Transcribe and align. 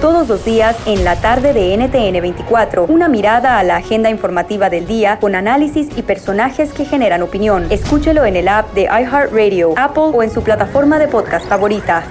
Todos 0.00 0.28
los 0.28 0.44
días 0.44 0.74
en 0.86 1.04
la 1.04 1.20
tarde 1.20 1.52
de 1.52 1.76
NTN 1.76 2.22
24, 2.22 2.84
una 2.84 3.08
mirada 3.08 3.58
a 3.58 3.62
la 3.62 3.76
agenda 3.76 4.08
informativa 4.08 4.70
del 4.70 4.86
día 4.86 5.18
con 5.18 5.34
análisis 5.34 5.88
y 5.96 6.02
personajes 6.02 6.72
que 6.72 6.86
generan 6.86 7.22
opinión. 7.22 7.66
Escúchelo 7.70 8.24
en 8.24 8.36
el 8.36 8.48
app 8.48 8.72
de 8.72 8.84
iHeartRadio, 8.84 9.74
Apple 9.76 10.12
o 10.14 10.22
en 10.22 10.30
su 10.30 10.42
plataforma 10.42 10.98
de 10.98 11.08
podcast 11.08 11.46
favorita. 11.46 12.04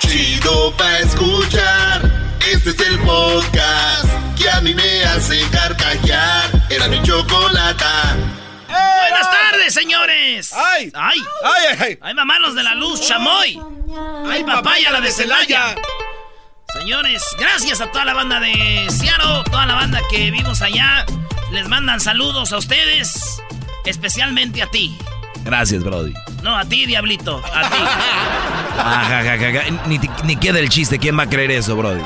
Chido 0.00 0.76
pa 0.76 0.98
escuchar. 0.98 2.10
Este 2.52 2.70
es 2.70 2.80
el 2.80 2.98
podcast 2.98 4.08
que 4.36 4.50
a 4.50 4.60
mí 4.60 4.74
me 4.74 5.04
hace 5.04 5.38
carcajear. 5.50 6.44
Era 6.70 6.88
mi 6.88 7.00
chocolata. 7.02 8.16
Buenas 9.00 9.30
tardes, 9.30 9.74
señores. 9.74 10.52
¡Ay! 10.52 10.90
¡Ay! 10.94 11.18
¡Ay, 11.44 11.62
ay, 11.70 11.76
ay! 11.80 11.98
¡Ay, 12.00 12.14
mamá, 12.14 12.38
los 12.38 12.54
de 12.54 12.62
la 12.62 12.74
luz, 12.74 13.06
chamoy! 13.06 13.60
¡Ay, 14.30 14.44
papaya, 14.44 14.90
la 14.90 15.00
de 15.00 15.10
Celaya! 15.10 15.74
Señores, 16.74 17.22
gracias 17.38 17.80
a 17.80 17.90
toda 17.90 18.04
la 18.04 18.14
banda 18.14 18.40
de 18.40 18.86
Seattle, 18.90 19.42
toda 19.50 19.66
la 19.66 19.74
banda 19.74 20.00
que 20.10 20.30
vimos 20.30 20.60
allá. 20.60 21.06
Les 21.50 21.66
mandan 21.66 21.98
saludos 21.98 22.52
a 22.52 22.58
ustedes, 22.58 23.42
especialmente 23.86 24.62
a 24.62 24.66
ti. 24.70 24.96
Gracias, 25.44 25.82
Brody. 25.82 26.12
No, 26.42 26.56
a 26.56 26.64
ti, 26.66 26.84
Diablito, 26.84 27.42
a 27.54 27.70
ti. 27.70 27.76
Ajá, 28.78 29.20
ajá, 29.20 29.32
ajá. 29.32 29.70
Ni, 29.86 29.98
ni 30.24 30.36
queda 30.36 30.58
el 30.58 30.68
chiste. 30.68 30.98
¿Quién 30.98 31.18
va 31.18 31.22
a 31.22 31.28
creer 31.28 31.50
eso, 31.52 31.74
Brody? 31.74 32.02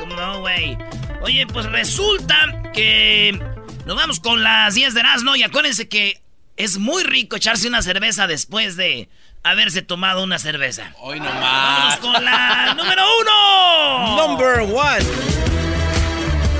¿Cómo 0.00 0.14
no, 0.16 0.40
güey? 0.40 0.76
Oye, 1.22 1.46
pues 1.46 1.66
resulta 1.66 2.62
que 2.74 3.40
nos 3.86 3.96
vamos 3.96 4.20
con 4.20 4.42
las 4.42 4.74
10 4.74 4.94
de 4.94 5.00
Erasmo 5.00 5.36
y 5.36 5.42
acuérdense 5.42 5.88
que 5.88 6.20
es 6.56 6.78
muy 6.78 7.02
rico 7.04 7.36
echarse 7.36 7.68
una 7.68 7.82
cerveza 7.82 8.26
después 8.26 8.76
de 8.76 9.08
haberse 9.42 9.82
tomado 9.82 10.22
una 10.22 10.38
cerveza. 10.38 10.92
Hoy 11.00 11.18
Vamos 11.18 11.34
nomás. 11.34 11.96
con 11.98 12.24
la 12.24 12.74
número 12.74 13.02
uno. 13.20 14.16
Number 14.26 14.60
one. 14.60 15.04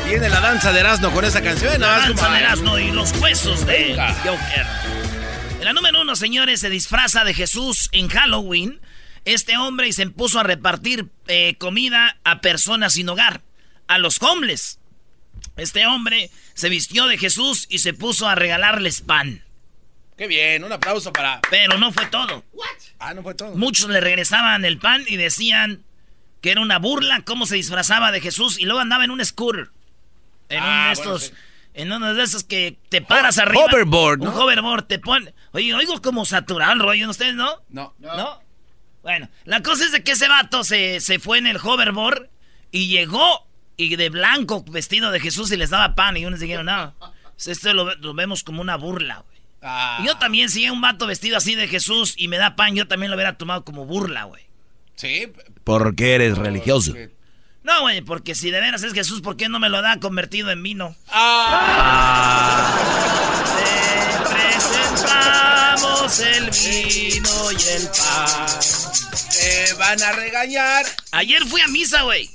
Viene 0.07 0.29
la 0.29 0.41
danza 0.41 0.71
de 0.73 0.81
Erasmo 0.81 1.11
con 1.13 1.25
esa 1.25 1.41
canción. 1.43 1.81
La 1.81 1.99
danza 1.99 2.31
de 2.31 2.39
Erasmo 2.39 2.79
y 2.79 2.91
los 2.91 3.13
huesos 3.21 3.65
de. 3.67 3.95
Joker. 4.23 4.67
En 5.61 5.65
la 5.65 5.73
número 5.73 6.03
uno, 6.03 6.15
señores, 6.15 6.61
se 6.61 6.69
disfraza 6.69 7.25
de 7.25 7.33
Jesús 7.33 7.89
en 7.93 8.09
Halloween. 8.09 8.81
Este 9.25 9.57
hombre 9.57 9.89
y 9.89 9.93
se 9.95 10.07
puso 10.11 10.39
a 10.39 10.43
repartir 10.43 11.09
eh, 11.29 11.55
comida 11.59 12.19
a 12.25 12.43
personas 12.43 12.93
sin 12.93 13.09
hogar, 13.09 13.41
a 13.89 13.97
los 13.97 14.21
homeless. 14.21 14.79
Este 15.57 15.87
hombre 15.87 16.31
se 16.55 16.69
vistió 16.69 17.07
de 17.07 17.19
Jesús 17.19 17.67
y 17.69 17.79
se 17.79 17.95
puso 17.95 18.29
a 18.29 18.35
regalarles 18.35 19.01
pan. 19.01 19.45
Qué 20.17 20.27
bien, 20.27 20.63
un 20.65 20.73
aplauso 20.73 21.13
para. 21.13 21.41
Pero 21.51 21.79
no 21.79 21.93
fue 21.93 22.07
todo. 22.07 22.45
Ah, 22.99 23.15
no 23.15 23.23
fue 23.23 23.35
todo. 23.35 23.55
Muchos 23.57 23.89
le 23.91 24.01
regresaban 24.01 24.65
el 24.65 24.79
pan 24.79 25.05
y 25.09 25.17
decían 25.17 25.83
que 26.41 26.51
era 26.53 26.61
una 26.61 26.79
burla 26.79 27.23
cómo 27.25 27.47
se 27.47 27.57
disfrazaba 27.57 28.13
de 28.13 28.21
Jesús 28.21 28.59
y 28.59 28.65
luego 28.65 28.81
andaba 28.81 29.05
en 29.05 29.11
un 29.11 29.25
scooter. 29.25 29.71
En 30.49 30.59
uno 30.63 30.67
Ah, 30.69 30.91
de 30.91 30.97
bueno, 30.97 31.15
estos, 31.17 31.23
sí. 31.29 31.33
en 31.75 31.93
uno 31.93 32.15
de 32.15 32.23
esos 32.23 32.45
que 32.45 32.77
te 32.91 33.01
paras 33.03 33.39
arriba. 33.39 33.65
hoverboard, 33.65 34.19
¿no? 34.21 34.31
Un 34.31 34.37
hoverboard, 34.39 34.85
te 34.87 34.99
pone. 34.99 35.35
Oye, 35.53 35.75
oigo 35.75 36.01
como 36.03 36.25
saturado 36.25 36.73
el 36.73 36.81
rollo, 36.81 37.09
¿ustedes 37.11 37.35
no? 37.35 37.63
No. 37.71 37.95
¿No? 37.99 38.41
Bueno, 39.03 39.29
la 39.45 39.63
cosa 39.63 39.85
es 39.85 39.93
de 39.93 40.03
que 40.05 40.13
ese 40.13 40.29
vato 40.29 40.65
se, 40.65 41.01
se 41.01 41.19
fue 41.19 41.39
en 41.39 41.47
el 41.47 41.57
hoverboard 41.57 42.29
y 42.71 42.89
llegó 42.89 43.47
y 43.77 43.97
de 43.97 44.11
blanco 44.11 44.65
vestido 44.69 45.11
de 45.11 45.21
Jesús 45.21 45.51
y 45.53 45.57
les 45.57 45.71
daba 45.71 45.95
pan 45.95 46.17
y 46.17 46.25
unos 46.27 46.41
dijeron, 46.41 46.67
no, 46.67 46.95
esto 47.45 47.73
lo, 47.75 47.95
lo 47.97 48.15
vemos 48.15 48.45
como 48.45 48.61
una 48.61 48.77
burla, 48.77 49.17
güey. 49.27 49.41
Ah, 49.63 50.03
Yo 50.05 50.17
también, 50.19 50.51
si 50.51 50.65
hay 50.65 50.71
un 50.71 50.81
vato 50.83 51.07
vestido 51.07 51.37
así 51.39 51.55
de 51.55 51.67
Jesús 51.69 52.15
y 52.17 52.29
me 52.29 52.37
da 52.37 52.55
pan, 52.55 52.75
yo 52.75 52.87
también 52.87 53.11
lo 53.11 53.17
hubiera 53.17 53.39
tomado 53.39 53.65
como 53.65 53.87
burla, 53.87 54.25
güey. 54.25 54.43
Sí. 54.95 55.33
Porque 55.65 56.15
eres 56.15 56.37
religioso. 56.37 56.95
No, 57.63 57.81
güey, 57.81 58.03
porque 58.03 58.35
si 58.35 58.51
de 58.51 58.61
veras 58.61 58.83
es 58.83 58.93
Jesús, 58.93 59.23
¿por 59.23 59.37
qué 59.39 59.49
no 59.49 59.59
me 59.59 59.71
lo 59.71 59.81
da 59.81 59.99
convertido 59.99 60.51
en 60.51 60.63
vino? 60.63 60.95
Te 63.57 64.35
presentamos 64.35 66.21
el 66.21 66.51
vino 66.51 67.53
y 67.53 67.55
el 67.77 67.89
pan. 67.89 68.61
Te 69.31 69.73
van 69.75 70.03
a 70.03 70.13
regañar. 70.13 70.85
Ayer 71.13 71.43
fui 71.47 71.61
a 71.63 71.69
misa, 71.69 72.03
güey. 72.03 72.31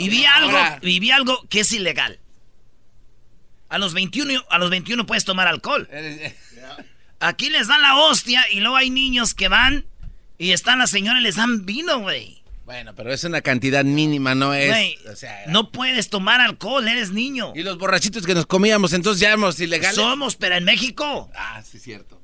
Y 0.00 0.08
vi 0.08 0.24
algo, 0.24 0.58
y 0.80 0.98
vi 0.98 1.10
algo 1.10 1.46
que 1.50 1.60
es 1.60 1.72
ilegal. 1.72 2.18
A 3.68 3.76
los 3.76 3.92
21, 3.92 4.42
a 4.48 4.58
los 4.58 4.70
21 4.70 5.04
puedes 5.04 5.26
tomar 5.26 5.46
alcohol. 5.46 5.88
Aquí 7.20 7.50
les 7.50 7.68
dan 7.68 7.82
la 7.82 7.96
hostia 7.96 8.42
y 8.50 8.60
luego 8.60 8.76
hay 8.76 8.88
niños 8.88 9.34
que 9.34 9.48
van 9.48 9.84
y 10.38 10.52
están 10.52 10.78
las 10.78 10.88
señoras 10.88 11.20
y 11.20 11.24
les 11.24 11.36
dan 11.36 11.66
vino, 11.66 12.00
güey. 12.00 12.42
Bueno, 12.64 12.94
pero 12.94 13.12
es 13.12 13.24
una 13.24 13.42
cantidad 13.42 13.84
mínima, 13.84 14.34
no 14.34 14.54
es. 14.54 14.68
Güey, 14.68 14.96
o 15.12 15.14
sea, 15.14 15.44
no 15.48 15.70
puedes 15.70 16.08
tomar 16.08 16.40
alcohol, 16.40 16.88
eres 16.88 17.10
niño. 17.10 17.52
Y 17.54 17.62
los 17.62 17.76
borrachitos 17.76 18.24
que 18.24 18.34
nos 18.34 18.46
comíamos, 18.46 18.94
entonces 18.94 19.20
ya 19.20 19.28
éramos 19.28 19.60
ilegales. 19.60 19.96
Somos, 19.96 20.36
pero 20.36 20.54
en 20.54 20.64
México. 20.64 21.30
Ah, 21.34 21.62
sí, 21.62 21.78
cierto. 21.78 22.22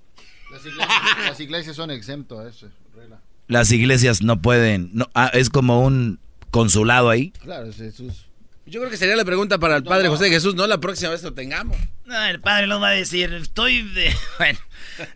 Las 0.51 0.65
iglesias, 0.65 1.27
las 1.27 1.41
iglesias 1.41 1.77
son 1.77 1.91
exentos 1.91 2.39
a 2.39 2.49
eso, 2.49 2.71
regla. 2.95 3.21
Las 3.49 3.71
iglesias 3.71 4.23
no 4.23 4.41
pueden, 4.41 4.89
no, 4.95 5.11
ah, 5.15 5.31
es 5.35 5.51
como 5.51 5.85
un 5.85 6.21
consulado 6.57 7.11
ahí. 7.11 7.31
Claro, 7.43 7.67
es 7.69 7.77
Jesús. 7.77 8.27
Yo 8.65 8.81
creo 8.81 8.91
que 8.91 8.97
sería 8.97 9.15
la 9.15 9.25
pregunta 9.25 9.59
para 9.59 9.77
el 9.77 9.85
Padre 9.85 10.09
José 10.09 10.25
de 10.25 10.31
Jesús, 10.31 10.55
no 10.55 10.67
la 10.67 10.79
próxima 10.81 11.11
vez 11.11 11.23
lo 11.23 11.35
tengamos. 11.35 11.77
No, 12.07 12.25
el 12.25 12.41
padre 12.41 12.67
lo 12.67 12.81
va 12.81 12.89
a 12.89 12.93
decir, 12.93 13.33
estoy 13.35 13.83
de... 13.83 14.13
Bueno, 14.39 14.59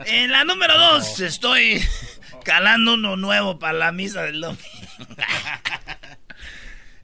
en 0.07 0.31
la 0.31 0.45
número 0.45 0.77
dos 0.79 1.19
estoy 1.21 1.83
calando 2.45 2.95
uno 2.95 3.17
nuevo 3.17 3.59
para 3.59 3.73
la 3.79 3.91
misa 3.93 4.23
del 4.23 4.41
domingo. 4.41 4.63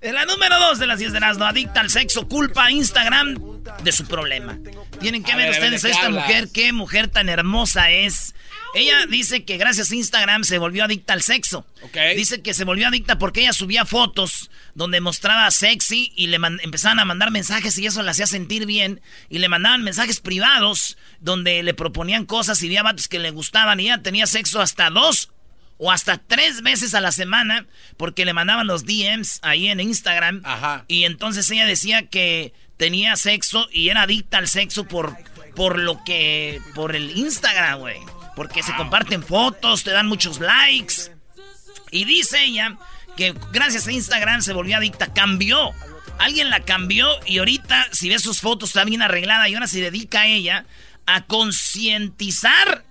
En 0.03 0.15
la 0.15 0.25
número 0.25 0.57
dos 0.61 0.79
de 0.79 0.87
las 0.87 0.99
10 1.01 1.15
de 1.15 1.21
las 1.21 1.39
no 1.39 1.47
adicta 1.47 1.81
al 1.81 1.91
sexo, 1.91 2.29
culpa 2.29 2.67
a 2.67 2.71
Instagram 2.71 3.35
de 3.83 3.91
su 3.93 4.07
problema. 4.07 4.57
Tienen 5.01 5.25
que 5.25 5.33
A 5.33 5.37
ver, 5.37 5.51
ver, 5.51 5.57
a 5.57 5.61
ver, 5.61 5.73
ustedes 5.75 5.83
¿de 5.83 5.89
a 5.89 5.91
esta 5.93 6.07
hablas? 6.07 6.27
mujer, 6.27 6.49
qué 6.53 6.73
mujer 6.73 7.09
tan 7.09 7.29
hermosa 7.29 7.91
es. 7.91 8.35
Ella 8.75 9.07
dice 9.07 9.45
que 9.45 9.57
gracias 9.57 9.91
a 9.91 9.95
Instagram 9.95 10.45
se 10.45 10.59
volvió 10.59 10.85
adicta 10.85 11.13
al 11.13 11.23
sexo. 11.23 11.67
Ok. 11.83 11.97
Dice 12.17 12.43
que 12.43 12.55
se 12.55 12.65
volvió 12.65 12.89
adicta 12.89 13.19
porque 13.19 13.41
ella 13.41 13.53
subía 13.53 13.85
fotos 13.85 14.51
donde 14.75 15.01
mostraba 15.01 15.51
sexy 15.51 16.13
y 16.17 16.27
le 16.27 16.37
empezaban 16.37 16.99
a 16.99 17.05
mandar 17.05 17.31
mensajes 17.31 17.79
y 17.79 17.87
eso 17.87 18.03
la 18.03 18.11
hacía 18.11 18.27
sentir 18.27 18.67
bien. 18.67 19.01
Y 19.31 19.39
le 19.39 19.49
mandaban 19.49 19.83
mensajes 19.83 20.21
privados 20.21 20.99
donde 21.21 21.63
le 21.63 21.75
proponían 21.75 22.27
cosas 22.27 22.63
y 22.63 22.67
había 22.67 22.83
vatos 22.83 23.09
que 23.09 23.19
le 23.19 23.31
gustaban 23.31 23.81
y 23.81 23.85
ella 23.85 24.03
tenía 24.03 24.27
sexo 24.27 24.61
hasta 24.61 24.91
dos 24.91 25.31
o 25.79 25.93
hasta 25.93 26.19
tres 26.19 26.63
veces 26.63 26.95
a 26.95 27.01
la 27.01 27.13
semana 27.13 27.67
porque 27.97 28.25
le 28.25 28.33
mandaban 28.33 28.67
los 28.67 28.85
DMs 28.85 29.41
ahí 29.43 29.69
en 29.69 29.81
Instagram. 29.81 30.43
Ajá. 30.45 30.85
Y 30.89 31.05
entonces 31.05 31.51
ella 31.51 31.67
decía 31.67 32.07
que 32.07 32.53
tenía 32.77 33.17
sexo 33.17 33.69
y 33.73 33.89
era 33.89 34.03
adicta 34.03 34.39
al 34.39 34.49
sexo 34.49 34.87
por, 34.87 35.17
por 35.55 35.79
lo 35.79 36.03
que... 36.05 36.61
por 36.75 36.95
el 36.95 37.17
Instagram, 37.17 37.79
güey. 37.81 37.97
Porque 38.37 38.63
se 38.63 38.77
comparten 38.77 39.23
fotos, 39.25 39.83
te 39.83 39.91
dan 39.91 40.07
muchos 40.07 40.39
likes. 40.39 41.11
Y 41.91 42.05
dice 42.05 42.45
ella 42.45 42.77
que 43.17 43.35
gracias 43.51 43.89
a 43.89 43.93
Instagram 43.93 44.43
se 44.43 44.53
volvió 44.53 44.77
adicta, 44.77 45.13
cambió. 45.13 45.73
Alguien 46.19 46.51
la 46.51 46.61
cambió 46.61 47.09
y 47.27 47.39
ahorita, 47.39 47.89
si 47.93 48.09
ves 48.09 48.23
sus 48.23 48.41
fotos, 48.41 48.71
está 48.71 48.85
bien 48.85 49.03
arreglada 49.03 49.49
y 49.49 49.55
ahora 49.55 49.67
se 49.67 49.81
dedica 49.81 50.21
a 50.21 50.27
ella 50.27 50.67
a 51.07 51.25
concientizar 51.25 52.85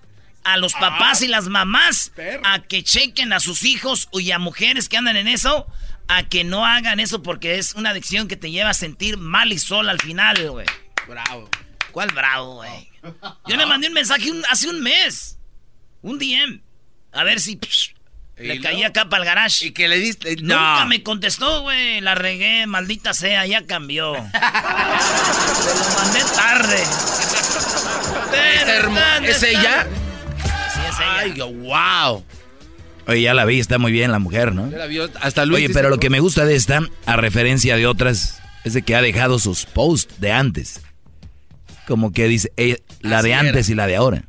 a 0.44 0.56
los 0.56 0.74
papás 0.74 1.22
y 1.22 1.28
las 1.28 1.48
mamás 1.48 2.12
a 2.44 2.60
que 2.60 2.84
chequen 2.84 3.32
a 3.32 3.40
sus 3.40 3.64
hijos 3.64 4.08
y 4.12 4.30
a 4.30 4.38
mujeres 4.38 4.88
que 4.88 4.96
andan 4.96 5.16
en 5.16 5.26
eso, 5.26 5.66
a 6.08 6.22
que 6.22 6.44
no 6.44 6.64
hagan 6.64 7.00
eso 7.00 7.22
porque 7.22 7.58
es 7.58 7.74
una 7.74 7.90
adicción 7.90 8.28
que 8.28 8.36
te 8.36 8.50
lleva 8.50 8.70
a 8.70 8.74
sentir 8.74 9.18
mal 9.18 9.52
y 9.52 9.58
sola 9.58 9.90
al 9.90 10.00
final, 10.00 10.50
güey. 10.50 10.66
Bravo. 11.08 11.50
¿Cuál 11.90 12.10
bravo, 12.12 12.56
güey? 12.56 12.88
Yo 13.48 13.56
le 13.56 13.66
mandé 13.66 13.88
un 13.88 13.94
mensaje 13.94 14.30
un- 14.30 14.44
hace 14.50 14.68
un 14.68 14.80
mes. 14.82 15.38
Un 16.02 16.18
DM. 16.18 16.60
A 17.12 17.24
ver 17.24 17.40
si 17.40 17.56
psh, 17.56 17.94
¿Y 18.38 18.42
le 18.42 18.46
luego? 18.56 18.62
caía 18.64 18.88
acá 18.88 19.08
para 19.08 19.22
el 19.22 19.26
garage. 19.28 19.66
Y 19.66 19.70
que 19.72 19.88
le 19.88 19.98
diste. 19.98 20.36
Nunca 20.36 20.80
No. 20.80 20.86
me 20.86 21.02
contestó, 21.02 21.62
güey. 21.62 22.00
La 22.00 22.14
regué, 22.14 22.66
maldita 22.66 23.14
sea, 23.14 23.46
ya 23.46 23.64
cambió. 23.66 24.14
Se 25.62 25.74
lo 25.74 25.98
mandé 25.98 26.20
tarde. 26.34 26.82
¿Es, 29.24 29.36
¿Es 29.36 29.42
ella? 29.42 29.86
Sí, 30.74 30.80
es 30.88 30.98
ella. 30.98 31.18
Ay, 31.18 31.32
wow. 31.40 32.24
Oye, 33.08 33.22
ya 33.22 33.34
la 33.34 33.44
vi, 33.44 33.60
está 33.60 33.78
muy 33.78 33.92
bien 33.92 34.10
la 34.10 34.18
mujer, 34.18 34.52
¿no? 34.54 34.70
Ya 34.70 34.78
la 34.78 34.86
vio, 34.86 35.08
hasta 35.20 35.44
Luis 35.46 35.64
Oye, 35.64 35.72
pero 35.72 35.88
lo 35.90 35.96
que- 35.96 36.06
que 36.06 36.10
me 36.10 36.20
gusta 36.20 36.44
de 36.44 36.56
esta, 36.56 36.80
a 37.06 37.16
referencia 37.16 37.76
de 37.76 37.86
otras, 37.86 38.40
es 38.64 38.72
de 38.74 38.82
que 38.82 38.96
ha 38.96 39.00
dejado 39.02 39.38
sus 39.38 39.64
posts 39.64 40.20
de 40.20 40.32
antes. 40.32 40.80
Como 41.86 42.12
que 42.12 42.26
dice, 42.28 42.52
eh, 42.56 42.82
la 43.00 43.18
Así 43.18 43.28
de 43.28 43.32
era. 43.34 43.40
antes 43.40 43.68
y 43.68 43.74
la 43.74 43.86
de 43.86 43.96
ahora. 43.96 44.22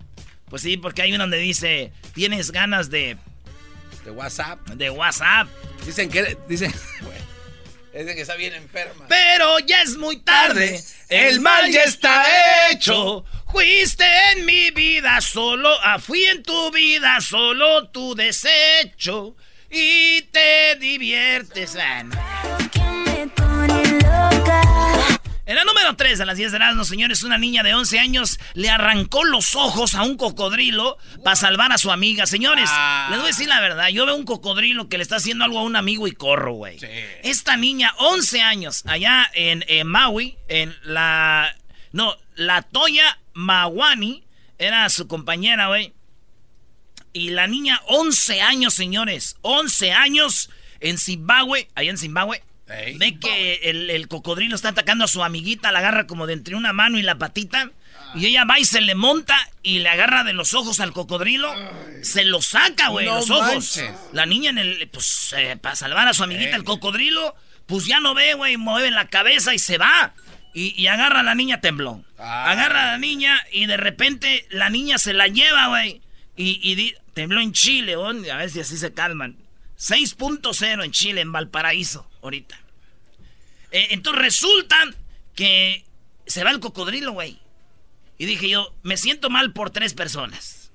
Pues 0.50 0.62
sí, 0.62 0.78
porque 0.78 1.02
hay 1.02 1.12
uno 1.14 1.24
donde 1.24 1.38
dice, 1.38 1.92
tienes 2.14 2.52
ganas 2.52 2.90
de, 2.90 3.18
De 4.06 4.12
WhatsApp. 4.12 4.60
de 4.70 4.90
WhatsApp. 4.90 5.48
Dicen 5.86 6.10
que... 6.10 6.38
Dicen... 6.48 6.74
Bueno, 7.02 8.06
dicen 8.06 8.16
que 8.16 8.22
está 8.22 8.36
bien 8.36 8.54
enferma. 8.54 9.06
Pero 9.10 9.58
ya 9.60 9.82
es 9.82 9.98
muy 9.98 10.18
tarde, 10.20 10.80
el 11.10 11.40
mal 11.42 11.72
ya 11.72 11.82
está 11.84 12.70
hecho. 12.70 13.26
Fuiste 13.52 14.06
en 14.34 14.46
mi 14.46 14.70
vida 14.72 15.20
solo, 15.22 15.70
ah, 15.84 15.98
fui 15.98 16.24
en 16.26 16.44
tu 16.44 16.70
vida 16.72 17.20
solo 17.22 17.88
tu 17.90 18.14
desecho. 18.14 19.36
Y 19.72 20.22
te 20.32 20.76
diviertes. 20.80 21.76
no. 21.76 22.16
En 25.48 25.56
la 25.56 25.64
número 25.64 25.96
3 25.96 26.20
de 26.20 26.26
las 26.26 26.36
10 26.36 26.52
de 26.52 26.58
Erasmo, 26.58 26.84
señores, 26.84 27.24
una 27.24 27.38
niña 27.38 27.64
de 27.64 27.74
11 27.74 28.00
años 28.00 28.38
le 28.54 28.70
arrancó 28.70 29.24
los 29.24 29.56
ojos 29.56 29.96
a 29.96 30.04
un 30.04 30.18
cocodrilo 30.18 30.98
para 31.24 31.38
salvar 31.38 31.72
a 31.72 31.78
su 31.78 31.90
amiga. 31.90 32.26
Señores, 32.26 32.70
Ah. 32.70 33.08
les 33.10 33.20
voy 33.20 33.28
a 33.28 33.30
decir 33.30 33.48
la 33.48 33.62
verdad. 33.62 33.88
Yo 33.88 34.06
veo 34.06 34.16
un 34.18 34.26
cocodrilo 34.26 34.90
que 34.90 34.98
le 34.98 35.04
está 35.04 35.16
haciendo 35.16 35.46
algo 35.46 35.60
a 35.60 35.64
un 35.64 35.78
amigo 35.78 36.06
y 36.06 36.12
corro, 36.12 36.52
güey. 36.52 36.78
Esta 37.24 37.56
niña, 37.56 37.94
11 37.98 38.42
años, 38.42 38.84
allá 38.88 39.26
en, 39.34 39.64
en 39.70 39.88
Maui, 39.88 40.38
en 40.50 40.76
la... 40.84 41.56
No, 41.94 42.14
la 42.36 42.62
Toya 42.64 43.18
Mawani, 43.34 44.26
era 44.58 44.90
su 44.90 45.08
compañera, 45.08 45.68
güey. 45.68 45.94
Y 47.14 47.30
la 47.30 47.48
niña, 47.48 47.80
11 47.88 48.42
años, 48.42 48.74
señores. 48.74 49.38
11 49.44 49.94
años 49.94 50.50
en 50.82 50.98
Zimbabue, 50.98 51.70
allá 51.74 51.90
en 51.92 51.98
Zimbabue. 51.98 52.44
Ey. 52.70 52.98
Ve 52.98 53.18
que 53.20 53.56
el, 53.64 53.90
el 53.90 54.08
cocodrilo 54.08 54.56
está 54.56 54.70
atacando 54.70 55.06
a 55.06 55.08
su 55.08 55.24
amiguita, 55.24 55.72
la 55.72 55.80
agarra 55.80 56.06
como 56.08 56.28
de 56.28 56.34
entre 56.34 56.56
una 56.56 56.74
mano 56.74 56.98
y 56.98 57.02
la 57.02 57.18
patita. 57.18 57.72
Y 58.16 58.26
ella 58.26 58.46
va 58.46 58.58
y 58.60 58.66
se 58.66 58.80
le 58.82 58.96
monta 58.96 59.38
y 59.64 59.80
le 59.80 59.90
agarra 59.90 60.24
de 60.24 60.34
los 60.34 60.54
ojos 60.54 60.80
al 60.80 60.94
cocodrilo. 60.94 61.54
Se 62.04 62.24
lo 62.26 62.42
saca, 62.42 62.88
güey, 62.90 63.06
No 63.06 63.16
los 63.16 63.30
ojos. 63.30 63.82
La 64.14 64.26
niña 64.26 64.50
en 64.52 64.58
el. 64.60 64.88
Pues 64.90 65.34
eh, 65.38 65.58
para 65.60 65.76
salvar 65.76 66.08
a 66.08 66.14
su 66.14 66.24
amiguita, 66.24 66.56
el 66.56 66.64
cocodrilo, 66.64 67.36
pues 67.66 67.86
ya 67.86 68.00
no 68.00 68.14
ve, 68.14 68.34
güey, 68.34 68.56
mueve 68.58 68.92
la 68.92 69.08
cabeza 69.08 69.54
y 69.54 69.60
se 69.60 69.78
va. 69.78 70.14
Y, 70.54 70.74
y 70.82 70.88
agarra 70.88 71.20
a 71.20 71.24
la 71.24 71.36
niña 71.36 71.60
temblón. 71.62 72.06
Ah. 72.18 72.50
Agarra 72.52 72.84
a 72.84 72.92
la 72.94 72.98
niña 72.98 73.40
y 73.52 73.66
de 73.66 73.78
repente 73.78 74.46
la 74.50 74.70
niña 74.70 74.98
se 74.98 75.14
la 75.14 75.28
lleva, 75.28 75.68
güey. 75.68 76.02
Y, 76.36 76.60
y 76.64 76.76
di- 76.76 76.96
tembló 77.14 77.42
en 77.42 77.52
Chile, 77.52 77.96
güey, 77.96 78.30
a 78.30 78.38
ver 78.38 78.50
si 78.50 78.60
así 78.62 78.78
se 78.78 78.94
calman. 78.94 79.36
6.0 79.80 80.84
en 80.84 80.92
Chile, 80.92 81.22
en 81.22 81.32
Valparaíso, 81.32 82.10
ahorita. 82.22 82.60
Eh, 83.72 83.88
entonces 83.92 84.22
resulta 84.22 84.78
que 85.36 85.86
se 86.26 86.44
va 86.44 86.52
el 86.52 86.60
cocodrilo, 86.60 87.12
güey. 87.12 87.40
Y 88.18 88.26
dije 88.26 88.50
yo, 88.50 88.74
me 88.84 88.98
siento 88.98 89.30
mal 89.30 89.54
por 89.54 89.70
tres 89.70 89.94
personas. 89.94 90.72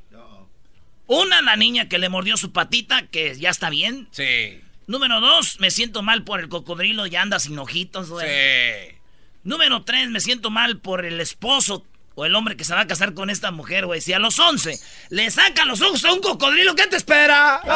Una, 1.06 1.43
la 1.43 1.56
niña 1.56 1.88
que 1.88 1.99
le 1.99 2.08
mordió 2.08 2.37
su 2.37 2.52
patita, 2.52 3.06
que 3.08 3.37
ya 3.37 3.50
está 3.50 3.69
bien. 3.70 4.08
Sí. 4.12 4.60
Número 4.87 5.20
dos, 5.20 5.58
me 5.60 5.70
siento 5.70 6.02
mal 6.02 6.22
por 6.22 6.40
el 6.40 6.48
cocodrilo, 6.48 7.06
ya 7.06 7.22
anda 7.22 7.38
sin 7.38 7.58
ojitos, 7.58 8.08
güey. 8.08 8.26
Sí. 8.26 8.96
Número 9.43 9.82
tres, 9.82 10.08
me 10.08 10.20
siento 10.20 10.50
mal 10.50 10.78
por 10.78 11.05
el 11.05 11.20
esposo 11.20 11.84
o 12.14 12.25
el 12.25 12.35
hombre 12.35 12.56
que 12.56 12.64
se 12.64 12.75
va 12.75 12.81
a 12.81 12.87
casar 12.87 13.14
con 13.14 13.31
esta 13.31 13.50
mujer, 13.50 13.87
güey. 13.87 14.00
Si 14.00 14.12
a 14.12 14.19
los 14.19 14.38
11 14.38 14.79
le 15.11 15.31
saca 15.31 15.64
los 15.64 15.81
ojos 15.81 16.05
a 16.05 16.12
un 16.12 16.20
cocodrilo, 16.20 16.75
¿qué 16.75 16.87
te 16.87 16.97
espera? 16.97 17.61
¡Ay, 17.64 17.70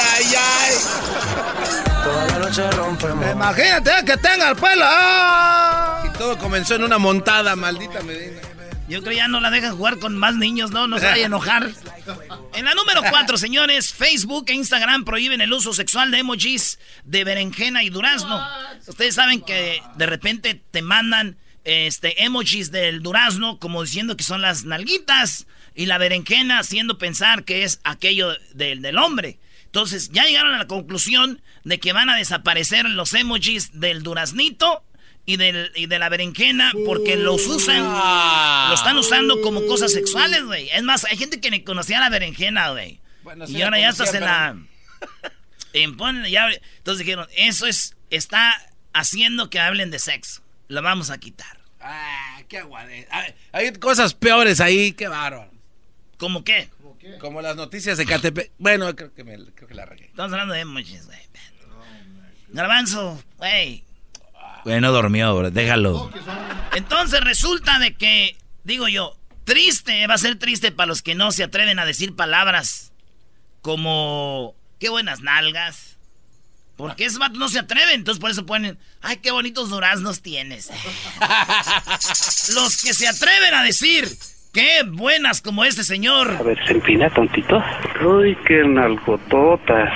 ay, 0.00 0.34
ay! 0.36 0.74
Imagínate 3.32 3.90
que 4.04 4.16
tenga 4.16 4.50
el 4.50 4.56
pelo. 4.56 4.86
Y 6.04 6.18
todo 6.18 6.38
comenzó 6.38 6.76
en 6.76 6.84
una 6.84 6.98
montada, 6.98 7.56
maldita 7.56 8.02
Medina. 8.02 8.40
Yo 8.88 9.02
creo 9.02 9.16
ya 9.16 9.26
no 9.26 9.40
la 9.40 9.50
dejan 9.50 9.76
jugar 9.76 9.98
con 9.98 10.16
más 10.16 10.36
niños, 10.36 10.70
¿no? 10.70 10.86
No 10.86 10.98
se 10.98 11.06
vaya 11.06 11.24
a 11.24 11.26
enojar. 11.26 11.72
En 12.54 12.64
la 12.64 12.74
número 12.74 13.02
4, 13.10 13.36
señores, 13.36 13.92
Facebook 13.92 14.44
e 14.48 14.54
Instagram 14.54 15.04
prohíben 15.04 15.40
el 15.40 15.52
uso 15.52 15.72
sexual 15.72 16.12
de 16.12 16.20
emojis 16.20 16.78
de 17.04 17.24
berenjena 17.24 17.82
y 17.82 17.90
durazno. 17.90 18.40
Ustedes 18.86 19.16
saben 19.16 19.40
que 19.40 19.82
de 19.96 20.06
repente 20.06 20.62
te 20.70 20.82
mandan 20.82 21.36
este 21.66 22.24
emojis 22.24 22.70
del 22.70 23.02
durazno 23.02 23.58
como 23.58 23.82
diciendo 23.82 24.16
que 24.16 24.24
son 24.24 24.40
las 24.40 24.64
nalguitas 24.64 25.46
y 25.74 25.86
la 25.86 25.98
berenjena 25.98 26.58
haciendo 26.60 26.96
pensar 26.98 27.44
que 27.44 27.64
es 27.64 27.80
aquello 27.84 28.34
del, 28.54 28.80
del 28.82 28.98
hombre. 28.98 29.38
Entonces 29.66 30.10
ya 30.10 30.24
llegaron 30.24 30.54
a 30.54 30.58
la 30.58 30.66
conclusión 30.66 31.42
de 31.64 31.78
que 31.80 31.92
van 31.92 32.08
a 32.08 32.16
desaparecer 32.16 32.86
los 32.86 33.12
emojis 33.14 33.78
del 33.78 34.02
duraznito 34.02 34.84
y, 35.26 35.36
del, 35.36 35.72
y 35.74 35.86
de 35.86 35.98
la 35.98 36.08
berenjena 36.08 36.72
porque 36.86 37.16
los 37.16 37.46
usan, 37.46 37.82
lo 37.82 38.74
están 38.74 38.96
usando 38.96 39.40
como 39.42 39.66
cosas 39.66 39.92
sexuales, 39.92 40.44
güey. 40.44 40.70
Es 40.70 40.82
más, 40.84 41.04
hay 41.04 41.16
gente 41.16 41.40
que 41.40 41.50
ni 41.50 41.62
conocía 41.64 41.98
la 42.00 42.08
berenjena, 42.08 42.70
güey. 42.70 43.00
Bueno, 43.24 43.44
y 43.48 43.60
ahora 43.60 43.80
ya 43.80 43.88
en 43.90 43.96
pero- 44.12 44.20
la... 44.24 44.56
en 45.72 45.96
ponle 45.96 46.30
ya- 46.30 46.48
entonces 46.78 47.04
dijeron, 47.04 47.26
eso 47.36 47.66
es, 47.66 47.96
está 48.08 48.54
haciendo 48.92 49.50
que 49.50 49.58
hablen 49.58 49.90
de 49.90 49.98
sexo. 49.98 50.42
Lo 50.68 50.82
vamos 50.82 51.10
a 51.10 51.18
quitar. 51.18 51.58
Ah, 51.80 52.42
qué 52.48 52.58
aguade. 52.58 53.06
Ay, 53.10 53.34
Hay 53.52 53.72
cosas 53.74 54.14
peores 54.14 54.60
ahí, 54.60 54.92
qué 54.92 55.08
bárbaro. 55.08 55.50
¿Cómo 56.18 56.44
qué? 56.44 56.70
Como 57.20 57.40
las 57.40 57.56
noticias 57.56 57.98
de 57.98 58.06
Catepec. 58.06 58.50
Bueno, 58.58 58.94
creo 58.96 59.14
que, 59.14 59.22
me, 59.22 59.36
creo 59.52 59.68
que 59.68 59.74
la 59.74 59.86
regué. 59.86 60.06
Estamos 60.06 60.32
hablando 60.32 60.54
de 60.54 60.60
emojis, 60.60 61.06
güey. 61.06 61.18
Garbanzo, 62.48 63.22
güey. 63.36 63.84
Güey, 64.64 64.80
no 64.80 64.90
durmió, 64.90 65.36
bro, 65.36 65.50
déjalo. 65.50 66.10
Entonces 66.74 67.20
resulta 67.20 67.78
de 67.78 67.94
que, 67.94 68.36
digo 68.64 68.88
yo, 68.88 69.16
triste, 69.44 70.06
va 70.06 70.14
a 70.14 70.18
ser 70.18 70.38
triste 70.38 70.72
para 70.72 70.88
los 70.88 71.02
que 71.02 71.14
no 71.14 71.30
se 71.32 71.44
atreven 71.44 71.78
a 71.78 71.86
decir 71.86 72.16
palabras 72.16 72.92
como, 73.60 74.54
qué 74.78 74.88
buenas 74.88 75.20
nalgas. 75.20 75.95
Porque 76.76 77.06
esos 77.06 77.18
vatos 77.18 77.38
no 77.38 77.48
se 77.48 77.58
atreven, 77.58 77.94
entonces 77.94 78.20
por 78.20 78.30
eso 78.30 78.44
ponen, 78.44 78.78
ay, 79.00 79.16
qué 79.16 79.30
bonitos 79.30 79.70
duraznos 79.70 80.20
tienes. 80.20 80.70
los 82.54 82.82
que 82.82 82.92
se 82.92 83.08
atreven 83.08 83.54
a 83.54 83.62
decir, 83.62 84.08
qué 84.52 84.82
buenas 84.86 85.40
como 85.40 85.64
este 85.64 85.84
señor. 85.84 86.36
A 86.38 86.42
ver, 86.42 86.58
se 86.66 86.74
empina 86.74 87.08
tontito. 87.10 87.62
Uy, 88.04 88.36
qué 88.46 88.62
nalgototas. 88.66 89.90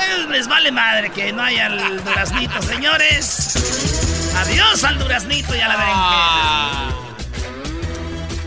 Eh, 0.00 0.26
Les 0.30 0.46
vale 0.46 0.70
madre 0.70 1.10
que 1.10 1.32
no 1.32 1.42
haya 1.42 1.66
el 1.66 2.04
duraznito, 2.04 2.62
señores. 2.62 4.32
Adiós 4.36 4.84
al 4.84 4.98
duraznito 4.98 5.56
y 5.56 5.60
a 5.60 5.68
la 5.68 5.76
berenjena. 5.76 6.90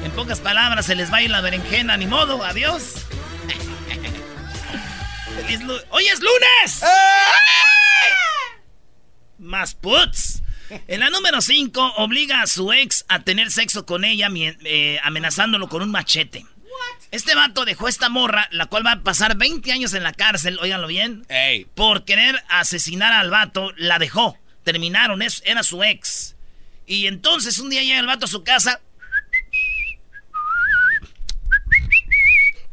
En 0.06 0.12
pocas 0.12 0.40
palabras, 0.40 0.86
se 0.86 0.96
les 0.96 1.12
va 1.12 1.18
a 1.18 1.22
ir 1.22 1.30
la 1.30 1.42
berenjena, 1.42 1.98
ni 1.98 2.08
modo, 2.08 2.42
adiós. 2.44 3.07
Feliz 5.38 5.60
¡Hoy 5.92 6.06
es 6.08 6.20
lunes! 6.20 6.84
Más 9.38 9.76
puts. 9.76 10.42
En 10.88 11.00
la 11.00 11.10
número 11.10 11.40
5, 11.42 11.94
obliga 11.98 12.42
a 12.42 12.48
su 12.48 12.74
ex 12.74 13.06
a 13.08 13.20
tener 13.22 13.52
sexo 13.52 13.86
con 13.86 14.04
ella, 14.04 14.30
eh, 14.34 15.00
amenazándolo 15.04 15.70
con 15.70 15.82
un 15.82 15.92
machete. 15.92 16.46
Este 17.12 17.36
vato 17.36 17.64
dejó 17.64 17.88
esta 17.88 18.10
morra, 18.10 18.50
la 18.52 18.66
cual 18.66 18.86
va 18.86 18.92
a 18.94 19.04
pasar 19.04 19.38
20 19.38 19.72
años 19.72 19.94
en 19.94 20.04
la 20.04 20.12
cárcel, 20.12 20.60
óiganlo 20.60 20.88
bien. 20.88 21.26
Ey. 21.30 21.66
Por 21.74 22.04
querer 22.04 22.44
asesinar 22.50 23.14
al 23.14 23.30
vato, 23.30 23.72
la 23.78 23.98
dejó. 24.00 24.38
Terminaron, 24.64 25.22
es- 25.22 25.42
era 25.46 25.64
su 25.64 25.84
ex. 25.84 26.36
Y 26.86 27.08
entonces 27.08 27.60
un 27.60 27.70
día 27.70 27.84
llega 27.84 28.00
el 28.00 28.08
vato 28.08 28.26
a 28.26 28.30
su 28.30 28.44
casa. 28.44 28.82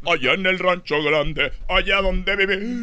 Allá 0.07 0.35
en 0.35 0.47
el 0.47 0.59
rancho 0.59 1.03
grande, 1.03 1.53
allá 1.69 2.03
donde 2.03 2.37
vivía, 2.37 2.75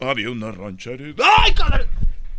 había 0.00 0.30
una 0.30 0.52
rancherita. 0.52 1.24
¡Ay, 1.38 1.54
cabrón! 1.54 1.86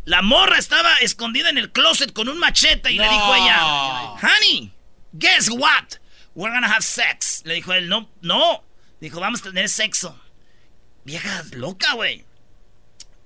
La 0.05 0.21
morra 0.21 0.57
estaba 0.57 0.95
escondida 0.95 1.50
en 1.50 1.57
el 1.57 1.71
closet 1.71 2.11
con 2.11 2.27
un 2.27 2.39
machete 2.39 2.91
y 2.91 2.97
le 2.97 3.07
dijo 3.07 3.35
ella, 3.35 4.13
Honey, 4.13 4.73
guess 5.13 5.50
what? 5.50 6.00
We're 6.33 6.53
gonna 6.53 6.67
have 6.67 6.81
sex. 6.81 7.41
Le 7.45 7.55
dijo 7.55 7.73
él, 7.73 7.88
no, 7.88 8.09
no. 8.21 8.63
Dijo, 9.00 9.19
vamos 9.19 9.41
a 9.41 9.43
tener 9.45 9.69
sexo. 9.69 10.19
Vieja 11.03 11.43
loca, 11.53 11.93
güey. 11.93 12.25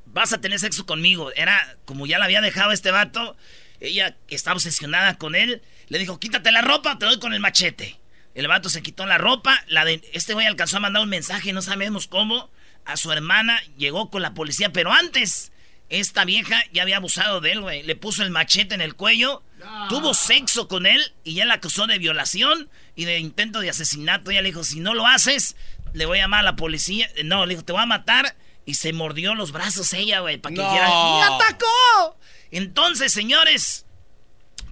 Vas 0.05 0.33
a 0.33 0.41
tener 0.41 0.59
sexo 0.59 0.85
conmigo. 0.85 1.31
Era 1.35 1.77
como 1.85 2.05
ya 2.05 2.19
la 2.19 2.25
había 2.25 2.41
dejado 2.41 2.71
este 2.71 2.91
vato. 2.91 3.38
Ella 3.79 4.17
estaba 4.27 4.55
obsesionada 4.55 5.17
con 5.17 5.35
él. 5.35 5.62
Le 5.88 6.00
dijo, 6.00 6.19
quítate 6.19 6.51
la 6.51 6.62
ropa, 6.62 6.97
te 6.97 7.05
doy 7.05 7.19
con 7.19 7.33
el 7.33 7.39
machete. 7.39 8.00
El 8.35 8.47
vato 8.47 8.69
se 8.69 8.83
quitó 8.83 9.05
la 9.05 9.17
ropa. 9.17 9.63
La 9.67 9.83
de, 9.85 10.07
este 10.13 10.33
güey 10.33 10.45
alcanzó 10.45 10.77
a 10.77 10.81
mandar 10.81 11.01
un 11.01 11.09
mensaje, 11.09 11.53
no 11.53 11.61
sabemos 11.61 12.07
cómo, 12.07 12.51
a 12.85 12.97
su 12.97 13.11
hermana. 13.11 13.59
Llegó 13.77 14.11
con 14.11 14.21
la 14.21 14.33
policía, 14.33 14.71
pero 14.71 14.91
antes, 14.91 15.51
esta 15.89 16.25
vieja 16.25 16.61
ya 16.71 16.83
había 16.83 16.97
abusado 16.97 17.41
de 17.41 17.53
él, 17.53 17.61
güey. 17.61 17.81
Le 17.83 17.95
puso 17.95 18.21
el 18.21 18.29
machete 18.29 18.75
en 18.75 18.81
el 18.81 18.95
cuello 18.95 19.41
tuvo 19.89 20.13
sexo 20.13 20.67
con 20.67 20.85
él 20.85 21.13
y 21.23 21.35
ya 21.35 21.45
la 21.45 21.55
acusó 21.55 21.87
de 21.87 21.97
violación 21.97 22.69
y 22.95 23.05
de 23.05 23.19
intento 23.19 23.59
de 23.59 23.69
asesinato. 23.69 24.31
Ella 24.31 24.41
le 24.41 24.49
dijo, 24.49 24.63
si 24.63 24.79
no 24.79 24.93
lo 24.93 25.07
haces, 25.07 25.55
le 25.93 26.05
voy 26.05 26.19
a 26.19 26.23
llamar 26.23 26.41
a 26.41 26.43
la 26.43 26.55
policía. 26.55 27.09
No, 27.23 27.45
le 27.45 27.53
dijo, 27.53 27.65
te 27.65 27.73
voy 27.73 27.81
a 27.81 27.87
matar. 27.87 28.35
Y 28.67 28.75
se 28.75 28.93
mordió 28.93 29.35
los 29.35 29.51
brazos 29.51 29.93
ella, 29.93 30.19
güey, 30.21 30.37
para 30.37 30.55
que 30.55 30.61
No. 30.61 30.69
quiera. 30.71 30.87
¡Me 30.87 31.23
atacó! 31.35 32.17
Entonces, 32.51 33.13
señores, 33.13 33.85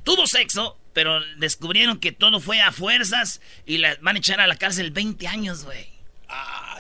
tuvo 0.04 0.26
sexo, 0.26 0.78
pero 0.94 1.20
descubrieron 1.38 2.00
que 2.00 2.12
todo 2.12 2.40
fue 2.40 2.62
a 2.62 2.72
fuerzas 2.72 3.42
y 3.66 3.78
la 3.80 3.98
van 4.02 4.16
a 4.16 4.20
echar 4.20 4.40
a 4.40 4.48
la 4.48 4.56
cárcel 4.56 4.92
20 4.92 5.28
años, 5.28 5.66
güey. 5.66 5.88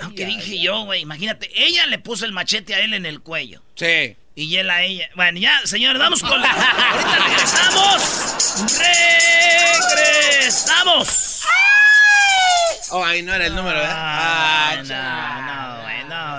Aunque 0.01 0.25
dije 0.25 0.59
yo, 0.59 0.85
güey, 0.85 1.01
imagínate, 1.01 1.49
ella 1.55 1.85
le 1.85 1.99
puso 1.99 2.25
el 2.25 2.31
machete 2.31 2.73
a 2.73 2.79
él 2.79 2.93
en 2.93 3.05
el 3.05 3.21
cuello. 3.21 3.61
Sí. 3.75 4.15
Y 4.35 4.55
él 4.57 4.69
a 4.69 4.81
ella. 4.81 5.09
Bueno, 5.15 5.39
ya, 5.39 5.61
señores, 5.65 5.99
vamos 5.99 6.21
con 6.21 6.41
la. 6.41 6.51
Ahorita 6.91 7.17
regresamos. 7.27 8.79
¡Regresamos! 10.39 11.41
Oh, 12.89 13.03
ahí 13.03 13.21
no 13.21 13.33
era 13.33 13.47
el 13.47 13.55
número, 13.55 13.77
¿verdad? 13.77 13.95
Ah, 13.95 14.75
no, 14.77 14.83
chale. 14.87 15.41
no, 15.41 15.55
no, 15.55 15.62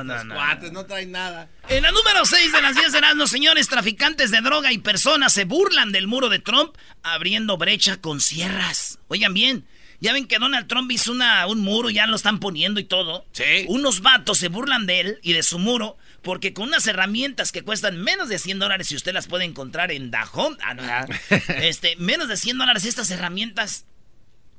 no, 0.04 0.14
Los 0.14 0.24
no. 0.24 0.34
cuates 0.34 0.72
no 0.72 0.86
traen 0.86 1.12
nada. 1.12 1.48
En 1.68 1.82
la 1.82 1.90
número 1.90 2.24
6 2.24 2.52
de 2.52 2.62
las 2.62 2.76
10 2.76 2.92
de 2.92 2.98
Erasmus, 2.98 3.30
señores, 3.30 3.68
traficantes 3.68 4.30
de 4.30 4.40
droga 4.40 4.72
y 4.72 4.78
personas 4.78 5.32
se 5.32 5.44
burlan 5.44 5.92
del 5.92 6.06
muro 6.06 6.28
de 6.28 6.38
Trump 6.38 6.76
abriendo 7.02 7.56
brecha 7.56 7.96
con 8.00 8.20
sierras. 8.20 8.98
Oigan 9.08 9.34
bien, 9.34 9.66
ya 10.00 10.12
ven 10.12 10.26
que 10.26 10.38
Donald 10.38 10.66
Trump 10.68 10.90
hizo 10.92 11.12
una, 11.12 11.46
un 11.46 11.60
muro, 11.60 11.90
ya 11.90 12.06
lo 12.06 12.16
están 12.16 12.40
poniendo 12.40 12.80
y 12.80 12.84
todo. 12.84 13.26
Sí. 13.32 13.64
Unos 13.68 14.00
vatos 14.00 14.38
se 14.38 14.48
burlan 14.48 14.86
de 14.86 15.00
él 15.00 15.18
y 15.22 15.32
de 15.32 15.42
su 15.42 15.58
muro 15.58 15.96
porque 16.24 16.54
con 16.54 16.68
unas 16.68 16.86
herramientas 16.86 17.52
que 17.52 17.62
cuestan 17.62 18.02
menos 18.02 18.28
de 18.28 18.38
100 18.38 18.58
dólares, 18.58 18.88
si 18.88 18.96
usted 18.96 19.12
las 19.12 19.26
puede 19.26 19.44
encontrar 19.44 19.92
en 19.92 20.10
Dajón, 20.10 20.58
ah, 20.62 21.06
este, 21.60 21.96
menos 21.96 22.28
de 22.28 22.36
100 22.36 22.58
dólares 22.58 22.84
estas 22.86 23.10
herramientas 23.10 23.84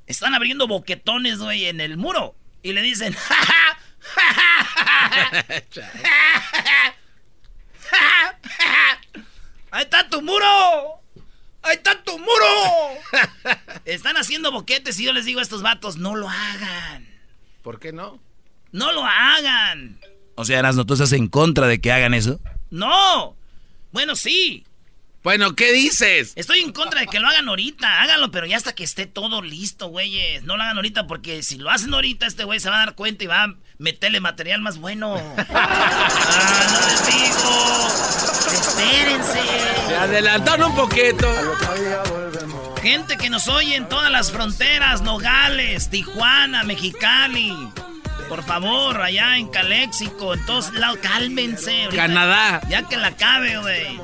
están 0.06 0.34
abriendo 0.34 0.68
boquetones, 0.68 1.38
güey, 1.38 1.66
en 1.66 1.80
el 1.80 1.96
muro. 1.96 2.36
Y 2.62 2.72
le 2.72 2.82
dicen, 2.82 3.12
¡Ja, 3.28 3.34
ja, 3.34 3.78
ja, 4.14 4.32
ja, 4.34 4.64
ja, 4.64 5.42
ja, 6.62 6.94
ja! 7.90 9.00
¡Ahí 9.70 9.84
está 9.84 10.08
tu 10.08 10.22
muro! 10.22 11.00
¡Ahí 11.62 11.76
está 11.76 12.02
tu 12.02 12.18
muro! 12.18 12.46
Están 13.84 14.16
haciendo 14.16 14.52
boquetes 14.52 14.98
y 15.00 15.04
yo 15.04 15.12
les 15.12 15.24
digo 15.24 15.40
a 15.40 15.42
estos 15.42 15.62
vatos, 15.62 15.96
no 15.96 16.14
lo 16.14 16.28
hagan. 16.28 17.06
¿Por 17.62 17.80
qué 17.80 17.92
no? 17.92 18.20
No 18.72 18.92
lo 18.92 19.04
hagan. 19.04 19.98
O 20.36 20.44
sea, 20.44 20.58
Erasno, 20.58 20.86
¿tú 20.86 20.94
estás 20.94 21.12
en 21.12 21.28
contra 21.28 21.66
de 21.66 21.80
que 21.80 21.92
hagan 21.92 22.14
eso? 22.14 22.40
No. 22.70 23.36
Bueno, 23.92 24.16
sí. 24.16 24.64
Bueno, 25.22 25.56
¿qué 25.56 25.72
dices? 25.72 26.32
Estoy 26.36 26.60
en 26.60 26.72
contra 26.72 27.00
de 27.00 27.08
que 27.08 27.18
lo 27.18 27.26
hagan 27.26 27.48
ahorita. 27.48 28.02
Háganlo, 28.02 28.30
pero 28.30 28.46
ya 28.46 28.56
hasta 28.56 28.74
que 28.74 28.84
esté 28.84 29.06
todo 29.06 29.42
listo, 29.42 29.88
güeyes. 29.88 30.44
No 30.44 30.56
lo 30.56 30.62
hagan 30.62 30.76
ahorita 30.76 31.06
porque 31.08 31.42
si 31.42 31.56
lo 31.56 31.70
hacen 31.70 31.92
ahorita, 31.92 32.26
este 32.26 32.44
güey 32.44 32.60
se 32.60 32.70
va 32.70 32.76
a 32.76 32.86
dar 32.86 32.94
cuenta 32.94 33.24
y 33.24 33.26
va 33.26 33.42
a 33.42 33.54
meterle 33.78 34.20
material 34.20 34.60
más 34.60 34.78
bueno. 34.78 35.14
ah, 35.50 36.66
no 36.72 36.80
les 36.86 37.06
digo. 37.06 37.88
Espérense. 38.52 39.40
Se 39.88 39.96
adelantaron 39.96 40.70
un 40.70 40.76
poquito. 40.76 41.28
Gente 42.82 43.16
que 43.16 43.30
nos 43.30 43.48
oye 43.48 43.74
en 43.74 43.88
todas 43.88 44.10
las 44.10 44.30
fronteras, 44.30 45.02
Nogales, 45.02 45.90
Tijuana, 45.90 46.62
Mexicali. 46.62 47.54
Por 48.28 48.42
favor, 48.44 49.00
allá 49.00 49.36
en 49.36 49.48
Caléxico, 49.48 50.34
en 50.34 50.44
todos 50.46 50.72
lados, 50.74 50.98
cálmense. 51.00 51.84
ahorita. 51.84 52.06
Canadá. 52.06 52.60
Ya 52.68 52.82
que 52.88 52.96
la 52.96 53.12
cabe, 53.16 53.58
güey. 53.58 54.00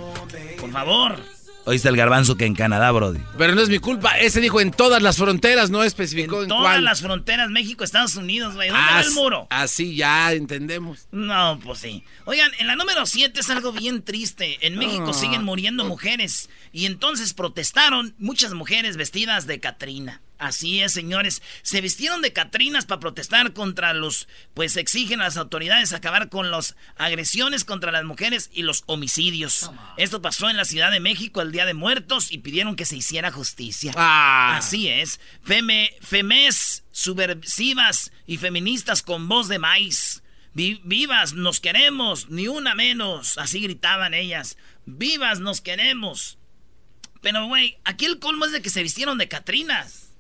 Por 0.58 0.70
favor. 0.70 1.18
Oíste 1.64 1.88
el 1.88 1.96
garbanzo 1.96 2.36
que 2.36 2.44
en 2.44 2.54
Canadá, 2.56 2.90
Brody. 2.90 3.20
Pero 3.38 3.54
no 3.54 3.60
es 3.60 3.68
mi 3.68 3.78
culpa. 3.78 4.18
Ese 4.18 4.40
dijo 4.40 4.60
en 4.60 4.72
todas 4.72 5.00
las 5.00 5.16
fronteras, 5.16 5.70
no 5.70 5.84
especificó 5.84 6.42
en, 6.42 6.48
Todas 6.48 6.62
cuál. 6.64 6.84
las 6.84 7.00
fronteras, 7.02 7.50
México, 7.50 7.84
Estados 7.84 8.16
Unidos, 8.16 8.54
güey. 8.54 8.68
¿Dónde 8.70 8.82
va 8.84 8.98
As- 8.98 9.06
el 9.06 9.12
muro? 9.12 9.46
Así 9.50 9.94
ya 9.94 10.32
entendemos. 10.32 11.06
No, 11.12 11.60
pues 11.62 11.78
sí. 11.78 12.02
Oigan, 12.24 12.50
en 12.58 12.66
la 12.66 12.74
número 12.74 13.06
7 13.06 13.38
es 13.38 13.48
algo 13.50 13.70
bien 13.72 14.02
triste. 14.02 14.58
En 14.66 14.76
México 14.76 15.10
Ah. 15.10 15.14
siguen 15.14 15.44
muriendo 15.44 15.84
mujeres. 15.84 16.50
Y 16.72 16.86
entonces 16.86 17.32
protestaron 17.32 18.14
muchas 18.18 18.54
mujeres 18.54 18.96
vestidas 18.96 19.46
de 19.46 19.60
Catrina. 19.60 20.20
Así 20.42 20.80
es, 20.80 20.92
señores. 20.92 21.40
Se 21.62 21.80
vistieron 21.80 22.20
de 22.20 22.32
Catrinas 22.32 22.84
para 22.84 22.98
protestar 23.00 23.52
contra 23.52 23.94
los... 23.94 24.26
Pues 24.54 24.76
exigen 24.76 25.20
a 25.20 25.24
las 25.24 25.36
autoridades 25.36 25.92
acabar 25.92 26.28
con 26.30 26.50
las 26.50 26.74
agresiones 26.96 27.64
contra 27.64 27.92
las 27.92 28.04
mujeres 28.04 28.50
y 28.52 28.62
los 28.62 28.82
homicidios. 28.86 29.70
Esto 29.96 30.20
pasó 30.20 30.50
en 30.50 30.56
la 30.56 30.64
Ciudad 30.64 30.90
de 30.90 30.98
México 30.98 31.42
el 31.42 31.52
Día 31.52 31.64
de 31.64 31.74
Muertos 31.74 32.32
y 32.32 32.38
pidieron 32.38 32.74
que 32.74 32.84
se 32.86 32.96
hiciera 32.96 33.30
justicia. 33.30 33.92
Ah. 33.96 34.56
Así 34.56 34.88
es. 34.88 35.20
Feme, 35.44 35.90
femes 36.00 36.82
subversivas 36.90 38.10
y 38.26 38.36
feministas 38.38 39.02
con 39.02 39.28
voz 39.28 39.46
de 39.48 39.58
maíz. 39.60 40.22
Vi- 40.54 40.80
vivas, 40.84 41.34
nos 41.34 41.60
queremos, 41.60 42.28
ni 42.30 42.48
una 42.48 42.74
menos. 42.74 43.38
Así 43.38 43.60
gritaban 43.60 44.12
ellas. 44.12 44.56
Vivas, 44.86 45.38
nos 45.38 45.60
queremos. 45.60 46.36
Pero, 47.20 47.46
güey, 47.46 47.78
aquí 47.84 48.04
el 48.06 48.18
colmo 48.18 48.44
es 48.46 48.52
de 48.52 48.60
que 48.60 48.70
se 48.70 48.82
vistieron 48.82 49.16
de 49.18 49.28
Catrinas. 49.28 50.11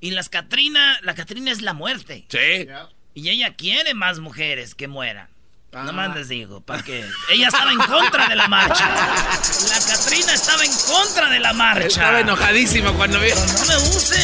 Y 0.00 0.12
las 0.12 0.28
Catrina, 0.28 0.98
la 1.02 1.14
Catrina 1.14 1.50
es 1.50 1.62
la 1.62 1.72
muerte. 1.72 2.26
Sí. 2.28 2.68
Y 3.14 3.28
ella 3.30 3.54
quiere 3.54 3.94
más 3.94 4.20
mujeres 4.20 4.74
que 4.74 4.86
mueran. 4.88 5.28
No 5.72 5.92
más 5.92 6.16
les 6.16 6.28
digo, 6.28 6.62
para 6.62 6.82
que 6.82 7.04
ella 7.30 7.48
estaba 7.48 7.70
en 7.70 7.78
contra 7.78 8.28
de 8.28 8.36
la 8.36 8.48
marcha. 8.48 8.88
La 8.88 9.78
Catrina 9.86 10.32
estaba 10.32 10.64
en 10.64 10.72
contra 10.72 11.28
de 11.28 11.40
la 11.40 11.52
marcha. 11.52 11.86
Estaba 11.86 12.20
enojadísimo 12.20 12.94
cuando 12.94 13.20
vio. 13.20 13.34
No 13.34 13.66
me 13.66 13.76
use. 13.76 14.16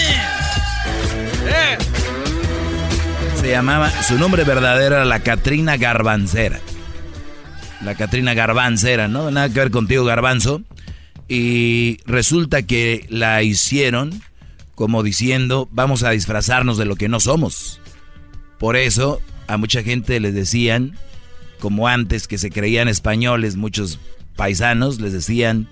Eh. 1.46 1.78
Se 3.40 3.50
llamaba, 3.50 3.90
su 4.04 4.16
nombre 4.16 4.44
verdadero 4.44 4.96
era 4.96 5.04
la 5.04 5.20
Catrina 5.20 5.76
Garbancera. 5.76 6.60
La 7.82 7.94
Catrina 7.94 8.32
Garbancera, 8.32 9.08
¿no? 9.08 9.30
Nada 9.30 9.48
que 9.48 9.58
ver 9.58 9.70
contigo, 9.70 10.04
Garbanzo. 10.04 10.62
Y 11.28 11.98
resulta 12.06 12.62
que 12.62 13.06
la 13.10 13.42
hicieron 13.42 14.22
como 14.74 15.02
diciendo, 15.02 15.68
vamos 15.70 16.02
a 16.02 16.10
disfrazarnos 16.10 16.78
de 16.78 16.84
lo 16.84 16.96
que 16.96 17.08
no 17.08 17.20
somos. 17.20 17.80
Por 18.58 18.76
eso 18.76 19.20
a 19.46 19.56
mucha 19.56 19.82
gente 19.82 20.18
les 20.20 20.34
decían, 20.34 20.96
como 21.60 21.88
antes 21.88 22.28
que 22.28 22.38
se 22.38 22.50
creían 22.50 22.88
españoles, 22.88 23.56
muchos 23.56 23.98
paisanos 24.36 25.00
les 25.00 25.12
decían 25.12 25.68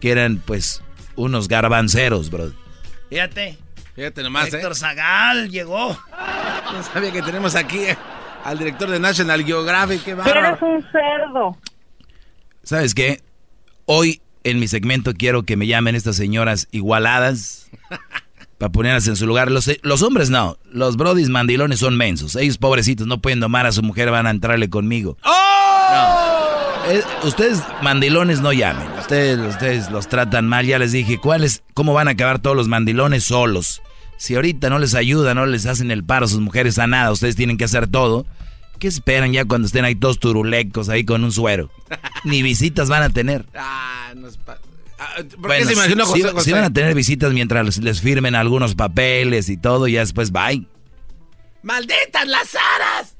que 0.00 0.10
eran 0.10 0.38
pues 0.44 0.82
unos 1.16 1.48
garbanceros, 1.48 2.30
bro. 2.30 2.52
Fíjate. 3.10 3.58
Fíjate 3.94 4.22
nomás, 4.22 4.52
¿eh? 4.52 4.56
Héctor 4.56 4.74
Zagal 4.74 5.50
llegó. 5.50 5.98
No 6.72 6.82
sabía 6.82 7.12
que 7.12 7.22
tenemos 7.22 7.54
aquí 7.54 7.78
eh, 7.78 7.96
al 8.44 8.58
director 8.58 8.90
de 8.90 9.00
National 9.00 9.44
Geographic. 9.44 10.04
Qué 10.04 10.10
Eres 10.10 10.60
un 10.60 10.84
cerdo. 10.92 11.56
¿Sabes 12.62 12.94
qué? 12.94 13.22
Hoy 13.86 14.20
en 14.44 14.58
mi 14.60 14.68
segmento 14.68 15.14
quiero 15.14 15.44
que 15.44 15.56
me 15.56 15.66
llamen 15.66 15.94
estas 15.94 16.16
señoras 16.16 16.68
igualadas 16.72 17.70
para 18.58 18.72
ponerlas 18.72 19.06
en 19.08 19.16
su 19.16 19.26
lugar. 19.26 19.50
Los, 19.50 19.70
los 19.82 20.02
hombres 20.02 20.30
no, 20.30 20.58
los 20.70 20.96
brodis 20.96 21.28
mandilones 21.28 21.80
son 21.80 21.96
mensos. 21.96 22.36
Ellos 22.36 22.58
pobrecitos 22.58 23.06
no 23.06 23.20
pueden 23.20 23.40
domar 23.40 23.66
a 23.66 23.72
su 23.72 23.82
mujer, 23.82 24.10
van 24.10 24.26
a 24.26 24.30
entrarle 24.30 24.70
conmigo. 24.70 25.16
No. 25.24 26.36
Eh, 26.88 27.02
ustedes 27.24 27.62
mandilones 27.82 28.40
no 28.40 28.52
llamen. 28.52 28.86
Ustedes, 28.98 29.38
ustedes 29.40 29.90
los 29.90 30.08
tratan 30.08 30.46
mal. 30.46 30.66
Ya 30.66 30.78
les 30.78 30.92
dije, 30.92 31.18
¿cuáles, 31.18 31.62
¿cómo 31.74 31.92
van 31.94 32.08
a 32.08 32.12
acabar 32.12 32.38
todos 32.38 32.56
los 32.56 32.68
mandilones 32.68 33.24
solos? 33.24 33.82
Si 34.18 34.34
ahorita 34.34 34.70
no 34.70 34.78
les 34.78 34.94
ayuda, 34.94 35.34
no 35.34 35.46
les 35.46 35.66
hacen 35.66 35.90
el 35.90 36.04
paro 36.04 36.26
a 36.26 36.28
sus 36.28 36.40
mujeres 36.40 36.78
a 36.78 36.86
nada, 36.86 37.10
ustedes 37.10 37.36
tienen 37.36 37.58
que 37.58 37.64
hacer 37.64 37.86
todo. 37.88 38.24
¿Qué 38.78 38.88
esperan 38.88 39.32
ya 39.32 39.44
cuando 39.44 39.66
estén 39.66 39.84
ahí 39.84 39.94
todos 39.94 40.20
turulecos 40.20 40.88
ahí 40.88 41.04
con 41.04 41.24
un 41.24 41.32
suero? 41.32 41.70
Ni 42.24 42.42
visitas 42.42 42.88
van 42.88 43.02
a 43.02 43.10
tener. 43.10 43.46
Ah, 43.54 44.12
no 44.14 44.28
es 44.28 44.38
Ah, 44.98 45.14
¿Por 45.16 45.26
qué 45.28 45.36
Bueno, 45.36 45.66
se 45.66 45.72
imaginó 45.74 46.04
sí- 46.06 46.10
José 46.12 46.22
sí- 46.22 46.28
José? 46.34 46.44
sí 46.44 46.52
van 46.52 46.64
a 46.64 46.72
tener 46.72 46.94
visitas 46.94 47.32
mientras 47.32 47.64
les, 47.64 47.78
les 47.78 48.00
firmen 48.00 48.34
algunos 48.34 48.74
papeles 48.74 49.48
y 49.48 49.56
todo, 49.56 49.88
y 49.88 49.92
ya 49.92 50.00
después 50.00 50.30
bye. 50.32 50.66
¡Malditas 51.62 52.26
las 52.26 52.54
aras! 52.54 53.16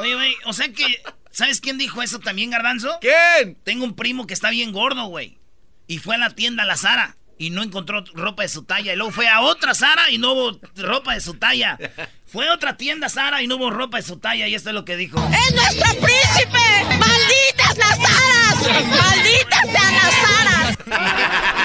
Oye, 0.00 0.14
güey, 0.14 0.34
o 0.46 0.52
sea 0.52 0.68
que, 0.72 0.84
¿sabes 1.30 1.60
quién 1.60 1.78
dijo 1.78 2.02
eso 2.02 2.18
también, 2.18 2.50
Garbanzo? 2.50 2.98
¿Quién? 3.00 3.56
Tengo 3.64 3.84
un 3.84 3.94
primo 3.96 4.26
que 4.26 4.34
está 4.34 4.50
bien 4.50 4.72
gordo, 4.72 5.06
güey. 5.06 5.38
Y 5.86 5.98
fue 5.98 6.14
a 6.14 6.18
la 6.18 6.30
tienda 6.30 6.62
a 6.62 6.66
la 6.66 6.76
Sara 6.76 7.16
y 7.38 7.50
no 7.50 7.62
encontró 7.62 8.04
ropa 8.14 8.42
de 8.42 8.48
su 8.48 8.62
talla. 8.64 8.92
Y 8.92 8.96
luego 8.96 9.10
fue 9.12 9.28
a 9.28 9.40
otra 9.40 9.74
Sara 9.74 10.10
y 10.10 10.18
no 10.18 10.32
hubo 10.32 10.60
ropa 10.76 11.14
de 11.14 11.20
su 11.20 11.34
talla. 11.34 11.78
Fue 12.26 12.48
a 12.48 12.54
otra 12.54 12.76
tienda 12.76 13.08
Sara 13.08 13.42
y 13.42 13.46
no 13.46 13.56
hubo 13.56 13.70
ropa 13.70 13.96
de 13.98 14.02
su 14.04 14.16
talla. 14.18 14.46
Y 14.48 14.54
esto 14.54 14.70
es 14.70 14.74
lo 14.74 14.84
que 14.84 14.96
dijo. 14.96 15.18
¡Es 15.18 15.54
nuestro 15.54 15.90
príncipe! 16.00 16.96
¡Malditas 16.98 17.76
las 17.78 17.98
aras! 17.98 18.86
¡Malditas 18.86 19.60
sean 19.70 19.94
las 19.94 20.30
aras! 20.40 20.51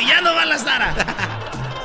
Y 0.02 0.08
ya 0.08 0.22
no 0.22 0.34
va 0.36 0.46
la 0.46 0.58
Sara. 0.58 0.94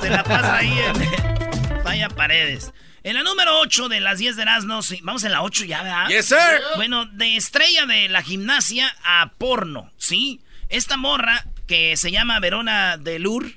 Se 0.01 0.11
la 0.11 0.23
pasa 0.23 0.57
ahí 0.57 0.73
en 0.79 1.83
Vaya 1.85 2.09
Paredes. 2.09 2.73
En 3.05 3.15
la 3.15 3.23
número 3.23 3.59
8 3.61 3.89
de 3.89 4.01
las 4.01 4.19
10 4.19 4.37
de 4.37 4.43
Erasmo, 4.43 4.81
sí, 4.83 5.01
vamos 5.03 5.25
en 5.25 5.33
la 5.33 5.43
8 5.43 5.65
ya, 5.65 5.83
¿verdad? 5.83 6.09
Yes, 6.09 6.27
sir. 6.27 6.39
Bueno, 6.77 7.07
de 7.07 7.37
estrella 7.37 7.85
de 7.87 8.09
la 8.09 8.23
gimnasia 8.23 8.95
a 9.05 9.33
porno, 9.39 9.91
¿sí? 9.97 10.41
Esta 10.69 10.97
morra 10.97 11.45
que 11.67 11.97
se 11.97 12.13
llama 12.13 12.39
Verona 12.39 12.97
Delur, 12.99 13.53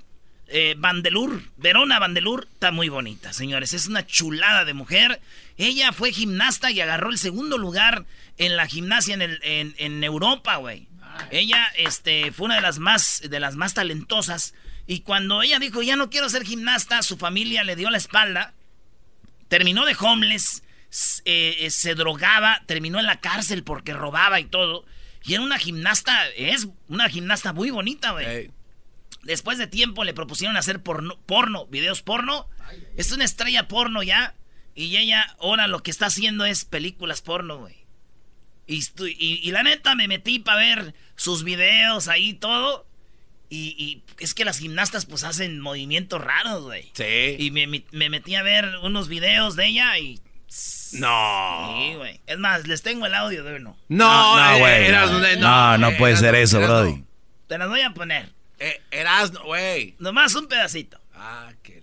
eh, 0.47 0.73
Vandelur, 0.77 1.43
Verona 1.57 1.99
Vandelur, 1.99 2.47
está 2.53 2.71
muy 2.71 2.89
bonita, 2.89 3.33
señores. 3.33 3.73
Es 3.73 3.85
una 3.87 4.05
chulada 4.05 4.65
de 4.65 4.73
mujer. 4.73 5.21
Ella 5.57 5.91
fue 5.91 6.11
gimnasta 6.11 6.71
y 6.71 6.81
agarró 6.81 7.09
el 7.11 7.17
segundo 7.19 7.57
lugar 7.59 8.05
en 8.37 8.57
la 8.57 8.65
gimnasia 8.67 9.13
en, 9.13 9.21
el- 9.21 9.39
en- 9.43 9.75
en 9.77 10.03
Europa, 10.03 10.55
güey. 10.57 10.87
Ella 11.31 11.67
este, 11.75 12.31
fue 12.31 12.45
una 12.45 12.55
de 12.55 12.61
las, 12.61 12.79
más, 12.79 13.21
de 13.27 13.39
las 13.39 13.55
más 13.55 13.73
talentosas. 13.73 14.53
Y 14.87 15.01
cuando 15.01 15.41
ella 15.41 15.59
dijo, 15.59 15.81
ya 15.81 15.95
no 15.95 16.09
quiero 16.09 16.29
ser 16.29 16.43
gimnasta, 16.43 17.01
su 17.01 17.17
familia 17.17 17.63
le 17.63 17.75
dio 17.75 17.89
la 17.89 17.97
espalda. 17.97 18.53
Terminó 19.47 19.85
de 19.85 19.95
homeless, 19.99 20.63
eh, 21.25 21.57
eh, 21.59 21.69
se 21.71 21.95
drogaba, 21.95 22.61
terminó 22.65 22.99
en 22.99 23.05
la 23.05 23.19
cárcel 23.19 23.63
porque 23.63 23.93
robaba 23.93 24.39
y 24.39 24.45
todo. 24.45 24.85
Y 25.23 25.33
era 25.33 25.43
una 25.43 25.57
gimnasta, 25.57 26.27
es 26.29 26.67
una 26.87 27.09
gimnasta 27.09 27.51
muy 27.51 27.71
bonita, 27.71 28.11
güey. 28.11 28.51
Después 29.23 29.57
de 29.57 29.65
tiempo 29.65 30.03
le 30.03 30.13
propusieron 30.13 30.55
hacer 30.55 30.83
porno, 30.83 31.17
porno, 31.25 31.65
videos 31.65 32.03
porno. 32.03 32.47
Es 32.95 33.11
una 33.11 33.25
estrella 33.25 33.67
porno 33.67 34.03
ya. 34.03 34.35
Y 34.75 34.97
ella 34.97 35.35
ahora 35.39 35.67
lo 35.67 35.81
que 35.81 35.89
está 35.89 36.07
haciendo 36.07 36.45
es 36.45 36.65
películas 36.65 37.21
porno, 37.21 37.57
güey. 37.57 37.84
Y, 38.67 38.79
estu- 38.79 39.07
y- 39.17 39.39
y 39.47 39.51
la 39.51 39.63
neta 39.63 39.95
me 39.95 40.07
metí 40.07 40.39
para 40.39 40.59
ver 40.59 40.93
sus 41.15 41.43
videos 41.43 42.07
ahí 42.07 42.33
todo. 42.33 42.85
Y, 43.49 43.75
y 43.77 44.03
es 44.23 44.33
que 44.33 44.43
las 44.43 44.57
gimnastas 44.57 45.05
pues 45.05 45.23
hacen 45.23 45.59
movimientos 45.59 46.19
raros, 46.21 46.63
güey. 46.63 46.89
Sí. 46.93 47.35
Y 47.37 47.51
me, 47.51 47.67
me- 47.67 47.85
me 47.91 48.09
metí 48.09 48.35
a 48.35 48.41
ver 48.43 48.77
unos 48.81 49.07
videos 49.07 49.55
de 49.55 49.67
ella 49.67 49.97
y... 49.99 50.19
No. 50.93 51.75
Sí, 51.77 51.95
güey. 51.95 52.21
Es 52.25 52.37
más, 52.37 52.67
les 52.67 52.81
tengo 52.81 53.05
el 53.05 53.13
audio 53.13 53.43
de 53.43 53.55
uno. 53.55 53.77
No, 53.89 54.35
no, 54.37 54.55
eh, 54.55 54.59
güey. 54.59 54.85
Eh, 55.33 55.37
No, 55.37 55.77
no 55.77 55.95
puede 55.97 56.15
ser 56.15 56.35
eso. 56.35 56.59
Brody. 56.59 57.03
Te 57.47 57.57
las 57.57 57.67
voy 57.67 57.81
a 57.81 57.93
poner. 57.93 58.29
Eh, 58.59 58.81
Erasmo, 58.91 59.41
güey. 59.43 59.95
Nomás 59.99 60.33
un 60.35 60.47
pedacito. 60.47 60.99
Ah, 61.13 61.51
qué 61.63 61.74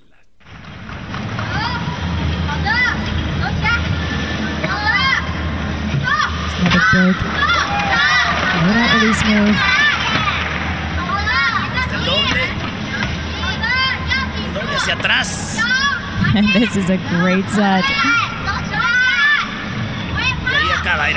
la... 11.27 11.97
El 11.97 12.05
doble. 12.05 12.45
El 14.47 14.55
doble 14.55 14.77
hacia 14.77 14.95
atrás. 14.95 15.59
this 16.55 16.77
is 16.77 16.91
a 16.91 16.97
great 17.21 17.49
set. 17.51 17.85
Y 20.49 20.71
acaba, 20.71 21.09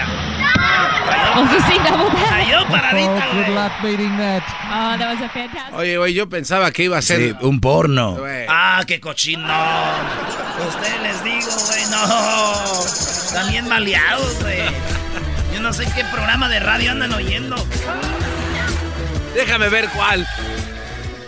see 1.67 1.77
double 1.79 2.09
back. 2.09 2.29
Cayó 2.29 2.67
paradita, 2.67 3.27
güey. 3.33 3.55
Oh, 4.71 4.97
that 4.97 5.13
was 5.13 5.21
a 5.21 5.29
fantastic. 5.29 5.75
Oye, 5.75 5.97
güey, 5.97 6.13
yo 6.13 6.27
pensaba 6.27 6.71
que 6.71 6.83
iba 6.83 6.97
a 6.97 7.01
ser... 7.01 7.19
Sí, 7.19 7.35
un 7.41 7.59
porno. 7.59 8.13
Güey. 8.13 8.45
Ah, 8.49 8.83
qué 8.87 8.99
cochino. 8.99 9.45
Ustedes 10.67 11.01
les 11.01 11.23
digo, 11.23 11.51
güey, 11.67 11.85
no. 11.91 13.33
También 13.33 13.67
maleados, 13.67 14.41
güey. 14.41 14.94
No 15.65 15.73
sé 15.73 15.85
qué 15.95 16.03
programa 16.05 16.47
de 16.47 16.59
radio 16.59 16.91
andan 16.91 17.11
oyendo. 17.11 17.55
Déjame 19.33 19.67
ver 19.69 19.89
cuál. 19.95 20.23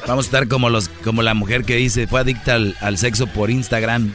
Vamos 0.06 0.25
a 0.25 0.27
estar 0.27 0.48
como 0.48 0.70
los, 0.70 0.89
como 0.89 1.24
la 1.24 1.34
mujer 1.34 1.65
que 1.65 1.75
dice 1.75 2.06
fue 2.06 2.20
adicta 2.20 2.53
al, 2.53 2.77
al 2.79 3.00
sexo 3.00 3.25
por 3.25 3.50
Instagram. 3.50 4.13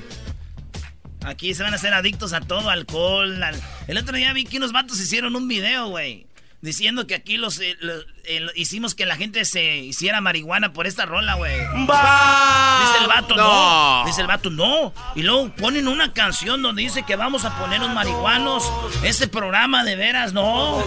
Aquí 1.25 1.55
se 1.55 1.65
van 1.65 1.73
a 1.73 1.77
hacer 1.77 1.93
adictos 1.93 2.35
a 2.35 2.41
todo, 2.41 2.71
alcohol. 2.71 3.43
al- 3.43 3.61
El 3.89 3.99
otro 3.99 4.17
día 4.17 4.33
vi 4.33 4.45
que 4.45 4.59
unos 4.59 4.71
vatos 4.71 5.01
hicieron 5.01 5.35
un 5.35 5.49
video, 5.49 5.89
güey. 5.89 6.29
Diciendo 6.63 7.09
que 7.09 7.17
aquí 7.17 7.39
los, 7.39 7.59
eh, 7.59 7.77
eh, 8.25 8.47
hicimos 8.55 8.95
que 8.95 9.05
la 9.05 9.17
gente 9.17 9.45
se 9.45 9.79
hiciera 9.79 10.21
marihuana 10.21 10.73
por 10.73 10.87
esta 10.87 11.07
rola, 11.07 11.35
güey. 11.35 11.59
Dice 11.59 12.99
el 13.01 13.09
vato, 13.09 13.35
no. 13.35 14.03
No. 14.03 14.07
Dice 14.07 14.21
el 14.21 14.29
vato, 14.29 14.49
no. 14.49 14.95
Y 15.17 15.23
luego 15.23 15.53
ponen 15.57 15.89
una 15.89 16.13
canción 16.13 16.63
donde 16.63 16.83
dice 16.83 17.03
que 17.03 17.17
vamos 17.17 17.45
a 17.45 17.59
poner 17.59 17.81
los 17.81 17.91
marihuanos. 17.91 18.73
Ese 19.03 19.27
programa 19.27 19.83
de 19.83 19.97
veras, 19.97 20.33
no. 20.35 20.85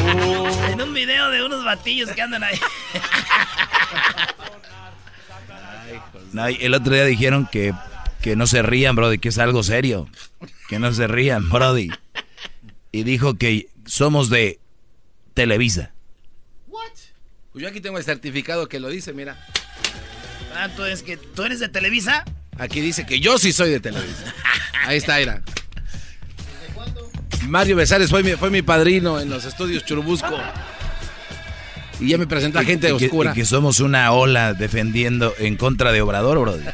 en 0.68 0.82
un 0.82 0.92
video 0.92 1.30
de 1.30 1.44
unos 1.44 1.64
batillos 1.64 2.10
que 2.10 2.22
andan 2.22 2.42
ahí. 2.42 2.58
No, 6.32 6.46
el 6.48 6.74
otro 6.74 6.92
día 6.92 7.04
dijeron 7.04 7.46
que, 7.46 7.72
que 8.22 8.34
no 8.34 8.48
se 8.48 8.62
rían, 8.62 8.96
Brody, 8.96 9.18
que 9.18 9.28
es 9.28 9.38
algo 9.38 9.62
serio. 9.62 10.08
Que 10.68 10.80
no 10.80 10.92
se 10.92 11.06
rían, 11.06 11.48
Brody. 11.48 11.90
Y 12.90 13.04
dijo 13.04 13.34
que 13.34 13.68
somos 13.86 14.30
de 14.30 14.58
Televisa. 15.40 15.90
Pues 17.52 17.62
yo 17.62 17.68
aquí 17.68 17.80
tengo 17.80 17.98
el 17.98 18.04
certificado 18.04 18.68
que 18.68 18.78
lo 18.78 18.88
dice, 18.88 19.12
mira. 19.12 19.36
Ah, 20.54 20.68
¿tú, 20.76 20.84
es 20.84 21.02
que, 21.02 21.16
¿Tú 21.16 21.42
eres 21.42 21.58
de 21.60 21.68
Televisa? 21.68 22.24
Aquí 22.58 22.80
dice 22.80 23.06
que 23.06 23.18
yo 23.20 23.38
sí 23.38 23.52
soy 23.52 23.70
de 23.70 23.80
Televisa. 23.80 24.32
Ahí 24.86 24.98
está, 24.98 25.18
mira. 25.18 25.42
Mario 27.48 27.74
Besares 27.76 28.10
fue 28.10 28.22
mi, 28.22 28.32
fue 28.32 28.50
mi 28.50 28.62
padrino 28.62 29.18
en 29.20 29.30
los 29.30 29.44
estudios 29.44 29.84
Churubusco. 29.84 30.38
Y 31.98 32.08
ya 32.10 32.18
me 32.18 32.26
presentó 32.26 32.58
a 32.60 32.64
gente 32.64 32.88
Y 32.92 32.96
que- 32.96 33.06
oscura. 33.06 33.32
y 33.32 33.34
que 33.34 33.44
somos 33.44 33.80
una 33.80 34.12
ola 34.12 34.54
defendiendo 34.54 35.34
en 35.38 35.56
contra 35.56 35.90
de 35.92 36.00
Obrador, 36.02 36.38
Brody. 36.38 36.64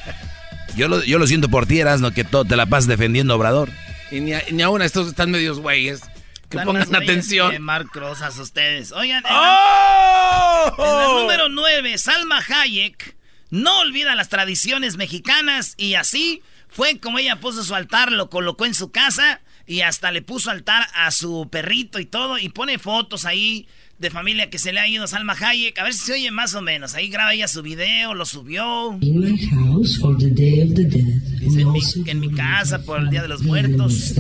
Yo 0.77 0.89
lo, 0.89 1.03
yo 1.05 1.19
lo 1.19 1.27
siento 1.27 1.49
por 1.49 1.67
ti, 1.67 1.81
no 2.01 2.13
que 2.13 2.25
todo 2.25 2.45
te 2.45 2.55
la 2.57 2.67
pasas 2.67 2.87
defendiendo 2.89 3.33
a 3.33 3.37
Obrador. 3.37 3.71
Y 4.11 4.21
ni, 4.21 4.35
a- 4.35 4.45
ni 4.53 4.63
aún 4.63 4.83
estos 4.83 5.09
están 5.09 5.31
medios 5.31 5.59
güeyes. 5.61 6.01
Que 6.49 6.59
Están 6.59 6.67
pongan 6.67 6.95
atención. 6.95 7.51
de 7.53 7.85
Rosas 7.95 8.39
ustedes. 8.39 8.93
Oigan, 8.93 9.25
en, 9.27 9.33
¡Oh! 9.33 10.73
en 10.79 10.85
la 10.85 11.21
número 11.21 11.49
9, 11.49 11.99
Salma 11.99 12.39
Hayek 12.47 13.17
no 13.51 13.81
olvida 13.81 14.15
las 14.15 14.29
tradiciones 14.29 14.97
mexicanas 14.97 15.75
y 15.77 15.95
así 15.95 16.43
fue 16.69 16.99
como 16.99 17.19
ella 17.19 17.37
puso 17.41 17.63
su 17.65 17.75
altar, 17.75 18.13
lo 18.13 18.29
colocó 18.29 18.67
en 18.67 18.75
su 18.75 18.91
casa 18.91 19.41
y 19.67 19.81
hasta 19.81 20.13
le 20.13 20.23
puso 20.23 20.51
altar 20.51 20.87
a 20.95 21.11
su 21.11 21.49
perrito 21.51 21.99
y 21.99 22.07
todo 22.07 22.39
y 22.39 22.49
pone 22.49 22.79
fotos 22.79 23.25
ahí 23.25 23.67
de 23.99 24.11
familia 24.11 24.51
que 24.51 24.59
se 24.59 24.73
le 24.73 24.81
ha 24.81 24.89
ido 24.89 25.05
a 25.05 25.09
Salma 25.09 25.35
Hayek. 25.41 25.79
A 25.79 25.85
ver 25.85 25.95
si 25.95 26.01
se 26.05 26.13
oye 26.13 26.31
más 26.31 26.55
o 26.55 26.61
menos. 26.61 26.95
Ahí 26.95 27.09
graba 27.09 27.33
ella 27.33 27.49
su 27.49 27.63
video, 27.63 28.15
lo 28.15 28.27
subió. 28.27 28.99
In 29.01 29.19
my 29.21 29.37
house 29.49 29.99
for 29.99 30.17
the 30.19 30.29
Day 30.31 30.63
of 30.63 30.75
the 30.75 30.85
Dead. 30.85 31.16
En 31.59 31.73
mi, 31.73 31.81
en 32.07 32.21
mi 32.21 32.31
casa 32.33 32.83
por 32.83 33.01
el 33.01 33.11
Día 33.11 33.23
de 33.23 33.29
los 33.29 33.43
Muertos. 33.43 34.15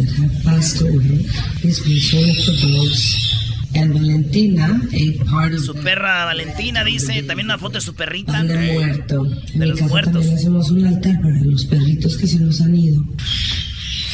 And 3.74 3.92
Valentina, 3.92 4.80
a 4.90 5.24
part 5.30 5.52
of 5.52 5.60
Su 5.60 5.74
perra 5.74 6.24
Valentina 6.24 6.82
dice, 6.82 7.22
también 7.24 7.46
una 7.46 7.58
foto 7.58 7.74
de 7.74 7.80
su 7.82 7.94
perrita. 7.94 8.42
the 8.46 8.72
muerto. 8.72 9.26
En 9.52 9.58
De 9.58 9.66
los 9.66 9.80
muertos. 9.82 10.24
hacemos 10.26 10.70
un 10.70 10.86
altar 10.86 11.20
para 11.20 11.38
los 11.44 11.66
perritos 11.66 12.16
que 12.16 12.26
se 12.26 12.38
nos 12.38 12.60
han 12.62 12.74
ido. 12.74 13.04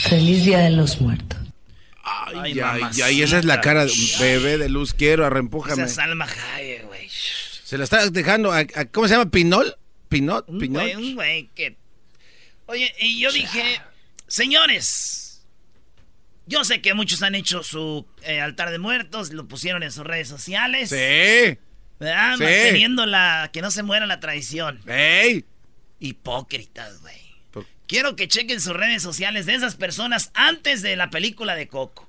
Feliz 0.09 0.45
Día 0.45 0.59
de 0.61 0.71
los 0.71 1.01
Muertos. 1.01 1.39
Ay, 2.35 2.59
ay, 2.61 2.83
ay, 3.05 3.23
esa 3.23 3.39
es 3.39 3.45
la 3.45 3.61
cara 3.61 3.85
de 3.87 3.93
un 3.93 4.09
bebé 4.21 4.59
de 4.59 4.69
luz. 4.69 4.95
Quiero, 4.95 5.25
arrempújame. 5.25 5.85
Esa 5.85 5.95
Salma 5.95 6.25
Hayek, 6.57 6.87
güey. 6.89 7.09
Se 7.09 7.79
la 7.79 7.85
está 7.85 8.11
dejando 8.11 8.51
a, 8.53 8.59
a- 8.61 8.85
¿cómo 8.87 9.07
se 9.07 9.15
llama? 9.15 9.31
¿Pinol? 9.31 9.77
¿Pinot? 10.09 10.45
¿Pinot? 10.59 10.97
un 10.97 11.15
güey 11.15 11.51
que... 11.55 11.77
Oye, 12.73 12.95
y 13.01 13.21
yo 13.21 13.31
dije, 13.31 13.83
señores, 14.27 15.45
yo 16.47 16.65
sé 16.65 16.81
que 16.81 16.95
muchos 16.95 17.23
han 17.23 17.35
hecho 17.35 17.63
su 17.63 18.07
eh, 18.23 18.41
altar 18.41 18.71
de 18.71 18.79
muertos, 18.79 19.31
lo 19.31 19.47
pusieron 19.47 19.83
en 19.83 19.93
sus 19.93 20.05
redes 20.05 20.27
sociales. 20.29 20.89
Sí. 20.89 21.59
¿Verdad? 22.01 22.37
Sí. 22.39 22.45
Manteniendo 22.45 23.05
la... 23.05 23.51
que 23.53 23.61
no 23.61 23.71
se 23.71 23.83
muera 23.83 24.07
la 24.07 24.21
tradición. 24.21 24.81
¡Ey! 24.87 25.45
Hipócritas, 26.01 27.03
güey. 27.03 27.21
Quiero 27.87 28.17
que 28.17 28.27
chequen 28.27 28.59
sus 28.59 28.73
redes 28.73 29.03
sociales 29.03 29.45
de 29.45 29.55
esas 29.55 29.77
personas 29.77 30.31
antes 30.33 30.81
de 30.81 30.97
la 30.97 31.11
película 31.11 31.55
de 31.55 31.69
Coco. 31.69 32.09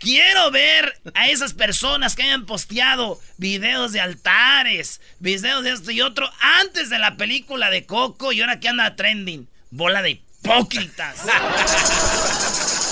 Quiero 0.00 0.50
ver 0.50 1.00
a 1.14 1.28
esas 1.28 1.54
personas 1.54 2.16
que 2.16 2.24
hayan 2.24 2.44
posteado 2.44 3.20
videos 3.36 3.92
de 3.92 4.00
altares, 4.00 5.00
videos 5.20 5.62
de 5.62 5.70
esto 5.70 5.92
y 5.92 6.00
otro 6.00 6.28
antes 6.40 6.90
de 6.90 6.98
la 6.98 7.16
película 7.16 7.70
de 7.70 7.86
Coco 7.86 8.32
y 8.32 8.40
ahora 8.40 8.58
que 8.58 8.68
anda 8.68 8.96
trending. 8.96 9.46
Bola 9.74 10.02
de 10.02 10.10
hipócritas. 10.10 11.16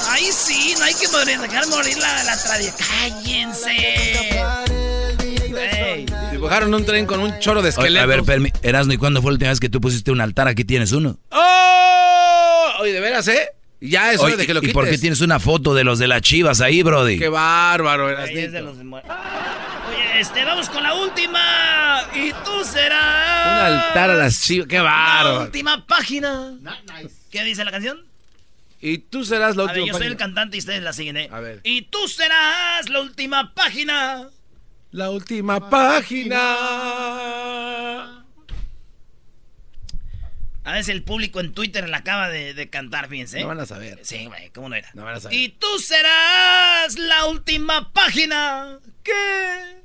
Ahí 0.08 0.30
sí, 0.32 0.74
no 0.78 0.84
hay 0.84 0.94
que 0.94 1.08
morir, 1.08 1.38
dejar 1.38 1.66
morir 1.68 1.98
la, 1.98 2.24
la 2.24 2.42
tradición. 2.42 2.74
¡Cállense! 2.78 4.40
Ey. 5.60 6.06
Dibujaron 6.32 6.72
un 6.72 6.84
tren 6.86 7.04
con 7.06 7.20
un 7.20 7.38
choro 7.38 7.60
de 7.60 7.68
Oye, 7.68 7.76
esqueletos. 7.76 8.02
a 8.02 8.06
ver, 8.06 8.22
permi- 8.22 8.52
Erasno, 8.62 8.94
¿y 8.94 8.96
cuándo 8.96 9.20
fue 9.20 9.30
la 9.30 9.34
última 9.34 9.50
vez 9.50 9.60
que 9.60 9.68
tú 9.68 9.78
pusiste 9.80 10.10
un 10.10 10.22
altar? 10.22 10.48
Aquí 10.48 10.64
tienes 10.64 10.92
uno. 10.92 11.18
¡Oh! 11.30 12.66
Oye, 12.80 12.94
de 12.94 13.00
veras, 13.00 13.28
¿eh? 13.28 13.50
Ya 13.82 14.12
es 14.12 14.20
hora 14.20 14.28
Oye, 14.28 14.36
de 14.38 14.46
que 14.46 14.54
lo 14.54 14.60
¿Y 14.60 14.62
quites. 14.62 14.74
por 14.74 14.88
qué 14.88 14.96
tienes 14.96 15.20
una 15.20 15.38
foto 15.38 15.74
de 15.74 15.84
los 15.84 15.98
de 15.98 16.06
las 16.08 16.22
chivas 16.22 16.60
ahí, 16.62 16.82
Brody? 16.82 17.18
Qué 17.18 17.28
bárbaro, 17.28 18.08
Ahí 18.18 18.48
este, 20.20 20.44
vamos 20.44 20.68
con 20.68 20.82
la 20.82 20.94
última. 20.94 22.02
Y 22.14 22.32
tú 22.44 22.64
serás. 22.64 23.46
Un 23.46 23.74
altar 23.76 24.10
a 24.10 24.14
las 24.14 24.40
chivas. 24.42 24.68
Qué 24.68 24.76
La 24.76 24.82
bárbaro. 24.82 25.40
última 25.42 25.86
página. 25.86 26.54
¿Qué 27.30 27.42
dice 27.44 27.64
la 27.64 27.70
canción? 27.70 28.04
Y 28.80 28.98
tú 28.98 29.24
serás 29.24 29.56
la 29.56 29.64
A 29.64 29.66
ver, 29.66 29.76
última 29.78 29.86
yo 29.92 29.98
soy 29.98 30.06
el 30.06 30.12
página. 30.14 30.26
cantante 30.34 30.56
y 30.56 30.60
ustedes 30.60 30.82
la 30.82 30.92
siguen, 30.92 31.16
¿eh? 31.18 31.28
A 31.32 31.40
ver. 31.40 31.60
Y 31.64 31.82
tú 31.82 32.08
serás 32.08 32.88
la 32.88 33.00
última 33.00 33.52
página. 33.54 34.28
La 34.90 35.10
última 35.10 35.68
página. 35.70 36.38
A 40.64 40.72
veces 40.72 40.88
el 40.90 41.02
público 41.02 41.40
en 41.40 41.52
Twitter 41.52 41.88
la 41.88 41.98
acaba 41.98 42.28
de, 42.28 42.54
de 42.54 42.68
cantar, 42.68 43.08
fíjense. 43.08 43.40
No 43.40 43.48
van 43.48 43.60
a 43.60 43.66
saber. 43.66 44.00
Sí, 44.02 44.26
güey, 44.26 44.50
¿cómo 44.50 44.68
no 44.68 44.76
era? 44.76 44.90
No 44.94 45.04
van 45.04 45.16
a 45.16 45.20
saber. 45.20 45.36
Y 45.38 45.48
tú 45.50 45.78
serás 45.78 46.98
la 46.98 47.26
última 47.26 47.92
página 47.92 48.78
que... 49.02 49.79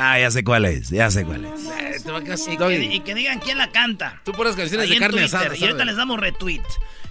Ah, 0.00 0.16
ya 0.18 0.30
sé 0.30 0.44
cuál 0.44 0.64
es, 0.64 0.90
ya 0.90 1.10
sé 1.10 1.24
cuál 1.24 1.44
es. 1.44 1.64
Eh, 1.66 2.00
te 2.04 2.10
va 2.12 2.18
a 2.18 2.20
quedar 2.22 2.34
así, 2.34 2.52
Y 2.52 2.56
que, 2.56 2.84
y 2.94 3.00
que 3.00 3.14
digan 3.16 3.40
quién 3.40 3.58
la 3.58 3.72
canta. 3.72 4.22
Tú 4.24 4.30
puras 4.30 4.54
canciones 4.54 4.86
Ahí 4.86 4.94
de 4.94 5.00
carne 5.00 5.22
Twitter. 5.22 5.36
asada. 5.40 5.56
Y 5.56 5.64
ahorita 5.64 5.84
les 5.84 5.96
damos 5.96 6.20
retweet. 6.20 6.62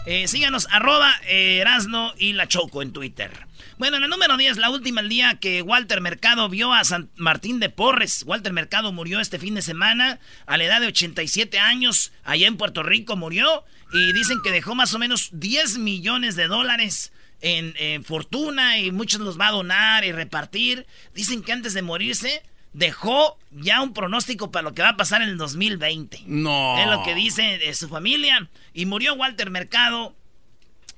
Eh, 0.06 0.26
síganos, 0.30 0.70
arroba 0.72 1.14
eh, 1.28 1.58
Erasno 1.60 2.14
y 2.18 2.32
la 2.32 2.48
Choco 2.48 2.82
en 2.82 2.94
Twitter. 2.94 3.30
Bueno, 3.78 3.98
en 3.98 4.04
el 4.04 4.10
número 4.10 4.38
10, 4.38 4.56
la 4.56 4.70
última 4.70 5.02
el 5.02 5.10
día 5.10 5.36
que 5.36 5.62
Walter 5.62 6.00
Mercado 6.00 6.48
vio 6.48 6.74
a 6.74 6.82
San 6.86 7.10
Martín 7.18 7.60
de 7.60 7.70
Porres. 7.70 8.24
Walter 8.26 8.54
Mercado 8.54 8.94
murió 8.94 9.20
este 9.20 9.38
fin 9.38 9.56
de 9.56 9.62
semana 9.62 10.20
a 10.46 10.56
la 10.56 10.64
edad 10.64 10.80
de 10.80 10.88
87 10.88 11.60
años. 11.60 12.14
Allá 12.24 12.48
en 12.48 12.56
Puerto 12.56 12.84
Rico 12.84 13.18
murió. 13.18 13.66
Y 13.92 14.14
dicen 14.14 14.40
que 14.42 14.52
dejó 14.52 14.76
más 14.76 14.94
o 14.94 15.00
menos 15.00 15.30
10 15.34 15.78
millones 15.80 16.38
de 16.38 16.48
dólares 16.48 17.12
en, 17.42 17.74
en 17.78 18.06
fortuna 18.06 18.80
y 18.80 18.92
muchos 18.92 19.20
los 19.20 19.38
va 19.38 19.50
a 19.50 19.52
donar 19.52 20.06
y 20.06 20.14
repartir. 20.14 20.88
Dicen 21.14 21.44
que 21.44 21.52
antes 21.52 21.74
de 21.74 21.82
morirse 21.82 22.44
dejó 22.78 23.40
ya 23.50 23.82
un 23.82 23.94
pronóstico 23.94 24.52
para 24.52 24.62
lo 24.62 24.76
que 24.76 24.84
va 24.84 24.90
a 24.90 24.98
pasar 24.98 25.24
en 25.24 25.30
el 25.30 25.38
2020. 25.38 26.24
No. 26.28 26.78
Es 26.78 26.88
lo 26.88 27.04
que 27.04 27.16
dice 27.16 27.58
de 27.58 27.74
su 27.74 27.90
familia. 27.90 28.50
Y 28.74 28.86
murió 28.86 29.16
Walter 29.16 29.50
Mercado. 29.50 30.16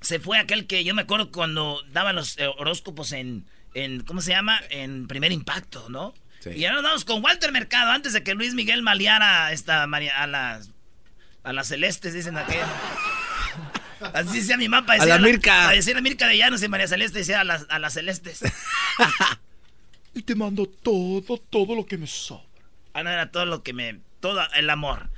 Se 0.01 0.19
fue 0.19 0.37
aquel 0.37 0.67
que 0.67 0.83
yo 0.83 0.93
me 0.93 1.03
acuerdo 1.03 1.31
cuando 1.31 1.81
daba 1.93 2.11
los 2.11 2.37
eh, 2.37 2.47
horóscopos 2.47 3.13
en, 3.13 3.45
en, 3.73 4.01
¿cómo 4.01 4.19
se 4.21 4.31
llama? 4.31 4.59
En 4.69 5.07
primer 5.07 5.31
impacto, 5.31 5.89
¿no? 5.89 6.13
Sí. 6.41 6.51
Y 6.51 6.65
ahora 6.65 6.81
nos 6.81 6.83
vamos 6.83 7.05
con 7.05 7.23
Walter 7.23 7.51
Mercado 7.53 7.91
antes 7.91 8.11
de 8.11 8.23
que 8.23 8.33
Luis 8.33 8.53
Miguel 8.53 8.81
maleara 8.81 9.47
a 9.47 9.53
esta 9.53 9.83
a 9.83 10.27
las 10.27 10.71
a 11.43 11.53
las 11.53 11.67
celestes, 11.67 12.13
dicen 12.13 12.37
aquel. 12.37 12.65
Así 14.13 14.39
decía 14.39 14.57
mi 14.57 14.67
mamá. 14.67 14.93
A 14.93 15.05
la 15.05 15.17
Mirka. 15.17 15.51
Para 15.51 15.71
decir 15.71 15.95
a 15.95 16.01
Mirka 16.01 16.27
de 16.27 16.37
Llanos 16.37 16.61
y 16.61 16.67
María 16.67 16.87
Celeste 16.87 17.19
decía 17.19 17.41
a 17.41 17.43
las, 17.45 17.65
a 17.69 17.79
las 17.79 17.93
celestes. 17.93 18.41
Y 20.13 20.23
te 20.23 20.35
mando 20.35 20.65
todo, 20.65 21.37
todo 21.37 21.75
lo 21.75 21.85
que 21.85 21.97
me 21.97 22.07
sobra. 22.07 22.43
Ah, 22.93 23.03
no, 23.03 23.09
era 23.09 23.31
todo 23.31 23.45
lo 23.45 23.63
que 23.63 23.73
me. 23.73 23.99
Todo 24.19 24.41
el 24.55 24.69
amor. 24.69 25.09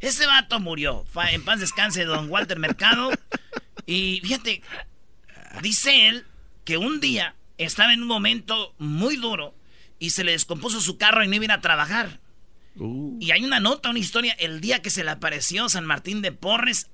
Ese 0.00 0.26
vato 0.26 0.60
murió. 0.60 1.04
En 1.30 1.44
paz 1.44 1.60
descanse, 1.60 2.04
don 2.04 2.30
Walter 2.30 2.58
Mercado. 2.58 3.10
Y 3.86 4.20
fíjate, 4.22 4.62
dice 5.62 6.08
él 6.08 6.26
que 6.64 6.76
un 6.76 7.00
día 7.00 7.34
estaba 7.56 7.92
en 7.92 8.02
un 8.02 8.08
momento 8.08 8.74
muy 8.78 9.16
duro 9.16 9.54
y 9.98 10.10
se 10.10 10.24
le 10.24 10.32
descompuso 10.32 10.80
su 10.80 10.98
carro 10.98 11.24
y 11.24 11.28
no 11.28 11.34
iba 11.36 11.42
a 11.42 11.46
ir 11.46 11.52
a 11.52 11.60
trabajar. 11.60 12.20
Y 13.20 13.32
hay 13.32 13.44
una 13.44 13.58
nota, 13.58 13.90
una 13.90 13.98
historia, 13.98 14.34
el 14.38 14.60
día 14.60 14.82
que 14.82 14.90
se 14.90 15.02
le 15.02 15.10
apareció 15.10 15.68
San 15.68 15.84
Martín 15.84 16.22
de 16.22 16.30
Porres 16.30 16.88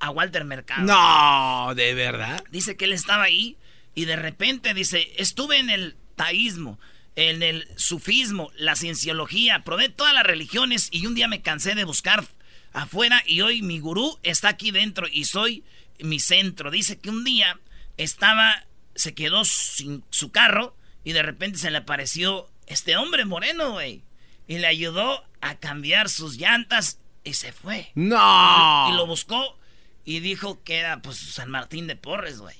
a 0.00 0.10
Walter 0.10 0.44
Mercado. 0.44 0.82
No, 0.82 1.74
de 1.74 1.94
verdad. 1.94 2.42
Dice 2.50 2.76
que 2.76 2.86
él 2.86 2.92
estaba 2.92 3.24
ahí 3.24 3.56
y 3.94 4.06
de 4.06 4.16
repente 4.16 4.74
dice, 4.74 5.12
estuve 5.16 5.58
en 5.58 5.70
el 5.70 5.96
taísmo, 6.20 6.78
en 7.16 7.42
el 7.42 7.66
sufismo, 7.76 8.52
la 8.54 8.76
cienciología, 8.76 9.64
probé 9.64 9.88
todas 9.88 10.12
las 10.12 10.22
religiones 10.22 10.88
y 10.92 11.06
un 11.06 11.14
día 11.14 11.28
me 11.28 11.40
cansé 11.40 11.74
de 11.74 11.84
buscar 11.84 12.26
afuera 12.74 13.22
y 13.26 13.40
hoy 13.40 13.62
mi 13.62 13.78
gurú 13.78 14.18
está 14.22 14.50
aquí 14.50 14.70
dentro 14.70 15.06
y 15.10 15.24
soy 15.24 15.64
mi 15.98 16.20
centro. 16.20 16.70
Dice 16.70 16.98
que 16.98 17.08
un 17.08 17.24
día 17.24 17.58
estaba, 17.96 18.66
se 18.94 19.14
quedó 19.14 19.46
sin 19.46 20.04
su 20.10 20.30
carro 20.30 20.76
y 21.02 21.12
de 21.12 21.22
repente 21.22 21.58
se 21.58 21.70
le 21.70 21.78
apareció 21.78 22.50
este 22.66 22.98
hombre 22.98 23.24
moreno, 23.24 23.72
güey. 23.72 24.02
Y 24.46 24.58
le 24.58 24.66
ayudó 24.66 25.24
a 25.40 25.54
cambiar 25.54 26.10
sus 26.10 26.36
llantas 26.36 26.98
y 27.24 27.32
se 27.32 27.52
fue. 27.52 27.92
No. 27.94 28.90
Y 28.90 28.92
lo 28.92 29.06
buscó 29.06 29.58
y 30.04 30.20
dijo 30.20 30.62
que 30.64 30.76
era 30.76 31.00
pues 31.00 31.16
San 31.16 31.50
Martín 31.50 31.86
de 31.86 31.96
Porres, 31.96 32.40
güey. 32.40 32.56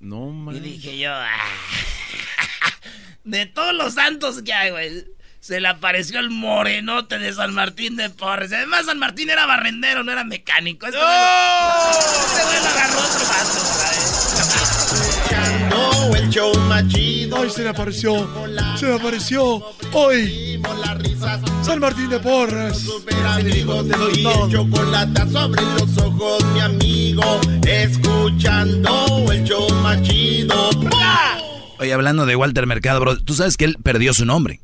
No, 0.00 0.28
Y 0.28 0.32
man. 0.32 0.62
dije 0.62 0.98
yo, 0.98 1.12
"Ah". 1.14 1.38
de 3.24 3.46
todos 3.46 3.74
los 3.74 3.94
santos 3.94 4.42
que 4.42 4.52
hay, 4.52 4.70
güey, 4.70 5.04
se 5.40 5.60
le 5.60 5.68
apareció 5.68 6.20
el 6.20 6.30
morenote 6.30 7.18
de 7.18 7.32
San 7.32 7.54
Martín 7.54 7.96
de 7.96 8.10
Porres. 8.10 8.52
Además, 8.52 8.86
San 8.86 8.98
Martín 8.98 9.30
era 9.30 9.46
barrendero, 9.46 10.02
no 10.04 10.12
era 10.12 10.24
mecánico. 10.24 10.86
Este 10.86 10.98
güey 10.98 11.08
lo- 11.08 11.90
este 12.20 12.42
güey 12.44 12.62
lo 12.62 12.68
agarró 12.68 12.98
otro 13.00 13.26
vato, 13.28 13.60
No, 15.70 16.14
el 16.16 16.30
show 16.30 16.54
más 16.60 16.84
Ay, 17.36 17.50
se 17.50 17.62
le 17.62 17.68
apareció, 17.70 18.28
se 18.78 18.86
le 18.86 18.94
apareció 18.94 19.62
hoy 19.92 20.60
San 21.62 21.80
Martín 21.80 22.08
de 22.08 22.18
Porres. 22.20 22.78
super 22.78 23.14
amigos 23.26 23.86
y 24.16 24.26
el 24.26 24.50
chocolate 24.52 25.30
sobre 25.30 25.62
los 25.62 25.98
ojos, 25.98 26.44
mi 26.52 26.60
amigo. 26.60 27.40
Escuchando 27.66 29.30
el 29.32 29.44
show 29.44 29.68
más. 29.82 29.98
Oye, 31.78 31.92
hablando 31.92 32.24
de 32.26 32.36
Walter 32.36 32.66
Mercado, 32.66 33.00
bro, 33.00 33.18
tú 33.22 33.34
sabes 33.34 33.56
que 33.56 33.64
él 33.64 33.76
perdió 33.82 34.14
su 34.14 34.24
nombre. 34.24 34.60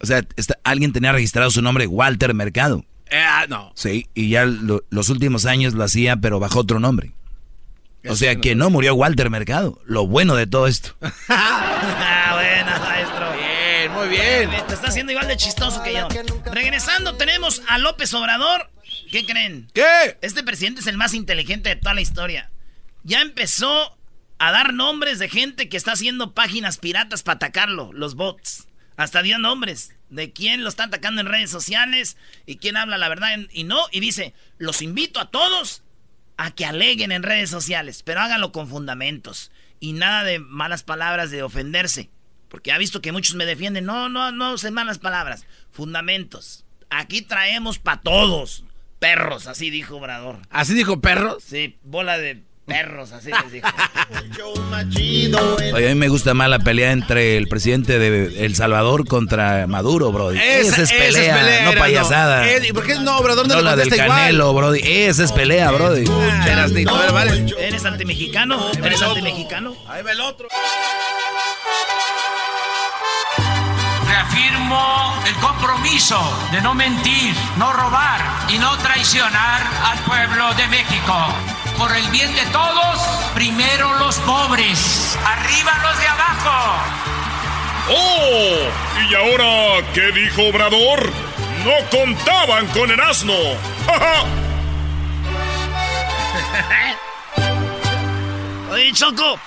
O 0.00 0.06
sea, 0.06 0.22
está- 0.36 0.58
alguien 0.64 0.92
tenía 0.92 1.12
registrado 1.12 1.50
su 1.50 1.62
nombre, 1.62 1.86
Walter 1.86 2.34
Mercado. 2.34 2.84
Eh, 3.10 3.16
ah, 3.18 3.46
no. 3.48 3.72
Sí, 3.74 4.06
y 4.14 4.28
ya 4.28 4.44
lo- 4.44 4.84
los 4.90 5.08
últimos 5.08 5.46
años 5.46 5.74
lo 5.74 5.84
hacía, 5.84 6.16
pero 6.16 6.40
bajo 6.40 6.60
otro 6.60 6.78
nombre. 6.80 7.12
O 8.08 8.16
sea, 8.16 8.36
que 8.36 8.54
no 8.54 8.70
murió 8.70 8.94
Walter 8.94 9.30
Mercado. 9.30 9.80
Lo 9.84 10.06
bueno 10.06 10.34
de 10.36 10.46
todo 10.46 10.66
esto. 10.66 10.96
Ah, 11.28 12.34
buena, 12.34 12.78
maestro. 12.78 13.32
Bien, 13.32 13.92
muy 13.92 14.08
bien. 14.08 14.66
Te 14.66 14.74
está 14.74 14.88
haciendo 14.88 15.12
igual 15.12 15.28
de 15.28 15.36
chistoso 15.36 15.82
que 15.82 15.94
yo. 15.94 16.08
Regresando, 16.52 17.16
tenemos 17.16 17.62
a 17.68 17.78
López 17.78 18.12
Obrador. 18.14 18.70
¿Qué 19.10 19.24
creen? 19.24 19.68
¿Qué? 19.72 20.18
Este 20.20 20.42
presidente 20.42 20.80
es 20.80 20.86
el 20.86 20.96
más 20.96 21.14
inteligente 21.14 21.68
de 21.70 21.76
toda 21.76 21.94
la 21.94 22.00
historia. 22.00 22.50
Ya 23.02 23.20
empezó 23.20 23.96
a 24.38 24.52
dar 24.52 24.74
nombres 24.74 25.18
de 25.18 25.28
gente 25.28 25.68
que 25.68 25.76
está 25.76 25.92
haciendo 25.92 26.34
páginas 26.34 26.78
piratas 26.78 27.22
para 27.22 27.36
atacarlo, 27.36 27.92
los 27.92 28.14
bots. 28.14 28.66
Hasta 28.96 29.22
dio 29.22 29.38
nombres 29.38 29.94
de 30.10 30.32
quién 30.32 30.62
lo 30.62 30.68
está 30.68 30.84
atacando 30.84 31.20
en 31.20 31.26
redes 31.26 31.50
sociales 31.50 32.16
y 32.46 32.56
quién 32.56 32.76
habla 32.76 32.98
la 32.98 33.08
verdad 33.08 33.38
y 33.50 33.64
no. 33.64 33.84
Y 33.90 34.00
dice, 34.00 34.34
los 34.58 34.82
invito 34.82 35.20
a 35.20 35.30
todos 35.30 35.83
a 36.36 36.50
que 36.50 36.66
aleguen 36.66 37.12
en 37.12 37.22
redes 37.22 37.50
sociales, 37.50 38.02
pero 38.02 38.20
háganlo 38.20 38.52
con 38.52 38.68
fundamentos. 38.68 39.50
Y 39.80 39.92
nada 39.92 40.24
de 40.24 40.38
malas 40.38 40.82
palabras, 40.82 41.30
de 41.30 41.42
ofenderse. 41.42 42.10
Porque 42.48 42.72
ha 42.72 42.78
visto 42.78 43.02
que 43.02 43.12
muchos 43.12 43.34
me 43.34 43.46
defienden. 43.46 43.84
No, 43.84 44.08
no, 44.08 44.30
no 44.32 44.52
usen 44.52 44.74
malas 44.74 44.98
palabras. 44.98 45.46
Fundamentos. 45.72 46.64
Aquí 46.88 47.22
traemos 47.22 47.78
para 47.78 48.00
todos. 48.00 48.64
Perros, 48.98 49.48
así 49.48 49.70
dijo 49.70 49.96
Obrador. 49.96 50.38
¿Así 50.50 50.72
dijo 50.72 51.00
perros? 51.00 51.42
Sí, 51.44 51.76
bola 51.82 52.16
de 52.16 52.42
perros, 52.64 53.12
así 53.12 53.30
les 53.30 53.52
dijo. 53.52 53.68
Oye, 55.74 55.86
a 55.86 55.88
mí 55.90 55.94
me 55.94 56.08
gusta 56.08 56.34
más 56.34 56.48
la 56.48 56.58
pelea 56.58 56.92
entre 56.92 57.36
el 57.36 57.46
presidente 57.48 57.98
de 57.98 58.44
El 58.44 58.54
Salvador 58.54 59.06
contra 59.06 59.66
Maduro, 59.66 60.12
Brody. 60.12 60.38
Esa, 60.38 60.82
es 60.82 60.92
pelea, 60.92 61.34
no 61.34 61.48
Erasno. 61.48 61.80
payasada. 61.80 62.66
¿Y 62.66 62.72
por 62.72 62.84
qué 62.84 62.98
no, 62.98 63.18
Obrador, 63.18 63.46
no, 63.46 63.54
No 63.54 63.60
le 63.60 63.64
la 63.64 63.76
del 63.76 63.88
contesta 63.88 64.04
igual? 64.04 64.18
Canelo, 64.20 64.54
Brody. 64.54 64.80
Esa 64.82 65.24
es 65.24 65.32
pelea, 65.32 65.70
Brody. 65.70 66.04
Ah, 66.08 66.66
ver, 66.70 67.12
vale. 67.12 67.54
¿Eres 67.58 67.84
antimexicano? 67.84 68.70
¿Eres 68.82 69.02
antimexicano? 69.02 69.74
Ahí 69.88 70.02
va 70.02 70.12
el 70.12 70.20
otro. 70.20 70.48
Reafirmo 74.06 75.14
el 75.26 75.34
compromiso 75.34 76.18
de 76.52 76.60
no 76.60 76.74
mentir, 76.74 77.34
no 77.58 77.72
robar 77.72 78.20
y 78.48 78.58
no 78.58 78.76
traicionar 78.78 79.62
al 79.84 79.98
pueblo 80.00 80.54
de 80.54 80.66
México. 80.68 81.14
Por 81.78 81.96
el 81.96 82.06
bien 82.10 82.34
de 82.34 82.44
todos, 82.46 82.98
primero 83.34 83.94
los 83.98 84.16
pobres, 84.20 85.18
arriba 85.24 85.72
los 85.82 85.98
de 85.98 86.06
abajo. 86.06 86.82
¡Oh! 87.90 88.68
¿Y 89.10 89.14
ahora 89.14 89.84
qué 89.92 90.10
dijo 90.12 90.42
Obrador? 90.48 91.12
No 91.64 91.72
contaban 91.90 92.66
con 92.68 92.90
el 92.90 93.00
asno. 93.00 93.34
Oye, 98.70 98.92
Choco. 98.92 99.38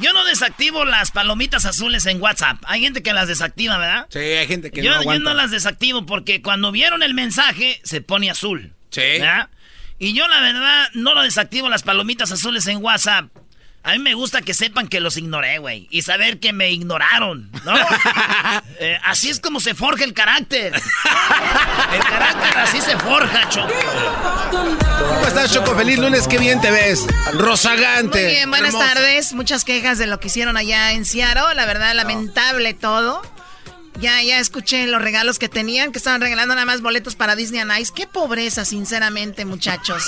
Yo 0.00 0.12
no 0.12 0.24
desactivo 0.24 0.84
las 0.84 1.10
palomitas 1.10 1.64
azules 1.66 2.06
en 2.06 2.22
WhatsApp. 2.22 2.58
Hay 2.64 2.80
gente 2.80 3.02
que 3.02 3.12
las 3.12 3.26
desactiva, 3.28 3.76
¿verdad? 3.76 4.06
Sí, 4.08 4.18
hay 4.20 4.46
gente 4.46 4.70
que 4.70 4.82
yo, 4.82 4.90
no 4.90 4.96
yo 4.96 5.00
aguanta. 5.00 5.30
no 5.30 5.34
las 5.34 5.50
desactivo 5.50 6.06
porque 6.06 6.42
cuando 6.42 6.70
vieron 6.70 7.02
el 7.02 7.12
mensaje 7.12 7.80
se 7.82 8.00
pone 8.00 8.30
azul. 8.30 8.72
Sí. 8.90 9.00
¿verdad? 9.00 9.48
Y 10.00 10.14
yo 10.14 10.26
la 10.28 10.40
verdad 10.40 10.88
no 10.94 11.14
lo 11.14 11.22
desactivo 11.22 11.68
las 11.68 11.82
palomitas 11.82 12.32
azules 12.32 12.66
en 12.66 12.82
WhatsApp. 12.82 13.26
A 13.82 13.92
mí 13.92 13.98
me 13.98 14.14
gusta 14.14 14.40
que 14.42 14.54
sepan 14.54 14.88
que 14.88 14.98
los 14.98 15.16
ignoré, 15.18 15.58
güey. 15.58 15.88
Y 15.90 16.02
saber 16.02 16.40
que 16.40 16.52
me 16.54 16.70
ignoraron, 16.70 17.50
¿no? 17.64 17.74
Eh, 18.82 18.98
así 19.04 19.28
es 19.28 19.40
como 19.40 19.60
se 19.60 19.74
forja 19.74 20.04
el 20.04 20.14
carácter. 20.14 20.72
El 20.74 22.02
carácter 22.02 22.58
así 22.58 22.80
se 22.80 22.96
forja, 22.96 23.46
Choco. 23.50 23.68
¿Cómo 24.50 25.26
estás, 25.26 25.52
Choco? 25.52 25.76
Feliz 25.76 25.98
lunes, 25.98 26.26
qué 26.26 26.38
bien 26.38 26.62
te 26.62 26.70
ves. 26.70 27.06
Rozagante. 27.34 28.22
Muy 28.22 28.32
bien, 28.32 28.48
buenas 28.50 28.72
hermosa. 28.72 28.94
tardes. 28.94 29.32
Muchas 29.34 29.66
quejas 29.66 29.98
de 29.98 30.06
lo 30.06 30.18
que 30.18 30.28
hicieron 30.28 30.56
allá 30.56 30.92
en 30.92 31.04
Seattle. 31.04 31.54
La 31.54 31.66
verdad, 31.66 31.94
lamentable 31.94 32.72
todo. 32.72 33.20
Ya, 34.00 34.22
ya 34.22 34.40
escuché 34.40 34.86
los 34.86 35.02
regalos 35.02 35.38
que 35.38 35.50
tenían, 35.50 35.92
que 35.92 35.98
estaban 35.98 36.22
regalando 36.22 36.54
nada 36.54 36.64
más 36.64 36.80
boletos 36.80 37.16
para 37.16 37.36
Disney 37.36 37.62
Ice. 37.80 37.92
Qué 37.94 38.06
pobreza, 38.06 38.64
sinceramente, 38.64 39.44
muchachos. 39.44 40.02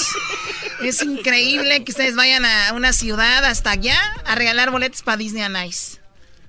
es 0.83 1.03
increíble 1.03 1.85
que 1.85 1.93
ustedes 1.93 2.17
vayan 2.17 2.45
a 2.47 2.73
una 2.73 2.95
ciudad 2.95 3.45
hasta 3.45 3.73
allá 3.73 3.99
a 4.25 4.35
regalar 4.35 4.71
boletos 4.71 5.03
para 5.03 5.19
Disney 5.19 5.45
Ice. 5.69 5.99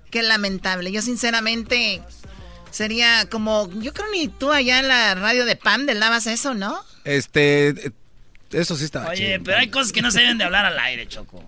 Qué 0.10 0.24
lamentable. 0.24 0.92
Yo, 0.92 1.02
sinceramente, 1.02 2.02
sería 2.72 3.28
como. 3.30 3.70
Yo 3.82 3.94
creo 3.94 4.10
ni 4.12 4.30
tú 4.30 4.52
allá 4.52 4.80
en 4.80 4.88
la 4.88 5.16
radio 5.16 5.46
de 5.46 5.58
Pam 5.58 5.86
dabas 5.86 6.28
eso, 6.28 6.54
¿no? 6.54 6.80
Este. 7.04 7.92
Eso 8.52 8.78
sí 8.78 8.86
está. 8.86 9.10
Oye, 9.10 9.42
pero 9.44 9.58
hay 9.58 9.70
cosas 9.70 9.92
que 9.92 10.02
no 10.02 10.12
se 10.12 10.20
deben 10.22 10.38
de 10.38 10.46
hablar 10.46 10.66
al 10.66 10.80
aire, 10.80 11.08
Choco. 11.08 11.44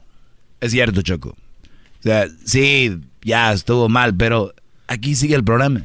Es 0.60 0.71
cierto, 0.71 1.01
Choco. 1.03 1.29
O 1.29 2.03
sea, 2.03 2.27
sí, 2.43 2.99
ya 3.21 3.53
estuvo 3.53 3.88
mal, 3.88 4.15
pero 4.15 4.53
aquí 4.88 5.15
sigue 5.15 5.36
el 5.36 5.43
programa. 5.43 5.82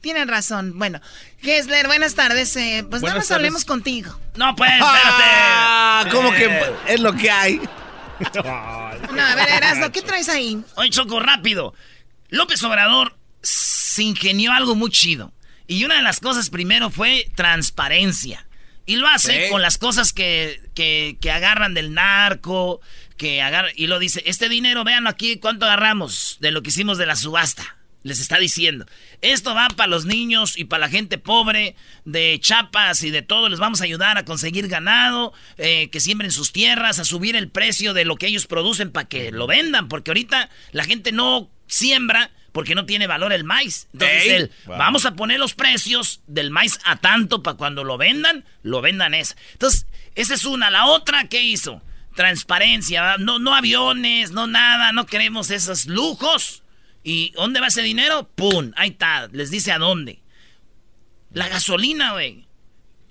Tienen 0.00 0.28
razón. 0.28 0.78
Bueno, 0.78 1.00
Gessler, 1.42 1.86
buenas 1.86 2.14
tardes. 2.14 2.54
Eh, 2.56 2.84
pues 2.88 3.02
nada 3.02 3.16
más 3.16 3.30
hablemos 3.32 3.64
contigo. 3.64 4.18
No, 4.36 4.54
pues, 4.54 4.70
espérate. 4.70 5.24
Ah, 5.26 6.04
¿Cómo 6.12 6.30
que 6.32 6.44
Eh. 6.44 6.62
es 6.88 7.00
lo 7.00 7.12
que 7.14 7.30
hay? 7.30 7.60
No, 9.12 9.22
a 9.22 9.34
ver, 9.34 9.48
Erasmo, 9.50 9.92
¿qué 9.92 10.00
traes 10.02 10.28
ahí? 10.30 10.62
Oye, 10.76 10.88
Choco, 10.90 11.20
rápido. 11.20 11.74
López 12.30 12.62
Obrador 12.62 13.16
se 13.42 14.02
ingenió 14.02 14.52
algo 14.52 14.74
muy 14.74 14.90
chido. 14.90 15.32
Y 15.66 15.84
una 15.84 15.96
de 15.96 16.02
las 16.02 16.20
cosas 16.20 16.48
primero 16.50 16.90
fue 16.90 17.30
transparencia. 17.34 18.46
Y 18.86 18.96
lo 18.96 19.06
hace 19.08 19.48
con 19.50 19.60
las 19.62 19.78
cosas 19.78 20.12
que, 20.12 20.60
que, 20.74 21.18
que 21.20 21.30
agarran 21.30 21.74
del 21.74 21.92
narco, 21.92 22.80
que 23.16 23.42
agarran, 23.42 23.72
y 23.76 23.86
lo 23.88 23.98
dice, 23.98 24.22
este 24.26 24.48
dinero, 24.48 24.84
vean 24.84 25.06
aquí 25.08 25.38
cuánto 25.38 25.66
agarramos 25.66 26.36
de 26.40 26.52
lo 26.52 26.62
que 26.62 26.68
hicimos 26.70 26.96
de 26.96 27.06
la 27.06 27.16
subasta. 27.16 27.75
Les 28.06 28.20
está 28.20 28.38
diciendo, 28.38 28.86
esto 29.20 29.54
va 29.54 29.68
para 29.68 29.88
los 29.88 30.04
niños 30.04 30.56
y 30.56 30.64
para 30.64 30.82
la 30.82 30.88
gente 30.88 31.18
pobre 31.18 31.74
de 32.04 32.38
Chiapas 32.40 33.02
y 33.02 33.10
de 33.10 33.22
todo, 33.22 33.48
les 33.48 33.58
vamos 33.58 33.80
a 33.80 33.84
ayudar 33.84 34.16
a 34.16 34.24
conseguir 34.24 34.68
ganado, 34.68 35.32
eh, 35.56 35.88
que 35.90 36.00
siembren 36.00 36.30
sus 36.30 36.52
tierras, 36.52 36.98
a 36.98 37.04
subir 37.04 37.34
el 37.34 37.48
precio 37.48 37.94
de 37.94 38.04
lo 38.04 38.16
que 38.16 38.28
ellos 38.28 38.46
producen 38.46 38.92
para 38.92 39.08
que 39.08 39.32
lo 39.32 39.46
vendan, 39.46 39.88
porque 39.88 40.10
ahorita 40.12 40.48
la 40.72 40.84
gente 40.84 41.10
no 41.12 41.50
siembra 41.66 42.30
porque 42.52 42.74
no 42.74 42.86
tiene 42.86 43.06
valor 43.06 43.32
el 43.34 43.44
maíz. 43.44 43.88
Entonces 43.92 44.26
él, 44.28 44.50
Wow. 44.66 44.78
vamos 44.78 45.04
a 45.04 45.14
poner 45.14 45.38
los 45.38 45.54
precios 45.54 46.20
del 46.26 46.50
maíz 46.50 46.78
a 46.84 46.96
tanto 46.96 47.42
para 47.42 47.56
cuando 47.56 47.84
lo 47.84 47.98
vendan, 47.98 48.44
lo 48.62 48.80
vendan 48.80 49.12
esa. 49.12 49.36
Entonces, 49.52 49.86
esa 50.14 50.32
es 50.34 50.44
una. 50.46 50.70
La 50.70 50.86
otra, 50.86 51.28
¿qué 51.28 51.42
hizo? 51.42 51.82
Transparencia, 52.14 53.16
no, 53.18 53.38
no 53.38 53.54
aviones, 53.54 54.30
no 54.30 54.46
nada, 54.46 54.92
no 54.92 55.04
queremos 55.04 55.50
esos 55.50 55.86
lujos. 55.86 56.62
¿Y 57.08 57.30
dónde 57.36 57.60
va 57.60 57.68
ese 57.68 57.82
dinero? 57.82 58.28
¡Pum! 58.34 58.72
Ahí 58.74 58.88
está, 58.90 59.28
les 59.28 59.52
dice 59.52 59.70
a 59.70 59.78
dónde. 59.78 60.18
La 61.32 61.46
gasolina, 61.48 62.14
güey. 62.14 62.46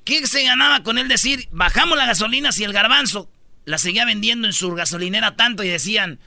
¿Qué 0.03 0.27
se 0.27 0.43
ganaba 0.43 0.83
con 0.83 0.97
él 0.97 1.07
decir, 1.07 1.47
bajamos 1.51 1.97
la 1.97 2.05
gasolina 2.05 2.51
si 2.51 2.65
el 2.65 2.73
garbanzo 2.73 3.31
la 3.63 3.77
seguía 3.77 4.03
vendiendo 4.03 4.47
en 4.47 4.53
su 4.53 4.71
gasolinera 4.75 5.37
tanto 5.37 5.63
y 5.63 5.69
decían, 5.69 6.19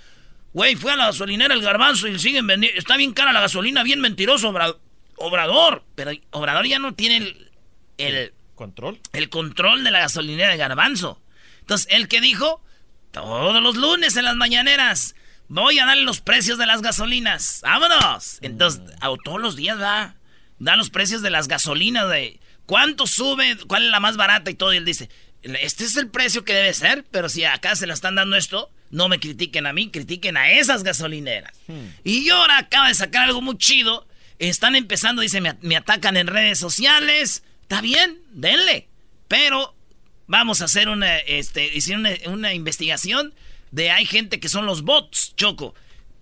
güey, 0.54 0.76
fue 0.76 0.92
a 0.92 0.96
la 0.96 1.04
gasolinera 1.08 1.52
el 1.52 1.60
garbanzo 1.60 2.08
y 2.08 2.18
siguen 2.18 2.46
vendiendo, 2.46 2.78
está 2.78 2.96
bien 2.96 3.12
cara 3.12 3.34
la 3.34 3.42
gasolina, 3.42 3.82
bien 3.82 4.00
mentiroso, 4.00 4.48
Obra- 4.48 4.76
Obrador. 5.16 5.84
Pero 5.94 6.12
Obrador 6.30 6.66
ya 6.66 6.78
no 6.78 6.94
tiene 6.94 7.18
el, 7.18 7.50
el 7.98 8.32
¿Control? 8.54 8.98
el 9.12 9.28
control 9.28 9.84
de 9.84 9.90
la 9.90 10.00
gasolinera 10.00 10.52
de 10.52 10.56
garbanzo. 10.56 11.20
Entonces, 11.60 11.86
¿él 11.90 12.08
qué 12.08 12.22
dijo? 12.22 12.62
Todos 13.10 13.62
los 13.62 13.76
lunes 13.76 14.16
en 14.16 14.24
las 14.24 14.36
mañaneras 14.36 15.14
voy 15.48 15.78
a 15.78 15.86
darle 15.86 16.04
los 16.04 16.20
precios 16.20 16.58
de 16.58 16.66
las 16.66 16.82
gasolinas. 16.82 17.60
¡Vámonos! 17.62 18.38
Entonces, 18.42 18.82
a- 19.00 19.10
todos 19.24 19.40
los 19.40 19.56
días 19.56 19.80
va. 19.80 20.14
Da 20.58 20.76
los 20.76 20.90
precios 20.90 21.22
de 21.22 21.30
las 21.30 21.46
gasolinas 21.48 22.08
de 22.10 22.40
cuánto 22.66 23.06
sube, 23.06 23.56
cuál 23.66 23.84
es 23.84 23.90
la 23.90 24.00
más 24.00 24.16
barata 24.16 24.50
y 24.50 24.54
todo. 24.54 24.72
Y 24.74 24.78
él 24.78 24.84
dice, 24.84 25.08
este 25.42 25.84
es 25.84 25.96
el 25.96 26.08
precio 26.08 26.44
que 26.44 26.52
debe 26.54 26.74
ser, 26.74 27.04
pero 27.10 27.28
si 27.28 27.44
acá 27.44 27.76
se 27.76 27.86
la 27.86 27.94
están 27.94 28.16
dando 28.16 28.36
esto, 28.36 28.70
no 28.90 29.08
me 29.08 29.20
critiquen 29.20 29.66
a 29.66 29.72
mí, 29.72 29.90
critiquen 29.90 30.36
a 30.36 30.50
esas 30.50 30.82
gasolineras. 30.82 31.52
Y 32.04 32.28
ahora 32.30 32.58
acaba 32.58 32.88
de 32.88 32.94
sacar 32.94 33.24
algo 33.24 33.40
muy 33.40 33.56
chido. 33.56 34.06
Están 34.40 34.74
empezando, 34.76 35.22
dice, 35.22 35.40
me, 35.40 35.56
me 35.62 35.76
atacan 35.76 36.16
en 36.16 36.26
redes 36.26 36.58
sociales. 36.58 37.42
Está 37.62 37.80
bien, 37.80 38.18
denle. 38.32 38.88
Pero 39.28 39.74
vamos 40.26 40.60
a 40.60 40.64
hacer 40.64 40.88
una, 40.88 41.18
este, 41.18 41.72
hicieron 41.76 42.06
una, 42.06 42.30
una 42.32 42.54
investigación 42.54 43.34
de 43.70 43.90
hay 43.90 44.06
gente 44.06 44.40
que 44.40 44.48
son 44.48 44.66
los 44.66 44.82
bots, 44.82 45.34
Choco. 45.36 45.74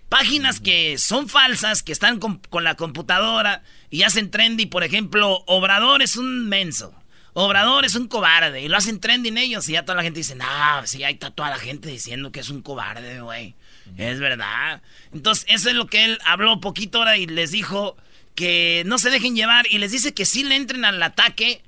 Páginas 0.09 0.61
que 0.61 0.97
son 0.97 1.27
falsas, 1.27 1.83
que 1.83 1.91
están 1.91 2.19
con, 2.19 2.37
con 2.49 2.63
la 2.63 2.75
computadora 2.75 3.63
y 3.89 4.03
hacen 4.03 4.31
trendy. 4.31 4.65
Por 4.65 4.83
ejemplo, 4.83 5.43
Obrador 5.47 6.01
es 6.01 6.15
un 6.15 6.47
menso. 6.47 6.93
Obrador 7.39 7.85
es 7.85 7.93
un 7.93 8.07
cobarde. 8.07 8.61
Y 8.61 8.67
lo 8.67 8.77
hacen 8.77 8.99
trending 8.99 9.37
ellos. 9.37 9.69
Y 9.69 9.73
ya 9.73 9.83
toda 9.83 9.97
la 9.97 10.01
gente 10.03 10.21
dice, 10.21 10.33
no, 10.33 10.45
sí, 10.85 11.03
ahí 11.03 11.13
está 11.13 11.29
toda 11.29 11.51
la 11.51 11.59
gente 11.59 11.87
diciendo 11.87 12.31
que 12.31 12.39
es 12.39 12.49
un 12.49 12.63
cobarde, 12.63 13.21
güey. 13.21 13.53
Es 13.95 14.19
verdad. 14.19 14.81
Entonces, 15.13 15.45
eso 15.47 15.69
es 15.69 15.75
lo 15.75 15.85
que 15.85 16.03
él 16.03 16.17
habló 16.25 16.59
poquito 16.59 16.97
ahora 16.97 17.15
y 17.17 17.27
les 17.27 17.51
dijo 17.51 17.95
que 18.33 18.81
no 18.87 18.97
se 18.97 19.11
dejen 19.11 19.35
llevar. 19.35 19.67
Y 19.69 19.77
les 19.77 19.91
dice 19.91 20.15
que 20.15 20.25
sí 20.25 20.43
le 20.43 20.55
entren 20.55 20.83
al 20.83 21.01
ataque 21.03 21.61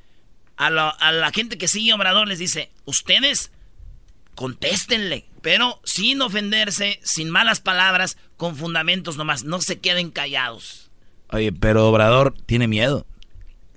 a, 0.57 0.67
a 0.67 1.11
la 1.11 1.31
gente 1.31 1.59
que 1.59 1.67
sigue 1.67 1.93
Obrador. 1.93 2.27
Les 2.27 2.39
dice, 2.39 2.71
ustedes 2.85 3.51
contéstenle, 4.33 5.28
pero 5.41 5.79
sin 5.83 6.21
ofenderse, 6.21 6.99
sin 7.03 7.29
malas 7.29 7.59
palabras, 7.59 8.17
con 8.37 8.55
fundamentos 8.55 9.17
nomás. 9.17 9.43
No 9.43 9.61
se 9.61 9.79
queden 9.79 10.11
callados. 10.11 10.89
Oye, 11.31 11.51
pero 11.51 11.87
Obrador 11.87 12.35
tiene 12.45 12.67
miedo. 12.67 13.05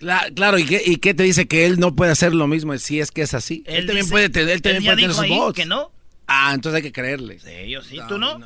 Cla- 0.00 0.32
claro, 0.34 0.58
¿y 0.58 0.64
qué, 0.64 0.82
¿y 0.84 0.96
qué 0.96 1.14
te 1.14 1.22
dice 1.22 1.46
que 1.46 1.66
él 1.66 1.78
no 1.78 1.94
puede 1.94 2.10
hacer 2.12 2.34
lo 2.34 2.46
mismo 2.46 2.76
si 2.78 2.98
es 3.00 3.10
que 3.10 3.22
es 3.22 3.34
así? 3.34 3.62
Él, 3.66 3.86
también 3.86 4.04
dice- 4.04 4.10
puede 4.10 4.28
tener, 4.30 4.50
él 4.54 4.62
también 4.62 4.84
puede 4.84 4.96
tener 4.96 5.14
sus 5.14 5.28
bots. 5.28 5.56
que 5.56 5.66
no. 5.66 5.92
Ah, 6.26 6.52
entonces 6.54 6.76
hay 6.76 6.82
que 6.82 6.92
creerle. 6.92 7.38
Sí, 7.40 7.70
yo 7.70 7.82
sí, 7.82 7.98
¿tú 8.08 8.16
no? 8.18 8.38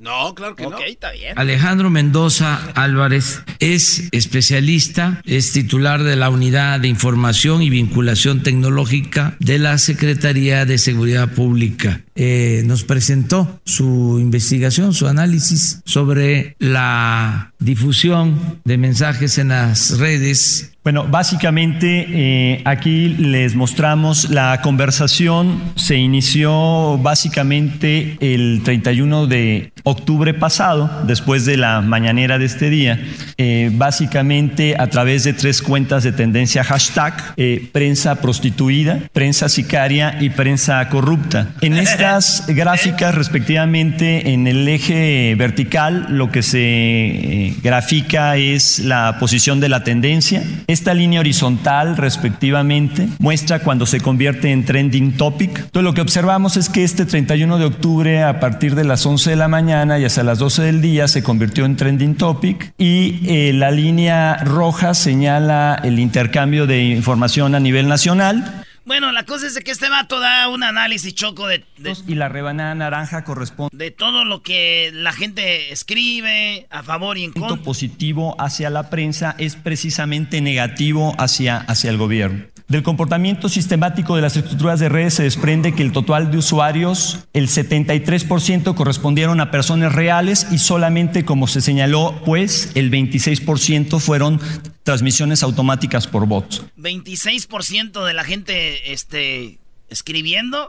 No, 0.00 0.34
claro 0.34 0.56
que 0.56 0.66
Ok, 0.66 0.72
no. 0.72 0.78
está 0.80 1.12
bien. 1.12 1.38
Alejandro 1.38 1.90
Mendoza 1.90 2.56
Álvarez 2.74 3.42
es 3.60 4.08
especialista, 4.12 5.20
es 5.24 5.52
titular 5.52 6.02
de 6.02 6.16
la 6.16 6.30
Unidad 6.30 6.80
de 6.80 6.88
Información 6.88 7.62
y 7.62 7.70
Vinculación 7.70 8.42
Tecnológica 8.42 9.36
de 9.40 9.58
la 9.58 9.78
Secretaría 9.78 10.64
de 10.64 10.78
Seguridad 10.78 11.28
Pública. 11.28 12.00
Eh, 12.14 12.62
nos 12.66 12.82
presentó 12.84 13.60
su 13.64 14.18
investigación, 14.20 14.92
su 14.94 15.06
análisis 15.06 15.80
sobre 15.84 16.56
la 16.58 17.52
difusión 17.58 18.60
de 18.64 18.78
mensajes 18.78 19.38
en 19.38 19.48
las 19.48 19.98
redes 19.98 20.72
Bueno, 20.84 21.06
básicamente 21.08 22.06
eh, 22.08 22.62
aquí 22.64 23.08
les 23.08 23.54
mostramos 23.54 24.30
la 24.30 24.60
conversación. 24.62 25.60
Se 25.74 25.96
inició 25.96 26.98
básicamente 26.98 28.16
el 28.20 28.62
31 28.64 29.26
de 29.26 29.72
octubre 29.84 30.34
pasado, 30.34 30.90
después 31.06 31.44
de 31.44 31.56
la 31.56 31.80
mañanera 31.80 32.38
de 32.38 32.44
este 32.44 32.70
día, 32.70 33.00
eh, 33.36 33.70
básicamente 33.72 34.76
a 34.78 34.88
través 34.88 35.24
de 35.24 35.32
tres 35.32 35.62
cuentas 35.62 36.02
de 36.02 36.12
tendencia 36.12 36.64
hashtag, 36.64 37.34
eh, 37.36 37.68
prensa 37.72 38.16
prostituida, 38.16 39.00
prensa 39.12 39.48
sicaria 39.48 40.18
y 40.20 40.30
prensa 40.30 40.88
corrupta. 40.88 41.50
En 41.60 41.76
estas 41.76 42.44
gráficas, 42.48 43.14
respectivamente, 43.14 44.32
en 44.32 44.46
el 44.46 44.66
eje 44.66 45.34
vertical, 45.36 46.06
lo 46.10 46.30
que 46.32 46.42
se 46.42 46.58
eh, 46.60 47.54
grafica 47.62 48.36
es 48.36 48.80
la 48.80 49.18
posición 49.20 49.60
de 49.60 49.68
la 49.68 49.84
tendencia. 49.84 50.42
Esta 50.66 50.94
línea 50.94 51.20
horizontal, 51.20 51.96
respectivamente, 51.96 53.08
muestra 53.18 53.60
cuando 53.60 53.86
se 53.86 54.00
convierte 54.00 54.50
en 54.50 54.64
trending 54.64 55.16
topic. 55.16 55.50
Entonces, 55.50 55.82
lo 55.82 55.94
que 55.94 56.00
observamos 56.00 56.56
es 56.56 56.68
que 56.68 56.84
este 56.84 57.06
31 57.06 57.58
de 57.58 57.64
octubre, 57.64 58.22
a 58.22 58.40
partir 58.40 58.74
de 58.74 58.84
las 58.84 59.04
11 59.06 59.30
de 59.30 59.36
la 59.36 59.48
mañana 59.48 59.67
y 59.68 60.04
hasta 60.04 60.22
las 60.22 60.38
12 60.38 60.62
del 60.62 60.80
día, 60.80 61.08
se 61.08 61.22
convirtió 61.22 61.66
en 61.66 61.76
trending 61.76 62.14
topic 62.14 62.72
y 62.78 63.20
eh, 63.28 63.52
la 63.52 63.70
línea 63.70 64.38
roja 64.38 64.94
señala 64.94 65.78
el 65.84 65.98
intercambio 65.98 66.66
de 66.66 66.84
información 66.84 67.54
a 67.54 67.60
nivel 67.60 67.86
nacional. 67.86 68.64
Bueno, 68.86 69.12
la 69.12 69.24
cosa 69.24 69.46
es 69.46 69.54
de 69.54 69.60
que 69.60 69.70
este 69.70 69.90
vato 69.90 70.20
da 70.20 70.48
un 70.48 70.62
análisis 70.62 71.14
choco 71.14 71.46
de, 71.46 71.66
de, 71.76 71.94
Y 72.06 72.14
la 72.14 72.30
rebanada 72.30 72.74
naranja 72.74 73.24
corresponde 73.24 73.76
de 73.76 73.90
todo 73.90 74.24
lo 74.24 74.42
que 74.42 74.90
la 74.94 75.12
gente 75.12 75.70
escribe 75.70 76.66
a 76.70 76.82
favor 76.82 77.18
y 77.18 77.24
en 77.24 77.32
contra. 77.32 77.62
positivo 77.62 78.34
hacia 78.38 78.70
la 78.70 78.88
prensa 78.88 79.34
es 79.36 79.54
precisamente 79.56 80.40
negativo 80.40 81.14
hacia, 81.18 81.58
hacia 81.58 81.90
el 81.90 81.98
gobierno. 81.98 82.46
Del 82.68 82.82
comportamiento 82.82 83.48
sistemático 83.48 84.14
de 84.14 84.20
las 84.20 84.36
estructuras 84.36 84.78
de 84.78 84.90
redes 84.90 85.14
se 85.14 85.22
desprende 85.22 85.74
que 85.74 85.82
el 85.82 85.92
total 85.92 86.30
de 86.30 86.36
usuarios, 86.36 87.26
el 87.32 87.48
73% 87.48 88.74
correspondieron 88.74 89.40
a 89.40 89.50
personas 89.50 89.94
reales 89.94 90.46
y 90.50 90.58
solamente, 90.58 91.24
como 91.24 91.46
se 91.46 91.62
señaló, 91.62 92.20
pues 92.26 92.72
el 92.74 92.90
26% 92.90 93.98
fueron 94.00 94.38
transmisiones 94.82 95.42
automáticas 95.42 96.06
por 96.06 96.26
bots. 96.26 96.62
26% 96.76 98.04
de 98.04 98.12
la 98.12 98.24
gente 98.24 98.92
este, 98.92 99.58
escribiendo 99.88 100.68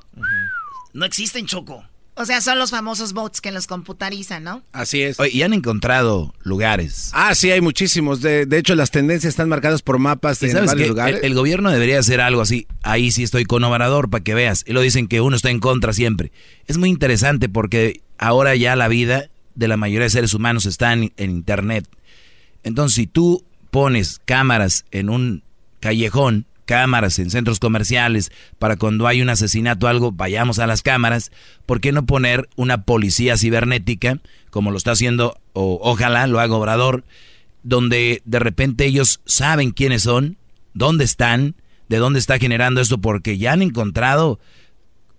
no 0.93 1.05
existen, 1.05 1.45
Choco. 1.45 1.88
O 2.21 2.25
sea, 2.25 2.41
son 2.41 2.59
los 2.59 2.69
famosos 2.69 3.13
bots 3.13 3.39
que 3.39 3.49
los 3.49 3.65
computarizan, 3.65 4.43
¿no? 4.43 4.61
Así 4.73 5.01
es. 5.01 5.17
Oye, 5.21 5.31
y 5.31 5.41
han 5.41 5.53
encontrado 5.53 6.33
lugares. 6.43 7.11
Ah, 7.13 7.33
sí, 7.33 7.49
hay 7.49 7.61
muchísimos. 7.61 8.19
De, 8.19 8.45
de 8.45 8.57
hecho, 8.57 8.75
las 8.75 8.91
tendencias 8.91 9.29
están 9.31 9.47
marcadas 9.47 9.81
por 9.81 9.99
mapas 9.99 10.43
¿Y 10.43 10.47
en 10.47 10.51
sabes 10.51 10.67
varios 10.67 10.83
qué? 10.83 10.89
lugares. 10.89 11.19
El, 11.21 11.27
el 11.27 11.33
gobierno 11.33 11.71
debería 11.71 11.97
hacer 11.97 12.19
algo 12.19 12.41
así. 12.41 12.67
Ahí 12.83 13.11
sí 13.11 13.23
estoy 13.23 13.45
con 13.45 13.63
Obrador 13.63 14.09
para 14.09 14.21
que 14.21 14.33
veas. 14.33 14.65
Y 14.67 14.73
lo 14.73 14.81
dicen 14.81 15.07
que 15.07 15.21
uno 15.21 15.37
está 15.37 15.49
en 15.49 15.61
contra 15.61 15.93
siempre. 15.93 16.33
Es 16.67 16.77
muy 16.77 16.89
interesante 16.89 17.47
porque 17.47 18.01
ahora 18.17 18.53
ya 18.57 18.75
la 18.75 18.89
vida 18.89 19.29
de 19.55 19.67
la 19.69 19.77
mayoría 19.77 20.03
de 20.03 20.09
seres 20.09 20.33
humanos 20.33 20.65
está 20.65 20.91
en, 20.91 21.13
en 21.15 21.31
internet. 21.31 21.87
Entonces, 22.63 22.95
si 22.95 23.07
tú 23.07 23.45
pones 23.71 24.19
cámaras 24.25 24.83
en 24.91 25.09
un 25.09 25.43
callejón, 25.79 26.47
cámaras 26.69 27.17
en 27.17 27.31
centros 27.31 27.57
comerciales, 27.57 28.31
para 28.59 28.77
cuando 28.77 29.07
hay 29.07 29.23
un 29.23 29.29
asesinato 29.29 29.87
o 29.87 29.89
algo, 29.89 30.11
vayamos 30.11 30.59
a 30.59 30.67
las 30.67 30.83
cámaras, 30.83 31.31
¿por 31.65 31.81
qué 31.81 31.91
no 31.91 32.05
poner 32.05 32.47
una 32.55 32.83
policía 32.83 33.37
cibernética, 33.37 34.19
como 34.51 34.69
lo 34.69 34.77
está 34.77 34.91
haciendo, 34.91 35.35
o 35.53 35.79
ojalá 35.81 36.27
lo 36.27 36.39
haga 36.39 36.53
Obrador, 36.53 37.05
donde 37.63 38.21
de 38.25 38.37
repente 38.37 38.85
ellos 38.85 39.19
saben 39.25 39.71
quiénes 39.71 40.03
son, 40.03 40.37
dónde 40.75 41.05
están, 41.05 41.55
de 41.87 41.97
dónde 41.97 42.19
está 42.19 42.37
generando 42.37 42.81
esto, 42.81 42.99
porque 42.99 43.39
ya 43.39 43.53
han 43.53 43.63
encontrado, 43.63 44.39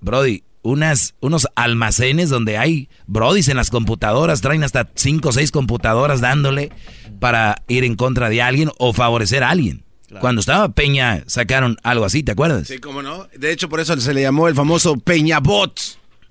Brody, 0.01 0.45
unas, 0.63 1.15
unos 1.19 1.49
almacenes 1.57 2.31
donde 2.31 2.59
hay 2.59 2.89
Brodis 3.09 3.49
en 3.49 3.57
las 3.57 3.71
computadoras, 3.71 4.41
traen 4.41 4.63
hasta 4.63 4.89
cinco 4.95 5.31
o 5.31 5.33
seis 5.33 5.51
computadoras 5.51 6.21
dándole 6.21 6.71
para 7.19 7.65
ir 7.67 7.83
en 7.83 7.97
contra 7.97 8.29
de 8.29 8.41
alguien 8.41 8.71
o 8.79 8.93
favorecer 8.93 9.43
a 9.43 9.51
alguien. 9.51 9.83
Cuando 10.19 10.41
estaba 10.41 10.71
Peña 10.71 11.23
sacaron 11.27 11.77
algo 11.83 12.05
así, 12.05 12.23
¿te 12.23 12.33
acuerdas? 12.33 12.67
Sí, 12.67 12.79
cómo 12.79 13.03
no. 13.03 13.29
De 13.37 13.53
hecho, 13.53 13.69
por 13.69 13.81
eso 13.81 13.99
se 14.01 14.13
le 14.13 14.23
llamó 14.23 14.49
el 14.49 14.55
famoso 14.55 14.97
Peñabot. 14.97 15.79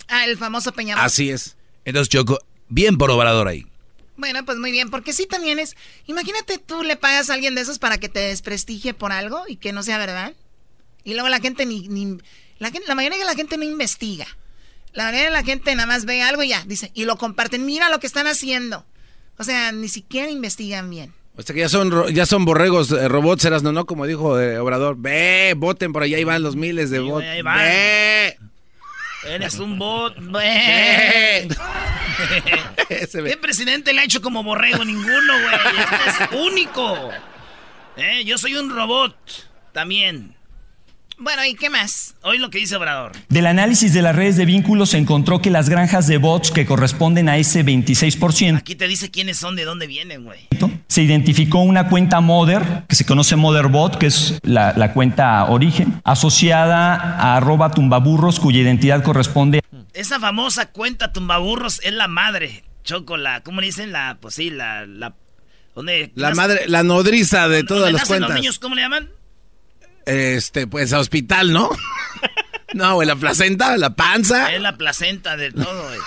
Ah, 0.08 0.26
el 0.26 0.38
famoso 0.38 0.74
Peñabot. 0.74 1.04
Así 1.04 1.30
es. 1.30 1.56
Entonces, 1.86 2.10
Choco, 2.10 2.40
bien 2.68 2.98
por 2.98 3.10
Obrador 3.12 3.48
ahí. 3.48 3.66
Bueno, 4.18 4.44
pues 4.44 4.58
muy 4.58 4.72
bien, 4.72 4.90
porque 4.90 5.14
sí 5.14 5.28
también 5.28 5.60
es. 5.60 5.78
Imagínate 6.06 6.58
tú 6.58 6.84
le 6.84 6.98
pagas 6.98 7.30
a 7.30 7.36
alguien 7.36 7.56
de 7.56 7.62
esos 7.62 7.80
para 7.80 8.00
que 8.00 8.10
te 8.10 8.20
desprestigie 8.20 8.94
por 8.94 9.14
algo 9.14 9.44
y 9.48 9.56
que 9.56 9.72
no 9.72 9.82
sea 9.82 9.98
verdad. 9.98 10.34
Y 11.06 11.14
luego 11.14 11.30
la 11.30 11.40
gente 11.40 11.66
ni. 11.66 11.88
ni 11.88 12.18
la, 12.58 12.72
gente, 12.72 12.88
la 12.88 12.96
mayoría 12.96 13.18
de 13.18 13.24
la 13.24 13.36
gente 13.36 13.58
no 13.58 13.64
investiga. 13.64 14.28
La 14.92 15.06
mayoría 15.06 15.26
de 15.26 15.34
la 15.34 15.44
gente 15.44 15.74
nada 15.74 15.88
más 15.88 16.04
ve 16.04 16.22
algo 16.22 16.44
y 16.44 16.50
ya, 16.50 16.66
dice, 16.66 16.92
y 16.94 17.06
lo 17.06 17.18
comparten. 17.18 17.66
Mira 17.66 17.90
lo 17.90 18.02
que 18.02 18.08
están 18.08 18.28
haciendo. 18.28 18.86
O 19.38 19.46
sea, 19.46 19.72
ni 19.72 19.88
siquiera 19.88 20.30
investigan 20.30 20.90
bien. 20.90 21.14
O 21.40 21.42
sea 21.42 21.54
que 21.54 21.62
ya 21.62 21.70
son, 21.70 21.90
ro- 21.90 22.10
ya 22.10 22.26
son 22.26 22.44
borregos, 22.44 22.92
eh, 22.92 23.08
robots, 23.08 23.46
eras 23.46 23.64
no, 23.64 23.72
no, 23.72 23.86
como 23.86 24.06
dijo 24.06 24.38
eh, 24.42 24.60
Obrador. 24.60 24.98
Ve, 25.00 25.54
voten 25.56 25.94
por 25.94 26.04
allá, 26.04 26.18
ahí 26.18 26.26
van 26.26 26.44
los 26.44 26.58
miles 26.58 26.90
de 26.90 27.00
votos. 27.00 27.24
van. 27.46 27.58
Ve. 27.60 28.38
Eres 29.26 29.58
un 29.60 29.80
bot. 29.80 30.16
¿Qué 32.90 33.38
presidente 33.42 33.94
le 33.94 34.02
ha 34.02 34.04
hecho 34.04 34.22
como 34.22 34.44
borrego? 34.44 34.84
Ninguno, 34.84 35.34
güey. 35.42 35.56
Este 36.08 36.24
es 36.26 36.42
único. 36.42 37.10
Eh, 37.96 38.24
Yo 38.26 38.38
soy 38.38 38.56
un 38.56 38.70
robot 38.70 39.16
también. 39.72 40.36
Bueno, 41.18 41.46
¿y 41.46 41.56
qué 41.56 41.70
más? 41.70 42.16
Hoy 42.22 42.38
lo 42.38 42.50
que 42.50 42.58
dice 42.60 42.76
Obrador. 42.76 43.12
Del 43.30 43.46
análisis 43.46 43.94
de 43.94 44.02
las 44.02 44.16
redes 44.16 44.36
de 44.36 44.44
vínculos 44.46 44.90
se 44.92 44.98
encontró 44.98 45.42
que 45.42 45.50
las 45.52 45.70
granjas 45.70 46.08
de 46.08 46.18
bots 46.18 46.52
que 46.52 46.66
corresponden 46.66 47.28
a 47.30 47.38
ese 47.38 47.64
26% 47.66 48.58
Aquí 48.58 48.76
te 48.76 48.88
dice 48.88 49.10
quiénes 49.12 49.38
son, 49.38 49.56
de 49.58 49.66
dónde 49.66 49.88
vienen, 49.88 50.24
güey. 50.26 50.48
Se 50.90 51.04
identificó 51.04 51.60
una 51.60 51.88
cuenta 51.88 52.20
Mother, 52.20 52.84
que 52.88 52.96
se 52.96 53.06
conoce 53.06 53.36
Motherbot, 53.36 53.98
que 53.98 54.08
es 54.08 54.40
la, 54.42 54.74
la 54.76 54.92
cuenta 54.92 55.46
origen, 55.46 56.02
asociada 56.04 56.96
a 56.96 57.38
arroba 57.38 57.70
tumbaburros, 57.72 58.40
cuya 58.40 58.62
identidad 58.62 59.04
corresponde 59.04 59.62
Esa 59.94 60.20
famosa 60.20 60.72
cuenta 60.72 61.14
tumbaburros 61.14 61.80
es 61.84 61.94
la 61.94 62.08
madre. 62.08 62.64
Chocola, 62.84 63.44
¿cómo 63.44 63.62
le 63.62 63.68
dicen? 63.68 63.92
La, 63.92 64.18
pues 64.20 64.34
sí, 64.34 64.50
la, 64.50 64.88
la, 64.88 65.14
¿dónde? 65.76 66.12
La 66.16 66.34
madre, 66.34 66.62
la 66.68 66.82
nodriza 66.82 67.48
de 67.48 67.58
¿dónde 67.58 67.68
todas 67.68 67.94
las 67.94 68.08
cuentas. 68.08 68.32
los 68.32 68.40
niños, 68.40 68.58
¿cómo 68.58 68.74
le 68.74 68.82
llaman? 68.82 69.10
Este, 70.08 70.66
pues 70.66 70.92
a 70.92 71.00
hospital, 71.00 71.54
¿no? 71.54 71.70
no, 72.74 72.96
güey, 72.96 73.08
la 73.08 73.16
placenta, 73.16 73.78
la 73.78 73.92
panza. 73.92 74.54
Es 74.54 74.62
la 74.62 74.78
placenta 74.78 75.36
de 75.38 75.52
todo, 75.52 75.88
güey. 75.88 76.00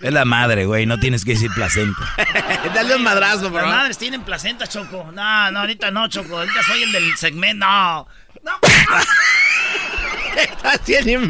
Es 0.00 0.12
la 0.12 0.24
madre, 0.24 0.66
güey, 0.66 0.86
no 0.86 0.98
tienes 0.98 1.24
que 1.24 1.32
decir 1.32 1.50
placenta. 1.54 2.00
Dale 2.74 2.96
un 2.96 3.02
madrazo, 3.02 3.50
bro. 3.50 3.62
Las 3.62 3.76
madres 3.76 3.98
tienen 3.98 4.22
placenta, 4.22 4.66
Choco. 4.66 5.10
No, 5.12 5.50
no, 5.50 5.60
ahorita 5.60 5.90
no, 5.90 6.08
Choco. 6.08 6.38
Ahorita 6.38 6.62
soy 6.62 6.82
el 6.82 6.92
del 6.92 7.16
segmento. 7.16 7.66
No. 7.66 8.08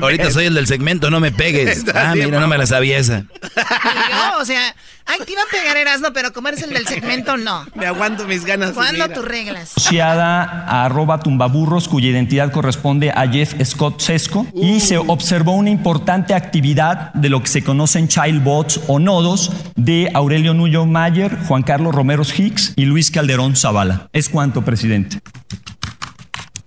Ahorita 0.03 0.31
soy 0.31 0.47
el 0.47 0.55
del 0.55 0.67
segmento, 0.67 1.11
no 1.11 1.21
me 1.21 1.31
pegues. 1.31 1.85
Ah, 1.95 2.15
mira, 2.15 2.41
no 2.41 2.49
me 2.49 2.59
la 2.59 2.67
sabía 2.67 2.99
esa. 2.99 3.25
Yo, 3.31 4.39
o 4.41 4.45
sea, 4.45 4.75
ay, 5.07 5.21
te 5.25 5.33
iba 5.33 5.43
a 5.43 5.51
pegar 5.51 5.77
Erasmo, 5.77 6.09
pero 6.13 6.33
como 6.33 6.49
eres 6.49 6.63
el 6.63 6.71
del 6.71 6.87
segmento, 6.87 7.37
no. 7.37 7.67
Me 7.75 7.87
aguanto 7.87 8.27
mis 8.27 8.45
ganas. 8.45 8.73
¿Cuándo 8.73 9.09
tus 9.09 9.25
reglas? 9.25 9.73
asociada 9.77 10.43
a 10.67 10.85
arroba 10.85 11.21
tumbaburros, 11.21 11.89
cuya 11.89 12.09
identidad 12.11 12.53
corresponde 12.53 13.11
a 13.11 13.29
Jeff 13.29 13.55
Scott 13.65 14.01
Sesco, 14.01 14.47
y 14.55 14.81
se 14.81 14.99
observó 14.99 15.53
una 15.53 15.71
importante 15.71 16.35
actividad 16.35 17.13
de 17.15 17.29
lo 17.29 17.43
que 17.43 17.49
se 17.49 17.63
conocen 17.65 18.09
childbots 18.09 18.81
o 18.87 18.99
nodos 18.99 19.51
de 19.77 20.11
Aurelio 20.15 20.55
Nuyo 20.55 20.87
Mayer, 20.87 21.37
Juan 21.47 21.63
Carlos 21.63 21.95
Romeros 21.95 22.39
Hicks 22.39 22.73
y 22.77 22.85
Luis 22.85 23.11
Calderón 23.11 23.57
Zavala. 23.57 24.09
¿Es 24.13 24.29
cuánto, 24.29 24.63
presidente? 24.65 25.21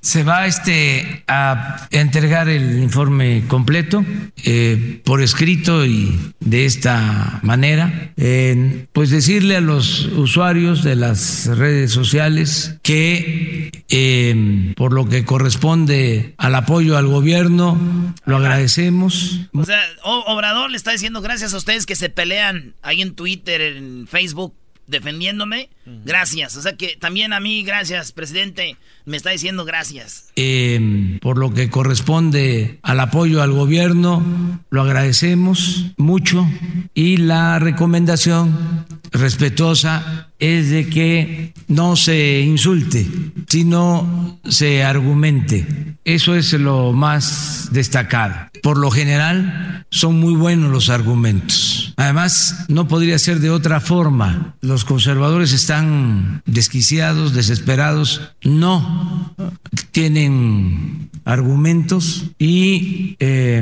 Se 0.08 0.24
va 0.24 0.48
este, 0.48 1.26
a 1.28 1.86
entregar 1.92 2.48
el 2.48 2.80
informe 2.82 3.44
completo 3.50 4.06
eh, 4.46 5.02
por 5.04 5.22
escrito 5.22 5.86
y 5.86 6.18
de 6.40 6.66
esta 6.66 7.42
manera, 7.44 8.14
pues 8.94 9.10
decirle 9.10 9.58
a 9.58 9.62
los 9.62 10.06
usuarios 10.06 10.82
de 10.82 10.96
las 10.96 11.48
redes 11.48 11.92
sociales 11.92 12.78
que 12.84 13.84
eh, 13.90 14.74
por 14.78 14.94
lo 14.94 15.10
que 15.10 15.26
corresponde 15.26 16.36
al 16.38 16.56
apoyo 16.56 16.96
al 16.96 17.08
gobierno, 17.08 17.78
lo 18.24 18.38
agradecemos. 18.38 19.42
O 19.52 19.66
sea, 19.66 19.82
Obrador 20.04 20.72
le 20.72 20.78
está 20.78 20.94
diciendo 20.94 21.20
gracias 21.20 21.54
a 21.54 21.58
ustedes 21.58 21.86
que 21.86 21.98
se 21.98 22.10
pelean 22.10 22.76
ahí 22.82 23.02
en 23.02 23.14
Twitter, 23.14 23.60
en 23.60 24.08
Facebook, 24.08 24.54
defendiéndome. 24.88 25.70
Gracias. 25.86 26.58
O 26.58 26.62
sea 26.62 26.76
que 26.76 26.98
también 27.00 27.34
a 27.34 27.40
mí, 27.40 27.64
gracias, 27.64 28.12
presidente. 28.12 28.78
Me 29.06 29.16
está 29.16 29.30
diciendo 29.30 29.64
gracias. 29.64 30.30
Eh, 30.36 31.20
por 31.22 31.38
lo 31.38 31.54
que 31.54 31.70
corresponde 31.70 32.80
al 32.82 33.00
apoyo 33.00 33.42
al 33.42 33.52
gobierno, 33.52 34.62
lo 34.70 34.82
agradecemos 34.82 35.86
mucho 35.98 36.48
y 36.94 37.18
la 37.18 37.60
recomendación 37.60 38.86
respetuosa 39.12 40.27
es 40.40 40.70
de 40.70 40.88
que 40.88 41.54
no 41.68 41.96
se 41.96 42.42
insulte, 42.42 43.06
sino 43.48 44.40
se 44.48 44.84
argumente. 44.84 45.96
Eso 46.06 46.36
es 46.36 46.54
lo 46.54 46.94
más 46.94 47.70
destacado. 47.72 48.36
Por 48.64 48.78
lo 48.78 48.92
general, 48.92 49.86
son 49.90 50.20
muy 50.20 50.36
buenos 50.36 50.72
los 50.72 50.90
argumentos. 50.90 51.94
Además, 51.98 52.66
no 52.68 52.88
podría 52.88 53.20
ser 53.20 53.40
de 53.40 53.50
otra 53.50 53.80
forma. 53.80 54.56
Los 54.62 54.86
conservadores 54.86 55.54
están 55.54 56.42
desquiciados, 56.46 57.34
desesperados. 57.34 58.22
No 58.44 59.36
tienen 59.92 61.10
argumentos 61.26 62.26
y 62.40 63.16
eh, 63.20 63.62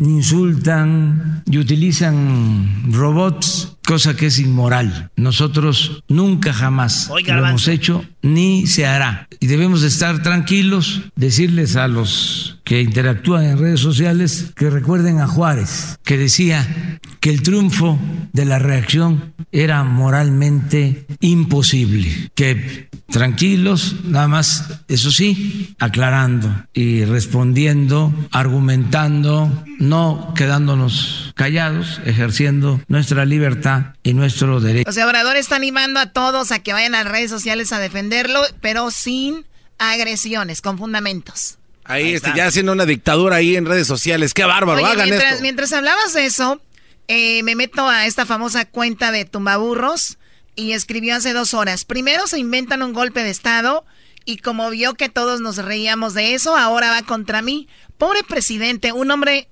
insultan 0.00 1.42
y 1.46 1.58
utilizan 1.58 2.92
robots, 2.92 3.73
cosa 3.86 4.16
que 4.16 4.26
es 4.26 4.38
inmoral. 4.38 5.10
Nosotros 5.16 6.02
nunca 6.08 6.52
jamás 6.52 7.08
Oiga, 7.10 7.36
lo 7.36 7.46
hemos 7.46 7.68
hecho 7.68 8.04
ni 8.22 8.66
se 8.66 8.86
hará. 8.86 9.28
Y 9.40 9.46
debemos 9.46 9.82
de 9.82 9.88
estar 9.88 10.22
tranquilos, 10.22 11.02
decirles 11.16 11.76
a 11.76 11.88
los 11.88 12.58
que 12.64 12.80
interactúan 12.80 13.44
en 13.44 13.58
redes 13.58 13.80
sociales 13.80 14.52
que 14.56 14.70
recuerden 14.70 15.20
a 15.20 15.26
Juárez, 15.26 15.98
que 16.02 16.16
decía 16.16 16.98
que 17.20 17.30
el 17.30 17.42
triunfo 17.42 17.98
de 18.32 18.44
la 18.46 18.58
reacción 18.58 19.34
era 19.52 19.84
moralmente 19.84 21.06
imposible. 21.20 22.30
Que 22.34 22.88
tranquilos, 23.08 23.96
nada 24.04 24.28
más, 24.28 24.64
eso 24.88 25.10
sí, 25.10 25.74
aclarando 25.78 26.66
y 26.72 27.04
respondiendo, 27.04 28.12
argumentando, 28.30 29.64
no 29.78 30.32
quedándonos 30.34 31.32
callados, 31.36 32.00
ejerciendo 32.06 32.80
nuestra 32.88 33.24
libertad 33.24 33.94
y 34.02 34.14
nuestro 34.14 34.60
derecho. 34.60 34.88
O 34.88 34.92
sea, 34.92 35.06
Obrador 35.06 35.36
está 35.36 35.56
animando 35.56 36.00
a 36.00 36.12
todos 36.12 36.50
a 36.50 36.60
que 36.60 36.72
vayan 36.72 36.94
a 36.94 37.04
las 37.04 37.12
redes 37.12 37.30
sociales 37.30 37.72
a 37.72 37.78
defenderlo, 37.78 38.40
pero 38.60 38.90
sin 38.90 39.44
agresiones, 39.78 40.62
con 40.62 40.78
fundamentos. 40.78 41.58
Ahí, 41.84 42.14
este, 42.14 42.32
ya 42.34 42.46
haciendo 42.46 42.72
una 42.72 42.86
dictadura 42.86 43.36
ahí 43.36 43.56
en 43.56 43.66
redes 43.66 43.86
sociales. 43.86 44.32
Qué 44.34 44.44
bárbaro, 44.44 44.82
Oye, 44.82 44.92
hagan 44.92 45.08
mientras, 45.08 45.32
esto. 45.32 45.42
mientras 45.42 45.72
hablabas 45.72 46.14
de 46.14 46.24
eso, 46.24 46.60
eh, 47.08 47.42
me 47.42 47.54
meto 47.54 47.88
a 47.88 48.06
esta 48.06 48.24
famosa 48.24 48.64
cuenta 48.64 49.12
de 49.12 49.24
tumbaburros 49.24 50.16
y 50.56 50.72
escribió 50.72 51.16
hace 51.16 51.32
dos 51.32 51.52
horas. 51.52 51.84
Primero 51.84 52.26
se 52.26 52.38
inventan 52.38 52.82
un 52.82 52.92
golpe 52.92 53.22
de 53.22 53.30
Estado 53.30 53.84
y 54.24 54.38
como 54.38 54.70
vio 54.70 54.94
que 54.94 55.08
todos 55.10 55.40
nos 55.40 55.56
reíamos 55.58 56.14
de 56.14 56.34
eso, 56.34 56.56
ahora 56.56 56.90
va 56.90 57.02
contra 57.02 57.42
mí. 57.42 57.68
Pobre 57.98 58.24
presidente, 58.24 58.92
un 58.92 59.10
hombre 59.10 59.48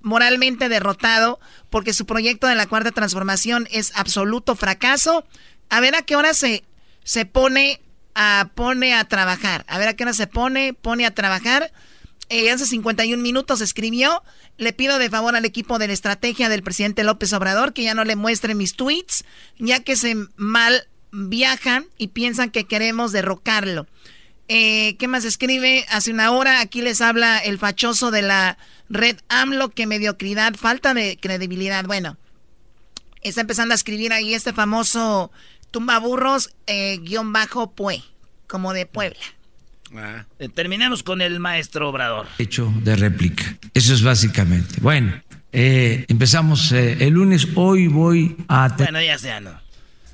moralmente 0.00 0.68
derrotado 0.68 1.40
porque 1.70 1.92
su 1.92 2.06
proyecto 2.06 2.46
de 2.46 2.54
la 2.54 2.66
cuarta 2.66 2.92
transformación 2.92 3.66
es 3.70 3.92
absoluto 3.96 4.54
fracaso. 4.54 5.24
A 5.70 5.80
ver 5.80 5.96
a 5.96 6.02
qué 6.02 6.14
hora 6.16 6.34
se, 6.34 6.64
se 7.02 7.26
pone, 7.26 7.80
a, 8.14 8.50
pone 8.54 8.94
a 8.94 9.04
trabajar. 9.04 9.64
A 9.68 9.78
ver 9.78 9.88
a 9.88 9.94
qué 9.94 10.04
hora 10.04 10.12
se 10.12 10.26
pone, 10.26 10.74
pone 10.74 11.06
a 11.06 11.14
trabajar. 11.14 11.72
Eh, 12.30 12.50
hace 12.50 12.66
51 12.66 13.22
minutos 13.22 13.60
escribió, 13.60 14.22
le 14.56 14.72
pido 14.72 14.98
de 14.98 15.10
favor 15.10 15.36
al 15.36 15.44
equipo 15.44 15.78
de 15.78 15.88
la 15.88 15.92
estrategia 15.92 16.48
del 16.48 16.62
presidente 16.62 17.04
López 17.04 17.32
Obrador 17.34 17.74
que 17.74 17.82
ya 17.82 17.94
no 17.94 18.04
le 18.04 18.16
muestre 18.16 18.54
mis 18.54 18.76
tweets, 18.76 19.24
ya 19.58 19.80
que 19.80 19.94
se 19.94 20.16
mal 20.36 20.88
viajan 21.12 21.86
y 21.98 22.08
piensan 22.08 22.50
que 22.50 22.64
queremos 22.64 23.12
derrocarlo. 23.12 23.86
Eh, 24.48 24.96
¿Qué 24.98 25.08
más 25.08 25.24
escribe? 25.24 25.86
Hace 25.90 26.12
una 26.12 26.30
hora 26.30 26.60
aquí 26.60 26.82
les 26.82 27.00
habla 27.00 27.38
el 27.38 27.58
fachoso 27.58 28.10
de 28.10 28.22
la 28.22 28.58
red 28.88 29.16
AMLO, 29.28 29.70
que 29.70 29.86
mediocridad, 29.86 30.54
falta 30.54 30.92
de 30.92 31.18
credibilidad. 31.20 31.84
Bueno, 31.84 32.18
está 33.22 33.40
empezando 33.40 33.72
a 33.72 33.76
escribir 33.76 34.12
ahí 34.12 34.34
este 34.34 34.52
famoso 34.52 35.30
tumbaburros 35.74 36.50
eh, 36.68 37.00
guion 37.02 37.32
bajo 37.32 37.72
pue, 37.72 38.00
como 38.46 38.72
de 38.72 38.86
Puebla. 38.86 39.18
Ah. 39.96 40.24
Eh, 40.38 40.48
terminamos 40.48 41.02
con 41.02 41.20
el 41.20 41.40
maestro 41.40 41.88
Obrador. 41.88 42.28
Hecho 42.38 42.72
de 42.82 42.94
réplica. 42.94 43.58
Eso 43.74 43.92
es 43.92 44.04
básicamente. 44.04 44.76
Bueno, 44.80 45.20
eh, 45.50 46.04
empezamos 46.06 46.70
el 46.70 47.08
lunes. 47.08 47.48
Hoy 47.56 47.88
voy 47.88 48.36
a... 48.46 48.68
Bueno, 48.68 49.02
ya 49.02 49.18
sea, 49.18 49.40
¿no? 49.40 49.50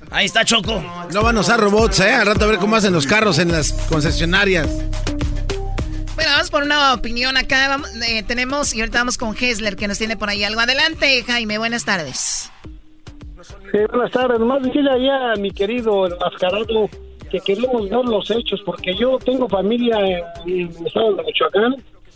Ahí 0.09 0.25
está 0.25 0.43
Choco. 0.43 0.83
No 1.13 1.21
van 1.21 1.37
a 1.37 1.41
usar 1.41 1.59
robots, 1.59 1.99
¿eh? 1.99 2.11
Al 2.11 2.25
rato 2.25 2.45
a 2.45 2.47
ver 2.47 2.57
cómo 2.57 2.75
hacen 2.75 2.91
los 2.91 3.05
carros 3.05 3.37
en 3.37 3.51
las 3.51 3.71
concesionarias. 3.87 4.67
Bueno, 6.15 6.31
vamos 6.31 6.49
por 6.49 6.63
una 6.63 6.95
opinión 6.95 7.37
acá. 7.37 7.79
Eh, 8.07 8.23
tenemos, 8.23 8.73
y 8.73 8.79
ahorita 8.79 8.97
vamos 8.97 9.19
con 9.19 9.37
Hessler, 9.39 9.75
que 9.75 9.87
nos 9.87 9.99
tiene 9.99 10.17
por 10.17 10.29
ahí 10.29 10.43
algo. 10.43 10.59
Adelante, 10.59 11.23
Jaime, 11.27 11.59
buenas 11.59 11.85
tardes. 11.85 12.49
Sí, 13.43 13.77
buenas 13.89 14.11
tardes. 14.11 14.39
Nomás 14.39 14.63
decirle 14.63 14.91
allá 14.91 15.33
a 15.33 15.35
mi 15.35 15.51
querido 15.51 16.07
enmascarado 16.07 16.89
que 17.29 17.39
queremos 17.39 17.89
ver 17.89 18.05
los 18.05 18.29
hechos, 18.29 18.61
porque 18.65 18.93
yo 18.93 19.17
tengo 19.19 19.47
familia 19.47 19.99
en, 19.99 20.23
el 20.45 20.85
estado 20.85 21.13
de 21.15 21.23
Michoacán, 21.23 21.75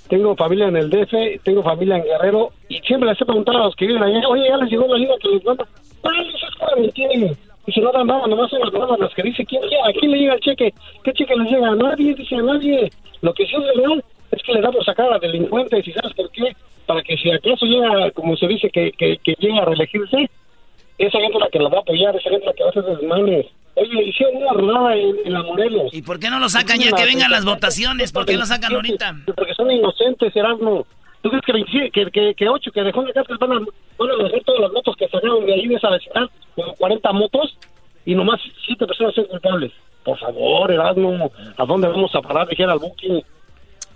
tengo 0.09 0.36
familia 0.36 0.67
en 0.67 0.76
el 0.76 0.89
DF, 0.89 1.41
tengo 1.43 1.63
familia 1.63 1.97
en 1.97 2.03
Guerrero, 2.03 2.51
y 2.67 2.80
siempre 2.80 3.09
les 3.09 3.21
he 3.21 3.26
preguntado 3.26 3.59
a 3.59 3.65
los 3.65 3.76
que 3.76 3.88
viven 3.88 4.03
allá, 4.03 4.28
oye, 4.28 4.49
ya 4.49 4.57
les 4.57 4.69
llegó 4.69 4.88
la 4.88 4.97
ayuda 4.97 5.15
que 5.21 5.30
les 5.30 5.45
manda. 5.45 5.65
Ay, 6.03 6.30
eso 6.36 6.47
es 6.47 6.55
para 6.59 6.76
mentir 6.76 7.38
y 7.67 7.71
se 7.71 7.82
no 7.82 7.91
dan 7.91 8.07
nada, 8.07 8.28
nomás 8.28 8.49
son 8.49 8.59
las 8.59 8.69
palabras 8.69 9.11
que 9.15 9.23
dice, 9.23 9.43
¿quién, 9.45 9.63
¿a 9.63 9.91
quién 9.99 10.11
le 10.11 10.19
llega 10.19 10.36
el 10.36 10.39
cheque? 10.39 10.73
¿Qué 11.03 11.13
cheque 11.13 11.36
les 11.36 11.51
llega? 11.51 11.69
A 11.69 11.76
nadie, 11.76 12.13
dice 12.13 12.36
a 12.36 12.41
nadie. 12.41 12.91
Lo 13.21 13.34
que 13.34 13.45
sí 13.47 13.55
es 13.55 13.76
real 13.76 14.03
es 14.32 14.43
que 14.43 14.53
le 14.53 14.61
damos 14.61 14.88
a 14.88 14.93
cada 14.93 15.17
delincuente, 15.17 15.82
y 15.84 15.91
sabes 15.91 16.13
por 16.13 16.30
qué, 16.30 16.55
para 16.86 17.01
que 17.01 17.17
si 17.17 17.32
acaso 17.32 17.65
llega, 17.65 18.11
como 18.11 18.36
se 18.38 18.47
dice, 18.47 18.69
que, 18.69 18.91
que, 18.91 19.17
que 19.17 19.34
llega 19.39 19.63
a 19.63 19.65
reelegirse, 19.65 20.30
esa 20.98 21.20
gente 21.20 21.39
la 21.39 21.50
que 21.50 21.60
lo 21.60 21.70
va 21.70 21.80
a 21.80 21.82
apoyar, 21.82 22.16
esa 22.16 22.30
gente 22.30 22.46
la 22.46 22.54
que 22.54 22.64
va 22.64 22.70
a 22.70 22.72
hacer 22.72 22.84
desmanes. 22.84 23.46
Oye, 23.76 24.04
hicieron 24.06 24.38
una 24.38 24.54
rodada 24.54 24.96
en, 24.96 25.34
la 25.34 25.43
Morelos. 25.43 25.93
¿Y 25.93 26.02
por 26.02 26.20
qué 26.20 26.30
no 26.30 26.39
lo 26.39 26.48
sacan 26.48 26.80
ya 26.80 26.91
que 26.93 27.04
vengan 27.04 27.30
las 27.30 27.43
votaciones? 27.43 28.14
¿Por 28.14 28.26
qué 28.26 28.38
lo 28.38 28.46
sacan 28.46 28.74
ahorita? 28.74 29.16
Porque 29.36 29.54
son 29.54 29.70
inocentes, 29.70 30.34
Erasmo. 30.36 30.88
¿Tú 31.22 31.30
crees 31.30 31.66
que, 31.91 32.12
que, 32.12 32.36
que, 32.36 32.50
ocho 32.50 32.72
que 32.72 32.84
dejó 32.84 33.02
en 33.02 33.08
la 33.08 33.14
cárcel 33.14 33.38
van 33.39 33.52
a, 33.54 33.60
van 33.60 34.12
a 34.12 34.24
dejar 34.24 34.43
todas 34.46 34.62
las 34.62 34.72
motos 34.72 34.96
que 34.96 35.08
sacaron 35.10 35.46
de 35.46 35.54
ahí 35.54 35.68
de 35.68 35.76
esa 35.76 35.89
vecindad? 35.89 36.30
Como 36.56 36.74
40 36.76 37.12
motos 37.14 37.58
y 38.06 38.16
nomás 38.16 38.39
siete 38.66 38.86
personas 38.86 39.16
son 39.16 39.26
culpables. 39.26 39.74
Por 40.04 40.18
favor, 40.20 40.72
Erasmo, 40.72 41.32
¿a 41.58 41.66
dónde 41.66 41.88
vamos 41.88 42.14
a 42.14 42.22
parar? 42.22 42.48
Dijera 42.48 42.74
al 42.74 42.80
booking. 42.80 43.24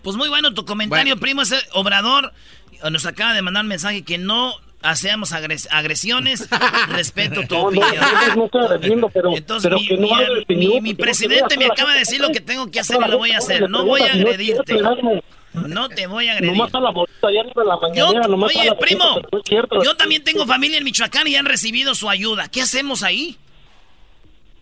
Pues 0.01 0.17
muy 0.17 0.27
bueno 0.27 0.53
tu 0.53 0.65
comentario, 0.65 1.17
primo. 1.17 1.43
Ese 1.43 1.57
Obrador 1.73 2.33
nos 2.89 3.05
acaba 3.05 3.33
de 3.33 3.43
mandar 3.43 3.63
un 3.63 3.69
mensaje 3.69 4.03
que 4.03 4.17
no 4.17 4.53
hacemos 4.81 5.33
agresiones, 5.33 6.47
respeto 6.89 7.41
tu 7.47 7.57
opinión. 7.57 8.03
Entonces, 9.35 9.71
mi, 10.47 10.81
mi, 10.81 10.93
presidente 10.93 11.57
me 11.57 11.65
acaba 11.65 11.93
de 11.93 11.99
decir 11.99 12.21
lo 12.21 12.29
que 12.29 12.39
tengo 12.39 12.69
que 12.71 12.79
hacer 12.79 12.97
y 13.05 13.09
lo 13.09 13.17
voy 13.17 13.31
a 13.31 13.39
hacer. 13.39 13.69
No 13.69 13.85
voy 13.85 14.01
a 14.01 14.13
agredirte. 14.13 14.79
No 15.53 15.89
te 15.89 16.07
voy 16.07 16.27
a 16.27 16.33
agredir. 16.33 16.61
yo, 17.95 18.09
oye, 18.09 18.71
primo, 18.79 19.21
yo 19.83 19.95
también 19.97 20.23
tengo 20.23 20.45
familia 20.45 20.77
en 20.77 20.83
Michoacán 20.83 21.27
y 21.27 21.35
han 21.35 21.45
recibido 21.45 21.95
su 21.95 22.09
ayuda. 22.09 22.47
¿Qué 22.49 22.61
hacemos 22.61 23.03
ahí? 23.03 23.37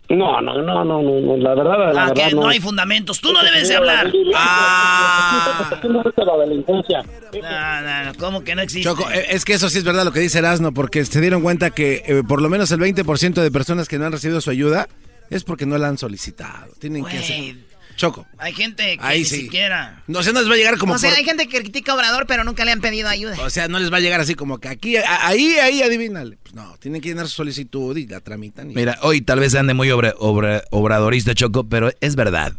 No, 0.10 0.42
no, 0.42 0.62
no, 0.62 0.86
no, 0.86 1.02
no, 1.02 1.38
la 1.38 1.54
verdad, 1.54 1.94
la 1.94 2.06
ah, 2.06 2.14
que 2.14 2.34
no. 2.34 2.48
hay 2.48 2.62
fundamentos. 2.62 3.20
Tú 3.20 3.34
no 3.34 3.44
debes 3.44 3.68
de 3.68 3.76
hablar. 3.76 4.12
Ah. 4.36 5.82
la 5.84 6.38
delincuencia. 6.46 7.04
No, 7.34 8.06
no, 8.06 8.14
¿cómo 8.18 8.42
que 8.42 8.56
no 8.56 8.62
existe? 8.62 8.88
Choco, 8.88 9.10
eh, 9.12 9.26
es 9.32 9.44
que 9.44 9.54
eso 9.54 9.70
sí 9.70 9.80
es 9.80 9.84
verdad 9.84 10.06
lo 10.06 10.14
que 10.14 10.22
dice 10.22 10.40
Erasmo, 10.40 10.74
porque 10.74 11.04
se 11.04 11.20
dieron 11.20 11.42
cuenta 11.42 11.72
que 11.72 12.04
eh, 12.06 12.24
por 12.26 12.42
lo 12.42 12.50
menos 12.50 12.72
el 12.72 12.80
20% 12.80 13.34
de 13.34 13.52
personas 13.52 13.90
que 13.90 14.00
no 14.00 14.06
han 14.06 14.14
recibido 14.14 14.40
su 14.40 14.50
ayuda 14.50 14.88
es 15.30 15.44
porque 15.44 15.66
no 15.66 15.78
la 15.78 15.90
han 15.90 15.98
solicitado. 15.98 16.72
Tienen 16.80 17.04
que 17.04 17.18
hacer... 17.18 17.56
Choco. 17.98 18.28
Hay 18.38 18.54
gente 18.54 18.98
que 18.98 19.18
ni 19.18 19.26
siquiera. 19.26 20.04
No, 20.06 20.22
sé, 20.22 20.32
no 20.32 20.40
les 20.40 20.50
va 20.50 20.54
a 20.54 20.58
llegar 20.58 20.78
como. 20.78 20.94
O 20.94 20.98
sea, 21.00 21.14
hay 21.14 21.26
gente 21.26 21.48
que 21.48 21.60
critica 21.60 21.92
a 21.92 21.96
Obrador, 21.96 22.28
pero 22.28 22.44
nunca 22.44 22.64
le 22.64 22.72
han 22.72 22.80
pedido 22.80 23.10
ayuda. 23.10 23.36
O 23.42 23.50
sea, 23.50 23.68
no 23.68 23.80
les 23.80 23.92
va 23.92 23.98
a 23.98 24.00
llegar 24.00 24.22
así 24.22 24.36
como 24.36 24.60
que 24.60 24.70
aquí, 24.70 24.98
ahí, 24.98 25.58
ahí, 25.58 25.82
adivínale. 25.82 26.38
Pues 26.44 26.54
no, 26.54 26.78
tienen 26.78 27.02
que 27.02 27.10
llenar 27.10 27.28
su 27.28 27.34
solicitud 27.34 27.98
y 27.98 28.06
la 28.06 28.22
tramitan. 28.22 28.68
Mira, 28.68 29.00
hoy 29.02 29.22
tal 29.22 29.40
vez 29.40 29.56
ande 29.56 29.74
muy 29.74 29.90
obradorista, 29.92 31.34
Choco, 31.34 31.68
pero 31.68 31.92
es 32.00 32.16
verdad. 32.16 32.54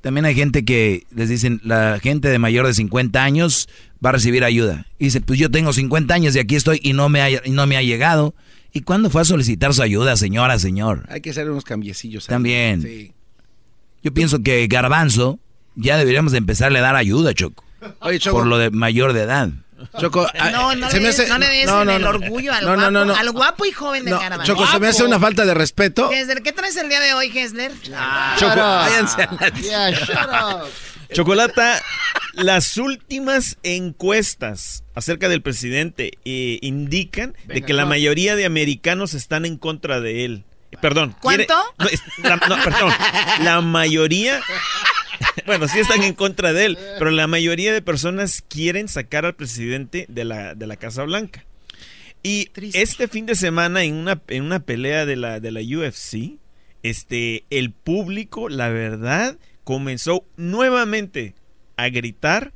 También 0.00 0.24
hay 0.24 0.34
gente 0.34 0.64
que 0.64 1.04
les 1.14 1.28
dicen, 1.28 1.60
la 1.62 1.98
gente 2.00 2.28
de 2.28 2.38
mayor 2.38 2.66
de 2.66 2.72
50 2.72 3.22
años 3.22 3.68
va 4.04 4.10
a 4.10 4.12
recibir 4.12 4.44
ayuda. 4.44 4.86
Y 4.98 5.06
dice, 5.06 5.20
pues 5.20 5.38
yo 5.38 5.50
tengo 5.50 5.74
50 5.74 6.14
años 6.14 6.34
y 6.34 6.38
aquí 6.38 6.56
estoy 6.56 6.80
y 6.82 6.94
no 6.94 7.10
me 7.10 7.20
ha, 7.20 7.28
no 7.50 7.66
me 7.66 7.76
ha 7.76 7.82
llegado. 7.82 8.34
¿Y 8.72 8.82
cuándo 8.82 9.10
fue 9.10 9.22
a 9.22 9.24
solicitar 9.24 9.74
su 9.74 9.82
ayuda, 9.82 10.16
señora, 10.16 10.58
señor? 10.58 11.04
Hay 11.08 11.20
que 11.20 11.30
hacer 11.30 11.50
unos 11.50 11.64
cambiecillos. 11.64 12.26
También. 12.26 12.82
Sí. 12.82 13.12
Yo 14.02 14.12
pienso 14.12 14.42
que 14.42 14.66
Garbanzo 14.66 15.38
ya 15.74 15.96
deberíamos 15.96 16.32
de 16.32 16.38
empezarle 16.38 16.78
a 16.78 16.82
dar 16.82 16.96
ayuda, 16.96 17.34
Choco. 17.34 17.64
Oye, 18.00 18.18
Choco. 18.18 18.38
Por 18.38 18.46
lo 18.46 18.58
de 18.58 18.70
mayor 18.70 19.12
de 19.12 19.22
edad. 19.22 19.50
Choco, 20.00 20.26
no, 20.52 20.74
no, 20.74 20.90
se 20.90 20.96
le, 20.96 21.02
me 21.04 21.08
hace, 21.10 21.28
no 21.28 21.38
le 21.38 21.48
des 21.48 21.66
no, 21.66 21.84
no, 21.84 21.92
el 21.92 22.04
orgullo 22.04 22.52
al, 22.52 22.64
guapo, 22.64 23.14
al 23.14 23.30
guapo 23.30 23.64
y 23.64 23.70
joven 23.70 24.04
de 24.04 24.10
Garbanzo. 24.10 24.44
Choco, 24.44 24.66
se 24.66 24.80
me 24.80 24.88
hace 24.88 25.04
una 25.04 25.20
falta 25.20 25.44
de 25.46 25.54
respeto. 25.54 26.08
Gessler, 26.10 26.42
¿qué 26.42 26.52
traes 26.52 26.76
el 26.76 26.88
día 26.88 26.98
de 26.98 27.14
hoy, 27.14 27.30
Gessler? 27.30 27.70
Ah, 27.94 28.34
Choco, 28.38 28.56
váyanse 28.56 29.22
a 29.22 29.32
la 29.32 29.48
yeah, 29.60 30.64
Chocolata, 31.12 31.80
las 32.34 32.76
últimas 32.76 33.56
encuestas 33.62 34.84
acerca 34.94 35.28
del 35.28 35.42
presidente 35.42 36.12
eh, 36.24 36.58
indican 36.60 37.34
de 37.46 37.62
que 37.62 37.72
la 37.72 37.86
mayoría 37.86 38.36
de 38.36 38.44
americanos 38.44 39.14
están 39.14 39.46
en 39.46 39.56
contra 39.56 40.00
de 40.00 40.24
él. 40.24 40.44
Perdón. 40.80 41.16
¿Cuánto? 41.20 41.54
la, 42.22 42.38
perdón. 42.38 42.92
La 43.42 43.60
mayoría. 43.60 44.40
Bueno, 45.46 45.66
sí 45.66 45.78
están 45.78 46.02
en 46.02 46.14
contra 46.14 46.52
de 46.52 46.66
él, 46.66 46.78
pero 46.98 47.10
la 47.10 47.26
mayoría 47.26 47.72
de 47.72 47.80
personas 47.80 48.42
quieren 48.46 48.86
sacar 48.86 49.24
al 49.24 49.34
presidente 49.34 50.04
de 50.08 50.24
la, 50.24 50.54
de 50.54 50.66
la 50.66 50.76
Casa 50.76 51.04
Blanca. 51.04 51.44
Y 52.22 52.50
este 52.74 53.08
fin 53.08 53.26
de 53.26 53.34
semana, 53.34 53.82
en 53.82 53.94
una, 53.94 54.20
en 54.28 54.42
una 54.44 54.60
pelea 54.60 55.06
de 55.06 55.16
la, 55.16 55.40
de 55.40 55.50
la 55.50 55.60
UFC, 55.60 56.38
este, 56.82 57.44
el 57.50 57.72
público, 57.72 58.48
la 58.48 58.68
verdad, 58.68 59.38
comenzó 59.64 60.24
nuevamente 60.36 61.34
a 61.76 61.88
gritar 61.88 62.52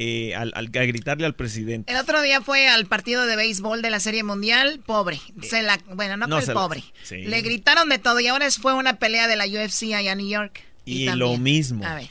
eh, 0.00 0.34
al, 0.36 0.52
al, 0.54 0.66
a 0.66 0.84
gritarle 0.84 1.26
al 1.26 1.34
presidente. 1.34 1.92
El 1.92 1.98
otro 1.98 2.22
día 2.22 2.40
fue 2.40 2.68
al 2.68 2.86
partido 2.86 3.26
de 3.26 3.34
béisbol 3.34 3.82
de 3.82 3.90
la 3.90 3.98
Serie 3.98 4.22
Mundial, 4.22 4.80
pobre. 4.86 5.20
Se 5.42 5.62
la, 5.62 5.80
bueno, 5.92 6.16
no, 6.16 6.28
no 6.28 6.40
pobre. 6.54 6.84
Le 7.10 7.42
gritaron 7.42 7.88
de 7.88 7.98
todo 7.98 8.20
y 8.20 8.28
ahora 8.28 8.48
fue 8.52 8.74
una 8.74 8.98
pelea 8.98 9.26
de 9.26 9.34
la 9.34 9.46
UFC 9.46 9.94
allá 9.94 10.12
en 10.12 10.18
New 10.18 10.28
York. 10.28 10.62
Y, 10.84 11.08
lo 11.10 11.36
mismo. 11.36 11.84
A 11.84 11.96
ver. 11.96 12.08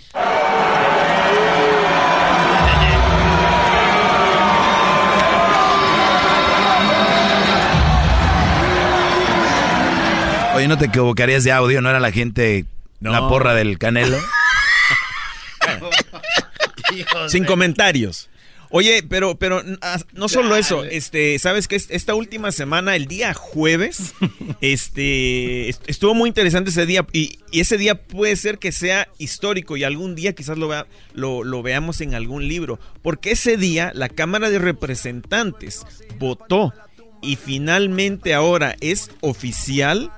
Oye, 10.55 10.67
¿no 10.67 10.77
te 10.77 10.85
equivocarías 10.85 11.43
de 11.43 11.51
audio? 11.51 11.81
¿No 11.81 11.89
era 11.89 11.99
la 11.99 12.11
gente, 12.11 12.65
la 12.99 13.29
porra 13.29 13.53
del 13.53 13.77
Canelo? 13.77 14.17
Sin 17.27 17.45
comentarios. 17.45 18.29
Oye, 18.69 19.01
pero, 19.07 19.37
pero 19.37 19.63
ah, 19.81 19.99
no 20.11 20.27
solo 20.27 20.57
eso, 20.57 20.83
este, 20.83 21.39
sabes 21.39 21.69
que 21.69 21.77
esta 21.77 22.15
última 22.15 22.51
semana, 22.51 22.97
el 22.97 23.05
día 23.05 23.33
jueves, 23.33 24.13
este, 24.61 25.69
estuvo 25.69 26.13
muy 26.13 26.27
interesante 26.27 26.71
ese 26.71 26.85
día 26.85 27.05
y, 27.13 27.39
ese 27.53 27.77
día 27.77 27.95
puede 27.95 28.35
ser 28.35 28.57
que 28.57 28.73
sea 28.73 29.07
histórico 29.17 29.77
y 29.77 29.85
algún 29.85 30.15
día 30.15 30.33
quizás 30.33 30.57
lo, 30.57 30.69
lo, 31.13 31.43
lo 31.45 31.63
veamos 31.63 32.01
en 32.01 32.13
algún 32.13 32.47
libro, 32.47 32.77
porque 33.01 33.31
ese 33.31 33.55
día 33.55 33.91
la 33.95 34.09
Cámara 34.09 34.49
de 34.49 34.59
Representantes 34.59 35.85
votó 36.19 36.73
y 37.21 37.37
finalmente 37.37 38.33
ahora 38.33 38.75
es 38.81 39.11
oficial 39.21 40.11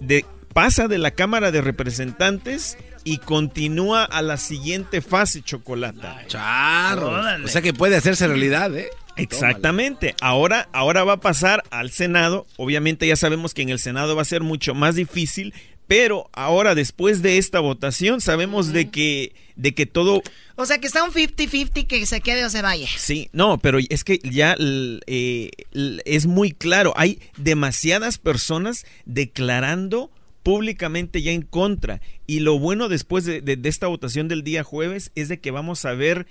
de 0.00 0.26
pasa 0.52 0.88
de 0.88 0.98
la 0.98 1.10
Cámara 1.10 1.50
de 1.50 1.62
Representantes 1.62 2.76
y 3.04 3.18
continúa 3.18 4.04
a 4.04 4.22
la 4.22 4.36
siguiente 4.36 5.00
fase, 5.00 5.42
Chocolata. 5.42 6.24
Charro. 6.26 7.12
O 7.44 7.48
sea 7.48 7.62
que 7.62 7.72
puede 7.72 7.96
hacerse 7.96 8.26
realidad, 8.26 8.76
¿eh? 8.76 8.90
Exactamente. 9.16 10.14
Ahora, 10.20 10.68
ahora 10.72 11.04
va 11.04 11.14
a 11.14 11.20
pasar 11.20 11.64
al 11.70 11.90
Senado. 11.90 12.46
Obviamente 12.56 13.06
ya 13.06 13.16
sabemos 13.16 13.54
que 13.54 13.62
en 13.62 13.70
el 13.70 13.78
Senado 13.78 14.16
va 14.16 14.22
a 14.22 14.26
ser 14.26 14.42
mucho 14.42 14.74
más 14.74 14.94
difícil, 14.94 15.52
pero 15.86 16.28
ahora 16.32 16.74
después 16.74 17.22
de 17.22 17.38
esta 17.38 17.60
votación 17.60 18.20
sabemos 18.20 18.72
de 18.72 18.90
que 18.90 19.34
de 19.56 19.74
que 19.74 19.86
todo 19.86 20.22
O 20.54 20.66
sea, 20.66 20.78
que 20.78 20.86
está 20.86 21.02
un 21.02 21.10
50-50 21.10 21.86
que 21.86 22.06
se 22.06 22.20
quede 22.20 22.44
o 22.44 22.50
se 22.50 22.62
vaya. 22.62 22.86
Sí, 22.96 23.28
no, 23.32 23.58
pero 23.58 23.78
es 23.88 24.04
que 24.04 24.20
ya 24.22 24.56
eh, 24.58 25.50
es 25.72 26.26
muy 26.26 26.52
claro. 26.52 26.94
Hay 26.96 27.18
demasiadas 27.36 28.18
personas 28.18 28.86
declarando 29.04 30.12
públicamente 30.42 31.22
ya 31.22 31.32
en 31.32 31.42
contra. 31.42 32.00
Y 32.26 32.40
lo 32.40 32.58
bueno 32.58 32.88
después 32.88 33.24
de, 33.24 33.40
de- 33.40 33.56
de 33.56 33.68
esta 33.68 33.86
votación 33.86 34.28
del 34.28 34.42
día 34.42 34.64
jueves 34.64 35.10
es 35.14 35.28
de 35.28 35.40
que 35.40 35.50
vamos 35.50 35.84
a 35.84 35.92
ver 35.92 36.26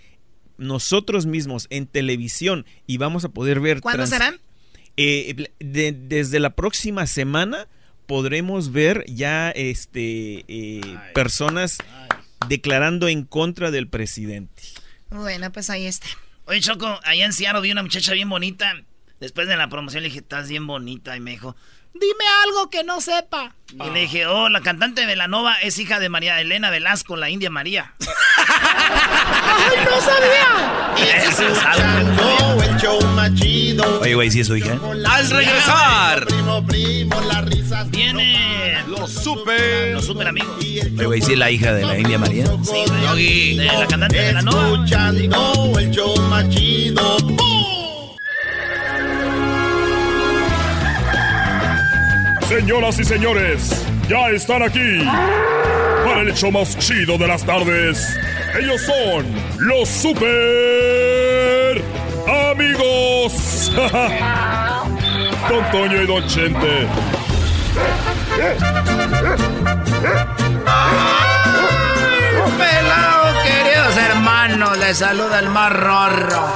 nosotros 0.58 1.26
mismos 1.26 1.68
en 1.70 1.86
televisión 1.88 2.66
y 2.88 2.98
vamos 2.98 3.24
a 3.26 3.30
poder 3.30 3.60
ver... 3.60 3.82
¿Cuándo 3.82 4.06
trans- 4.06 4.10
serán? 4.10 4.40
eh, 4.98 5.50
de- 5.60 5.92
desde 5.92 6.40
la 6.40 6.56
próxima 6.56 7.06
semana 7.06 7.68
podremos 8.08 8.72
ver 8.72 9.04
ya 9.08 9.52
este 9.52 10.46
eh, 10.48 10.82
personas 11.14 11.78
declarando 12.48 13.08
en 13.08 13.24
contra 13.24 13.70
del 13.72 13.88
presidente. 13.88 14.64
Bueno, 15.10 15.52
pues 15.52 15.70
ahí 15.70 15.86
está. 15.86 16.08
Oye, 16.46 16.62
Choco, 16.62 17.00
allá 17.04 17.26
en 17.26 17.34
Seattle 17.34 17.62
vi 17.62 17.72
una 17.72 17.84
muchacha 17.84 18.14
bien 18.14 18.30
bonita. 18.30 18.74
Después 19.20 19.48
de 19.48 19.58
la 19.58 19.68
promoción 19.70 20.04
le 20.04 20.10
dije, 20.10 20.20
estás 20.20 20.48
bien 20.50 20.66
bonita. 20.68 21.16
Y 21.18 21.20
me 21.20 21.32
dijo, 21.32 21.56
dime 22.00 22.26
algo 22.46 22.70
que 22.70 22.84
no 22.84 23.02
sepa. 23.02 23.54
Y 23.74 23.90
le 23.90 24.00
dije, 24.02 24.26
oh, 24.28 24.48
la 24.50 24.62
cantante 24.62 25.06
Velanova 25.06 25.56
es 25.62 25.78
hija 25.78 26.00
de 26.00 26.08
María 26.10 26.40
Elena 26.40 26.70
Velasco, 26.70 27.18
la 27.18 27.30
India 27.30 27.50
María. 27.50 27.94
¡Ay, 28.00 29.78
no 29.86 30.02
sabía! 30.02 31.24
Eso 31.26 31.48
es 31.48 31.60
algo. 31.60 32.64
el 32.64 32.78
show 32.78 33.02
más 33.10 33.34
chido. 33.36 34.00
Oye, 34.00 34.16
güey, 34.16 34.32
¿sí 34.32 34.40
es 34.42 34.48
su 34.48 34.56
hija? 34.56 34.78
Al 35.10 35.30
regresar. 35.30 36.26
Primo, 36.28 36.66
primo, 36.66 37.20
las 37.22 37.46
risas. 37.46 37.90
Viene 37.92 38.84
Los 38.88 39.12
super. 39.12 39.94
los 39.94 40.06
super 40.06 40.28
amigos. 40.28 40.56
Oye, 40.60 41.06
güey, 41.06 41.22
¿sí 41.22 41.34
es 41.34 41.38
la 41.38 41.52
hija 41.52 41.74
de 41.74 41.86
la 41.86 41.98
India 41.98 42.18
María? 42.18 42.46
Sí, 42.64 42.84
güey. 43.10 43.58
De 43.58 43.66
la 43.66 43.88
cantante 43.88 44.18
Velanova. 44.18 44.68
Escuchando 44.70 45.80
el 45.80 45.92
show 45.92 46.22
más 46.30 46.46
Señoras 52.48 52.98
y 52.98 53.04
señores, 53.04 53.86
ya 54.08 54.30
están 54.30 54.64
aquí 54.64 55.04
para 56.06 56.22
el 56.22 56.30
hecho 56.30 56.50
más 56.50 56.78
chido 56.78 57.18
de 57.18 57.28
las 57.28 57.44
tardes. 57.46 58.18
Ellos 58.58 58.82
son 58.84 59.26
los 59.60 59.90
super 59.90 61.84
amigos. 62.50 63.74
Don 65.50 65.72
Toño 65.72 66.02
y 66.02 66.08
Don 66.08 66.26
Chente. 66.28 66.88
Pelao, 72.58 73.44
queridos 73.44 73.98
hermanos, 73.98 74.78
les 74.78 74.98
saluda 74.98 75.40
el 75.40 75.50
más 75.50 75.74
rorro. 75.74 76.48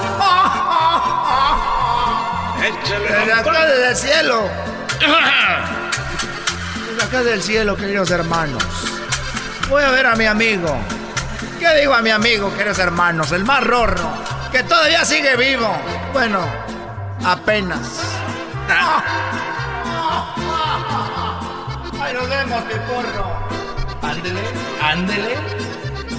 Desde 3.09 3.33
acá 3.33 3.65
desde 3.65 3.89
el 3.89 3.95
cielo. 3.95 4.49
Desde 7.01 7.17
acá 7.17 7.23
del 7.27 7.41
cielo, 7.41 7.75
queridos 7.75 8.11
hermanos. 8.11 8.63
Voy 9.69 9.81
a 9.81 9.89
ver 9.89 10.05
a 10.05 10.15
mi 10.15 10.27
amigo. 10.27 10.77
¿Qué 11.59 11.79
digo 11.79 11.95
a 11.95 12.01
mi 12.03 12.11
amigo, 12.11 12.55
queridos 12.55 12.77
hermanos? 12.77 13.31
El 13.31 13.43
más 13.43 13.63
rorro. 13.63 14.07
Que 14.51 14.61
todavía 14.61 15.03
sigue 15.03 15.35
vivo. 15.35 15.75
Bueno, 16.13 16.45
apenas. 17.25 17.79
Ahí 21.99 22.13
nos 22.13 22.29
vemos, 22.29 22.65
mi 22.65 22.75
porro. 22.93 23.49
Ándele, 24.03 24.41
ándele, 24.83 25.35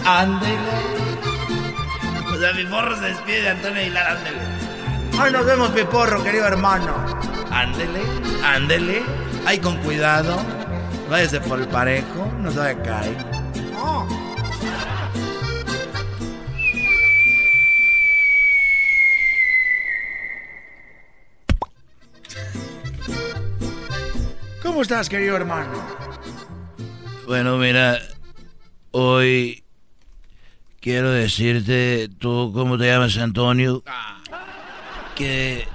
ándele. 0.05 0.57
O 2.29 2.35
sea, 2.41 2.53
mi 2.55 2.65
morro 2.65 2.97
se 2.97 3.03
despide 3.03 3.43
de 3.43 3.51
Antonio 3.51 3.83
Aguilar, 3.83 4.17
ándele. 4.17 4.41
Ay, 5.17 5.31
nos 5.31 5.47
vemos, 5.47 5.71
Piporro, 5.71 6.25
querido 6.25 6.45
hermano. 6.45 6.93
Ándele, 7.53 8.03
ándele. 8.45 9.05
Ay, 9.47 9.61
con 9.61 9.77
cuidado. 9.77 10.45
Váyase 11.13 11.41
por 11.43 11.61
el 11.61 11.69
parejo, 11.69 12.33
no 12.39 12.51
se 12.51 12.59
vaya 12.59 12.71
a 12.71 12.83
caer. 12.83 13.17
¿Cómo 24.63 24.81
estás, 24.81 25.11
querido 25.11 25.37
hermano? 25.37 25.71
Bueno, 27.27 27.59
mira, 27.59 27.99
hoy 28.93 29.63
quiero 30.81 31.11
decirte, 31.11 32.09
tú, 32.19 32.53
¿cómo 32.55 32.79
te 32.79 32.87
llamas, 32.87 33.19
Antonio? 33.19 33.85
Que 35.15 35.69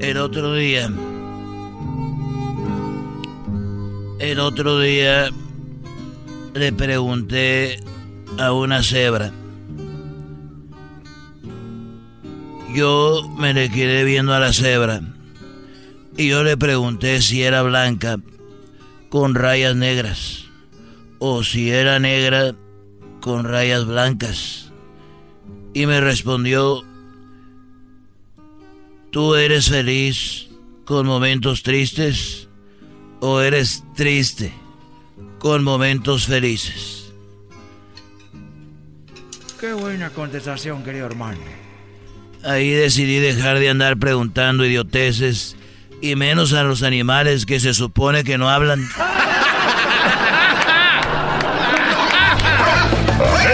el 0.00 0.16
otro 0.16 0.54
día, 0.54 0.88
el 4.18 4.40
otro 4.40 4.80
día 4.80 5.30
le 6.54 6.72
pregunté 6.72 7.78
a 8.38 8.52
una 8.52 8.82
cebra. 8.82 9.32
Yo 12.74 13.28
me 13.38 13.54
le 13.54 13.70
quedé 13.70 14.04
viendo 14.04 14.34
a 14.34 14.40
la 14.40 14.52
cebra 14.52 15.00
y 16.16 16.28
yo 16.28 16.42
le 16.42 16.56
pregunté 16.56 17.20
si 17.20 17.42
era 17.42 17.62
blanca 17.62 18.18
con 19.10 19.34
rayas 19.34 19.76
negras 19.76 20.44
o 21.18 21.42
si 21.42 21.70
era 21.70 21.98
negra 21.98 22.54
con 23.20 23.44
rayas 23.44 23.86
blancas. 23.86 24.72
Y 25.74 25.84
me 25.84 26.00
respondió, 26.00 26.84
¿tú 29.10 29.34
eres 29.34 29.68
feliz 29.68 30.48
con 30.86 31.06
momentos 31.06 31.62
tristes 31.62 32.46
o 33.20 33.40
eres 33.40 33.84
triste 33.94 34.52
con 35.38 35.64
momentos 35.64 36.26
felices? 36.26 37.12
Qué 39.60 39.72
buena 39.72 40.10
contestación, 40.10 40.84
querido 40.84 41.06
hermano. 41.06 41.40
Ahí 42.44 42.70
decidí 42.70 43.18
dejar 43.18 43.58
de 43.58 43.70
andar 43.70 43.96
preguntando 43.96 44.64
idioteces 44.64 45.56
y 46.00 46.14
menos 46.14 46.52
a 46.52 46.62
los 46.62 46.82
animales 46.82 47.46
que 47.46 47.58
se 47.58 47.74
supone 47.74 48.22
que 48.22 48.38
no 48.38 48.50
hablan. 48.50 48.86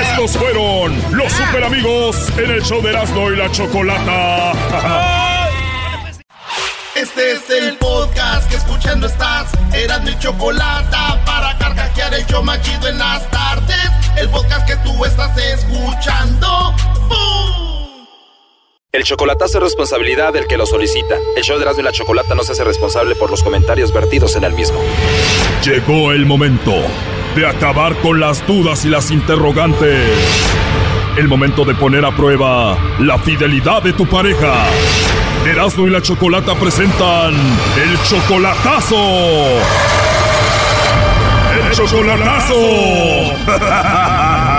Estos 0.01 0.37
fueron 0.37 0.95
los 1.13 1.33
super 1.33 1.65
amigos 1.65 2.17
en 2.37 2.51
el 2.51 2.63
show 2.63 2.83
de 2.83 2.91
Erasmo 2.91 3.31
y 3.31 3.37
la 3.37 3.51
Chocolata. 3.51 5.19
Este 7.03 7.33
es 7.33 7.51
el 7.51 7.77
podcast 7.79 8.49
que 8.49 8.55
escuchando 8.55 9.09
estás. 9.09 9.51
Eran 9.75 10.05
mi 10.05 10.17
chocolate 10.21 10.97
para 11.27 11.59
carcajear 11.59 12.15
el 12.15 12.25
show 12.27 12.45
más 12.45 12.61
chido 12.63 12.87
en 12.87 12.97
las 12.97 13.29
tardes. 13.29 13.77
El 14.17 14.29
podcast 14.29 14.65
que 14.69 14.77
tú 14.77 15.05
estás 15.05 15.37
escuchando. 15.37 16.47
¡Bum! 17.09 18.07
El 18.93 19.03
chocolatazo 19.03 19.59
es 19.59 19.65
responsabilidad 19.65 20.33
del 20.33 20.47
que 20.47 20.57
lo 20.57 20.65
solicita. 20.65 21.17
El 21.35 21.43
show 21.43 21.57
de 21.57 21.65
Erasmo 21.65 21.81
y 21.81 21.85
la 21.87 21.91
Chocolata 21.91 22.37
no 22.37 22.45
se 22.45 22.53
hace 22.53 22.63
responsable 22.63 23.17
por 23.17 23.33
los 23.33 23.43
comentarios 23.43 23.93
vertidos 23.93 24.37
en 24.37 24.45
el 24.45 24.53
mismo. 24.53 24.79
Llegó 25.65 26.13
el 26.13 26.25
momento 26.25 26.73
de 27.35 27.49
acabar 27.49 27.97
con 27.97 28.21
las 28.21 28.47
dudas 28.47 28.85
y 28.85 28.89
las 28.91 29.11
interrogantes. 29.11 30.09
El 31.17 31.29
momento 31.29 31.65
de 31.67 31.75
poner 31.75 32.07
a 32.07 32.11
prueba 32.11 32.79
la 32.99 33.19
fidelidad 33.19 33.83
de 33.83 33.93
tu 33.93 34.07
pareja. 34.07 34.65
Erasmo 35.47 35.87
y 35.87 35.91
la 35.91 36.01
Chocolata 36.01 36.55
presentan 36.55 37.35
el 37.35 38.03
chocolatazo. 38.05 38.97
El 41.55 41.71
chocolatazo. 41.73 42.55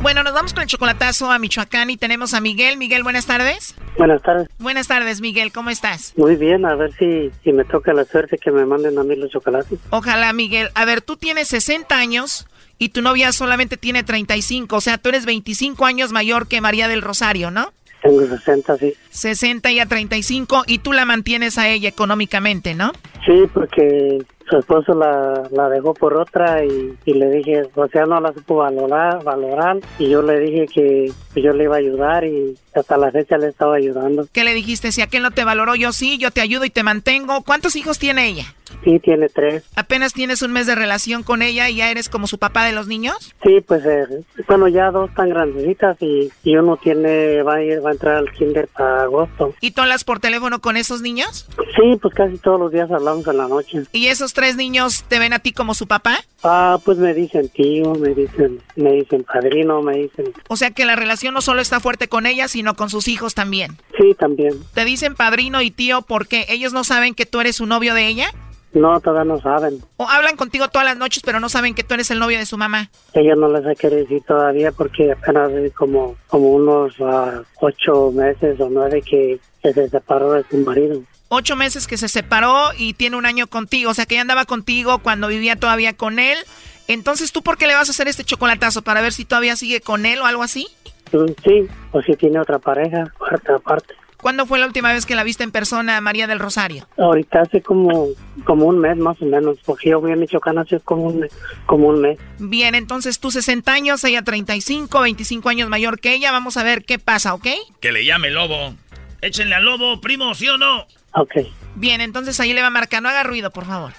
Bueno, 0.00 0.22
nos 0.22 0.32
vamos 0.32 0.54
con 0.54 0.62
el 0.62 0.68
chocolatazo 0.68 1.30
a 1.30 1.38
Michoacán 1.38 1.90
y 1.90 1.96
tenemos 1.96 2.32
a 2.32 2.40
Miguel. 2.40 2.78
Miguel, 2.78 3.02
buenas 3.02 3.26
tardes. 3.26 3.74
Buenas 3.98 4.22
tardes. 4.22 4.48
Buenas 4.58 4.86
tardes, 4.86 5.20
Miguel, 5.20 5.52
¿cómo 5.52 5.70
estás? 5.70 6.14
Muy 6.16 6.36
bien, 6.36 6.64
a 6.64 6.76
ver 6.76 6.92
si, 6.94 7.30
si 7.42 7.52
me 7.52 7.64
toca 7.64 7.92
la 7.92 8.04
suerte 8.04 8.38
que 8.38 8.50
me 8.50 8.64
manden 8.64 8.96
a 8.96 9.02
mí 9.02 9.16
los 9.16 9.30
chocolates. 9.30 9.78
Ojalá, 9.90 10.32
Miguel. 10.32 10.70
A 10.74 10.84
ver, 10.84 11.02
tú 11.02 11.16
tienes 11.16 11.48
60 11.48 11.94
años 11.94 12.46
y 12.78 12.90
tu 12.90 13.02
novia 13.02 13.32
solamente 13.32 13.76
tiene 13.76 14.02
35, 14.02 14.76
o 14.76 14.80
sea, 14.80 14.98
tú 14.98 15.08
eres 15.08 15.26
25 15.26 15.84
años 15.84 16.12
mayor 16.12 16.48
que 16.48 16.60
María 16.60 16.88
del 16.88 17.02
Rosario, 17.02 17.50
¿no? 17.50 17.72
Tengo 18.02 18.26
60, 18.26 18.78
sí. 18.78 18.94
60 19.10 19.72
y 19.72 19.80
a 19.80 19.86
35 19.86 20.64
y 20.66 20.78
tú 20.78 20.92
la 20.92 21.04
mantienes 21.04 21.58
a 21.58 21.68
ella 21.68 21.88
económicamente, 21.88 22.74
¿no? 22.74 22.92
Sí, 23.28 23.44
porque 23.52 24.24
su 24.48 24.56
esposo 24.56 24.94
la, 24.94 25.42
la 25.50 25.68
dejó 25.68 25.92
por 25.92 26.16
otra 26.16 26.64
y, 26.64 26.94
y 27.04 27.12
le 27.12 27.30
dije, 27.30 27.62
o 27.74 27.86
sea, 27.88 28.06
no 28.06 28.18
la 28.20 28.32
supo 28.32 28.56
valorar, 28.56 29.22
valorar 29.22 29.76
y 29.98 30.08
yo 30.08 30.22
le 30.22 30.40
dije 30.40 30.66
que 30.66 31.12
yo 31.36 31.52
le 31.52 31.64
iba 31.64 31.76
a 31.76 31.78
ayudar 31.78 32.24
y 32.24 32.56
hasta 32.74 32.96
la 32.96 33.10
fecha 33.10 33.36
le 33.36 33.48
estaba 33.48 33.76
ayudando. 33.76 34.26
¿Qué 34.32 34.44
le 34.44 34.54
dijiste? 34.54 34.92
Si 34.92 35.02
aquel 35.02 35.22
no 35.22 35.30
te 35.30 35.44
valoró, 35.44 35.74
yo 35.74 35.92
sí, 35.92 36.16
yo 36.18 36.30
te 36.30 36.40
ayudo 36.40 36.64
y 36.64 36.70
te 36.70 36.82
mantengo. 36.82 37.42
¿Cuántos 37.44 37.76
hijos 37.76 37.98
tiene 37.98 38.28
ella? 38.28 38.54
Sí, 38.84 38.98
tiene 39.00 39.28
tres. 39.28 39.64
¿Apenas 39.76 40.12
tienes 40.12 40.42
un 40.42 40.52
mes 40.52 40.66
de 40.66 40.74
relación 40.74 41.22
con 41.22 41.42
ella 41.42 41.68
y 41.68 41.76
ya 41.76 41.90
eres 41.90 42.08
como 42.08 42.26
su 42.26 42.38
papá 42.38 42.64
de 42.64 42.72
los 42.72 42.86
niños? 42.86 43.34
Sí, 43.42 43.60
pues 43.66 43.84
eh, 43.84 44.06
bueno, 44.46 44.68
ya 44.68 44.90
dos 44.90 45.12
tan 45.14 45.30
grandecitas 45.30 45.96
y, 46.00 46.30
y 46.44 46.56
uno 46.56 46.76
tiene, 46.76 47.42
va 47.42 47.56
a, 47.56 47.62
ir, 47.62 47.84
va 47.84 47.90
a 47.90 47.92
entrar 47.92 48.16
al 48.16 48.30
kinder 48.32 48.68
para 48.68 49.02
agosto. 49.02 49.54
¿Y 49.60 49.70
tú 49.72 49.82
hablas 49.82 50.04
por 50.04 50.20
teléfono 50.20 50.60
con 50.60 50.76
esos 50.76 51.02
niños? 51.02 51.48
Sí, 51.76 51.98
pues 52.00 52.14
casi 52.14 52.36
todos 52.38 52.60
los 52.60 52.72
días 52.72 52.90
hablamos 52.90 53.17
en 53.26 53.36
la 53.36 53.48
noche. 53.48 53.84
¿Y 53.92 54.06
esos 54.06 54.32
tres 54.32 54.56
niños 54.56 55.04
te 55.08 55.18
ven 55.18 55.32
a 55.32 55.38
ti 55.38 55.52
como 55.52 55.74
su 55.74 55.86
papá? 55.86 56.18
Ah, 56.42 56.78
pues 56.84 56.98
me 56.98 57.14
dicen 57.14 57.48
tío, 57.48 57.94
me 57.94 58.14
dicen, 58.14 58.60
me 58.76 58.92
dicen 58.92 59.24
padrino, 59.24 59.82
me 59.82 59.98
dicen. 59.98 60.32
O 60.48 60.56
sea 60.56 60.70
que 60.70 60.84
la 60.84 60.96
relación 60.96 61.34
no 61.34 61.40
solo 61.40 61.60
está 61.60 61.80
fuerte 61.80 62.08
con 62.08 62.26
ella, 62.26 62.48
sino 62.48 62.74
con 62.74 62.90
sus 62.90 63.08
hijos 63.08 63.34
también. 63.34 63.76
Sí, 63.98 64.14
también. 64.14 64.54
¿Te 64.74 64.84
dicen 64.84 65.14
padrino 65.14 65.62
y 65.62 65.70
tío 65.70 66.02
porque 66.02 66.46
ellos 66.48 66.72
no 66.72 66.84
saben 66.84 67.14
que 67.14 67.26
tú 67.26 67.40
eres 67.40 67.56
su 67.56 67.66
novio 67.66 67.94
de 67.94 68.06
ella? 68.06 68.30
No, 68.72 69.00
todavía 69.00 69.32
no 69.32 69.40
saben. 69.40 69.80
¿O 69.96 70.06
hablan 70.08 70.36
contigo 70.36 70.68
todas 70.68 70.86
las 70.86 70.98
noches 70.98 71.22
pero 71.24 71.40
no 71.40 71.48
saben 71.48 71.74
que 71.74 71.82
tú 71.82 71.94
eres 71.94 72.10
el 72.10 72.18
novio 72.18 72.38
de 72.38 72.46
su 72.46 72.58
mamá? 72.58 72.90
Ella 73.14 73.34
no 73.34 73.50
les 73.50 73.66
ha 73.66 73.74
querido 73.74 74.02
decir 74.02 74.22
todavía 74.26 74.72
porque 74.72 75.12
apenas 75.12 75.50
como, 75.74 76.16
como 76.28 76.50
unos 76.50 76.94
ah, 77.00 77.42
ocho 77.60 78.12
meses 78.12 78.60
o 78.60 78.68
nueve 78.68 79.02
que, 79.02 79.40
que 79.62 79.72
se 79.72 79.88
separó 79.88 80.32
de 80.32 80.44
su 80.50 80.58
marido. 80.58 81.00
Ocho 81.28 81.56
meses 81.56 81.86
que 81.86 81.98
se 81.98 82.08
separó 82.08 82.70
y 82.78 82.94
tiene 82.94 83.16
un 83.16 83.26
año 83.26 83.46
contigo. 83.46 83.90
O 83.90 83.94
sea 83.94 84.06
que 84.06 84.14
ella 84.14 84.22
andaba 84.22 84.44
contigo 84.46 84.98
cuando 85.00 85.28
vivía 85.28 85.56
todavía 85.56 85.94
con 85.94 86.18
él. 86.18 86.38
Entonces, 86.86 87.32
¿tú 87.32 87.42
por 87.42 87.58
qué 87.58 87.66
le 87.66 87.74
vas 87.74 87.88
a 87.88 87.92
hacer 87.92 88.08
este 88.08 88.24
chocolatazo? 88.24 88.80
¿Para 88.82 89.02
ver 89.02 89.12
si 89.12 89.24
todavía 89.26 89.54
sigue 89.56 89.80
con 89.82 90.06
él 90.06 90.20
o 90.20 90.26
algo 90.26 90.42
así? 90.42 90.66
Mm, 91.12 91.26
Sí, 91.44 91.66
o 91.92 92.00
si 92.02 92.14
tiene 92.16 92.38
otra 92.40 92.58
pareja, 92.58 93.12
aparte, 93.16 93.52
aparte. 93.52 93.94
¿Cuándo 94.16 94.46
fue 94.46 94.58
la 94.58 94.66
última 94.66 94.92
vez 94.92 95.06
que 95.06 95.14
la 95.14 95.22
viste 95.22 95.44
en 95.44 95.52
persona, 95.52 96.00
María 96.00 96.26
del 96.26 96.40
Rosario? 96.40 96.88
Ahorita 96.96 97.42
hace 97.42 97.62
como, 97.62 98.08
como 98.44 98.66
un 98.66 98.78
mes 98.80 98.96
más 98.96 99.20
o 99.22 99.26
menos, 99.26 99.58
porque 99.64 99.90
yo 99.90 100.00
voy 100.00 100.10
a 100.12 100.16
Michoacán 100.16 100.58
hace 100.58 100.80
como 100.80 101.02
un, 101.04 101.20
mes- 101.20 101.32
como 101.66 101.86
un 101.88 102.00
mes. 102.00 102.18
Bien, 102.38 102.74
entonces 102.74 103.20
tú 103.20 103.30
60 103.30 103.70
años, 103.72 104.02
ella 104.02 104.22
35, 104.22 105.00
25 105.02 105.48
años 105.50 105.68
mayor 105.68 106.00
que 106.00 106.14
ella. 106.14 106.32
Vamos 106.32 106.56
a 106.56 106.64
ver 106.64 106.84
qué 106.84 106.98
pasa, 106.98 107.32
¿ok? 107.34 107.46
Que 107.80 107.92
le 107.92 108.04
llame 108.04 108.30
lobo. 108.30 108.74
Échenle 109.20 109.54
al 109.54 109.64
lobo, 109.64 110.00
primo, 110.00 110.34
¿sí 110.34 110.48
o 110.48 110.56
no? 110.58 110.84
Ok. 111.12 111.32
Bien, 111.76 112.00
entonces 112.00 112.38
ahí 112.40 112.52
le 112.52 112.60
va 112.60 112.68
a 112.68 112.70
marcar. 112.70 113.02
No 113.02 113.08
haga 113.08 113.22
ruido, 113.22 113.50
por 113.50 113.64
favor. 113.64 113.92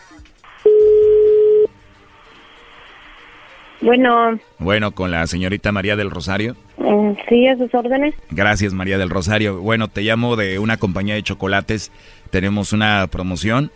Bueno, 3.81 4.37
Bueno, 4.57 4.91
con 4.91 5.09
la 5.11 5.25
señorita 5.25 5.71
María 5.71 5.95
del 5.95 6.11
Rosario. 6.11 6.55
mm, 6.77 7.11
sí, 7.29 7.47
a 7.47 7.57
sus 7.57 7.73
órdenes. 7.73 8.13
Gracias, 8.29 8.73
María 8.73 8.97
del 8.97 9.09
Rosario. 9.09 9.59
Bueno, 9.61 9.87
te 9.87 10.01
llamo 10.01 10.35
de 10.35 10.59
una 10.59 10.75
compañía 10.77 11.15
de 11.15 11.23
chocolates. 11.23 11.91
Tenemos 12.29 12.73
una 12.73 13.07
promoción. 13.07 13.71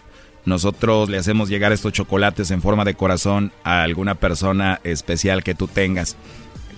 Nosotros 0.46 1.08
le 1.10 1.18
hacemos 1.18 1.48
llegar 1.48 1.72
estos 1.72 1.94
chocolates 1.94 2.52
en 2.52 2.62
forma 2.62 2.84
de 2.84 2.96
corazón 2.96 3.54
a 3.64 3.84
alguna 3.84 4.16
persona 4.16 4.82
especial 4.84 5.42
que 5.42 5.56
tú 5.56 5.68
tengas. 5.68 6.18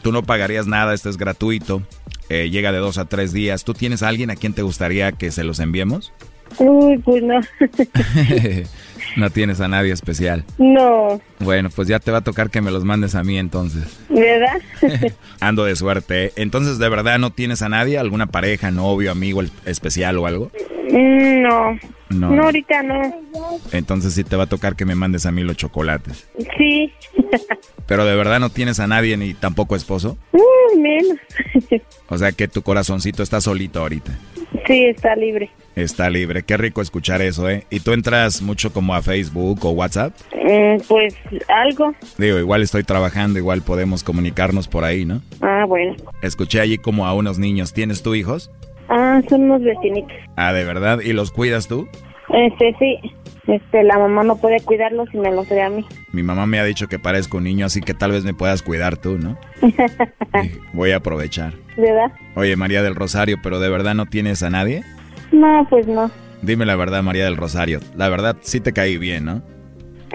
Tú 0.03 0.12
no 0.12 0.22
pagarías 0.22 0.68
nada, 0.68 0.93
esto 0.93 1.10
es 1.10 1.18
gratuito. 1.18 1.82
Eh, 2.30 2.51
llega 2.51 2.72
de 2.72 2.78
dos 2.78 2.99
a 2.99 3.06
tres 3.06 3.34
días. 3.34 3.64
¿Tú 3.64 3.74
tienes 3.74 4.03
a 4.03 4.08
alguien 4.10 4.30
a 4.30 4.36
quien 4.36 4.53
te 4.53 4.62
gustaría 4.62 5.12
que 5.14 5.32
se 5.32 5.43
los 5.43 5.60
enviemos? 5.60 6.14
Uy, 6.60 6.97
pues 6.99 7.24
no. 7.24 7.39
no 9.18 9.30
tienes 9.30 9.62
a 9.62 9.68
nadie 9.68 9.91
especial. 9.93 10.43
no, 10.58 11.22
Bueno, 11.39 11.70
pues 11.70 11.88
ya 11.88 11.99
te 11.99 12.12
va 12.12 12.20
a 12.20 12.24
tocar 12.24 12.49
que 12.49 12.62
me 12.62 12.72
los 12.72 12.84
mandes 12.84 13.16
a 13.16 13.24
mí 13.24 13.38
entonces. 13.38 13.99
¿verdad? 14.10 14.62
Ando 15.39 15.66
de 15.66 15.76
suerte. 15.76 16.26
¿eh? 16.26 16.34
Entonces, 16.36 16.78
¿de 16.80 16.89
verdad 16.89 17.20
no 17.20 17.32
tienes 17.32 17.62
a 17.62 17.70
nadie? 17.70 17.97
¿Alguna 17.97 18.28
pareja, 18.28 18.72
novio, 18.72 19.12
amigo 19.12 19.41
especial 19.66 20.18
o 20.18 20.28
algo? 20.28 20.51
No. 20.91 21.78
No. 22.10 22.30
No, 22.32 22.43
ahorita 22.43 22.84
no. 22.84 23.01
Entonces 23.72 24.14
sí 24.14 24.24
te 24.24 24.36
va 24.36 24.43
a 24.43 24.47
tocar 24.47 24.76
que 24.76 24.86
me 24.86 24.93
mandes 24.95 25.26
a 25.26 25.32
mí 25.32 25.41
los 25.43 25.58
chocolates. 25.58 26.28
Sí. 26.58 26.93
Pero 27.88 28.06
de 28.06 28.16
verdad 28.16 28.39
no 28.39 28.49
tienes 28.49 28.80
a 28.80 28.88
nadie 28.88 29.18
ni 29.18 29.34
tampoco 29.34 29.76
esposo. 29.76 30.18
Uy, 30.32 30.80
menos. 30.80 31.18
O 32.08 32.18
sea 32.18 32.32
que 32.32 32.47
tu 32.47 32.62
corazoncito 32.62 33.24
está 33.24 33.41
solito 33.41 33.80
ahorita. 33.80 34.12
sí, 34.68 34.86
está 34.86 35.16
libre. 35.16 35.49
Está 35.76 36.10
libre. 36.10 36.44
Qué 36.44 36.56
rico 36.56 36.82
escuchar 36.82 37.22
eso, 37.22 37.50
¿eh? 37.50 37.66
¿Y 37.70 37.82
tú 37.82 37.92
entras 37.92 38.42
mucho 38.42 38.72
como 38.72 38.96
a 38.96 39.02
Facebook 39.02 39.66
o 39.66 39.72
WhatsApp? 39.72 40.14
Mm, 40.34 40.82
pues 40.88 41.16
algo. 41.50 41.94
Digo, 42.18 42.40
igual 42.40 42.62
estoy 42.62 42.84
trabajando, 42.84 43.40
igual 43.40 43.62
podemos 43.62 44.04
comunicarnos 44.04 44.68
por 44.70 44.86
ahí, 44.86 45.06
¿no? 45.06 45.22
Ah, 45.42 45.66
bueno. 45.68 45.96
Escuché 46.22 46.62
allí 46.62 46.78
como 46.78 47.06
a 47.06 47.14
unos 47.14 47.40
niños. 47.40 47.74
¿Tienes 47.74 48.04
tú 48.04 48.16
hijos? 48.16 48.52
Ah, 48.88 49.22
son 49.28 49.44
unos 49.44 49.64
vecinitos. 49.64 50.16
Ah, 50.38 50.54
¿de 50.54 50.64
verdad? 50.64 51.02
¿Y 51.02 51.12
los 51.12 51.32
cuidas 51.32 51.68
tú? 51.68 51.90
Este, 52.30 52.76
sí. 52.80 52.98
Este, 53.48 53.84
la 53.84 54.00
mamá 54.00 54.24
no 54.24 54.38
puede 54.38 54.60
cuidarlos 54.62 55.08
y 55.14 55.18
me 55.18 55.32
los 55.32 55.48
trae 55.48 55.64
a 55.64 55.70
mí. 55.70 55.86
Mi 56.12 56.24
mamá 56.24 56.48
me 56.48 56.60
ha 56.60 56.64
dicho 56.64 56.88
que 56.88 56.98
parezco 56.98 57.38
un 57.38 57.44
niño, 57.44 57.66
así 57.66 57.82
que 57.82 57.94
tal 57.94 58.12
vez 58.12 58.24
me 58.24 58.34
puedas 58.34 58.64
cuidar 58.64 58.98
tú, 58.98 59.20
¿no? 59.20 59.38
Voy 60.74 60.92
a 60.92 60.98
aprovechar. 60.98 61.54
¿Verdad? 61.78 62.12
Oye, 62.36 62.56
María 62.56 62.82
del 62.82 62.96
Rosario, 62.96 63.38
¿pero 63.44 63.60
de 63.60 63.70
verdad 63.70 63.94
no 63.94 64.08
tienes 64.08 64.42
a 64.42 64.50
nadie? 64.50 64.84
No, 65.32 65.66
pues 65.70 65.88
no. 65.88 66.10
Dime 66.42 66.66
la 66.66 66.76
verdad, 66.76 67.04
María 67.04 67.26
del 67.26 67.38
Rosario. 67.38 67.80
La 67.96 68.10
verdad, 68.10 68.38
sí 68.42 68.60
te 68.60 68.74
caí 68.74 68.98
bien, 68.98 69.26
¿no? 69.26 69.42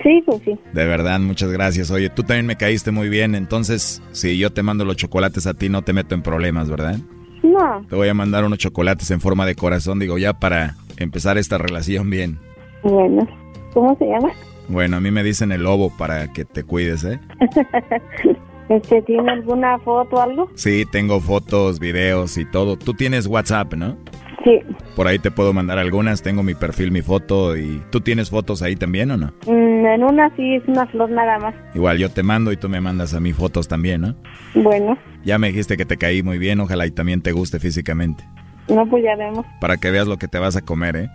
Sí, 0.02 0.22
pues 0.24 0.40
sí. 0.44 0.58
De 0.72 0.84
verdad, 0.86 1.18
muchas 1.20 1.50
gracias. 1.50 1.90
Oye, 1.90 2.08
tú 2.08 2.22
también 2.22 2.46
me 2.46 2.56
caíste 2.56 2.90
muy 2.90 3.08
bien, 3.08 3.34
entonces, 3.34 4.02
si 4.12 4.38
yo 4.38 4.50
te 4.50 4.62
mando 4.62 4.84
los 4.84 4.96
chocolates 4.96 5.46
a 5.46 5.54
ti, 5.54 5.68
no 5.68 5.82
te 5.82 5.92
meto 5.92 6.14
en 6.14 6.22
problemas, 6.22 6.70
¿verdad? 6.70 6.96
No. 7.42 7.84
Te 7.88 7.96
voy 7.96 8.08
a 8.08 8.14
mandar 8.14 8.44
unos 8.44 8.58
chocolates 8.58 9.10
en 9.10 9.20
forma 9.20 9.46
de 9.46 9.54
corazón, 9.54 9.98
digo, 9.98 10.18
ya 10.18 10.34
para 10.34 10.76
empezar 10.96 11.38
esta 11.38 11.58
relación 11.58 12.10
bien. 12.10 12.38
Bueno. 12.82 13.26
¿Cómo 13.74 13.96
se 13.98 14.06
llama? 14.06 14.30
Bueno, 14.68 14.96
a 14.96 15.00
mí 15.00 15.10
me 15.10 15.22
dicen 15.22 15.52
el 15.52 15.62
lobo 15.62 15.90
para 15.96 16.32
que 16.32 16.44
te 16.44 16.64
cuides, 16.64 17.04
¿eh? 17.04 17.20
este, 18.68 19.02
¿tiene 19.02 19.30
alguna 19.30 19.78
foto 19.78 20.16
o 20.16 20.20
algo? 20.20 20.50
Sí, 20.54 20.84
tengo 20.90 21.20
fotos, 21.20 21.80
videos 21.80 22.36
y 22.38 22.44
todo. 22.44 22.76
Tú 22.76 22.94
tienes 22.94 23.26
WhatsApp, 23.26 23.74
¿no? 23.74 23.96
Sí. 24.44 24.58
Por 24.96 25.06
ahí 25.06 25.18
te 25.18 25.30
puedo 25.30 25.52
mandar 25.52 25.78
algunas, 25.78 26.22
tengo 26.22 26.42
mi 26.42 26.54
perfil, 26.54 26.90
mi 26.90 27.02
foto 27.02 27.56
y 27.56 27.82
tú 27.90 28.00
tienes 28.00 28.30
fotos 28.30 28.62
ahí 28.62 28.74
también 28.74 29.10
o 29.10 29.16
no? 29.16 29.32
Mm, 29.46 29.86
en 29.86 30.04
una 30.04 30.34
sí 30.36 30.54
es 30.54 30.62
una 30.66 30.86
flor 30.86 31.10
nada 31.10 31.38
más. 31.38 31.54
Igual 31.74 31.98
yo 31.98 32.10
te 32.10 32.22
mando 32.22 32.50
y 32.52 32.56
tú 32.56 32.68
me 32.68 32.80
mandas 32.80 33.12
a 33.14 33.20
mí 33.20 33.32
fotos 33.32 33.68
también, 33.68 34.00
¿no? 34.00 34.16
Bueno. 34.54 34.96
Ya 35.24 35.38
me 35.38 35.48
dijiste 35.48 35.76
que 35.76 35.84
te 35.84 35.98
caí 35.98 36.22
muy 36.22 36.38
bien, 36.38 36.60
ojalá 36.60 36.86
y 36.86 36.90
también 36.90 37.20
te 37.20 37.32
guste 37.32 37.58
físicamente. 37.60 38.24
No, 38.68 38.86
pues 38.88 39.02
ya 39.02 39.16
vemos. 39.16 39.44
Para 39.60 39.76
que 39.76 39.90
veas 39.90 40.06
lo 40.06 40.16
que 40.16 40.28
te 40.28 40.38
vas 40.38 40.56
a 40.56 40.62
comer, 40.62 40.96
¿eh? 40.96 41.10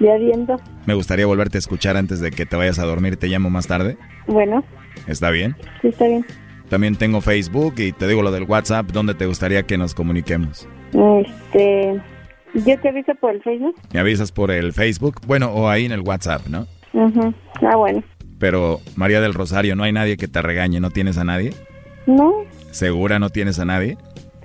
Ya 0.00 0.16
viendo. 0.16 0.58
Me 0.86 0.94
gustaría 0.94 1.26
volverte 1.26 1.58
a 1.58 1.60
escuchar 1.60 1.96
antes 1.96 2.18
de 2.20 2.30
que 2.30 2.46
te 2.46 2.56
vayas 2.56 2.78
a 2.78 2.86
dormir, 2.86 3.16
te 3.16 3.28
llamo 3.28 3.50
más 3.50 3.66
tarde. 3.66 3.96
Bueno, 4.26 4.64
¿Está 5.06 5.30
bien? 5.30 5.54
sí 5.82 5.88
está 5.88 6.06
bien. 6.06 6.24
También 6.68 6.96
tengo 6.96 7.20
Facebook 7.20 7.74
y 7.76 7.92
te 7.92 8.08
digo 8.08 8.22
lo 8.22 8.32
del 8.32 8.44
WhatsApp, 8.44 8.86
¿dónde 8.90 9.14
te 9.14 9.26
gustaría 9.26 9.64
que 9.64 9.76
nos 9.76 9.94
comuniquemos? 9.94 10.66
Este, 10.92 12.00
yo 12.54 12.78
te 12.80 12.88
aviso 12.88 13.14
por 13.16 13.34
el 13.34 13.42
Facebook. 13.42 13.74
Me 13.92 14.00
avisas 14.00 14.32
por 14.32 14.50
el 14.50 14.72
Facebook, 14.72 15.20
bueno, 15.26 15.48
o 15.52 15.68
ahí 15.68 15.84
en 15.86 15.92
el 15.92 16.00
WhatsApp, 16.00 16.46
¿no? 16.48 16.66
Ujú. 16.92 17.34
Ah, 17.62 17.76
bueno. 17.76 18.02
Pero, 18.38 18.80
María 18.96 19.20
del 19.20 19.34
Rosario, 19.34 19.76
¿no 19.76 19.84
hay 19.84 19.92
nadie 19.92 20.16
que 20.16 20.28
te 20.28 20.42
regañe? 20.42 20.80
¿No 20.80 20.90
tienes 20.90 21.18
a 21.18 21.24
nadie? 21.24 21.52
No, 22.06 22.32
¿Segura 22.70 23.18
no 23.18 23.30
tienes 23.30 23.58
a 23.58 23.64
nadie? 23.64 23.96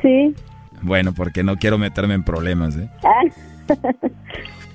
sí. 0.02 0.34
Bueno, 0.82 1.14
porque 1.14 1.44
no 1.44 1.58
quiero 1.58 1.78
meterme 1.78 2.14
en 2.14 2.24
problemas, 2.24 2.78
¿eh? 2.78 2.90
Ah, 3.04 3.20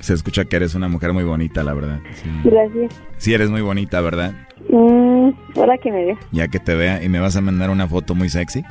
Se 0.01 0.13
escucha 0.13 0.45
que 0.45 0.57
eres 0.57 0.75
una 0.75 0.87
mujer 0.87 1.15
muy 1.15 1.25
bonita, 1.25 1.65
la 1.65 1.73
verdad. 1.73 1.99
Sí, 2.13 2.29
gracias. 2.45 3.01
Sí 3.17 3.33
eres 3.33 3.49
muy 3.49 3.63
bonita, 3.63 4.03
¿verdad? 4.03 4.35
Mm, 4.69 5.31
ahora 5.57 5.79
que 5.79 5.91
me 5.91 6.05
vea. 6.05 6.17
Ya 6.31 6.49
que 6.49 6.59
te 6.59 6.75
vea 6.75 7.03
y 7.03 7.09
me 7.09 7.21
vas 7.21 7.37
a 7.37 7.41
mandar 7.41 7.71
una 7.71 7.89
foto 7.89 8.15
muy 8.15 8.29
sexy. 8.29 8.63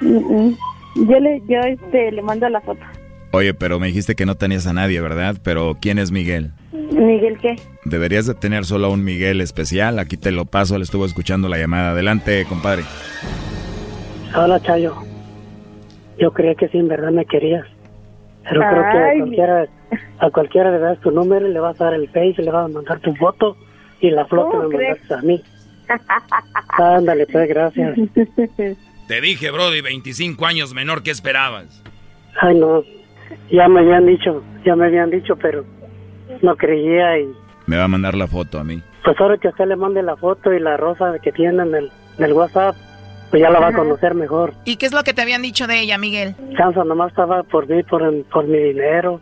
Mm, 0.00 0.16
mm. 0.16 0.56
Yo 1.08 1.20
le, 1.20 1.40
yo 1.46 1.60
este, 1.60 2.10
le 2.10 2.22
mando 2.22 2.48
la 2.48 2.60
foto. 2.60 2.80
Oye, 3.32 3.54
pero 3.54 3.78
me 3.78 3.86
dijiste 3.88 4.14
que 4.16 4.26
no 4.26 4.34
tenías 4.34 4.66
a 4.66 4.72
nadie, 4.72 5.00
¿verdad? 5.00 5.36
Pero 5.42 5.76
¿quién 5.80 5.98
es 5.98 6.10
Miguel? 6.10 6.50
Miguel, 6.72 7.38
¿qué? 7.40 7.56
Deberías 7.84 8.26
de 8.26 8.34
tener 8.34 8.64
solo 8.64 8.88
a 8.88 8.90
un 8.90 9.04
Miguel 9.04 9.40
especial. 9.40 9.98
Aquí 10.00 10.16
te 10.16 10.32
lo 10.32 10.46
paso, 10.46 10.76
le 10.78 10.84
estuvo 10.84 11.06
escuchando 11.06 11.48
la 11.48 11.56
llamada. 11.58 11.92
Adelante, 11.92 12.44
compadre. 12.48 12.82
Hola, 14.36 14.60
Chayo. 14.60 14.96
Yo 16.18 16.32
creía 16.32 16.54
que 16.56 16.68
sí, 16.68 16.78
en 16.78 16.88
verdad 16.88 17.12
me 17.12 17.24
querías. 17.24 17.66
Pero 18.48 18.60
creo 18.62 18.82
que 18.92 18.98
a 18.98 19.12
cualquiera, 19.18 19.66
a 20.18 20.30
cualquiera 20.30 20.70
le 20.72 20.78
das 20.78 21.00
tu 21.00 21.10
número, 21.10 21.46
le 21.46 21.60
vas 21.60 21.80
a 21.80 21.84
dar 21.84 21.94
el 21.94 22.08
face, 22.08 22.36
le 22.42 22.50
vas 22.50 22.64
a 22.64 22.72
mandar 22.72 22.98
tu 23.00 23.14
foto 23.14 23.56
y 24.00 24.10
la 24.10 24.24
que 24.24 24.30
¿Cómo 24.30 24.68
me 24.68 24.76
crees? 24.76 24.98
mandaste 25.08 25.14
a 25.14 25.22
mí. 25.22 25.42
Ándale, 26.78 27.26
pues, 27.26 27.48
gracias. 27.48 27.96
Te 29.08 29.20
dije, 29.20 29.50
Brody, 29.50 29.80
25 29.80 30.46
años 30.46 30.74
menor, 30.74 31.02
¿qué 31.02 31.10
esperabas? 31.10 31.82
Ay, 32.40 32.56
no. 32.58 32.82
Ya 33.50 33.68
me 33.68 33.80
habían 33.80 34.06
dicho, 34.06 34.42
ya 34.64 34.76
me 34.76 34.86
habían 34.86 35.10
dicho, 35.10 35.36
pero 35.36 35.64
no 36.42 36.56
creía 36.56 37.18
y... 37.18 37.32
Me 37.66 37.76
va 37.76 37.84
a 37.84 37.88
mandar 37.88 38.14
la 38.14 38.26
foto 38.26 38.58
a 38.58 38.64
mí. 38.64 38.82
Pues 39.04 39.18
ahora 39.20 39.38
que 39.38 39.48
usted 39.48 39.66
le 39.66 39.76
mande 39.76 40.02
la 40.02 40.16
foto 40.16 40.52
y 40.52 40.60
la 40.60 40.76
rosa 40.76 41.14
que 41.22 41.32
tiene 41.32 41.62
en 41.62 41.74
el, 41.74 41.90
en 42.18 42.24
el 42.24 42.32
WhatsApp, 42.32 42.74
pues 43.30 43.42
ya 43.42 43.50
la 43.50 43.60
va 43.60 43.68
a 43.68 43.72
conocer 43.72 44.14
mejor. 44.14 44.54
¿Y 44.64 44.76
qué 44.76 44.86
es 44.86 44.92
lo 44.92 45.04
que 45.04 45.14
te 45.14 45.22
habían 45.22 45.42
dicho 45.42 45.68
de 45.68 45.80
ella, 45.80 45.98
Miguel? 45.98 46.34
Chanza 46.56 46.82
nomás 46.82 47.10
estaba 47.10 47.44
por 47.44 47.68
mí, 47.68 47.82
por, 47.84 48.02
por 48.24 48.46
mi 48.46 48.58
dinero. 48.58 49.20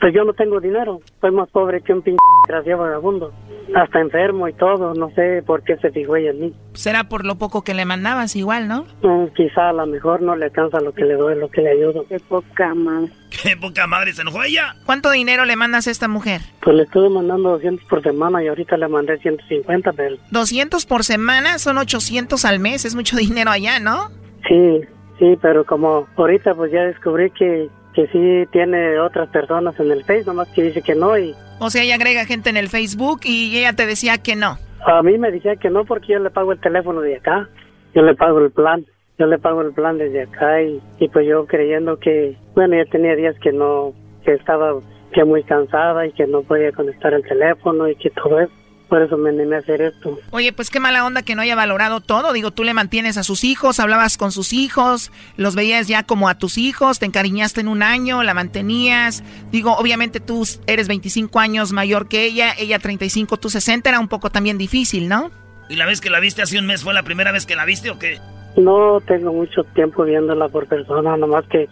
Pues 0.00 0.14
yo 0.14 0.24
no 0.24 0.32
tengo 0.32 0.58
dinero. 0.58 1.00
Soy 1.20 1.30
más 1.30 1.48
pobre 1.50 1.80
que 1.82 1.92
un 1.92 2.02
pinche 2.02 2.18
gracia 2.48 2.74
vagabundo. 2.74 3.32
Hasta 3.74 4.00
enfermo 4.00 4.48
y 4.48 4.52
todo. 4.54 4.94
No 4.94 5.10
sé 5.10 5.42
por 5.46 5.62
qué 5.62 5.76
se 5.76 5.90
fijó 5.90 6.16
ella 6.16 6.30
en 6.30 6.40
mí. 6.40 6.54
Será 6.72 7.04
por 7.04 7.24
lo 7.24 7.36
poco 7.36 7.62
que 7.62 7.74
le 7.74 7.84
mandabas 7.84 8.34
igual, 8.34 8.66
¿no? 8.68 8.86
Mm, 9.02 9.28
quizá 9.36 9.68
a 9.68 9.72
lo 9.72 9.86
mejor 9.86 10.22
no 10.22 10.34
le 10.34 10.46
alcanza 10.46 10.80
lo 10.80 10.92
que 10.92 11.04
le 11.04 11.14
doy, 11.14 11.38
lo 11.38 11.50
que 11.50 11.60
le 11.60 11.70
ayudo. 11.70 12.04
Qué 12.08 12.18
poca 12.18 12.74
madre. 12.74 13.12
Qué 13.42 13.56
poca 13.56 13.86
madre, 13.86 14.12
¿se 14.12 14.22
enojó 14.22 14.42
ella? 14.42 14.76
¿Cuánto 14.84 15.10
dinero 15.10 15.44
le 15.44 15.56
mandas 15.56 15.86
a 15.86 15.90
esta 15.90 16.08
mujer? 16.08 16.40
Pues 16.60 16.76
le 16.76 16.82
estuve 16.82 17.08
mandando 17.08 17.50
200 17.50 17.86
por 17.88 18.02
semana 18.02 18.42
y 18.42 18.48
ahorita 18.48 18.76
le 18.76 18.88
mandé 18.88 19.18
150, 19.18 19.92
pero... 19.92 20.16
200 20.30 20.86
por 20.86 21.04
semana 21.04 21.58
son 21.58 21.78
800 21.78 22.44
al 22.44 22.58
mes. 22.58 22.84
Es 22.84 22.94
mucho 22.94 23.16
dinero 23.18 23.50
allá, 23.50 23.80
¿no? 23.80 24.08
Sí, 24.48 24.80
sí, 25.18 25.38
pero 25.40 25.64
como 25.64 26.06
ahorita 26.16 26.54
pues 26.54 26.72
ya 26.72 26.82
descubrí 26.82 27.30
que, 27.30 27.68
que 27.94 28.06
sí 28.08 28.50
tiene 28.52 28.98
otras 28.98 29.28
personas 29.28 29.78
en 29.78 29.90
el 29.90 30.04
Face, 30.04 30.24
nomás 30.24 30.48
que 30.48 30.64
dice 30.64 30.82
que 30.82 30.94
no 30.94 31.16
y... 31.16 31.34
O 31.58 31.70
sea, 31.70 31.82
ella 31.82 31.94
agrega 31.94 32.26
gente 32.26 32.50
en 32.50 32.56
el 32.56 32.68
Facebook 32.68 33.20
y 33.24 33.56
ella 33.56 33.72
te 33.74 33.86
decía 33.86 34.18
que 34.18 34.34
no. 34.34 34.58
A 34.84 35.00
mí 35.02 35.16
me 35.16 35.30
decía 35.30 35.54
que 35.56 35.70
no 35.70 35.84
porque 35.84 36.12
yo 36.14 36.18
le 36.18 36.30
pago 36.30 36.52
el 36.52 36.60
teléfono 36.60 37.00
de 37.00 37.16
acá, 37.16 37.48
yo 37.94 38.02
le 38.02 38.14
pago 38.16 38.40
el 38.40 38.50
plan, 38.50 38.84
yo 39.22 39.28
le 39.28 39.38
pago 39.38 39.62
el 39.62 39.72
plan 39.72 39.98
desde 39.98 40.22
acá 40.22 40.60
y, 40.62 40.82
y 40.98 41.08
pues 41.08 41.24
yo 41.28 41.46
creyendo 41.46 41.96
que, 41.96 42.36
bueno, 42.56 42.74
ya 42.74 42.90
tenía 42.90 43.14
días 43.14 43.36
que 43.40 43.52
no, 43.52 43.92
que 44.24 44.32
estaba 44.32 44.72
que 45.12 45.24
muy 45.24 45.44
cansada 45.44 46.04
y 46.08 46.12
que 46.12 46.26
no 46.26 46.42
podía 46.42 46.72
conectar 46.72 47.14
el 47.14 47.22
teléfono 47.22 47.88
y 47.88 47.94
que 47.94 48.10
todo 48.10 48.40
eso. 48.40 48.52
Por 48.88 49.00
eso 49.00 49.16
me 49.16 49.30
animé 49.30 49.56
a 49.56 49.58
hacer 49.60 49.80
esto. 49.80 50.18
Oye, 50.32 50.52
pues 50.52 50.70
qué 50.70 50.80
mala 50.80 51.06
onda 51.06 51.22
que 51.22 51.36
no 51.36 51.42
haya 51.42 51.54
valorado 51.54 52.00
todo. 52.00 52.32
Digo, 52.32 52.50
tú 52.50 52.64
le 52.64 52.74
mantienes 52.74 53.16
a 53.16 53.22
sus 53.22 53.44
hijos, 53.44 53.78
hablabas 53.78 54.18
con 54.18 54.32
sus 54.32 54.52
hijos, 54.52 55.12
los 55.36 55.54
veías 55.54 55.86
ya 55.86 56.02
como 56.02 56.28
a 56.28 56.36
tus 56.36 56.58
hijos, 56.58 56.98
te 56.98 57.06
encariñaste 57.06 57.60
en 57.60 57.68
un 57.68 57.84
año, 57.84 58.24
la 58.24 58.34
mantenías. 58.34 59.22
Digo, 59.52 59.76
obviamente 59.76 60.18
tú 60.18 60.42
eres 60.66 60.88
25 60.88 61.38
años 61.38 61.70
mayor 61.70 62.08
que 62.08 62.24
ella, 62.24 62.54
ella 62.58 62.80
35, 62.80 63.36
tú 63.36 63.50
60, 63.50 63.88
era 63.88 64.00
un 64.00 64.08
poco 64.08 64.30
también 64.30 64.58
difícil, 64.58 65.08
¿no? 65.08 65.30
¿Y 65.68 65.76
la 65.76 65.86
vez 65.86 66.00
que 66.00 66.10
la 66.10 66.18
viste 66.18 66.42
hace 66.42 66.58
un 66.58 66.66
mes 66.66 66.82
fue 66.82 66.92
la 66.92 67.04
primera 67.04 67.30
vez 67.30 67.46
que 67.46 67.54
la 67.54 67.64
viste 67.64 67.88
o 67.88 68.00
qué? 68.00 68.20
No 68.56 69.00
tengo 69.00 69.32
mucho 69.32 69.64
tiempo 69.74 70.04
viéndola 70.04 70.48
por 70.48 70.66
persona, 70.66 71.16
nomás 71.16 71.44
que 71.46 71.68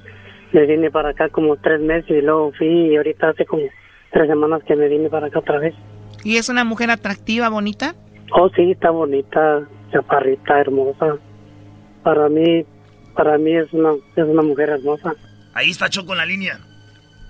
me 0.52 0.66
vine 0.66 0.90
para 0.90 1.10
acá 1.10 1.28
como 1.28 1.56
tres 1.56 1.80
meses 1.80 2.10
y 2.10 2.22
luego 2.22 2.52
fui 2.56 2.66
y 2.66 2.96
ahorita 2.96 3.30
hace 3.30 3.44
como 3.46 3.62
tres 4.10 4.28
semanas 4.28 4.62
que 4.66 4.76
me 4.76 4.88
vine 4.88 5.08
para 5.08 5.26
acá 5.26 5.40
otra 5.40 5.58
vez. 5.58 5.74
¿Y 6.24 6.36
es 6.36 6.48
una 6.48 6.64
mujer 6.64 6.90
atractiva, 6.90 7.48
bonita? 7.48 7.94
Oh, 8.32 8.48
sí, 8.50 8.72
está 8.72 8.90
bonita, 8.90 9.62
chaparrita, 9.92 10.60
hermosa. 10.60 11.16
Para 12.02 12.28
mí, 12.28 12.64
para 13.14 13.38
mí 13.38 13.54
es 13.56 13.72
una, 13.72 13.92
es 14.16 14.24
una 14.24 14.42
mujer 14.42 14.70
hermosa. 14.70 15.12
Ahí 15.54 15.70
está 15.70 15.88
Choco 15.88 16.12
en 16.12 16.18
la 16.18 16.26
línea. 16.26 16.58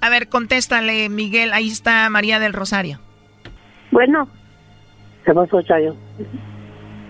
A 0.01 0.09
ver, 0.11 0.29
contéstale, 0.29 1.09
Miguel. 1.09 1.53
Ahí 1.53 1.69
está 1.69 2.09
María 2.09 2.39
del 2.39 2.53
Rosario. 2.53 3.01
Bueno, 3.91 4.29
¿Qué 5.25 5.35
pasó, 5.35 5.63
Chayo? 5.63 5.95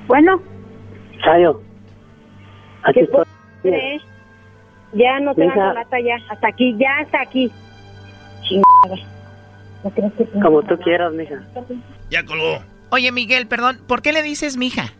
bueno. 0.06 0.42
Chayo. 1.24 1.60
Aquí 2.84 2.94
¿Qué 2.94 3.00
estoy. 3.02 3.24
crees? 3.62 4.02
Ya 4.92 5.20
no 5.20 5.34
te 5.34 5.46
dan 5.46 5.74
lata 5.74 6.00
ya. 6.00 6.16
Hasta 6.30 6.48
aquí, 6.48 6.74
ya 6.78 6.98
hasta 7.00 7.20
aquí. 7.22 7.50
Chingada. 8.42 9.06
¿No 9.84 9.90
crees 9.90 10.12
que 10.14 10.24
te- 10.24 10.40
Como 10.40 10.62
tú 10.62 10.76
quieras, 10.78 11.12
mija. 11.12 11.40
Ya 12.10 12.24
colgó. 12.24 12.58
Oye, 12.90 13.12
Miguel, 13.12 13.46
perdón, 13.46 13.78
¿por 13.86 14.02
qué 14.02 14.12
le 14.12 14.22
dices 14.22 14.56
mija? 14.56 14.92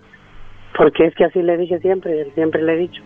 Porque 0.76 1.06
es 1.06 1.14
que 1.16 1.24
así 1.24 1.42
le 1.42 1.56
dije 1.56 1.80
siempre, 1.80 2.30
siempre 2.34 2.62
le 2.62 2.74
he 2.74 2.76
dicho. 2.76 3.02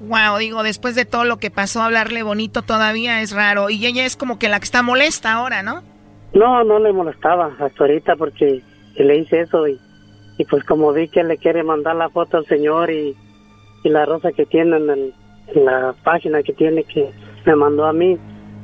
Wow, 0.00 0.36
digo, 0.38 0.62
después 0.62 0.94
de 0.94 1.06
todo 1.06 1.24
lo 1.24 1.38
que 1.38 1.50
pasó, 1.50 1.80
hablarle 1.82 2.22
bonito 2.22 2.60
todavía 2.60 3.22
es 3.22 3.32
raro. 3.32 3.70
Y 3.70 3.86
ella 3.86 4.04
es 4.04 4.16
como 4.16 4.38
que 4.38 4.50
la 4.50 4.58
que 4.60 4.64
está 4.64 4.82
molesta 4.82 5.32
ahora, 5.32 5.62
¿no? 5.62 5.82
No, 6.34 6.62
no 6.64 6.78
le 6.78 6.92
molestaba 6.92 7.52
hasta 7.58 7.84
ahorita 7.84 8.16
porque 8.16 8.60
le 8.96 9.16
hice 9.16 9.40
eso 9.40 9.66
y, 9.66 9.80
y 10.36 10.44
pues 10.44 10.62
como 10.64 10.92
vi 10.92 11.08
que 11.08 11.24
le 11.24 11.38
quiere 11.38 11.62
mandar 11.62 11.96
la 11.96 12.10
foto 12.10 12.36
al 12.36 12.44
señor 12.46 12.90
y, 12.90 13.16
y 13.86 13.90
la 13.90 14.04
rosa 14.04 14.32
que 14.32 14.46
tiene 14.46 14.76
en, 14.76 14.90
el- 14.90 15.14
en 15.54 15.64
la 15.64 15.94
página 16.02 16.42
que 16.42 16.52
tiene 16.52 16.82
que 16.84 17.08
me 17.44 17.54
mandó 17.54 17.86
a 17.86 17.92
mí, 17.92 18.18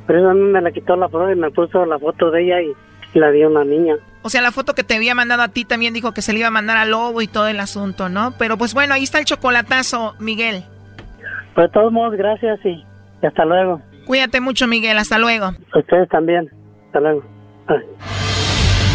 pero 0.05 0.19
eso 0.19 0.29
a 0.29 0.33
mí 0.33 0.41
me 0.41 0.61
la 0.61 0.71
quitó 0.71 0.95
la 0.97 1.07
foto 1.07 1.31
y 1.31 1.35
me 1.35 1.49
puso 1.51 1.85
la 1.85 1.97
foto 1.97 2.29
de 2.31 2.43
ella 2.43 2.61
y, 2.61 2.73
la 3.17 3.29
dio 3.31 3.47
una 3.47 3.63
niña. 3.63 3.95
O 4.23 4.29
sea, 4.29 4.41
la 4.41 4.51
foto 4.51 4.73
que 4.73 4.83
te 4.83 4.95
había 4.95 5.13
mandado 5.13 5.43
a 5.43 5.49
ti 5.49 5.65
también 5.65 5.93
dijo 5.93 6.13
que 6.13 6.23
se 6.23 6.33
le 6.33 6.39
iba 6.39 6.47
a 6.47 6.51
mandar 6.51 6.77
al 6.77 6.89
lobo 6.89 7.21
y 7.21 7.27
todo 7.27 7.47
el 7.47 7.59
asunto, 7.59 8.09
¿no? 8.09 8.33
Pero 8.39 8.57
pues 8.57 8.73
bueno, 8.73 8.95
ahí 8.95 9.03
está 9.03 9.19
el 9.19 9.25
chocolatazo, 9.25 10.15
Miguel. 10.19 10.63
Pues 11.53 11.67
de 11.67 11.73
todos 11.73 11.91
modos, 11.93 12.15
gracias 12.17 12.59
y, 12.65 12.83
y 13.21 13.25
hasta 13.25 13.45
luego. 13.45 13.81
Cuídate 14.07 14.41
mucho, 14.41 14.67
Miguel. 14.67 14.97
Hasta 14.97 15.19
luego. 15.19 15.51
Ustedes 15.75 16.09
también. 16.09 16.49
Hasta 16.87 16.99
luego. 17.01 17.23
Bye. 17.67 18.32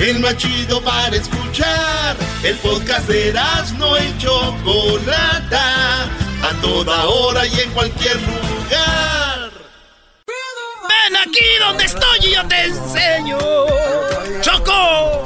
El 0.00 0.18
más 0.20 0.34
chido 0.38 0.82
para 0.82 1.14
escuchar. 1.14 2.16
El 2.42 2.56
podcast 2.56 3.06
de 3.06 3.34
no 3.76 3.98
y 3.98 4.16
Chocolata. 4.16 6.04
A 6.42 6.54
toda 6.62 7.04
hora 7.04 7.46
y 7.46 7.60
en 7.60 7.70
cualquier 7.72 8.16
lugar. 8.16 9.50
Ven 10.26 11.16
aquí 11.18 11.44
donde 11.58 11.84
estoy 11.84 12.18
y 12.22 12.34
yo 12.34 12.48
te 12.48 12.64
enseño. 12.64 13.38
¡Choco! 14.40 15.22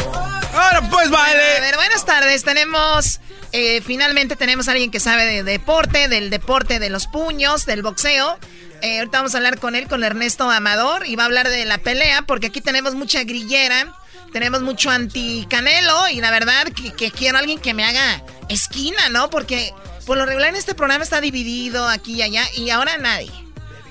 Ahora 0.54 0.82
pues 0.90 1.08
baile. 1.08 1.56
A 1.58 1.60
ver, 1.60 1.76
buenas 1.76 2.04
tardes. 2.04 2.42
Tenemos, 2.42 3.20
eh, 3.52 3.80
finalmente 3.80 4.34
tenemos 4.34 4.66
a 4.66 4.72
alguien 4.72 4.90
que 4.90 4.98
sabe 4.98 5.24
de 5.24 5.44
deporte, 5.44 6.08
del 6.08 6.30
deporte 6.30 6.80
de 6.80 6.90
los 6.90 7.06
puños, 7.06 7.64
del 7.64 7.82
boxeo. 7.82 8.40
Eh, 8.82 8.98
ahorita 8.98 9.18
vamos 9.18 9.34
a 9.34 9.38
hablar 9.38 9.60
con 9.60 9.76
él, 9.76 9.86
con 9.86 10.02
Ernesto 10.02 10.50
Amador, 10.50 11.06
y 11.06 11.14
va 11.14 11.22
a 11.22 11.26
hablar 11.26 11.48
de 11.48 11.64
la 11.64 11.78
pelea, 11.78 12.22
porque 12.22 12.48
aquí 12.48 12.60
tenemos 12.60 12.94
mucha 12.96 13.22
grillera, 13.22 13.94
tenemos 14.34 14.62
mucho 14.62 14.90
anti-canelo, 14.90 16.08
y 16.12 16.20
la 16.20 16.32
verdad 16.32 16.64
que, 16.74 16.90
que 16.92 17.12
quiero 17.12 17.36
a 17.36 17.40
alguien 17.40 17.60
que 17.60 17.72
me 17.72 17.84
haga 17.84 18.20
esquina, 18.48 19.08
¿no? 19.08 19.30
Porque 19.30 19.72
por 20.06 20.18
lo 20.18 20.26
regular 20.26 20.48
en 20.48 20.56
este 20.56 20.74
programa 20.74 21.04
está 21.04 21.20
dividido 21.20 21.88
aquí 21.88 22.14
y 22.14 22.22
allá, 22.22 22.42
y 22.56 22.68
ahora 22.70 22.98
nadie. 22.98 23.30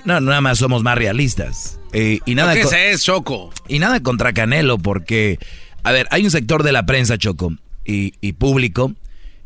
No, 0.03 0.19
nada 0.19 0.41
más 0.41 0.57
somos 0.57 0.83
más 0.83 0.97
realistas. 0.97 1.79
Eh, 1.93 2.19
y 2.25 2.35
nada 2.35 2.55
¿Qué 2.55 2.91
es 2.91 3.03
Choco? 3.05 3.53
Y 3.69 3.79
nada 3.79 4.03
contra 4.03 4.33
Canelo, 4.33 4.77
porque, 4.77 5.39
a 5.81 5.93
ver, 5.93 6.09
hay 6.11 6.25
un 6.25 6.31
sector 6.31 6.61
de 6.63 6.73
la 6.73 6.85
prensa, 6.85 7.17
Choco, 7.17 7.53
y, 7.85 8.13
y 8.19 8.33
público, 8.33 8.91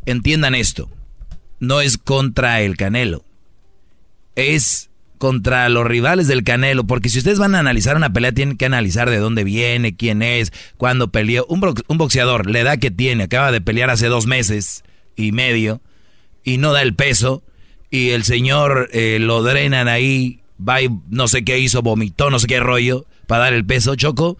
entiendan 0.07 0.55
esto, 0.55 0.89
no 1.59 1.79
es 1.79 1.99
contra 1.99 2.61
el 2.61 2.75
Canelo, 2.75 3.23
es 4.35 4.86
contra 5.17 5.67
los 5.69 5.85
rivales 5.85 6.27
del 6.27 6.43
Canelo, 6.43 6.85
porque 6.85 7.09
si 7.09 7.17
ustedes 7.19 7.39
van 7.39 7.55
a 7.55 7.59
analizar 7.59 7.95
una 7.95 8.13
pelea, 8.13 8.31
tienen 8.31 8.57
que 8.57 8.65
analizar 8.65 9.09
de 9.09 9.17
dónde 9.17 9.43
viene, 9.43 9.95
quién 9.95 10.21
es, 10.21 10.51
cuándo 10.77 11.09
peleó. 11.11 11.45
Un, 11.49 11.59
box- 11.59 11.83
un 11.87 11.97
boxeador, 11.97 12.49
la 12.49 12.59
edad 12.59 12.79
que 12.79 12.91
tiene, 12.91 13.23
acaba 13.23 13.51
de 13.51 13.61
pelear 13.61 13.89
hace 13.89 14.07
dos 14.07 14.27
meses 14.27 14.83
y 15.15 15.31
medio, 15.31 15.81
y 16.43 16.57
no 16.57 16.71
da 16.73 16.81
el 16.81 16.93
peso, 16.95 17.43
y 17.89 18.09
el 18.09 18.23
señor 18.23 18.89
eh, 18.93 19.17
lo 19.19 19.43
drenan 19.43 19.87
ahí, 19.87 20.41
va 20.65 20.81
y 20.81 20.89
no 21.09 21.27
sé 21.27 21.43
qué 21.43 21.59
hizo, 21.59 21.81
vomitó, 21.81 22.29
no 22.29 22.39
sé 22.39 22.47
qué 22.47 22.59
rollo, 22.59 23.05
para 23.27 23.43
dar 23.45 23.53
el 23.53 23.65
peso, 23.65 23.95
Choco. 23.95 24.37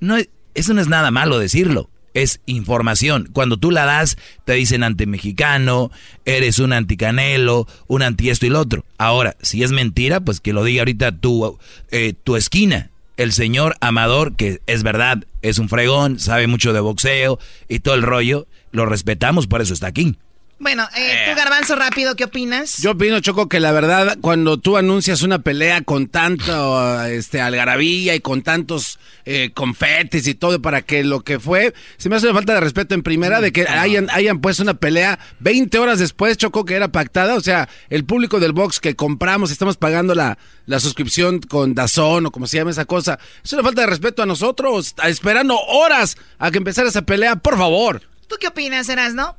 No, 0.00 0.16
es- 0.16 0.28
eso 0.54 0.74
no 0.74 0.80
es 0.80 0.88
nada 0.88 1.10
malo 1.10 1.38
decirlo. 1.38 1.90
Es 2.18 2.40
información. 2.46 3.28
Cuando 3.32 3.58
tú 3.58 3.70
la 3.70 3.84
das, 3.84 4.16
te 4.44 4.54
dicen 4.54 4.82
anti-mexicano, 4.82 5.92
eres 6.24 6.58
un 6.58 6.72
anticanelo, 6.72 7.68
un 7.86 8.02
anti 8.02 8.28
esto 8.28 8.44
y 8.44 8.48
lo 8.48 8.58
otro. 8.58 8.84
Ahora, 8.98 9.36
si 9.40 9.62
es 9.62 9.70
mentira, 9.70 10.18
pues 10.18 10.40
que 10.40 10.52
lo 10.52 10.64
diga 10.64 10.80
ahorita 10.80 11.12
tu, 11.12 11.56
eh, 11.92 12.14
tu 12.24 12.34
esquina. 12.34 12.90
El 13.16 13.32
señor 13.32 13.76
Amador, 13.80 14.34
que 14.34 14.60
es 14.66 14.82
verdad, 14.82 15.26
es 15.42 15.60
un 15.60 15.68
fregón, 15.68 16.18
sabe 16.18 16.48
mucho 16.48 16.72
de 16.72 16.80
boxeo 16.80 17.38
y 17.68 17.78
todo 17.78 17.94
el 17.94 18.02
rollo, 18.02 18.48
lo 18.72 18.84
respetamos, 18.84 19.46
por 19.46 19.60
eso 19.60 19.72
está 19.72 19.86
aquí. 19.86 20.16
Bueno, 20.60 20.88
eh, 20.96 21.26
tú, 21.28 21.36
Garbanzo, 21.36 21.76
rápido, 21.76 22.16
¿qué 22.16 22.24
opinas? 22.24 22.78
Yo 22.78 22.90
opino, 22.90 23.20
Choco, 23.20 23.48
que 23.48 23.60
la 23.60 23.70
verdad, 23.70 24.18
cuando 24.20 24.58
tú 24.58 24.76
anuncias 24.76 25.22
una 25.22 25.38
pelea 25.38 25.82
con 25.82 26.08
tanto 26.08 27.04
este, 27.04 27.40
algarabía 27.40 28.16
y 28.16 28.20
con 28.20 28.42
tantos 28.42 28.98
eh, 29.24 29.52
confetes 29.54 30.26
y 30.26 30.34
todo 30.34 30.60
para 30.60 30.82
que 30.82 31.04
lo 31.04 31.20
que 31.20 31.38
fue, 31.38 31.74
se 31.96 32.08
me 32.08 32.16
hace 32.16 32.26
una 32.26 32.34
falta 32.34 32.54
de 32.54 32.60
respeto 32.60 32.96
en 32.96 33.04
primera 33.04 33.40
de 33.40 33.52
que 33.52 33.68
hayan, 33.68 34.10
hayan 34.10 34.40
puesto 34.40 34.64
una 34.64 34.74
pelea 34.74 35.20
20 35.38 35.78
horas 35.78 36.00
después, 36.00 36.36
Choco, 36.36 36.64
que 36.64 36.74
era 36.74 36.88
pactada. 36.88 37.36
O 37.36 37.40
sea, 37.40 37.68
el 37.88 38.04
público 38.04 38.40
del 38.40 38.52
box 38.52 38.80
que 38.80 38.96
compramos, 38.96 39.52
estamos 39.52 39.76
pagando 39.76 40.16
la, 40.16 40.38
la 40.66 40.80
suscripción 40.80 41.38
con 41.38 41.74
Dazón 41.74 42.26
o 42.26 42.32
como 42.32 42.48
se 42.48 42.56
llama 42.56 42.72
esa 42.72 42.84
cosa. 42.84 43.20
Es 43.44 43.52
una 43.52 43.62
falta 43.62 43.82
de 43.82 43.86
respeto 43.86 44.24
a 44.24 44.26
nosotros, 44.26 44.96
esperando 45.04 45.56
horas 45.56 46.16
a 46.40 46.50
que 46.50 46.58
empezara 46.58 46.88
esa 46.88 47.02
pelea, 47.02 47.36
por 47.36 47.56
favor. 47.56 48.02
¿Tú 48.26 48.36
qué 48.40 48.48
opinas, 48.48 48.88
Eras, 48.88 49.14
no? 49.14 49.36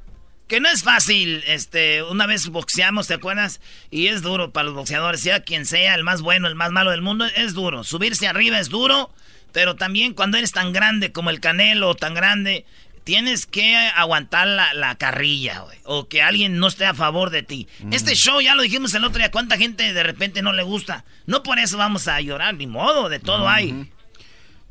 Que 0.50 0.60
no 0.60 0.68
es 0.68 0.82
fácil, 0.82 1.44
este, 1.46 2.02
una 2.02 2.26
vez 2.26 2.50
boxeamos, 2.50 3.06
¿te 3.06 3.14
acuerdas? 3.14 3.62
Y 3.92 4.08
es 4.08 4.24
duro 4.24 4.52
para 4.52 4.66
los 4.66 4.74
boxeadores, 4.74 5.22
sea 5.22 5.44
quien 5.44 5.68
sea, 5.68 5.94
el 5.94 6.04
más 6.04 6.24
bueno, 6.24 6.48
el 6.48 6.56
más 6.56 6.72
malo 6.72 6.90
del 6.90 7.04
mundo, 7.04 7.26
es 7.36 7.54
duro. 7.54 7.84
Subirse 7.84 8.28
arriba 8.28 8.60
es 8.60 8.70
duro, 8.70 9.12
pero 9.52 9.76
también 9.76 10.16
cuando 10.16 10.40
eres 10.40 10.52
tan 10.52 10.74
grande 10.74 11.12
como 11.12 11.30
el 11.30 11.40
Canelo, 11.40 11.94
tan 11.94 12.16
grande, 12.16 12.66
tienes 13.04 13.46
que 13.46 13.76
aguantar 13.76 14.48
la, 14.48 14.96
carrilla, 14.96 15.60
güey. 15.60 15.78
O 15.84 16.08
que 16.08 16.24
alguien 16.24 16.58
no 16.58 16.66
esté 16.66 16.88
a 16.88 16.96
favor 16.96 17.30
de 17.30 17.44
ti. 17.44 17.68
Mm. 17.84 17.94
Este 17.94 18.16
show, 18.16 18.42
ya 18.42 18.56
lo 18.56 18.64
dijimos 18.64 18.92
el 18.96 19.04
otro 19.04 19.20
día, 19.20 19.30
¿cuánta 19.30 19.56
gente 19.56 19.94
de 19.94 20.02
repente 20.02 20.42
no 20.42 20.52
le 20.52 20.64
gusta? 20.64 21.06
No 21.28 21.44
por 21.44 21.60
eso 21.60 21.78
vamos 21.78 22.08
a 22.08 22.20
llorar, 22.22 22.56
ni 22.56 22.66
modo, 22.66 23.08
de 23.08 23.20
todo 23.20 23.48
hay. 23.48 23.88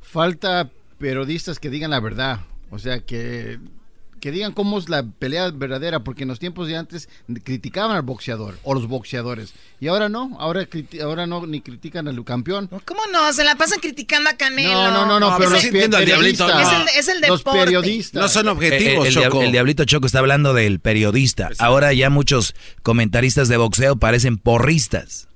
Falta 0.03 0.71
periodistas 0.99 1.61
que 1.61 1.71
digan 1.71 1.93
la 1.93 2.01
verdad. 2.01 2.41
O 2.71 2.81
sea, 2.81 2.99
que 2.99 3.61
que 4.19 4.31
digan 4.31 4.53
cómo 4.53 4.79
es 4.79 4.89
la 4.89 5.03
pelea 5.03 5.51
verdadera, 5.51 6.01
porque 6.01 6.23
en 6.23 6.29
los 6.29 6.39
tiempos 6.39 6.69
de 6.69 6.77
antes 6.77 7.09
criticaban 7.45 7.97
al 7.97 8.03
boxeador 8.03 8.59
o 8.63 8.75
los 8.75 8.87
boxeadores. 8.87 9.55
Y 9.81 9.89
ahora 9.89 10.09
no, 10.09 10.37
ahora, 10.39 10.67
ahora 11.03 11.27
no 11.27 11.47
ni 11.47 11.61
critican 11.61 12.09
al 12.09 12.25
campeón. 12.25 12.69
¿Cómo 12.85 13.01
no? 13.13 13.33
Se 13.33 13.45
la 13.45 13.55
pasan 13.55 13.81
criticando 13.81 14.31
a 14.31 14.35
Canelo. 14.35 14.73
No, 14.73 14.91
no, 14.91 15.07
no, 15.07 15.21
no, 15.21 15.39
pero 15.39 15.51
los 15.51 15.65
periodistas. 15.65 16.89
Es 16.97 17.09
el, 17.09 17.21
Los 17.23 17.43
periodistas. 17.43 18.21
No 18.21 18.29
son 18.29 18.49
objetivos, 18.49 19.07
el, 19.07 19.15
Choco. 19.15 19.43
El, 19.43 19.53
Diablito 19.53 19.85
Choco 19.85 20.07
está 20.07 20.19
hablando 20.19 20.55
del 20.55 20.81
periodista. 20.81 21.51
Ahora 21.59 21.93
ya 21.93 22.11
muchos 22.11 22.55
comentaristas 22.83 23.49
de 23.49 23.57
boxeo 23.57 23.97
parecen 23.97 24.39
porristas. 24.39 25.29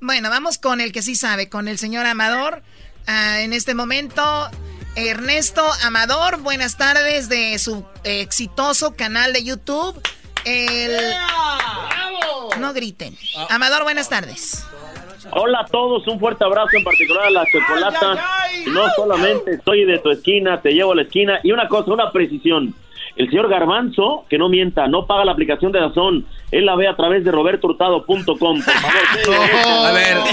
Bueno, 0.00 0.28
vamos 0.30 0.58
con 0.58 0.80
el 0.80 0.92
que 0.92 1.02
sí 1.02 1.14
sabe, 1.14 1.48
con 1.48 1.68
el 1.68 1.78
señor 1.78 2.06
Amador. 2.06 2.62
Ah, 3.06 3.40
en 3.40 3.52
este 3.52 3.74
momento 3.74 4.22
Ernesto 4.96 5.62
Amador, 5.84 6.40
buenas 6.40 6.78
tardes 6.78 7.28
de 7.28 7.58
su 7.58 7.84
exitoso 8.02 8.96
canal 8.96 9.34
de 9.34 9.44
YouTube. 9.44 10.00
El... 10.46 10.96
No 12.58 12.72
griten. 12.72 13.14
Amador, 13.50 13.82
buenas 13.82 14.08
tardes. 14.08 14.66
Hola 15.32 15.60
a 15.60 15.66
todos, 15.66 16.06
un 16.08 16.18
fuerte 16.18 16.44
abrazo 16.44 16.78
en 16.78 16.84
particular 16.84 17.26
a 17.26 17.30
la 17.30 17.44
chocolata. 17.52 18.24
No 18.68 18.90
solamente 18.96 19.52
estoy 19.52 19.84
de 19.84 19.98
tu 19.98 20.10
esquina, 20.10 20.62
te 20.62 20.70
llevo 20.70 20.92
a 20.92 20.96
la 20.96 21.02
esquina. 21.02 21.40
Y 21.42 21.52
una 21.52 21.68
cosa, 21.68 21.92
una 21.92 22.10
precisión. 22.10 22.74
El 23.16 23.30
señor 23.30 23.48
Garbanzo, 23.48 24.26
que 24.28 24.36
no 24.36 24.48
mienta, 24.50 24.86
no 24.88 25.06
paga 25.06 25.24
la 25.24 25.32
aplicación 25.32 25.72
de 25.72 25.80
Dazón. 25.80 26.26
Él 26.50 26.66
la 26.66 26.76
ve 26.76 26.86
a 26.86 26.96
través 26.96 27.24
de 27.24 27.32
robertohurtado.com. 27.32 28.26
Por 28.36 28.62
favor, 28.62 29.86
a 29.86 29.92
ver. 29.92 30.16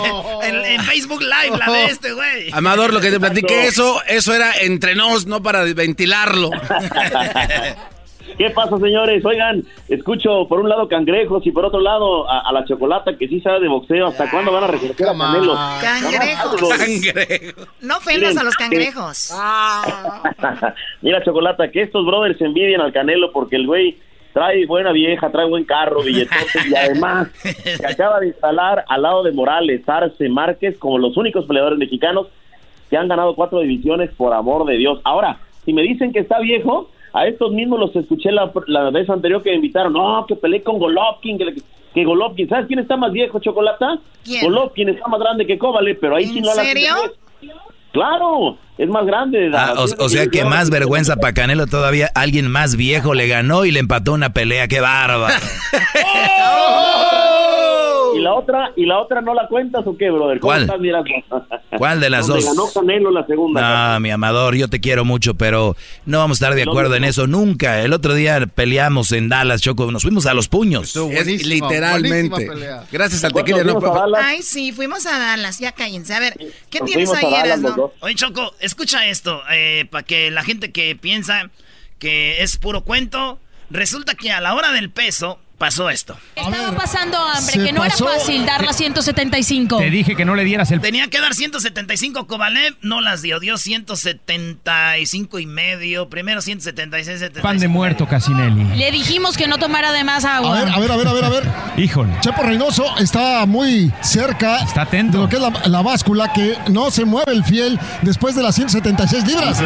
En, 0.44 0.82
Facebook 0.82 1.22
Live 1.22 1.58
la 1.58 1.72
ve 1.72 1.86
este 1.86 2.12
güey. 2.12 2.52
Amador, 2.52 2.94
lo 2.94 3.00
que 3.00 3.10
te 3.10 3.20
platiqué, 3.20 3.66
eso, 3.68 4.02
eso 4.08 4.34
era 4.34 4.52
entre 4.62 4.94
nos, 4.94 5.26
no 5.26 5.42
para 5.42 5.64
ventilarlo. 5.64 6.50
¿Qué 8.38 8.50
pasa, 8.50 8.78
señores? 8.78 9.24
Oigan, 9.26 9.64
escucho 9.88 10.48
por 10.48 10.60
un 10.60 10.70
lado 10.70 10.88
cangrejos 10.88 11.46
y 11.46 11.52
por 11.52 11.66
otro 11.66 11.80
lado 11.80 12.30
a, 12.30 12.52
la 12.52 12.66
chocolata 12.66 13.18
que 13.18 13.28
sí 13.28 13.40
sabe 13.42 13.62
de 13.62 13.68
boxeo. 13.68 14.08
¿Hasta 14.08 14.30
cuándo 14.30 14.52
van 14.52 14.66
a 14.66 14.68
reconocer 14.68 15.08
a 15.08 15.18
Canelo? 15.18 15.56
Cangrejos. 15.82 16.54
No 17.82 17.98
ofendas 17.98 18.38
a 18.38 18.44
los 18.44 18.56
cangrejos. 18.56 19.34
Mira, 21.02 21.24
chocolata, 21.24 21.70
que 21.70 21.82
estos 21.82 22.06
brothers 22.06 22.40
envidian 22.42 22.82
al 22.82 22.94
Canelo 22.94 23.32
porque 23.32 23.58
el 23.58 23.68
güey 23.68 23.98
trae 24.34 24.66
buena 24.66 24.92
vieja, 24.92 25.32
trae 25.32 25.48
buen 25.48 25.64
carro, 25.64 26.02
billetotes 26.02 26.66
y 26.68 26.76
además 26.76 27.30
se 27.42 27.86
acaba 27.86 28.20
de 28.20 28.28
instalar 28.28 28.84
al 28.88 29.02
lado 29.02 29.24
de 29.24 29.32
Morales, 29.32 29.88
Arce, 29.88 30.28
Márquez 30.28 30.78
como 30.78 30.98
los 30.98 31.16
únicos 31.18 31.46
peleadores 31.46 31.78
mexicanos 31.78 32.28
que 32.90 32.98
han 32.98 33.08
ganado 33.08 33.36
cuatro 33.36 33.60
divisiones 33.60 34.12
por 34.12 34.34
amor 34.34 34.66
de 34.66 34.78
Dios. 34.78 35.00
Ahora, 35.04 35.38
si 35.66 35.74
me 35.74 35.84
dicen 35.84 36.12
que 36.12 36.20
está 36.20 36.40
viejo, 36.40 36.90
a 37.14 37.28
estos 37.28 37.52
mismos 37.52 37.80
los 37.80 37.96
escuché 37.96 38.32
la, 38.32 38.90
vez 38.90 39.10
anterior 39.10 39.44
que 39.44 39.52
me 39.52 39.58
invitaron. 39.58 39.94
No, 39.94 40.26
que 40.28 40.36
peleé 40.36 40.64
con 40.64 40.80
Golovkin, 40.80 41.38
que, 41.38 41.56
que 41.94 42.04
Golovkin. 42.04 42.50
¿Sabes 42.50 42.68
quién 42.68 42.80
está 42.80 42.98
más 42.98 43.12
viejo, 43.12 43.40
Chocolata? 43.40 44.00
¿Quién? 44.24 44.44
Golovkin 44.44 44.90
está 44.90 45.08
más 45.08 45.20
grande 45.20 45.46
que 45.46 45.58
Kovale, 45.58 45.96
pero 45.96 46.16
ahí 46.16 46.26
sí 46.26 46.42
no 46.42 46.54
la 46.54 46.64
serio? 46.64 46.96
Claro, 47.92 48.58
es 48.80 48.90
más 48.90 49.06
grande. 49.06 49.52
Ah, 49.54 49.76
o, 49.78 50.10
sea 50.10 50.26
que 50.26 50.44
más 50.44 50.72
vergüenza 50.72 51.18
para 51.18 51.34
Canelo 51.34 51.68
todavía. 51.68 52.10
Alguien 52.16 52.50
más 52.50 52.76
viejo 52.76 53.14
le 53.14 53.28
ganó 53.28 53.66
y 53.66 53.72
le 53.72 53.80
empató 53.80 54.14
una 54.14 54.34
pelea. 54.34 54.68
¡Qué 54.68 54.82
bárbaro! 54.82 55.28
¿Y 58.16 58.22
la 58.22 58.34
otra 58.34 58.72
y 58.76 58.86
la 58.86 59.00
otra 59.00 59.22
no 59.22 59.34
la 59.34 59.48
cuentas 59.48 59.86
o 59.86 59.98
qué, 59.98 60.10
brother? 60.10 60.40
¿Cuál? 60.40 60.68
¿Cuál 61.78 62.00
de 62.00 62.10
las 62.10 62.28
dos? 62.28 62.46
ganó 62.46 62.72
Canelo 62.72 63.12
la 63.12 63.26
segunda. 63.26 63.94
No, 63.94 64.00
mi 64.00 64.12
amador, 64.12 64.56
yo 64.56 64.68
te 64.68 64.80
quiero 64.80 65.06
mucho, 65.06 65.34
pero 65.36 65.76
no 66.06 66.20
vamos 66.20 66.42
a 66.42 66.46
estar 66.46 66.56
de 66.56 66.64
acuerdo 66.64 66.96
en 66.96 67.04
eso 67.04 67.28
nunca. 67.28 67.82
El 67.82 67.94
otro 67.94 68.14
día 68.14 68.46
peleamos 68.48 69.12
en 69.12 69.30
Dallas, 69.30 69.62
Choco, 69.62 69.92
nos 69.92 70.04
fuimos 70.04 70.26
a 70.26 70.34
los 70.34 70.48
puños. 70.48 70.96
Es 70.96 71.46
literalmente. 71.46 72.50
Gracias 72.92 73.24
al 73.24 73.34
tequila 73.34 73.64
no 73.64 73.80
Ay, 74.18 74.42
sí, 74.42 74.72
fuimos 74.72 75.06
a 75.06 75.18
Dallas, 75.18 75.60
ya 75.60 75.72
cállense. 75.72 76.14
A 76.14 76.20
ver, 76.20 76.34
¿qué 76.70 76.80
tienes 76.82 77.12
ahí, 77.14 77.34
Eras, 77.34 77.60
no? 77.62 77.92
Oye, 78.02 78.16
Choco, 78.16 78.54
escucha 78.60 79.08
esto, 79.08 79.42
eh, 79.52 79.86
para 79.90 80.04
que 80.04 80.32
la 80.32 80.44
gente 80.44 80.72
que 80.72 80.96
piensa 80.96 81.50
que 82.00 82.44
es 82.44 82.58
puro 82.58 82.84
cuento, 82.84 83.40
resulta 83.70 84.16
que 84.16 84.32
a 84.32 84.42
la 84.42 84.56
hora 84.56 84.72
del 84.72 84.90
peso 84.90 85.40
pasó 85.64 85.90
esto. 85.90 86.18
Estaba 86.36 86.74
pasando 86.74 87.18
hambre, 87.18 87.54
que 87.54 87.72
no 87.72 87.86
era 87.86 87.96
fácil 87.96 88.46
dar 88.46 88.66
las 88.66 88.76
175. 88.76 89.78
Te 89.78 89.90
dije 89.90 90.14
que 90.18 90.26
no 90.26 90.36
le 90.36 90.44
dieras 90.44 90.70
el... 90.72 90.82
Tenía 90.82 91.08
que 91.08 91.22
dar 91.22 91.34
175 91.34 92.28
Kovalev, 92.28 92.76
no 92.82 93.00
las 93.00 93.22
dio, 93.22 93.40
dio 93.40 93.58
175 93.58 95.40
y 95.40 95.46
medio, 95.46 96.10
primero 96.10 96.42
176, 96.42 97.18
75. 97.18 97.48
Pan 97.48 97.60
de 97.60 97.70
muerto, 97.70 98.06
Casinelli. 98.10 98.76
Le 98.76 98.92
dijimos 98.92 99.38
que 99.38 99.48
no 99.48 99.58
tomara 99.58 99.94
de 99.94 100.04
más 100.04 100.26
agua. 100.26 100.60
A 100.60 100.66
ver, 100.66 100.74
a 100.74 100.80
ver, 100.80 100.92
a 100.92 100.98
ver, 100.98 101.08
a 101.08 101.14
ver, 101.14 101.24
a 101.24 101.30
ver. 101.30 101.50
Híjole. 101.78 102.12
Chepo 102.20 102.44
Reynoso 102.44 102.98
está 102.98 103.46
muy 103.46 103.90
cerca 104.02 104.64
está 104.66 104.82
atento. 104.82 105.18
de 105.18 105.24
lo 105.24 105.30
que 105.30 105.38
es 105.38 105.70
la, 105.70 105.82
báscula, 105.82 106.34
que 106.34 106.58
no 106.68 106.92
se 106.92 107.06
mueve 107.06 107.32
el 107.32 107.46
fiel 107.46 107.80
después 108.02 108.36
de 108.36 108.44
las 108.44 108.56
176 108.56 109.26
libras. 109.26 109.62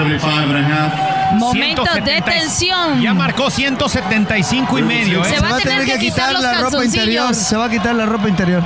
Momento 1.33 1.83
de 1.83 2.21
tensión. 2.21 3.01
Ya 3.01 3.15
marcó 3.15 3.49
175 3.49 4.77
y 4.77 4.81
medio, 4.83 5.25
¿eh? 5.25 5.29
Se 5.29 5.39
va 5.39 5.55
a 5.55 5.57
tener 5.57 5.86
que 5.87 5.99
quitar, 5.99 6.33
la 6.39 6.53
ropa 6.55 6.83
interior. 6.83 7.33
Se 7.33 7.55
va 7.55 7.65
a 7.65 7.69
quitar 7.69 7.95
la 7.95 8.05
ropa 8.05 8.27
interior. 8.27 8.63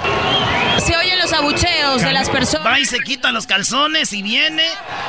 Se 0.84 0.96
oyen 0.96 1.20
los 1.20 1.32
abucheos 1.34 2.02
de 2.02 2.12
las 2.12 2.30
personas. 2.30 2.66
Va 2.66 2.80
y 2.80 2.86
se 2.86 3.00
quita 3.00 3.32
los 3.32 3.46
calzones 3.46 4.14
y 4.14 4.24
viene. 4.24 4.64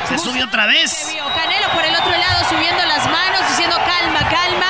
Se 0.09 0.19
sube 0.19 0.43
otra 0.45 0.67
vez. 0.67 1.09
Canelo 1.35 1.73
por 1.73 1.85
el 1.85 1.95
otro 1.95 2.11
lado 2.11 2.49
subiendo 2.49 2.85
las 2.85 3.05
manos, 3.07 3.41
diciendo 3.49 3.77
calma, 3.77 4.21
calma. 4.29 4.67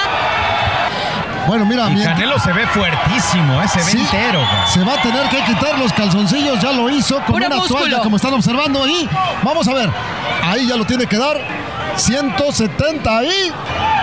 Bueno, 1.47 1.67
mira, 1.67 1.91
y 1.91 2.03
Canelo 2.03 2.39
se 2.39 2.53
ve 2.53 2.67
fuertísimo, 2.69 3.61
¿eh? 3.61 3.69
se 3.69 3.83
ve 3.83 4.01
entero. 4.01 4.47
Se 4.73 4.85
va 4.85 4.95
a 4.95 5.03
tener 5.03 5.29
que 5.29 5.43
quitar 5.45 5.77
los 5.79 5.93
calzoncillos, 5.93 6.61
ya 6.61 6.73
lo 6.73 6.89
hizo 6.89 7.21
con 7.25 7.43
una 7.43 7.67
toalla, 7.67 7.99
como 8.01 8.17
están 8.17 8.35
observando 8.35 8.85
ahí. 8.85 9.09
Vamos 9.43 9.67
a 9.67 9.75
ver, 9.75 9.91
ahí 10.45 10.67
ya 10.69 10.77
lo 10.77 10.85
tiene 10.85 11.07
que 11.07 11.19
dar. 11.19 11.41
170 11.97 13.19
ahí. 13.19 13.53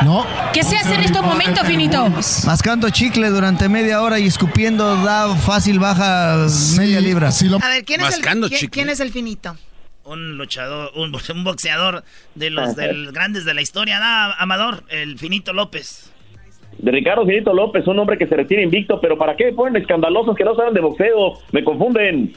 No. 0.03 0.25
¿Qué 0.53 0.63
se 0.63 0.77
hace 0.77 0.95
en 0.95 1.01
estos 1.01 1.23
momentos, 1.23 1.65
Finito? 1.65 2.09
Mascando 2.45 2.89
chicle 2.89 3.29
durante 3.29 3.69
media 3.69 4.01
hora 4.01 4.19
y 4.19 4.27
escupiendo 4.27 4.95
da 5.03 5.35
fácil 5.35 5.79
baja 5.79 6.47
media 6.77 6.99
libra. 6.99 7.29
A 7.29 7.67
ver, 7.69 7.85
¿quién 7.85 8.01
es, 8.01 8.17
el, 8.17 8.69
¿quién, 8.69 8.89
es 8.89 8.99
el 8.99 9.11
Finito? 9.11 9.57
Un 10.03 10.37
luchador, 10.37 10.91
un, 10.95 11.11
boxeador 11.43 12.03
de 12.35 12.49
los 12.49 12.75
del 12.75 13.11
grandes 13.11 13.45
de 13.45 13.53
la 13.53 13.61
historia, 13.61 13.99
da 13.99 14.33
Amador, 14.33 14.83
el 14.89 15.19
Finito 15.19 15.53
López 15.53 16.11
de 16.79 16.91
Ricardo 16.91 17.25
Finito 17.25 17.53
López, 17.53 17.85
un 17.87 17.99
hombre 17.99 18.17
que 18.17 18.25
se 18.25 18.35
retira 18.35 18.61
invicto, 18.61 18.99
pero 19.01 19.17
¿para 19.17 19.35
qué 19.35 19.51
ponen 19.51 19.81
escandalosos 19.81 20.35
que 20.35 20.43
no 20.43 20.55
saben 20.55 20.73
de 20.73 20.81
boxeo? 20.81 21.33
Me 21.51 21.63
confunden. 21.63 22.33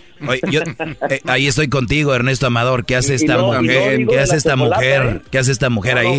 Eh, 1.08 1.20
ahí 1.26 1.46
estoy 1.46 1.68
contigo, 1.68 2.14
Ernesto 2.14 2.46
Amador. 2.46 2.84
¿Qué 2.84 2.96
hace 2.96 3.14
esta 3.14 3.38
mujer? 3.38 4.06
¿Qué 4.06 4.18
hace 4.18 4.36
esta 4.36 4.56
mujer? 4.56 5.22
¿Qué 5.30 5.38
hace 5.38 5.52
esta 5.52 5.70
mujer 5.70 5.98
ahí? 5.98 6.18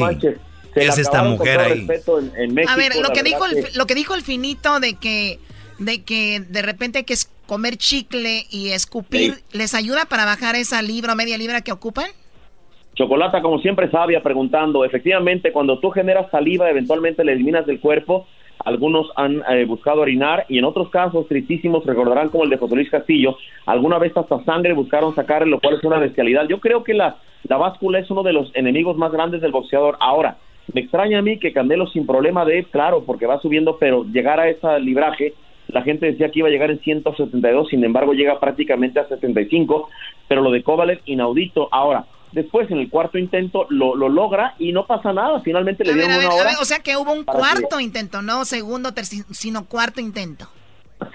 ¿Qué 0.74 0.88
hace 0.88 1.02
esta 1.02 1.24
mujer 1.24 1.60
ahí? 1.60 1.88
A 2.68 2.76
ver, 2.76 2.94
lo 3.02 3.10
que 3.10 3.24
dijo 3.24 3.46
el, 3.46 3.68
lo 3.76 3.86
que 3.86 3.96
dijo 3.96 4.16
el 4.16 4.22
Finito 4.22 4.80
de 4.80 4.96
que 4.96 5.40
de 5.80 6.04
que 6.04 6.40
de 6.40 6.62
repente 6.62 7.00
hay 7.00 7.04
que 7.04 7.16
comer 7.46 7.78
chicle 7.78 8.46
y 8.50 8.70
escupir, 8.70 9.44
¿les 9.52 9.74
ayuda 9.74 10.06
para 10.06 10.24
bajar 10.24 10.56
esa 10.56 10.82
libra 10.82 11.14
o 11.14 11.16
media 11.16 11.38
libra 11.38 11.62
que 11.62 11.72
ocupan? 11.72 12.10
Chocolata, 12.96 13.42
como 13.42 13.60
siempre, 13.60 13.90
sabia, 13.90 14.22
preguntando, 14.22 14.86
efectivamente, 14.86 15.52
cuando 15.52 15.80
tú 15.80 15.90
generas 15.90 16.30
saliva, 16.30 16.70
eventualmente 16.70 17.24
le 17.24 17.34
eliminas 17.34 17.66
del 17.66 17.80
cuerpo, 17.80 18.28
algunos 18.64 19.08
han 19.16 19.42
eh, 19.50 19.66
buscado 19.66 20.02
orinar 20.02 20.46
y 20.48 20.60
en 20.60 20.66
otros 20.66 20.90
casos 20.90 21.28
tristísimos, 21.28 21.86
recordarán 21.86 22.30
como 22.30 22.44
el 22.44 22.52
de 22.52 22.58
José 22.58 22.76
Luis 22.76 22.90
Castillo, 22.90 23.38
alguna 23.66 23.98
vez 23.98 24.16
hasta 24.16 24.44
sangre 24.44 24.74
buscaron 24.74 25.16
sacarle, 25.16 25.50
lo 25.50 25.60
cual 25.60 25.76
es 25.76 25.84
una 25.84 25.98
bestialidad. 25.98 26.48
Yo 26.48 26.60
creo 26.60 26.84
que 26.84 26.94
la, 26.94 27.18
la 27.48 27.58
báscula 27.58 28.00
es 28.00 28.10
uno 28.12 28.24
de 28.24 28.34
los 28.34 28.56
enemigos 28.56 28.96
más 28.96 29.12
grandes 29.12 29.42
del 29.42 29.52
boxeador. 29.52 29.98
Ahora, 30.00 30.38
me 30.72 30.82
extraña 30.82 31.20
a 31.20 31.22
mí 31.24 31.40
que 31.40 31.52
Candelo 31.52 31.88
sin 31.88 32.06
problema 32.06 32.46
de, 32.46 32.64
claro, 32.66 33.04
porque 33.06 33.26
va 33.26 33.40
subiendo, 33.40 33.78
pero 33.80 34.06
llegar 34.06 34.40
a 34.40 34.48
ese 34.48 34.80
libraje, 34.80 35.34
la 35.68 35.82
gente 35.82 36.06
decía 36.06 36.30
que 36.30 36.40
iba 36.40 36.48
a 36.48 36.52
llegar 36.52 36.72
en 36.72 36.80
172, 36.80 37.70
sin 37.70 37.84
embargo 37.84 38.14
llega 38.14 38.40
prácticamente 38.40 39.00
a 39.00 39.08
75, 39.08 39.90
pero 40.28 40.42
lo 40.42 40.52
de 40.52 40.64
Kovalev 40.64 41.02
inaudito. 41.06 41.68
Ahora, 41.72 42.06
después 42.34 42.70
en 42.72 42.80
el 42.80 42.90
cuarto 42.90 43.18
intento 43.18 43.66
lo, 43.70 43.96
lo 43.96 44.10
logra 44.10 44.56
y 44.60 44.72
no 44.72 44.86
pasa 44.86 45.14
nada, 45.14 45.40
finalmente 45.42 45.84
le 45.84 45.92
A 45.92 45.96
ver, 45.96 46.06
dieron 46.06 46.18
ver, 46.20 46.28
una 46.28 46.36
a 46.36 46.40
hora. 46.42 46.50
ver, 46.52 46.60
o 46.62 46.66
sea 46.66 46.80
que 46.80 46.98
hubo 46.98 47.12
un 47.14 47.24
cuarto 47.24 47.80
intento, 47.80 48.22
no 48.22 48.44
segundo, 48.46 48.90
terci- 48.90 49.26
sino 49.32 49.66
cuarto 49.66 50.02
intento. 50.02 50.48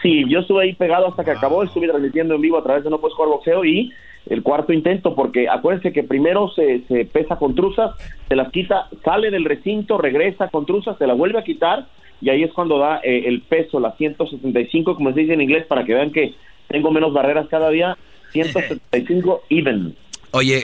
Sí, 0.03 0.25
yo 0.29 0.41
estuve 0.41 0.65
ahí 0.65 0.75
pegado 0.75 1.07
hasta 1.09 1.25
que 1.25 1.31
acabó, 1.31 1.63
estuve 1.63 1.89
transmitiendo 1.89 2.35
en 2.35 2.41
vivo 2.43 2.59
a 2.59 2.63
través 2.63 2.85
de 2.85 2.91
No 2.91 2.99
Puedes 3.01 3.15
Jugar 3.17 3.31
Boxeo 3.31 3.65
y 3.65 3.93
el 4.27 4.43
cuarto 4.43 4.73
intento, 4.75 5.15
porque 5.15 5.49
acuérdense 5.49 5.93
que 5.93 6.03
primero 6.03 6.51
se, 6.51 6.83
se 6.89 7.07
pesa 7.07 7.37
con 7.37 7.55
truzas, 7.55 7.93
se 8.29 8.37
las 8.37 8.51
quita, 8.53 8.89
sale 9.03 9.31
del 9.31 9.45
recinto, 9.47 9.97
regresa 9.97 10.49
con 10.49 10.67
truzas, 10.67 10.99
se 10.99 11.07
la 11.07 11.15
vuelve 11.15 11.39
a 11.39 11.45
quitar 11.45 11.87
y 12.21 12.29
ahí 12.29 12.43
es 12.43 12.53
cuando 12.53 12.79
da 12.79 13.01
eh, 13.03 13.23
el 13.27 13.41
peso, 13.43 13.81
las 13.81 13.97
175, 13.97 14.95
como 14.97 15.13
se 15.15 15.21
dice 15.21 15.33
en 15.33 15.41
inglés, 15.41 15.65
para 15.67 15.85
que 15.85 15.95
vean 15.95 16.11
que 16.13 16.35
tengo 16.69 16.91
menos 16.91 17.13
barreras 17.15 17.47
cada 17.49 17.71
día, 17.71 17.97
175 18.33 19.45
even. 19.49 19.97
Oye, 20.31 20.63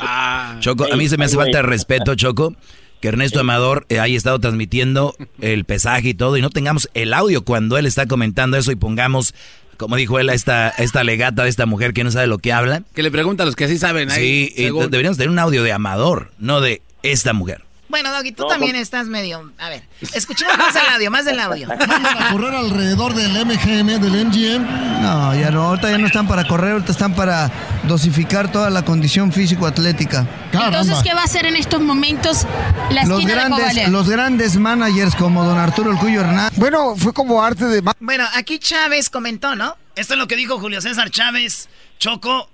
Choco, 0.61 0.87
a 0.93 0.97
mí 0.97 1.09
se 1.09 1.17
me 1.17 1.25
hace 1.25 1.37
falta 1.37 1.59
de 1.59 1.63
respeto, 1.63 2.15
Choco, 2.15 2.55
que 3.01 3.09
Ernesto 3.09 3.41
Amador 3.41 3.87
eh, 3.89 4.01
haya 4.01 4.17
estado 4.17 4.39
transmitiendo 4.39 5.15
el 5.41 5.65
pesaje 5.65 6.11
y 6.11 6.15
todo, 6.15 6.37
y 6.37 6.43
no 6.43 6.51
tengamos 6.51 6.89
el 6.95 7.13
audio 7.15 7.45
cuando 7.45 7.79
él 7.79 7.87
está 7.87 8.07
comentando 8.07 8.57
eso 8.57 8.73
y 8.73 8.77
pongamos, 8.77 9.35
como 9.77 9.97
dijo 9.97 10.19
él, 10.19 10.31
a 10.31 10.35
esta, 10.35 10.69
esta 10.71 11.05
legata 11.05 11.45
de 11.45 11.51
esta 11.51 11.67
mujer 11.67 11.93
que 11.93 12.05
no 12.05 12.11
sabe 12.11 12.27
lo 12.27 12.39
que 12.39 12.53
habla. 12.53 12.83
Que 12.95 13.03
le 13.03 13.11
pregunta 13.11 13.43
a 13.43 13.47
los 13.47 13.57
que 13.57 13.69
sí 13.69 13.79
saben 13.79 14.11
ahí. 14.11 14.53
Sí, 14.55 14.55
y 14.57 14.71
deberíamos 14.71 15.17
tener 15.17 15.31
un 15.31 15.39
audio 15.39 15.63
de 15.63 15.73
Amador, 15.73 16.33
no 16.39 16.61
de 16.61 16.83
esta 17.03 17.33
mujer. 17.33 17.63
Bueno, 17.89 18.11
Doggy, 18.13 18.33
tú 18.33 18.45
No, 18.45 18.49
también 18.49 18.77
estás 18.77 19.07
medio... 19.07 19.53
A 19.59 19.69
ver, 19.69 19.85
escuchemos 20.15 20.57
más 20.59 20.75
el 20.75 20.87
audio, 20.95 21.11
más 21.11 21.25
del 21.25 21.39
audio. 21.39 21.69
Mandan 21.87 22.23
a 22.23 22.31
correr 22.33 22.55
alrededor 22.55 23.15
del 23.15 23.33
MGM, 23.45 24.01
del 24.01 24.27
MGM. 24.27 25.03
No, 25.03 25.35
ya 25.35 25.51
no, 25.51 25.63
ahorita 25.65 25.91
ya 25.91 25.99
no 25.99 26.07
están 26.07 26.27
para 26.27 26.47
correr, 26.49 26.73
ahorita 26.73 26.93
están 26.93 27.15
para 27.15 27.51
dosificar 27.85 28.51
toda 28.51 28.71
la 28.71 28.85
condición 28.85 29.33
físico-atlética. 29.33 30.27
Entonces, 30.53 30.99
¿qué 31.05 31.13
va 31.15 31.21
a 31.21 31.25
hacer 31.25 31.47
en 31.47 31.57
estos 31.57 31.81
momentos 31.83 32.47
la 32.91 33.05
Los 33.05 33.19
esquina 33.21 33.35
de 33.35 33.41
grandes, 33.41 33.61
Kovalev? 33.61 33.89
los 33.91 34.09
grandes 34.09 34.57
managers 34.57 35.15
como 35.15 35.45
don 35.45 35.59
Arturo 35.59 35.91
El 35.91 35.99
Cuyo 35.99 36.21
Hernández. 36.21 36.59
Bueno, 36.59 36.97
fue 36.97 37.13
como 37.13 37.43
arte 37.43 37.67
de... 37.67 37.83
Bueno, 38.01 38.25
aquí 38.35 38.59
Chávez 38.59 39.11
comentó, 39.11 39.55
¿no? 39.55 39.77
Esto 39.95 40.15
es 40.15 40.19
lo 40.19 40.27
que 40.27 40.37
dijo 40.37 40.59
Julio 40.59 40.81
César 40.81 41.11
Chávez, 41.11 41.69
Choco. 41.99 42.49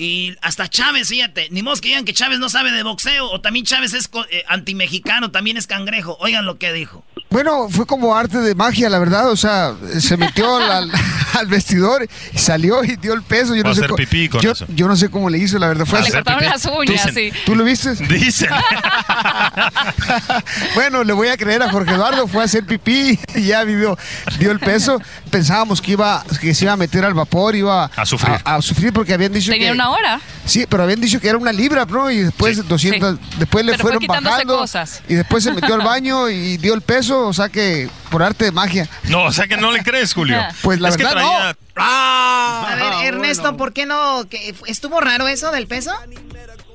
Y 0.00 0.34
hasta 0.40 0.66
Chávez, 0.66 1.08
fíjate, 1.10 1.48
ni 1.50 1.62
modo 1.62 1.76
que 1.76 1.88
digan 1.88 2.06
que 2.06 2.14
Chávez 2.14 2.38
no 2.38 2.48
sabe 2.48 2.72
de 2.72 2.82
boxeo, 2.82 3.30
o 3.30 3.42
también 3.42 3.66
Chávez 3.66 3.92
es 3.92 4.08
eh, 4.30 4.44
antimexicano, 4.48 5.30
también 5.30 5.58
es 5.58 5.66
cangrejo. 5.66 6.16
Oigan 6.20 6.46
lo 6.46 6.58
que 6.58 6.72
dijo. 6.72 7.04
Bueno, 7.30 7.68
fue 7.70 7.86
como 7.86 8.16
arte 8.16 8.38
de 8.38 8.56
magia, 8.56 8.90
la 8.90 8.98
verdad. 8.98 9.30
O 9.30 9.36
sea, 9.36 9.74
se 10.00 10.16
metió 10.16 10.56
al, 10.56 10.70
al- 10.70 10.90
al 11.38 11.46
vestidor 11.46 12.04
y 12.32 12.38
salió 12.38 12.82
y 12.82 12.96
dio 12.96 13.14
el 13.14 13.22
peso. 13.22 13.54
Yo 13.54 13.62
no 13.62 13.72
sé 13.72 13.80
hacer 13.82 13.90
co- 13.90 13.96
pipí 13.96 14.28
con 14.28 14.40
yo, 14.40 14.50
eso. 14.50 14.66
yo 14.68 14.88
no 14.88 14.96
sé 14.96 15.08
cómo 15.10 15.30
le 15.30 15.38
hizo, 15.38 15.56
la 15.58 15.68
verdad. 15.68 15.86
Fue 15.86 16.02
Le 16.02 16.10
cortaron 16.10 16.44
las 16.44 16.64
uñas, 16.66 17.06
Dicen. 17.06 17.14
sí. 17.14 17.30
¿Tú 17.46 17.54
lo 17.54 17.62
viste? 17.62 17.94
Dicen. 18.08 18.48
bueno, 20.74 21.04
le 21.04 21.12
voy 21.12 21.28
a 21.28 21.36
creer 21.36 21.62
a 21.62 21.70
Jorge 21.70 21.92
Eduardo. 21.94 22.26
Fue 22.26 22.42
a 22.42 22.46
hacer 22.46 22.64
pipí 22.66 23.18
y 23.36 23.42
ya 23.46 23.62
vivió, 23.64 23.96
dio 24.38 24.50
el 24.50 24.58
peso. 24.58 25.00
Pensábamos 25.30 25.80
que 25.80 25.92
iba, 25.92 26.24
que 26.40 26.52
se 26.54 26.64
iba 26.64 26.72
a 26.72 26.76
meter 26.76 27.04
al 27.04 27.14
vapor, 27.14 27.54
iba 27.54 27.84
A 27.96 28.04
sufrir. 28.06 28.36
A, 28.44 28.56
a 28.56 28.62
sufrir 28.62 28.92
porque 28.92 29.14
habían 29.14 29.32
dicho 29.32 29.52
Tenía 29.52 29.68
que 29.68 29.74
una 29.74 29.90
hora. 29.90 30.20
Sí, 30.44 30.66
pero 30.68 30.82
habían 30.82 31.00
dicho 31.00 31.20
que 31.20 31.28
era 31.28 31.38
una 31.38 31.52
libra, 31.52 31.84
¿no? 31.84 32.10
Y 32.10 32.18
después 32.24 32.66
200, 32.66 33.18
después 33.38 33.64
le 33.64 33.72
Pero 33.72 33.82
fue 33.82 33.88
fueron 33.90 34.00
quitándose 34.00 34.32
bajando 34.32 34.58
cosas. 34.58 35.00
y 35.08 35.14
después 35.14 35.44
se 35.44 35.52
metió 35.52 35.74
al 35.76 35.82
baño 35.82 36.28
y 36.28 36.56
dio 36.56 36.74
el 36.74 36.80
peso, 36.80 37.19
o 37.26 37.32
sea 37.32 37.48
que 37.48 37.88
por 38.10 38.22
arte 38.22 38.46
de 38.46 38.52
magia. 38.52 38.88
No, 39.10 39.24
o 39.24 39.32
sea 39.32 39.46
que 39.46 39.56
no 39.56 39.70
le 39.72 39.82
crees, 39.82 40.14
Julio. 40.14 40.36
Pues 40.62 40.80
la 40.80 40.88
Es 40.88 40.96
que 40.96 41.04
verdad 41.04 41.20
traía- 41.22 41.56
A 41.76 42.76
ver, 42.76 43.14
Ernesto, 43.14 43.56
¿por 43.56 43.72
qué 43.72 43.86
no? 43.86 44.28
¿Que 44.28 44.54
¿Estuvo 44.66 45.00
raro 45.00 45.28
eso 45.28 45.50
del 45.52 45.66
peso? 45.66 45.90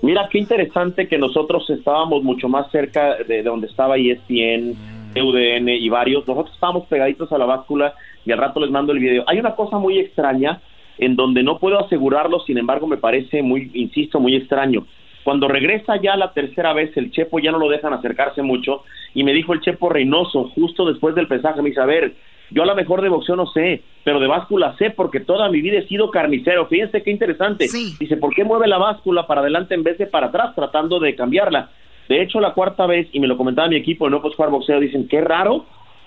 Mira, 0.01 0.27
qué 0.31 0.37
interesante 0.39 1.07
que 1.07 1.17
nosotros 1.17 1.67
estábamos 1.69 2.23
mucho 2.23 2.47
más 2.47 2.69
cerca 2.71 3.15
de, 3.17 3.23
de 3.25 3.43
donde 3.43 3.67
estaba 3.67 3.97
E 3.97 4.11
ESPN, 4.11 4.75
UDN 5.15 5.69
y 5.69 5.89
varios. 5.89 6.27
Nosotros 6.27 6.53
estábamos 6.53 6.85
pegaditos 6.87 7.31
a 7.31 7.37
la 7.37 7.45
báscula 7.45 7.93
y 8.25 8.31
al 8.31 8.37
rato 8.37 8.59
les 8.59 8.69
mando 8.71 8.91
el 8.91 8.99
video. 8.99 9.23
Hay 9.27 9.39
una 9.39 9.55
cosa 9.55 9.77
muy 9.77 9.97
extraña 9.99 10.61
en 10.97 11.15
donde 11.15 11.43
no 11.43 11.57
puedo 11.59 11.83
asegurarlo, 11.83 12.39
sin 12.45 12.57
embargo 12.57 12.87
me 12.87 12.97
parece 12.97 13.41
muy, 13.41 13.71
insisto, 13.73 14.19
muy 14.19 14.35
extraño. 14.35 14.85
Cuando 15.25 15.47
regresa 15.47 15.99
ya 15.99 16.15
la 16.15 16.33
tercera 16.33 16.71
vez, 16.73 16.95
el 16.95 17.09
Chepo 17.09 17.39
ya 17.39 17.51
no 17.51 17.57
lo 17.57 17.67
dejan 17.67 17.91
acercarse 17.93 18.43
mucho 18.43 18.83
y 19.15 19.23
me 19.23 19.33
dijo 19.33 19.53
el 19.53 19.61
Chepo 19.61 19.89
Reynoso, 19.89 20.51
justo 20.53 20.85
después 20.85 21.15
del 21.15 21.27
pesaje, 21.27 21.63
me 21.63 21.69
dice, 21.69 21.81
a 21.81 21.85
ver, 21.85 22.13
yo 22.51 22.61
a 22.61 22.67
lo 22.67 22.75
mejor 22.75 23.01
de 23.01 23.09
boxeo 23.09 23.35
no 23.35 23.47
sé, 23.47 23.81
pero 24.03 24.19
de 24.19 24.27
báscula 24.27 24.75
sé 24.77 24.91
porque 24.91 25.21
toda 25.21 25.49
mi 25.49 25.61
vida 25.61 25.79
he 25.79 25.87
sido 25.87 26.11
carnicero. 26.11 26.67
Fíjense 26.67 27.01
qué 27.01 27.09
interesante. 27.09 27.67
Dice, 27.99 28.17
¿por 28.17 28.35
qué 28.35 28.43
mueve 28.43 28.67
la 28.67 28.77
báscula 28.77 29.25
para 29.25 29.41
adelante 29.41 29.73
en 29.73 29.81
vez 29.81 29.97
de 29.97 30.05
para 30.05 30.27
atrás 30.27 30.53
tratando 30.53 30.99
de 30.99 31.15
cambiarla? 31.15 31.71
De 32.07 32.21
hecho, 32.21 32.39
la 32.39 32.53
cuarta 32.53 32.85
vez, 32.85 33.07
y 33.11 33.19
me 33.19 33.25
lo 33.25 33.35
comentaba 33.35 33.67
mi 33.67 33.77
equipo 33.77 34.05
de 34.05 34.11
No 34.11 34.21
Puedes 34.21 34.35
Jugar 34.35 34.51
Boxeo, 34.51 34.79
dicen, 34.79 35.07
qué 35.07 35.21
raro 35.21 35.65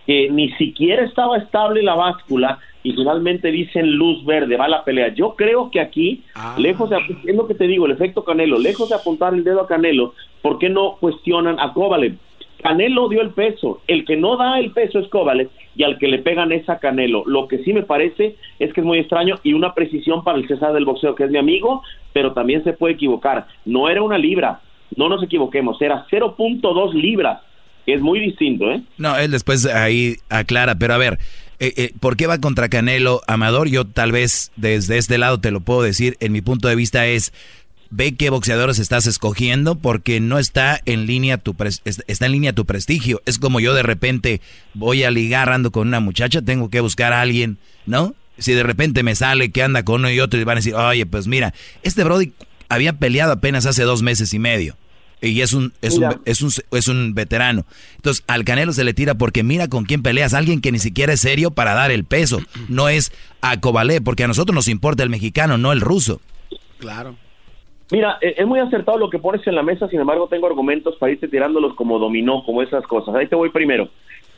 que 0.09 0.31
ni 0.31 0.51
siquiera 0.53 1.05
estaba 1.05 1.37
estable 1.37 1.83
la 1.83 1.95
báscula 1.95 2.59
y 2.83 2.95
finalmente 2.95 3.51
dicen 3.51 3.91
luz 3.93 4.25
verde, 4.25 4.57
va 4.57 4.67
la 4.67 4.83
pelea. 4.83 5.13
Yo 5.13 5.35
creo 5.37 5.71
que 5.71 5.81
aquí, 5.81 6.23
lejos 6.57 6.89
de, 6.89 6.97
es 7.27 7.37
lo 7.37 7.47
que 7.47 7.55
te 7.55 7.67
digo, 7.67 7.85
el 7.85 7.93
efecto 7.93 8.25
Canelo, 8.25 8.59
lejos 8.59 8.89
de 8.89 8.95
apuntar 8.95 9.35
el 9.35 9.45
dedo 9.45 9.61
a 9.61 9.67
Canelo, 9.67 10.15
¿por 10.41 10.59
qué 10.59 10.71
no 10.71 10.97
cuestionan 10.99 11.61
a 11.61 11.75
Kovalev? 11.75 12.17
Canelo 12.63 13.11
dio 13.11 13.21
el 13.21 13.35
peso, 13.35 13.83
el 13.87 14.07
que 14.07 14.17
no 14.17 14.39
da 14.39 14.59
el 14.59 14.71
peso 14.71 14.99
es 14.99 15.09
Kovalev 15.09 15.51
y 15.77 15.83
al 15.83 15.99
que 15.99 16.09
le 16.09 16.21
pegan 16.21 16.53
es 16.53 16.67
a 16.71 16.79
Canelo. 16.79 17.25
Lo 17.27 17.47
que 17.47 17.59
sí 17.59 17.75
me 17.75 17.83
parece 17.83 18.37
es 18.59 18.73
que 18.73 18.81
es 18.81 18.87
muy 18.87 19.01
extraño 19.01 19.35
y 19.43 19.53
una 19.53 19.75
precisión 19.75 20.25
para 20.25 20.39
el 20.39 20.49
César 20.49 20.73
del 20.73 20.87
boxeo, 20.87 21.15
que 21.15 21.25
es 21.25 21.31
mi 21.31 21.39
amigo, 21.39 21.83
pero 22.15 22.33
también 22.33 22.65
se 22.65 22.73
puede 22.73 22.95
equivocar. 22.95 23.47
No 23.67 23.91
era 23.91 24.01
una 24.01 24.17
libra, 24.17 24.61
no 24.97 25.11
nos 25.11 25.23
equivoquemos, 25.23 25.83
era 25.83 26.07
0.2 26.11 26.95
libras, 26.95 27.43
es 27.95 28.01
muy 28.01 28.21
distinto, 28.21 28.71
¿eh? 28.71 28.83
No, 28.99 29.17
él 29.19 29.31
después 29.31 29.65
ahí 29.67 30.17
aclara, 30.29 30.77
pero 30.77 30.95
a 30.95 30.99
ver, 30.99 31.19
eh, 31.61 31.73
eh, 31.77 31.93
¿por 32.01 32.17
qué 32.17 32.27
va 32.27 32.39
contra 32.39 32.69
Canelo 32.69 33.23
Amador? 33.27 33.69
Yo 33.69 33.85
tal 33.87 34.13
vez 34.13 34.51
desde 34.57 34.99
este 34.99 35.19
lado 35.19 35.41
te 35.41 35.51
lo 35.51 35.61
puedo 35.61 35.83
decir, 35.83 36.17
en 36.21 36.33
mi 36.33 36.41
punto 36.41 36.69
de 36.69 36.77
vista 36.77 37.07
es, 37.07 37.33
ve 37.91 38.15
qué 38.17 38.31
boxeadores 38.31 38.79
estás 38.79 39.07
escogiendo 39.07 39.75
porque 39.77 40.21
no 40.21 40.39
está 40.39 40.81
en 40.85 41.07
línea 41.07 41.39
tu 41.39 41.57
es- 41.65 41.83
está 42.07 42.27
en 42.27 42.33
línea 42.33 42.53
tu 42.53 42.67
prestigio. 42.67 43.23
Es 43.27 43.39
como 43.39 43.61
yo 43.61 43.73
de 43.75 43.83
repente 43.83 44.41
voy 44.75 45.05
a 45.05 45.11
ligar 45.11 45.51
ando 45.51 45.71
con 45.71 45.89
una 45.89 46.01
muchacha, 46.01 46.43
tengo 46.43 46.69
que 46.71 46.81
buscar 46.81 47.13
a 47.13 47.23
alguien, 47.23 47.57
¿no? 47.87 48.15
Si 48.37 48.53
de 48.53 48.63
repente 48.63 49.03
me 49.03 49.15
sale 49.17 49.51
que 49.51 49.63
anda 49.63 49.83
con 49.85 50.03
uno 50.03 50.11
y 50.11 50.21
otro 50.21 50.39
y 50.39 50.45
van 50.45 50.59
a 50.59 50.61
decir, 50.61 50.75
oye, 50.75 51.07
pues 51.07 51.27
mira, 51.27 51.55
este 51.83 52.05
Brody 52.05 52.33
había 52.69 52.93
peleado 52.93 53.33
apenas 53.33 53.67
hace 53.67 53.83
dos 53.83 54.03
meses 54.03 54.33
y 54.35 54.39
medio. 54.39 54.77
Y 55.21 55.41
es 55.41 55.53
un, 55.53 55.73
es, 55.83 55.99
un, 55.99 56.05
es, 56.25 56.43
un, 56.43 56.51
es 56.71 56.89
un 56.89 57.15
veterano. 57.15 57.65
Entonces, 57.97 58.25
al 58.29 58.45
Canelo 58.45 58.73
se 58.73 58.85
le 58.85 58.95
tira 58.95 59.15
porque 59.15 59.43
mira 59.43 59.69
con 59.69 59.85
quién 59.85 60.03
peleas. 60.03 60.35
Alguien 60.35 60.61
que 60.61 60.73
ni 60.73 60.79
siquiera 60.79 61.13
es 61.13 61.21
serio 61.21 61.51
para 61.51 61.75
dar 61.75 61.91
el 61.91 62.05
peso. 62.05 62.39
No 62.69 62.89
es 62.89 63.13
a 63.41 63.61
Kovalev, 63.61 64.05
porque 64.05 64.25
a 64.25 64.29
nosotros 64.29 64.55
nos 64.55 64.69
importa 64.69 65.03
el 65.03 65.09
mexicano, 65.11 65.57
no 65.59 65.73
el 65.73 65.81
ruso. 65.81 66.21
Claro. 66.79 67.17
Mira, 67.91 68.19
eh, 68.21 68.35
es 68.37 68.47
muy 68.47 68.61
acertado 68.61 68.99
lo 68.99 69.09
que 69.09 69.19
pones 69.19 69.47
en 69.47 69.55
la 69.55 69.63
mesa, 69.63 69.89
sin 69.89 70.01
embargo 70.01 70.29
tengo 70.29 70.47
argumentos 70.47 70.97
para 70.97 71.13
irte 71.13 71.29
tirándolos 71.29 71.75
como 71.75 71.99
dominó, 71.99 72.45
como 72.45 72.63
esas 72.63 72.87
cosas. 72.87 73.15
Ahí 73.15 73.27
te 73.27 73.35
voy 73.35 73.51
primero. 73.51 73.89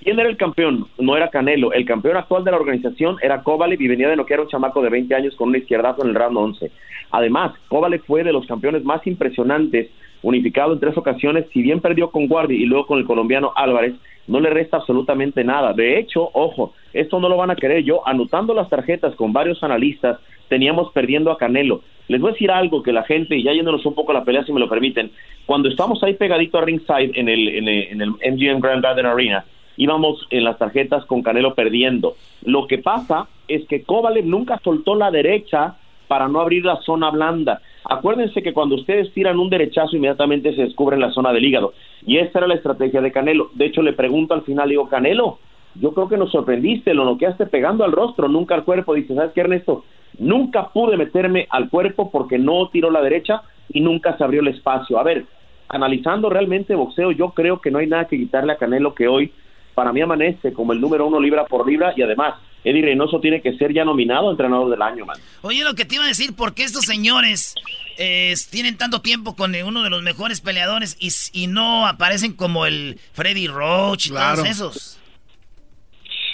¿Quién 0.02 0.18
era 0.18 0.30
el 0.30 0.36
campeón? 0.36 0.86
No 0.98 1.16
era 1.16 1.28
Canelo. 1.28 1.72
El 1.72 1.84
campeón 1.84 2.16
actual 2.16 2.42
de 2.42 2.52
la 2.52 2.56
organización 2.56 3.16
era 3.20 3.42
Kovalev 3.42 3.80
y 3.80 3.88
venía 3.88 4.08
de 4.08 4.16
noquear 4.16 4.40
a 4.40 4.42
un 4.44 4.48
chamaco 4.48 4.80
de 4.80 4.88
20 4.88 5.14
años 5.14 5.34
con 5.36 5.50
un 5.50 5.56
izquierdazo 5.56 6.02
en 6.02 6.10
el 6.10 6.14
round 6.14 6.38
11. 6.38 6.70
Además, 7.10 7.52
Kovalev 7.68 8.02
fue 8.06 8.24
de 8.24 8.32
los 8.32 8.46
campeones 8.46 8.82
más 8.84 9.06
impresionantes, 9.06 9.90
unificado 10.22 10.72
en 10.72 10.80
tres 10.80 10.96
ocasiones. 10.96 11.46
Si 11.52 11.62
bien 11.62 11.80
perdió 11.80 12.10
con 12.10 12.26
Guardi 12.26 12.54
y 12.54 12.66
luego 12.66 12.86
con 12.86 12.98
el 12.98 13.04
colombiano 13.04 13.52
Álvarez, 13.56 13.94
no 14.26 14.40
le 14.40 14.50
resta 14.50 14.78
absolutamente 14.78 15.44
nada. 15.44 15.72
De 15.72 15.98
hecho, 15.98 16.30
ojo, 16.32 16.74
esto 16.92 17.18
no 17.20 17.28
lo 17.28 17.36
van 17.36 17.50
a 17.50 17.56
querer 17.56 17.82
yo. 17.82 18.06
Anotando 18.06 18.54
las 18.54 18.68
tarjetas 18.68 19.14
con 19.14 19.32
varios 19.32 19.62
analistas, 19.62 20.18
teníamos 20.48 20.92
perdiendo 20.92 21.30
a 21.30 21.38
Canelo. 21.38 21.82
Les 22.08 22.20
voy 22.20 22.30
a 22.30 22.32
decir 22.32 22.50
algo 22.50 22.82
que 22.82 22.92
la 22.92 23.04
gente, 23.04 23.36
y 23.36 23.42
ya 23.42 23.52
yéndonos 23.52 23.86
un 23.86 23.94
poco 23.94 24.12
la 24.12 24.24
pelea, 24.24 24.44
si 24.44 24.52
me 24.52 24.60
lo 24.60 24.68
permiten, 24.68 25.10
cuando 25.46 25.68
estamos 25.68 26.02
ahí 26.02 26.14
pegadito 26.14 26.58
a 26.58 26.62
ringside 26.62 27.12
en 27.14 27.28
el, 27.28 27.48
en 27.48 27.68
el, 27.68 27.82
en 27.90 28.00
el 28.02 28.10
MGM 28.10 28.60
Grand 28.60 28.82
Garden 28.82 29.06
Arena, 29.06 29.44
íbamos 29.76 30.26
en 30.30 30.44
las 30.44 30.58
tarjetas 30.58 31.04
con 31.06 31.22
Canelo 31.22 31.54
perdiendo. 31.54 32.16
Lo 32.44 32.66
que 32.66 32.78
pasa 32.78 33.28
es 33.48 33.66
que 33.66 33.82
Kovalev 33.82 34.26
nunca 34.26 34.60
soltó 34.62 34.94
la 34.94 35.10
derecha 35.10 35.76
para 36.08 36.28
no 36.28 36.40
abrir 36.40 36.64
la 36.64 36.76
zona 36.82 37.10
blanda. 37.10 37.62
Acuérdense 37.84 38.42
que 38.42 38.52
cuando 38.52 38.74
ustedes 38.74 39.12
tiran 39.12 39.38
un 39.38 39.50
derechazo 39.50 39.96
inmediatamente 39.96 40.54
se 40.54 40.62
descubre 40.62 40.98
la 40.98 41.10
zona 41.10 41.32
del 41.32 41.44
hígado. 41.44 41.72
Y 42.06 42.18
esa 42.18 42.40
era 42.40 42.48
la 42.48 42.54
estrategia 42.54 43.00
de 43.00 43.12
Canelo. 43.12 43.50
De 43.54 43.66
hecho, 43.66 43.82
le 43.82 43.92
pregunto 43.92 44.34
al 44.34 44.42
final, 44.42 44.68
digo, 44.68 44.88
Canelo, 44.88 45.38
yo 45.74 45.92
creo 45.92 46.08
que 46.08 46.16
nos 46.16 46.32
sorprendiste, 46.32 46.94
lo 46.94 47.04
noqueaste 47.04 47.46
pegando 47.46 47.84
al 47.84 47.92
rostro, 47.92 48.28
nunca 48.28 48.54
al 48.54 48.64
cuerpo. 48.64 48.94
Dice, 48.94 49.14
¿sabes 49.14 49.32
qué, 49.32 49.40
Ernesto? 49.40 49.84
Nunca 50.18 50.68
pude 50.68 50.96
meterme 50.96 51.46
al 51.50 51.70
cuerpo 51.70 52.10
porque 52.10 52.38
no 52.38 52.68
tiró 52.68 52.90
la 52.90 53.02
derecha 53.02 53.42
y 53.68 53.80
nunca 53.80 54.16
se 54.16 54.24
abrió 54.24 54.40
el 54.40 54.48
espacio. 54.48 54.98
A 54.98 55.02
ver, 55.02 55.24
analizando 55.68 56.28
realmente 56.28 56.74
boxeo, 56.74 57.12
yo 57.12 57.30
creo 57.30 57.60
que 57.60 57.70
no 57.70 57.78
hay 57.78 57.86
nada 57.86 58.06
que 58.06 58.18
quitarle 58.18 58.52
a 58.52 58.56
Canelo 58.56 58.94
que 58.94 59.08
hoy 59.08 59.32
para 59.80 59.94
mí 59.94 60.02
amanece 60.02 60.52
como 60.52 60.74
el 60.74 60.80
número 60.82 61.06
uno 61.06 61.18
libra 61.18 61.46
por 61.46 61.66
libra 61.66 61.94
y 61.96 62.02
además 62.02 62.34
Eddie 62.64 62.82
Reynoso 62.82 63.18
tiene 63.18 63.40
que 63.40 63.56
ser 63.56 63.72
ya 63.72 63.82
nominado 63.82 64.30
entrenador 64.30 64.68
del 64.68 64.82
año, 64.82 65.06
man. 65.06 65.16
Oye, 65.40 65.64
lo 65.64 65.72
que 65.72 65.86
te 65.86 65.94
iba 65.94 66.04
a 66.04 66.08
decir, 66.08 66.36
¿por 66.36 66.52
qué 66.52 66.64
estos 66.64 66.84
señores 66.84 67.54
eh, 67.96 68.34
tienen 68.50 68.76
tanto 68.76 69.00
tiempo 69.00 69.34
con 69.34 69.54
uno 69.54 69.82
de 69.82 69.88
los 69.88 70.02
mejores 70.02 70.42
peleadores 70.42 70.98
y, 71.00 71.08
y 71.32 71.46
no 71.46 71.86
aparecen 71.86 72.34
como 72.34 72.66
el 72.66 72.98
Freddy 73.14 73.46
Roach 73.46 74.08
y 74.08 74.10
todos 74.10 74.44
esos? 74.44 75.00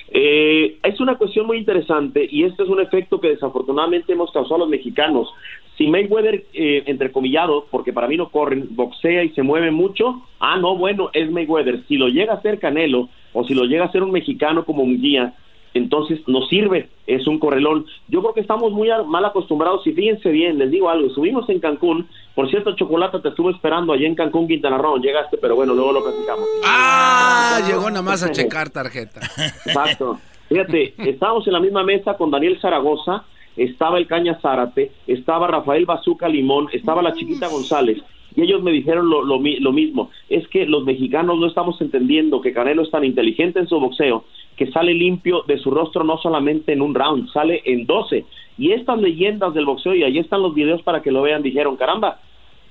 Eh, 0.09 0.81
es 0.83 0.99
una 0.99 1.15
cuestión 1.15 1.47
muy 1.47 1.59
interesante 1.59 2.27
y 2.29 2.43
este 2.43 2.65
es 2.65 2.69
un 2.69 2.81
efecto 2.81 3.21
que 3.21 3.29
desafortunadamente 3.29 4.13
hemos 4.13 4.33
causado 4.33 4.57
a 4.57 4.59
los 4.59 4.69
mexicanos. 4.69 5.29
Si 5.77 5.87
Mayweather, 5.89 6.45
eh, 6.55 6.85
entrecomillado, 6.87 7.67
porque 7.71 7.93
para 7.93 8.09
mí 8.09 8.17
no 8.17 8.31
corren, 8.31 8.69
boxea 8.71 9.25
y 9.25 9.31
se 9.31 9.43
mueve 9.43 9.71
mucho, 9.71 10.23
ah, 10.41 10.57
no, 10.59 10.77
bueno, 10.77 11.11
es 11.13 11.31
Mayweather. 11.31 11.85
Si 11.87 11.97
lo 11.97 12.09
llega 12.09 12.35
a 12.35 12.43
ser 12.43 12.59
Canelo 12.59 13.09
o 13.33 13.45
si 13.45 13.55
lo 13.55 13.65
llega 13.65 13.85
a 13.85 13.93
ser 13.93 14.03
un 14.03 14.11
mexicano 14.11 14.65
como 14.65 14.83
un 14.83 15.01
guía, 15.01 15.35
entonces 15.75 16.21
nos 16.27 16.49
sirve, 16.49 16.89
es 17.07 17.27
un 17.27 17.39
correlón. 17.39 17.85
Yo 18.09 18.23
creo 18.23 18.33
que 18.33 18.41
estamos 18.41 18.73
muy 18.73 18.89
mal 19.07 19.25
acostumbrados 19.25 19.87
y 19.87 19.93
fíjense 19.93 20.31
bien, 20.31 20.59
les 20.59 20.71
digo 20.71 20.89
algo, 20.89 21.11
subimos 21.11 21.49
en 21.51 21.61
Cancún, 21.61 22.09
por 22.35 22.49
cierto, 22.51 22.75
Chocolata 22.75 23.21
te 23.21 23.29
estuvo 23.29 23.51
esperando 23.51 23.93
allá 23.93 24.07
en 24.07 24.15
Cancún, 24.15 24.49
Quintana 24.49 24.79
Roo, 24.79 24.99
llegaste, 24.99 25.37
pero 25.37 25.57
bueno, 25.57 25.75
luego 25.75 25.93
lo 25.93 26.03
platicamos. 26.03 26.47
Ah, 26.65 27.61
llegó 27.67 27.89
nada 27.91 28.03
más 28.03 28.23
a 28.23 28.31
checar 28.33 28.71
tarjeta. 28.71 29.21
Exacto. 29.67 30.19
Fíjate, 30.49 30.95
estábamos 30.99 31.47
en 31.47 31.53
la 31.53 31.61
misma 31.61 31.83
mesa 31.83 32.15
con 32.17 32.31
Daniel 32.31 32.59
Zaragoza, 32.61 33.25
estaba 33.57 33.99
el 33.99 34.07
Caña 34.07 34.39
Zárate, 34.41 34.93
estaba 35.07 35.47
Rafael 35.47 35.87
Bazuca 35.87 36.29
Limón, 36.29 36.69
estaba 36.73 37.03
la 37.03 37.15
Chiquita 37.15 37.49
González, 37.49 38.03
y 38.35 38.43
ellos 38.43 38.63
me 38.63 38.71
dijeron 38.71 39.09
lo, 39.09 39.23
lo, 39.23 39.39
lo, 39.39 39.73
mismo, 39.73 40.11
es 40.29 40.47
que 40.49 40.67
los 40.67 40.85
mexicanos 40.85 41.39
no 41.39 41.47
estamos 41.47 41.81
entendiendo 41.81 42.43
que 42.43 42.53
Canelo 42.53 42.83
es 42.83 42.91
tan 42.91 43.05
inteligente 43.05 43.61
en 43.61 43.67
su 43.67 43.81
boxeo 43.81 44.25
que 44.57 44.71
sale 44.73 44.95
limpio 44.95 45.43
de 45.47 45.59
su 45.59 45.71
rostro 45.71 46.03
no 46.05 46.19
solamente 46.19 46.73
en 46.73 46.83
un 46.83 46.95
round, 46.95 47.31
sale 47.31 47.63
en 47.67 47.87
12. 47.87 48.25
Y 48.59 48.73
estas 48.73 48.99
leyendas 48.99 49.53
del 49.55 49.67
boxeo, 49.67 49.95
y 49.95 50.03
ahí 50.03 50.19
están 50.19 50.43
los 50.43 50.55
videos 50.55 50.83
para 50.83 51.03
que 51.03 51.13
lo 51.13 51.23
vean, 51.23 51.43
dijeron, 51.43 51.77
caramba, 51.77 52.21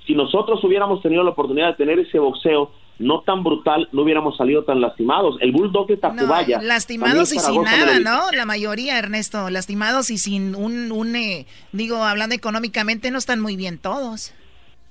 si 0.04 0.14
nosotros 0.14 0.62
hubiéramos 0.64 1.00
tenido 1.00 1.22
la 1.22 1.30
oportunidad 1.30 1.68
de 1.68 1.84
tener 1.84 1.98
ese 1.98 2.18
boxeo 2.18 2.70
no 2.98 3.20
tan 3.20 3.44
brutal, 3.44 3.88
no 3.92 4.02
hubiéramos 4.02 4.36
salido 4.36 4.64
tan 4.64 4.80
lastimados. 4.80 5.36
El 5.40 5.52
Bulldog 5.52 5.86
de 5.86 5.96
Tacubaya. 5.96 6.60
lastimados 6.62 7.32
y 7.32 7.38
sin 7.38 7.62
nada, 7.62 8.00
¿no? 8.00 8.30
La 8.32 8.46
mayoría, 8.46 8.98
Ernesto, 8.98 9.50
lastimados 9.50 10.10
y 10.10 10.18
sin 10.18 10.54
un, 10.54 10.92
un 10.92 11.14
eh, 11.16 11.46
digo, 11.72 12.02
hablando 12.04 12.34
económicamente, 12.34 13.10
no 13.10 13.18
están 13.18 13.40
muy 13.40 13.56
bien 13.56 13.78
todos. 13.78 14.32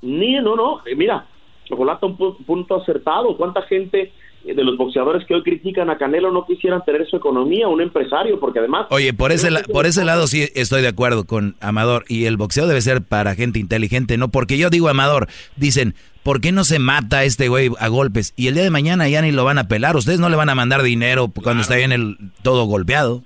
Ni, 0.01 0.36
no, 0.36 0.56
no, 0.56 0.82
eh, 0.86 0.95
mira, 0.95 1.26
Chocolate 1.66 2.06
un 2.06 2.16
punto 2.45 2.76
acertado. 2.76 3.36
¿Cuánta 3.38 3.64
gente 3.64 4.12
de 4.43 4.64
los 4.64 4.78
boxeadores 4.78 5.26
que 5.26 5.34
hoy 5.34 5.41
critican 5.41 5.89
a 5.89 5.97
Canelo 5.97 6.32
no 6.32 6.45
quisieran 6.45 6.84
tener 6.86 7.08
su 7.08 7.16
economía, 7.16 7.68
un 7.68 7.82
empresario, 7.82 8.39
porque 8.39 8.60
además... 8.60 8.86
Oye, 8.91 9.12
por 9.12 9.32
ese, 9.32 9.49
por 9.74 9.88
ese 9.88 10.06
lado 10.06 10.28
sí 10.28 10.47
estoy 10.53 10.84
de 10.84 10.89
acuerdo 10.89 11.26
con 11.26 11.56
Amador, 11.62 12.06
y 12.08 12.26
el 12.26 12.38
boxeo 12.38 12.68
debe 12.68 12.82
ser 12.82 13.01
para 13.01 13.34
gente 13.34 13.58
inteligente, 13.58 14.18
no 14.18 14.30
porque 14.30 14.60
yo 14.60 14.70
digo 14.70 14.88
Amador, 14.88 15.28
dicen, 15.56 15.95
¿por 16.26 16.41
qué 16.41 16.51
no 16.51 16.63
se 16.63 16.80
mata 16.80 17.23
este 17.23 17.47
güey 17.49 17.69
a 17.80 17.88
golpes? 17.88 18.34
Y 18.36 18.47
el 18.47 18.55
día 18.55 18.63
de 18.63 18.71
mañana 18.71 19.07
ya 19.07 19.21
ni 19.21 19.32
lo 19.32 19.45
van 19.45 19.59
a 19.59 19.67
pelar, 19.67 19.95
ustedes 19.95 20.19
no 20.19 20.28
le 20.28 20.36
van 20.36 20.49
a 20.49 20.55
mandar 20.55 20.82
dinero 20.82 21.32
cuando 21.32 21.61
está 21.61 21.76
bien 21.76 21.91
el 21.91 22.17
todo 22.41 22.65
golpeado. 22.65 23.21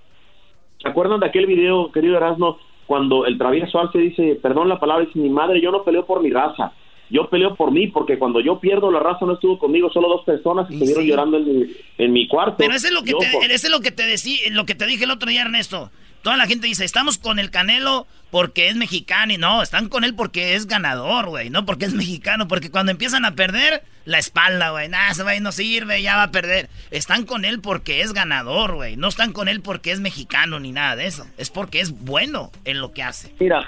¿Se 0.81 0.89
acuerdan 0.89 1.21
de 1.21 1.27
aquel 1.27 1.45
video, 1.45 1.91
querido 1.93 2.17
Erasmo, 2.17 2.59
cuando 2.87 3.25
el 3.25 3.37
travieso 3.37 3.79
Arce 3.79 3.97
dice, 3.97 4.37
perdón 4.41 4.67
la 4.67 4.81
palabra, 4.81 5.05
dice, 5.05 5.17
mi 5.17 5.29
madre, 5.29 5.61
yo 5.61 5.71
no 5.71 5.83
peleo 5.83 6.05
por 6.05 6.21
mi 6.21 6.29
raza, 6.29 6.73
yo 7.09 7.29
peleo 7.29 7.55
por 7.55 7.71
mí, 7.71 7.87
porque 7.87 8.19
cuando 8.19 8.41
yo 8.41 8.59
pierdo 8.59 8.91
la 8.91 8.99
raza 8.99 9.25
no 9.25 9.33
estuvo 9.33 9.57
conmigo, 9.57 9.89
solo 9.91 10.09
dos 10.09 10.25
personas 10.25 10.69
estuvieron 10.69 11.05
llorando 11.05 11.37
en 11.37 11.45
mi, 11.45 11.67
en 11.97 12.11
mi, 12.11 12.27
cuarto. 12.27 12.55
Pero 12.57 12.73
eso 12.73 12.87
es 12.87 12.93
lo 12.93 13.03
que, 13.03 13.13
te, 13.13 13.53
es 13.53 13.69
lo 13.69 13.79
que 13.79 13.91
te 13.91 14.03
decí, 14.03 14.41
lo 14.51 14.65
que 14.65 14.75
te 14.75 14.85
dije 14.85 15.05
el 15.05 15.11
otro 15.11 15.29
día, 15.29 15.43
Ernesto. 15.43 15.89
Toda 16.21 16.37
la 16.37 16.47
gente 16.47 16.67
dice, 16.67 16.83
estamos 16.83 17.17
con 17.17 17.39
el 17.39 17.49
Canelo 17.49 18.05
porque 18.29 18.67
es 18.67 18.75
mexicano 18.75 19.33
y 19.33 19.37
no, 19.37 19.61
están 19.61 19.89
con 19.89 20.03
él 20.03 20.15
porque 20.15 20.55
es 20.55 20.67
ganador, 20.67 21.29
güey, 21.29 21.49
no 21.49 21.65
porque 21.65 21.85
es 21.85 21.93
mexicano, 21.93 22.47
porque 22.47 22.69
cuando 22.69 22.91
empiezan 22.91 23.25
a 23.25 23.35
perder 23.35 23.83
la 24.05 24.19
espalda, 24.19 24.71
güey, 24.71 24.89
nada, 24.89 25.11
ese 25.11 25.23
güey 25.23 25.39
no 25.39 25.51
sirve, 25.51 26.01
ya 26.01 26.15
va 26.15 26.23
a 26.23 26.31
perder. 26.31 26.69
Están 26.91 27.25
con 27.25 27.45
él 27.45 27.61
porque 27.61 28.01
es 28.01 28.13
ganador, 28.13 28.75
güey, 28.75 28.97
no 28.97 29.07
están 29.07 29.33
con 29.33 29.47
él 29.47 29.61
porque 29.61 29.91
es 29.91 29.99
mexicano 29.99 30.59
ni 30.59 30.71
nada 30.71 30.95
de 30.95 31.07
eso, 31.07 31.25
es 31.37 31.49
porque 31.49 31.79
es 31.79 31.91
bueno 32.03 32.51
en 32.65 32.81
lo 32.81 32.91
que 32.91 33.03
hace. 33.03 33.33
Mira, 33.39 33.65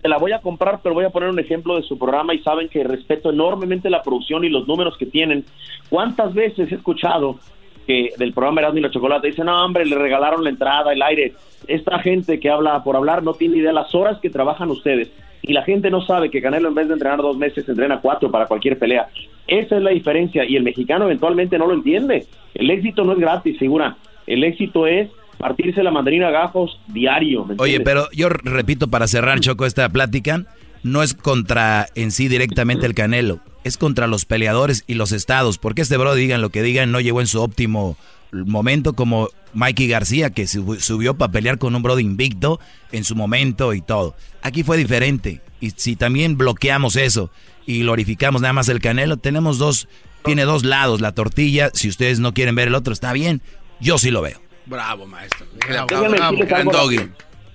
te 0.00 0.08
la 0.08 0.18
voy 0.18 0.32
a 0.32 0.40
comprar, 0.40 0.80
pero 0.82 0.94
voy 0.94 1.04
a 1.04 1.10
poner 1.10 1.28
un 1.28 1.38
ejemplo 1.38 1.76
de 1.76 1.82
su 1.82 1.98
programa 1.98 2.34
y 2.34 2.38
saben 2.40 2.68
que 2.68 2.84
respeto 2.84 3.30
enormemente 3.30 3.90
la 3.90 4.02
producción 4.02 4.44
y 4.44 4.48
los 4.48 4.66
números 4.68 4.96
que 4.96 5.06
tienen. 5.06 5.44
¿Cuántas 5.88 6.32
veces 6.32 6.70
he 6.70 6.76
escuchado 6.76 7.38
que 7.86 8.10
del 8.16 8.32
programa 8.32 8.60
Erasmo 8.60 8.78
y 8.78 8.82
la 8.82 8.90
Chocolate 8.90 9.28
dicen, 9.28 9.46
no, 9.46 9.64
hombre, 9.64 9.84
le 9.84 9.96
regalaron 9.96 10.44
la 10.44 10.50
entrada, 10.50 10.92
el 10.92 11.02
aire? 11.02 11.34
Esta 11.66 11.98
gente 11.98 12.40
que 12.40 12.50
habla 12.50 12.82
por 12.84 12.96
hablar 12.96 13.22
no 13.22 13.34
tiene 13.34 13.58
idea 13.58 13.70
de 13.70 13.74
las 13.74 13.94
horas 13.94 14.18
que 14.20 14.30
trabajan 14.30 14.70
ustedes. 14.70 15.10
Y 15.42 15.52
la 15.52 15.62
gente 15.62 15.90
no 15.90 16.02
sabe 16.02 16.30
que 16.30 16.42
Canelo 16.42 16.68
en 16.68 16.74
vez 16.74 16.88
de 16.88 16.94
entrenar 16.94 17.18
dos 17.18 17.36
meses, 17.36 17.68
entrena 17.68 18.00
cuatro 18.00 18.30
para 18.30 18.46
cualquier 18.46 18.78
pelea. 18.78 19.08
Esa 19.46 19.76
es 19.76 19.82
la 19.82 19.90
diferencia 19.90 20.44
y 20.44 20.56
el 20.56 20.62
mexicano 20.62 21.04
eventualmente 21.04 21.58
no 21.58 21.66
lo 21.66 21.74
entiende. 21.74 22.26
El 22.54 22.70
éxito 22.70 23.04
no 23.04 23.12
es 23.12 23.18
gratis, 23.18 23.58
figura. 23.58 23.96
El 24.26 24.44
éxito 24.44 24.86
es 24.86 25.08
partirse 25.38 25.82
la 25.82 25.90
mandarina 25.90 26.28
a 26.28 26.32
gajos 26.32 26.78
diario. 26.88 27.46
Oye, 27.58 27.80
pero 27.80 28.08
yo 28.12 28.28
repito 28.28 28.88
para 28.88 29.06
cerrar, 29.06 29.40
Choco, 29.40 29.64
esta 29.64 29.88
plática, 29.88 30.44
no 30.82 31.02
es 31.02 31.14
contra 31.14 31.86
en 31.94 32.10
sí 32.10 32.28
directamente 32.28 32.86
el 32.86 32.94
Canelo, 32.94 33.40
es 33.64 33.78
contra 33.78 34.06
los 34.06 34.24
peleadores 34.24 34.84
y 34.86 34.94
los 34.94 35.12
estados, 35.12 35.58
porque 35.58 35.82
este 35.82 35.96
bro, 35.96 36.14
digan 36.14 36.42
lo 36.42 36.50
que 36.50 36.62
digan, 36.62 36.92
no 36.92 37.00
llegó 37.00 37.20
en 37.20 37.26
su 37.26 37.40
óptimo 37.40 37.96
momento 38.32 38.92
como 38.92 39.28
Mikey 39.54 39.88
García, 39.88 40.30
que 40.30 40.46
subió 40.46 41.16
para 41.16 41.32
pelear 41.32 41.58
con 41.58 41.74
un 41.74 41.82
bro 41.82 41.98
invicto 41.98 42.60
en 42.92 43.04
su 43.04 43.16
momento 43.16 43.74
y 43.74 43.80
todo. 43.80 44.14
Aquí 44.42 44.62
fue 44.62 44.76
diferente, 44.76 45.40
y 45.60 45.70
si 45.70 45.96
también 45.96 46.36
bloqueamos 46.36 46.96
eso 46.96 47.30
y 47.66 47.80
glorificamos 47.80 48.42
nada 48.42 48.52
más 48.52 48.68
el 48.68 48.80
Canelo, 48.80 49.16
tenemos 49.16 49.58
dos, 49.58 49.88
tiene 50.24 50.44
dos 50.44 50.64
lados, 50.64 51.00
la 51.00 51.12
tortilla, 51.12 51.70
si 51.74 51.88
ustedes 51.88 52.20
no 52.20 52.34
quieren 52.34 52.54
ver 52.54 52.68
el 52.68 52.74
otro, 52.74 52.92
está 52.92 53.12
bien, 53.12 53.40
yo 53.80 53.98
sí 53.98 54.10
lo 54.10 54.22
veo. 54.22 54.40
Bravo, 54.66 55.06
maestro. 55.06 55.46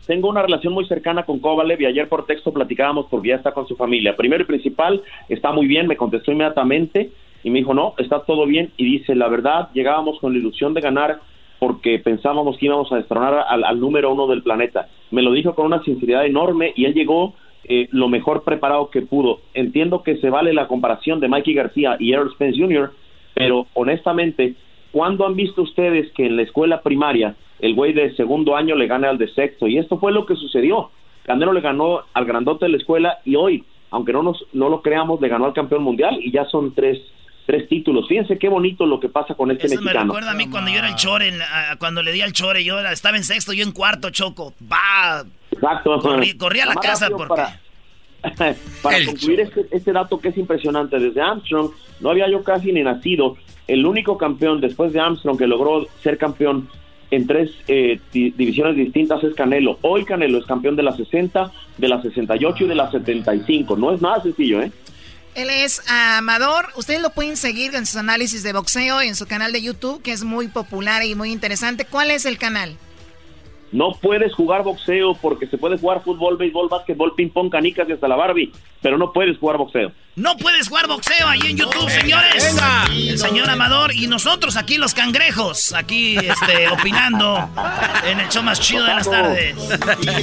Tengo 0.05 0.29
una 0.29 0.41
relación 0.41 0.73
muy 0.73 0.85
cercana 0.85 1.23
con 1.23 1.39
Kovalev 1.39 1.79
y 1.81 1.85
ayer 1.85 2.09
por 2.09 2.25
texto 2.25 2.51
platicábamos 2.51 3.05
porque 3.09 3.29
ya 3.29 3.35
está 3.35 3.53
con 3.53 3.67
su 3.67 3.75
familia. 3.75 4.17
Primero 4.17 4.43
y 4.43 4.47
principal, 4.47 5.01
está 5.29 5.51
muy 5.51 5.65
bien, 5.65 5.87
me 5.87 5.95
contestó 5.95 6.31
inmediatamente 6.31 7.11
y 7.43 7.49
me 7.49 7.59
dijo, 7.59 7.73
no, 7.73 7.93
está 7.97 8.21
todo 8.23 8.45
bien. 8.45 8.71
Y 8.75 8.85
dice, 8.85 9.15
la 9.15 9.29
verdad, 9.29 9.69
llegábamos 9.73 10.19
con 10.19 10.33
la 10.33 10.39
ilusión 10.39 10.73
de 10.73 10.81
ganar 10.81 11.21
porque 11.63 11.97
pensábamos 11.99 12.57
que 12.57 12.65
íbamos 12.65 12.91
a 12.91 12.97
destronar 12.97 13.45
al, 13.47 13.79
número 13.79 14.11
uno 14.11 14.27
del 14.27 14.43
planeta. 14.43 14.89
Me 15.11 15.21
lo 15.21 15.31
dijo 15.31 15.55
con 15.55 15.67
una 15.67 15.81
sinceridad 15.83 16.25
enorme 16.25 16.73
y 16.75 16.83
él 16.83 16.93
llegó 16.93 17.35
eh, 17.63 17.87
lo 17.91 18.09
mejor 18.09 18.43
preparado 18.43 18.89
que 18.89 19.01
pudo. 19.01 19.39
Entiendo 19.53 20.03
que 20.03 20.17
se 20.17 20.29
vale 20.29 20.51
la 20.53 20.67
comparación 20.67 21.21
de 21.21 21.29
Mikey 21.29 21.53
García 21.53 21.95
y 21.99 22.11
Errol 22.11 22.33
Spence 22.33 22.59
Jr., 22.59 22.91
pero 23.33 23.67
honestamente 23.75 24.55
¿Cuándo 24.91 25.25
han 25.25 25.35
visto 25.35 25.63
ustedes 25.63 26.11
que 26.11 26.27
en 26.27 26.35
la 26.35 26.43
escuela 26.43 26.83
primaria 26.83 27.35
el 27.59 27.73
güey 27.73 27.93
de 27.93 28.13
segundo 28.15 28.55
año 28.55 28.75
le 28.75 28.85
gane 28.85 29.07
al 29.07 29.17
de 29.17 29.27
sexto? 29.29 29.67
Y 29.67 29.79
esto 29.79 29.97
fue 29.97 30.11
lo 30.11 30.27
que 30.27 30.35
sucedió. 30.35 30.91
Canelo 31.23 31.51
le 31.51 31.61
ganó 31.61 32.01
al 32.13 32.25
grandote 32.25 32.65
de 32.65 32.71
la 32.73 32.77
escuela 32.77 33.17
y 33.25 33.35
hoy, 33.35 33.63
aunque 33.89 34.13
no, 34.13 34.21
nos, 34.21 34.45
no 34.53 34.69
lo 34.69 34.83
creamos, 34.83 35.19
le 35.19 35.29
ganó 35.29 35.45
al 35.45 35.53
campeón 35.53 35.81
mundial 35.81 36.19
y 36.21 36.31
ya 36.31 36.45
son 36.45 36.75
tres, 36.75 37.01
tres 37.45 37.67
títulos. 37.67 38.07
Fíjense 38.07 38.37
qué 38.37 38.49
bonito 38.49 38.85
lo 38.85 38.99
que 38.99 39.09
pasa 39.09 39.35
con 39.35 39.51
este 39.51 39.67
Eso 39.67 39.75
mexicano. 39.75 39.99
me 39.99 40.03
recuerda 40.05 40.31
a 40.31 40.35
mí 40.35 40.49
cuando 40.49 40.71
yo 40.71 40.79
era 40.79 40.89
el 40.89 40.95
chore, 40.95 41.33
cuando 41.79 42.03
le 42.03 42.11
di 42.11 42.21
al 42.21 42.33
chore, 42.33 42.63
yo 42.63 42.79
estaba 42.79 43.17
en 43.17 43.23
sexto, 43.23 43.53
yo 43.53 43.63
en 43.63 43.71
cuarto, 43.71 44.09
choco. 44.09 44.53
¡Va! 44.71 45.23
Exacto. 45.51 45.99
Corrí, 46.37 46.59
a 46.59 46.65
la 46.65 46.75
casa 46.75 47.09
porque... 47.09 47.41
Para, 48.21 48.55
para 48.81 49.05
concluir 49.05 49.41
este, 49.41 49.65
este 49.71 49.91
dato 49.91 50.19
que 50.19 50.29
es 50.29 50.37
impresionante, 50.37 50.97
desde 50.97 51.21
Armstrong 51.21 51.71
no 51.99 52.09
había 52.09 52.29
yo 52.29 52.43
casi 52.43 52.71
ni 52.71 52.81
nacido 52.81 53.37
el 53.67 53.85
único 53.85 54.17
campeón 54.17 54.61
después 54.61 54.93
de 54.93 54.99
Armstrong 54.99 55.37
que 55.37 55.47
logró 55.47 55.87
ser 56.01 56.17
campeón 56.17 56.67
en 57.11 57.27
tres 57.27 57.51
eh, 57.67 57.99
divisiones 58.11 58.75
distintas 58.75 59.23
es 59.23 59.35
Canelo. 59.35 59.77
Hoy 59.81 60.03
Canelo 60.03 60.39
es 60.39 60.45
campeón 60.45 60.75
de 60.75 60.83
la 60.83 60.93
60, 60.93 61.51
de 61.77 61.87
la 61.87 62.01
68 62.01 62.63
y 62.63 62.67
de 62.67 62.75
la 62.75 62.89
75. 62.89 63.77
No 63.77 63.93
es 63.93 64.01
nada 64.01 64.21
sencillo, 64.23 64.61
¿eh? 64.61 64.71
Él 65.35 65.49
es 65.49 65.81
Amador. 65.87 66.69
Ustedes 66.75 67.01
lo 67.01 67.09
pueden 67.09 67.37
seguir 67.37 67.75
en 67.75 67.85
sus 67.85 67.95
análisis 67.95 68.43
de 68.43 68.53
boxeo 68.53 69.01
en 69.01 69.15
su 69.15 69.25
canal 69.25 69.51
de 69.51 69.61
YouTube, 69.61 70.01
que 70.01 70.11
es 70.11 70.23
muy 70.23 70.47
popular 70.47 71.03
y 71.03 71.15
muy 71.15 71.31
interesante. 71.31 71.85
¿Cuál 71.85 72.11
es 72.11 72.25
el 72.25 72.37
canal? 72.37 72.77
No 73.73 73.91
puedes 73.99 74.33
jugar 74.35 74.63
boxeo 74.63 75.15
porque 75.15 75.47
se 75.47 75.57
puede 75.57 75.79
jugar 75.79 76.03
fútbol, 76.03 76.37
béisbol, 76.37 76.69
básquetbol, 76.69 77.15
ping 77.15 77.29
pong, 77.29 77.49
canicas 77.49 77.89
y 77.89 77.93
hasta 77.93 78.07
la 78.07 78.15
Barbie, 78.15 78.51
pero 78.83 78.99
no 78.99 79.11
puedes 79.11 79.37
jugar 79.39 79.57
boxeo. 79.57 79.91
No 80.15 80.37
puedes 80.37 80.69
jugar 80.69 80.87
boxeo 80.87 81.27
ahí 81.27 81.39
en 81.49 81.57
YouTube, 81.57 81.89
señores. 81.89 82.53
Venga. 82.53 82.85
El 82.93 83.17
señor 83.17 83.49
Amador 83.49 83.91
y 83.95 84.05
nosotros 84.05 84.57
aquí 84.57 84.77
los 84.77 84.93
cangrejos, 84.93 85.73
aquí 85.73 86.17
este, 86.17 86.67
opinando 86.71 87.49
en 88.05 88.19
el 88.19 88.29
show 88.29 88.43
más 88.43 88.59
chido 88.59 88.85
de 88.85 88.93
las 88.93 89.09
tardes. 89.09 89.55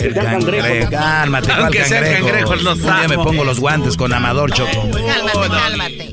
El 0.00 0.14
cangrejo. 0.14 0.90
Cálmate, 0.90 1.48
¿cuál 1.48 1.62
Aunque 1.64 1.84
sea 1.86 2.02
cangrejo? 2.02 2.26
cangrejo, 2.26 2.54
los 2.54 2.78
Un 2.78 2.82
día 2.84 3.08
me 3.08 3.16
pongo 3.16 3.44
los 3.44 3.58
guantes 3.58 3.96
con 3.96 4.14
Amador 4.14 4.52
Choco. 4.52 4.88
Cálmate, 4.92 5.48
cálmate. 5.48 6.12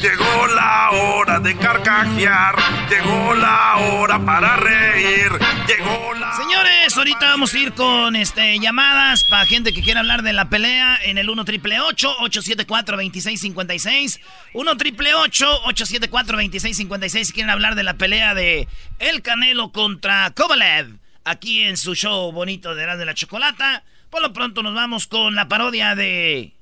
Llegó 0.00 0.46
la 0.46 0.90
hora 0.92 1.40
de 1.40 1.54
carcajear, 1.58 2.54
llegó 2.88 3.34
la 3.34 3.76
hora 3.76 4.18
para 4.24 4.56
reír, 4.56 5.30
llegó 5.68 6.14
la... 6.14 6.32
Señores, 6.32 6.96
ahorita 6.96 7.26
vamos 7.26 7.52
a 7.52 7.58
ir 7.58 7.74
con 7.74 8.16
este 8.16 8.58
llamadas 8.58 9.24
para 9.24 9.44
gente 9.44 9.74
que 9.74 9.82
quiera 9.82 10.00
hablar 10.00 10.22
de 10.22 10.32
la 10.32 10.48
pelea 10.48 10.98
en 11.04 11.18
el 11.18 11.28
1 11.28 11.44
triple 11.44 11.80
874 11.80 12.96
2656 12.96 14.20
1 14.54 14.76
triple 14.78 15.14
874 15.14 16.32
2656 16.32 17.26
si 17.26 17.32
quieren 17.34 17.50
hablar 17.50 17.74
de 17.74 17.82
la 17.82 17.94
pelea 17.94 18.32
de 18.32 18.68
El 19.00 19.20
Canelo 19.20 19.70
contra 19.70 20.30
Kovalev 20.30 20.96
aquí 21.24 21.62
en 21.64 21.76
su 21.76 21.94
show 21.94 22.32
bonito 22.32 22.74
de 22.74 22.84
Erasmo 22.84 23.00
de 23.00 23.06
la 23.06 23.14
Chocolata. 23.14 23.84
Por 24.08 24.22
lo 24.22 24.32
pronto 24.32 24.62
nos 24.62 24.74
vamos 24.74 25.06
con 25.06 25.34
la 25.34 25.46
parodia 25.46 25.94
de 25.94 26.54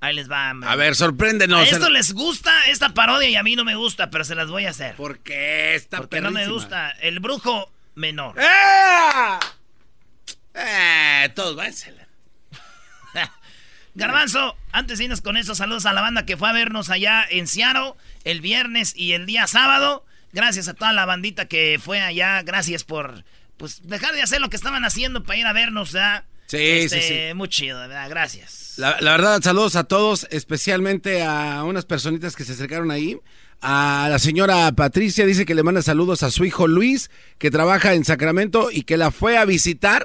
Ahí 0.00 0.14
les 0.14 0.30
va. 0.30 0.50
hombre. 0.50 0.68
A 0.68 0.76
ver, 0.76 0.94
sorpréndenos. 0.94 1.60
A 1.60 1.64
esto 1.64 1.88
les 1.90 2.12
gusta 2.12 2.66
esta 2.66 2.90
parodia 2.94 3.28
y 3.28 3.36
a 3.36 3.42
mí 3.42 3.56
no 3.56 3.64
me 3.64 3.74
gusta, 3.74 4.10
pero 4.10 4.24
se 4.24 4.34
las 4.34 4.48
voy 4.48 4.66
a 4.66 4.70
hacer. 4.70 4.94
¿Por 4.96 5.20
qué? 5.20 5.74
Está 5.74 5.98
Porque 5.98 6.20
no 6.20 6.30
me 6.30 6.40
perrísima. 6.40 6.54
gusta. 6.54 6.90
El 7.00 7.20
brujo 7.20 7.72
menor. 7.94 8.34
¡Eh! 8.38 9.38
Eh, 10.54 11.28
todos 11.34 11.56
váyansela. 11.56 12.06
Garbanzo, 13.94 14.56
antes 14.72 14.98
de 14.98 15.04
irnos 15.04 15.22
con 15.22 15.36
eso, 15.38 15.54
saludos 15.54 15.86
a 15.86 15.92
la 15.94 16.02
banda 16.02 16.26
que 16.26 16.36
fue 16.36 16.48
a 16.50 16.52
vernos 16.52 16.90
allá 16.90 17.24
en 17.28 17.46
Seattle 17.46 17.94
el 18.24 18.40
viernes 18.42 18.92
y 18.94 19.12
el 19.12 19.24
día 19.26 19.46
sábado. 19.46 20.04
Gracias 20.32 20.68
a 20.68 20.74
toda 20.74 20.92
la 20.92 21.06
bandita 21.06 21.46
que 21.46 21.80
fue 21.82 22.00
allá. 22.02 22.42
Gracias 22.42 22.84
por 22.84 23.24
pues 23.56 23.88
dejar 23.88 24.14
de 24.14 24.20
hacer 24.22 24.42
lo 24.42 24.50
que 24.50 24.56
estaban 24.56 24.84
haciendo 24.84 25.24
para 25.24 25.38
ir 25.38 25.46
a 25.46 25.54
vernos, 25.54 25.92
¿verdad? 25.92 26.24
Sí, 26.46 26.58
Este, 26.58 27.00
sí, 27.00 27.08
sí. 27.28 27.34
Muy 27.34 27.48
chido, 27.48 27.78
¿verdad? 27.80 28.10
Gracias. 28.10 28.65
La, 28.76 28.96
la 29.00 29.12
verdad, 29.12 29.40
saludos 29.42 29.74
a 29.76 29.84
todos, 29.84 30.26
especialmente 30.30 31.22
a 31.22 31.64
unas 31.64 31.84
personitas 31.86 32.36
que 32.36 32.44
se 32.44 32.52
acercaron 32.52 32.90
ahí. 32.90 33.16
A 33.62 34.08
la 34.10 34.18
señora 34.18 34.70
Patricia 34.72 35.24
dice 35.24 35.46
que 35.46 35.54
le 35.54 35.62
manda 35.62 35.80
saludos 35.80 36.22
a 36.22 36.30
su 36.30 36.44
hijo 36.44 36.66
Luis, 36.68 37.10
que 37.38 37.50
trabaja 37.50 37.94
en 37.94 38.04
Sacramento 38.04 38.68
y 38.70 38.82
que 38.82 38.98
la 38.98 39.10
fue 39.10 39.38
a 39.38 39.46
visitar 39.46 40.04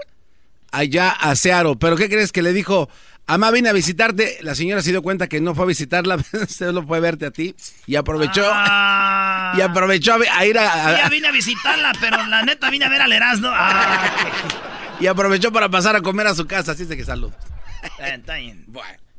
allá 0.72 1.10
a 1.11 1.35
Seattle. 1.35 1.76
Pero 1.77 1.98
¿qué 1.98 2.07
crees 2.10 2.31
que 2.31 2.41
le 2.41 2.53
dijo? 2.53 2.89
Amá, 3.27 3.52
vine 3.52 3.68
a 3.69 3.73
visitarte. 3.73 4.38
La 4.41 4.56
señora 4.56 4.81
se 4.81 4.91
dio 4.91 5.02
cuenta 5.02 5.27
que 5.27 5.41
no 5.41 5.53
fue 5.53 5.65
a 5.65 5.68
visitarla, 5.68 6.18
solo 6.49 6.85
fue 6.88 6.98
a 6.98 7.02
verte 7.02 7.26
a 7.26 7.31
ti 7.31 7.53
y 7.88 7.95
aprovechó. 7.98 8.43
Ah. 8.49 9.53
y 9.57 9.61
aprovechó 9.61 10.14
a, 10.14 10.38
a 10.39 10.45
ir 10.45 10.57
a, 10.57 10.88
a- 10.88 10.98
Ya 10.98 11.10
vine 11.10 11.27
a 11.27 11.31
visitarla, 11.31 11.91
pero 11.99 12.26
la 12.27 12.43
neta 12.43 12.69
vine 12.69 12.85
a 12.85 12.89
ver 12.89 13.02
al 13.02 13.11
Erasmo. 13.11 13.49
Ah, 13.52 14.31
y 15.02 15.07
aprovechó 15.07 15.52
para 15.52 15.68
pasar 15.68 15.98
a 15.98 16.02
comer 16.02 16.27
a 16.27 16.35
su 16.35 16.48
casa. 16.48 16.72
Así 16.72 16.84
es 16.84 16.89
de 16.89 16.95
que 16.95 17.03
saludos. 17.03 17.35
Está 17.84 18.06
bien, 18.06 18.20
está 18.22 18.36
bien. 18.36 18.66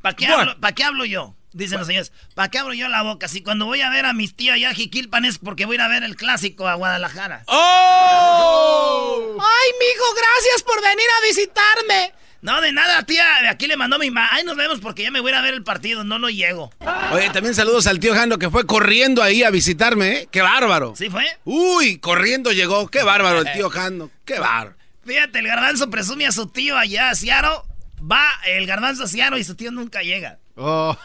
¿Para 0.00 0.16
qué, 0.16 0.26
Bueno. 0.26 0.40
hablo, 0.40 0.60
¿Para 0.60 0.74
qué 0.74 0.84
hablo 0.84 1.04
yo? 1.04 1.34
Dicen 1.52 1.78
los 1.78 1.86
señores. 1.86 2.12
¿Para 2.34 2.48
qué 2.48 2.58
abro 2.58 2.72
yo 2.72 2.88
la 2.88 3.02
boca? 3.02 3.28
Si 3.28 3.42
cuando 3.42 3.66
voy 3.66 3.82
a 3.82 3.90
ver 3.90 4.06
a 4.06 4.14
mis 4.14 4.34
tías 4.34 4.54
allá 4.54 4.70
a 4.70 4.74
Jiquilpan 4.74 5.24
es 5.26 5.38
porque 5.38 5.66
voy 5.66 5.74
a 5.74 5.76
ir 5.76 5.80
a 5.82 5.88
ver 5.88 6.02
el 6.02 6.16
clásico 6.16 6.66
a 6.66 6.74
Guadalajara. 6.74 7.44
¡Oh! 7.46 9.36
¡Ay, 9.38 9.70
mijo, 9.78 10.04
gracias 10.14 10.62
por 10.62 10.80
venir 10.82 11.06
a 11.18 11.26
visitarme! 11.26 12.14
No, 12.40 12.60
de 12.60 12.72
nada, 12.72 13.02
tía. 13.04 13.24
De 13.42 13.48
aquí 13.48 13.66
le 13.68 13.76
mandó 13.76 13.98
mi 13.98 14.10
mamá. 14.10 14.28
Ay, 14.32 14.44
nos 14.44 14.56
vemos 14.56 14.80
porque 14.80 15.02
ya 15.04 15.10
me 15.12 15.20
voy 15.20 15.30
a 15.30 15.34
ir 15.34 15.38
a 15.38 15.42
ver 15.42 15.54
el 15.54 15.62
partido. 15.62 16.02
No, 16.04 16.18
no 16.18 16.28
llego. 16.28 16.72
Oye, 17.12 17.30
también 17.30 17.54
saludos 17.54 17.86
al 17.86 18.00
tío 18.00 18.14
Jando 18.14 18.38
que 18.38 18.50
fue 18.50 18.66
corriendo 18.66 19.22
ahí 19.22 19.44
a 19.44 19.50
visitarme, 19.50 20.12
¿eh? 20.12 20.28
¡Qué 20.32 20.42
bárbaro! 20.42 20.94
¿Sí 20.96 21.08
fue? 21.08 21.24
Uy, 21.44 21.98
corriendo 21.98 22.50
llegó. 22.50 22.88
¡Qué 22.88 23.02
bárbaro 23.04 23.40
el 23.42 23.52
tío 23.52 23.70
Jando! 23.70 24.10
¡Qué 24.24 24.40
bárbaro! 24.40 24.74
Fíjate, 25.06 25.38
el 25.38 25.46
garbanzo 25.46 25.88
presume 25.90 26.26
a 26.26 26.32
su 26.32 26.46
tío 26.48 26.76
allá 26.76 27.10
a 27.10 27.14
Ciaro. 27.14 27.64
Va 28.10 28.22
el 28.46 28.66
garbanzo 28.66 29.04
a 29.04 29.06
Ciaro 29.08 29.38
y 29.38 29.44
su 29.44 29.54
tío 29.54 29.70
nunca 29.70 30.02
llega. 30.02 30.38
Oh. 30.56 30.96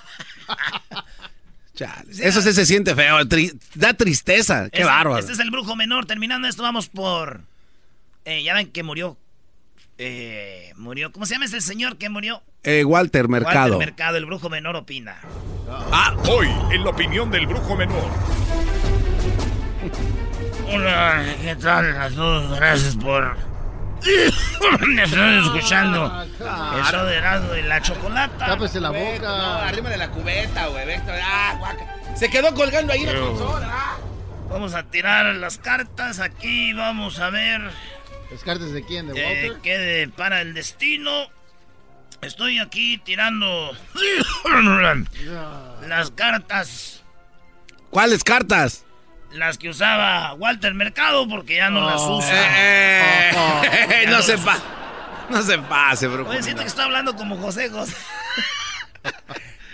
Chale, 1.76 2.06
Eso 2.28 2.41
sí 2.41 2.53
se 2.53 2.65
siente 2.65 2.95
feo, 2.95 3.19
tri- 3.26 3.56
da 3.76 3.94
tristeza. 3.94 4.69
¡Qué 4.72 4.80
Este- 4.80 4.86
bárbaro! 4.86 5.19
Este 5.19 5.34
es 5.34 5.40
el 5.40 5.52
brujo 5.52 5.76
menor. 5.76 6.06
Terminando 6.07 6.48
esto, 6.48 6.64
vamos 6.64 6.88
por. 6.90 7.41
Eh, 8.26 8.41
ya 8.44 8.56
ven 8.56 8.72
que 8.72 8.82
murió. 8.82 9.15
Eh, 9.99 10.74
murió. 10.76 11.11
¿Cómo 11.11 11.26
se 11.28 11.36
llama 11.36 11.45
ese 11.45 11.61
señor 11.61 11.98
que 11.98 12.10
murió? 12.10 12.41
Eh, 12.64 12.84
Walter 12.84 13.28
Mercado. 13.28 13.74
Walter 13.78 13.78
Mercado, 13.78 14.18
el 14.18 14.26
brujo 14.26 14.49
menor 14.49 14.76
opina. 14.76 15.19
Ah, 15.91 16.15
hoy 16.30 16.48
en 16.72 16.84
la 16.84 16.90
opinión 16.90 17.30
del 17.30 17.45
brujo 17.45 17.76
menor. 17.76 18.10
Hola, 20.69 21.24
¿qué 21.41 21.56
tal 21.56 21.95
a 22.02 22.10
todos? 22.10 22.56
Gracias 22.57 22.95
por. 22.95 23.38
Me 24.88 25.04
están 25.04 25.40
escuchando. 25.46 26.24
El 26.76 26.84
show 26.84 27.06
de 27.06 27.16
Erasmo 27.18 27.56
y 27.56 27.62
la 27.64 27.82
chocolata. 27.82 28.46
Tápese 28.46 28.80
la 28.80 28.92
No, 28.92 29.00
boca. 29.00 29.68
arriba 29.68 29.90
de 29.90 29.98
la 29.98 30.10
cubeta, 30.10 30.68
güey. 30.68 30.86
Ah, 31.24 31.56
guaca. 31.60 31.96
Se 32.16 32.30
quedó 32.30 32.54
colgando 32.54 32.94
ahí 32.94 33.06
la 33.06 33.14
consola. 33.20 33.68
ah. 33.72 33.98
Vamos 34.50 34.74
a 34.76 34.84
tirar 34.84 35.26
las 35.36 35.58
cartas 35.58 36.20
aquí. 36.20 36.72
Vamos 36.74 37.20
a 37.20 37.30
ver 37.30 37.62
¿Las 38.32 38.44
cartas 38.44 38.72
de 38.74 38.84
quién? 38.86 39.08
¿De 39.08 39.20
eh, 39.22 39.50
Walter? 39.50 39.62
qué 39.62 39.78
de- 39.78 40.08
para 40.10 40.42
el 40.42 40.54
destino. 40.54 41.12
Estoy 42.22 42.60
aquí 42.60 42.98
tirando 42.98 43.72
las 45.88 46.12
cartas. 46.12 47.04
¿Cuáles 47.90 48.24
cartas? 48.24 48.84
Las 49.32 49.58
que 49.58 49.70
usaba 49.70 50.34
Walter 50.36 50.74
Mercado 50.74 51.28
porque 51.28 51.56
ya 51.58 51.70
no 51.70 51.86
las 51.90 52.02
usa. 52.02 52.34
Eh, 52.58 53.32
Oh, 53.36 53.62
oh. 53.62 54.10
no 54.10 54.22
se 54.22 54.38
pa 54.38 54.58
no 55.30 55.41
se 55.41 55.58
pase, 55.60 56.08
bro. 56.08 56.28
Oye, 56.28 56.41
siento 56.41 56.62
que 56.62 56.70
estoy 56.70 56.86
hablando 56.86 57.14
como 57.16 57.36
José 57.38 57.70
José. 57.70 57.94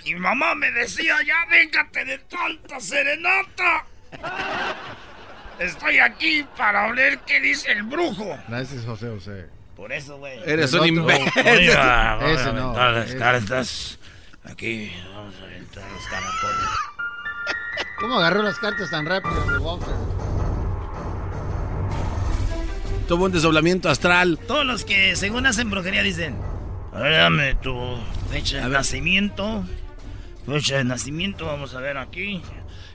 y 0.03 0.15
mamá 0.15 0.55
me 0.55 0.71
decía, 0.71 1.15
ya 1.25 1.35
véngate 1.49 2.03
de 2.05 2.17
tanta 2.17 2.79
serenata. 2.79 3.85
Estoy 5.59 5.99
aquí 5.99 6.43
para 6.57 6.91
ver 6.91 7.19
qué 7.19 7.39
dice 7.39 7.71
el 7.71 7.83
brujo. 7.83 8.37
Gracias, 8.47 8.83
José 8.85 9.07
José. 9.09 9.45
Por 9.75 9.91
eso, 9.93 10.17
güey. 10.17 10.39
Eres 10.45 10.73
un 10.73 10.87
imbécil. 10.87 11.31
Oiga, 11.45 12.15
vamos 12.15 12.31
Ese 12.39 12.49
a 12.49 12.53
no, 12.53 12.61
aventar 12.69 12.91
las 12.93 13.07
ese. 13.09 13.17
cartas. 13.17 13.99
Aquí, 14.45 14.91
vamos 15.13 15.35
a 15.39 15.43
aventar 15.43 15.83
los 15.91 16.05
caracoles. 16.07 16.69
¿Cómo 17.99 18.15
agarró 18.19 18.43
las 18.43 18.57
cartas 18.59 18.89
tan 18.89 19.05
rápido 19.05 19.33
de? 19.35 19.59
Tuvo 23.07 23.25
un 23.25 23.31
desdoblamiento 23.31 23.89
astral. 23.89 24.39
Todos 24.47 24.65
los 24.65 24.85
que 24.85 25.15
según 25.15 25.45
hacen 25.45 25.69
brujería 25.69 26.03
dicen, 26.03 26.37
a 26.93 26.99
ver, 26.99 27.13
dame 27.13 27.55
tu 27.55 27.75
fecha 28.31 28.61
de 28.61 28.69
nacimiento. 28.69 29.63
Fecha 30.45 30.77
de 30.77 30.83
nacimiento, 30.83 31.45
vamos 31.45 31.73
a 31.75 31.79
ver 31.79 31.97
aquí. 31.97 32.41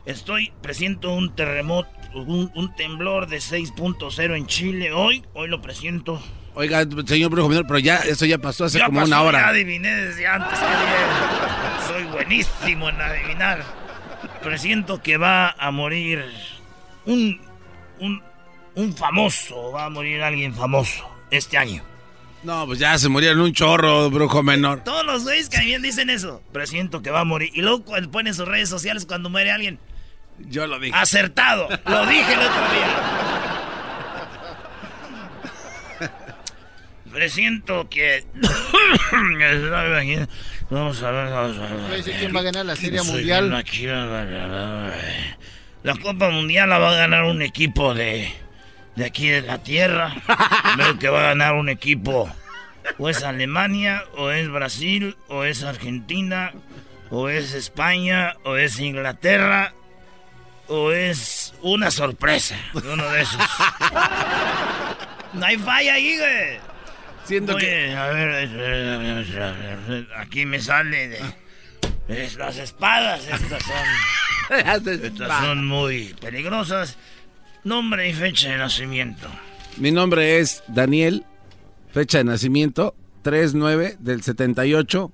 Estoy, 0.07 0.53
presiento 0.63 1.13
un 1.13 1.35
terremoto, 1.35 1.91
un, 2.15 2.51
un 2.55 2.75
temblor 2.75 3.27
de 3.29 3.39
6.0 3.39 4.37
en 4.37 4.47
Chile 4.47 4.93
hoy. 4.93 5.25
Hoy 5.35 5.49
lo 5.49 5.61
presiento. 5.61 6.21
Oiga, 6.55 6.85
señor 7.07 7.31
brujo 7.31 7.49
menor, 7.49 7.67
pero 7.67 7.79
ya 7.79 7.97
eso 7.99 8.25
ya 8.27 8.39
pasó 8.39 8.65
hace 8.65 8.79
Ya 8.79 8.87
como 8.87 9.01
pasó, 9.01 9.09
una 9.09 9.17
Ya 9.19 9.23
hora. 9.23 9.49
adiviné 9.49 9.95
desde 9.95 10.27
antes. 10.27 10.59
ayer. 10.59 11.87
Soy 11.87 12.05
buenísimo 12.05 12.89
en 12.89 13.01
adivinar. 13.01 13.63
Presiento 14.49 15.03
que 15.03 15.19
va 15.19 15.51
a 15.51 15.71
morir 15.71 16.25
un, 17.05 17.39
un, 18.01 18.23
un 18.77 18.97
famoso. 18.97 19.73
Va 19.73 19.85
a 19.85 19.91
morir 19.91 20.23
alguien 20.23 20.55
famoso 20.55 21.07
este 21.31 21.59
año. 21.59 21.83
No, 22.45 22.65
pues 22.65 22.79
ya 22.79 22.97
se 22.97 23.11
murieron 23.11 23.41
un 23.41 23.53
chorro, 23.53 24.09
brujo 24.09 24.43
menor. 24.43 24.85
Todos 24.85 25.05
los 25.05 25.25
güeyes 25.25 25.51
que 25.51 25.61
bien 25.61 25.83
dicen 25.83 26.09
eso. 26.09 26.43
Presiento 26.51 27.03
que 27.03 27.11
va 27.11 27.21
a 27.21 27.25
morir. 27.25 27.51
Y 27.53 27.61
luego 27.61 27.85
ponen 28.11 28.33
sus 28.33 28.49
redes 28.49 28.71
sociales 28.71 29.05
cuando 29.05 29.29
muere 29.29 29.53
alguien. 29.53 29.79
Yo 30.39 30.67
lo 30.67 30.81
dije. 30.81 30.97
Acertado. 30.97 31.69
Lo 31.85 32.07
dije 32.07 32.33
el 32.33 32.41
otro 32.41 32.63
día. 32.73 32.89
Presiento 37.13 37.87
que. 37.91 38.25
Vamos 40.71 41.03
a 41.03 41.11
ver, 41.11 41.31
vamos 41.31 41.59
a 41.59 41.89
ver. 41.89 42.03
Quién 42.03 42.35
va 42.35 42.41
a 42.41 42.43
ganar 42.43 42.67
la 42.67 42.77
Serie 42.77 43.03
Mundial. 43.03 43.55
aquí, 43.55 43.87
La 43.87 44.93
Copa 46.03 46.31
Mundial 46.31 46.69
la 46.69 46.79
va 46.79 46.93
a 46.93 46.97
ganar 46.97 47.25
un 47.25 47.43
equipo 47.43 47.95
de. 47.95 48.33
De 48.97 49.05
aquí 49.05 49.29
de 49.29 49.43
la 49.43 49.63
tierra. 49.63 50.13
Creo 50.77 50.99
que 50.99 51.09
va 51.09 51.21
a 51.21 51.29
ganar 51.29 51.55
un 51.55 51.69
equipo. 51.69 52.29
O 52.99 53.09
es 53.09 53.23
Alemania, 53.23 54.05
o 54.17 54.31
es 54.31 54.51
Brasil, 54.51 55.17
o 55.29 55.45
es 55.45 55.63
Argentina. 55.63 56.53
o 57.11 57.29
es 57.29 57.55
España, 57.55 58.35
o 58.45 58.57
es 58.57 58.79
Inglaterra, 58.79 59.73
o 60.69 60.93
es 60.93 61.55
una 61.63 61.91
sorpresa. 61.91 62.57
Uno 62.75 63.09
de 63.09 63.23
esos. 63.23 63.41
no 65.33 65.47
hay 65.47 65.57
falla 65.57 65.95
ahí, 65.95 66.19
güey. 66.19 66.68
Siento 67.29 67.57
que... 67.59 67.95
A 67.95 68.07
ver, 68.09 68.49
aquí 70.17 70.47
me 70.47 70.61
sale 70.61 71.09
de... 71.09 71.21
es 72.09 72.37
las 72.37 72.57
espadas, 72.57 73.29
estas 73.29 73.63
son... 73.63 74.89
estas 75.05 75.45
son 75.45 75.67
muy 75.67 76.15
peligrosas. 76.19 76.97
Nombre 77.65 78.09
y 78.09 78.15
fecha 78.15 78.49
de 78.51 78.57
nacimiento. 78.57 79.29
Mi 79.77 79.91
nombre 79.91 80.39
es 80.39 80.63
Daniel, 80.69 81.27
fecha 81.93 82.17
de 82.19 82.25
nacimiento 82.25 82.95
39 83.23 83.97
del 84.01 84.23
78. 84.23 85.13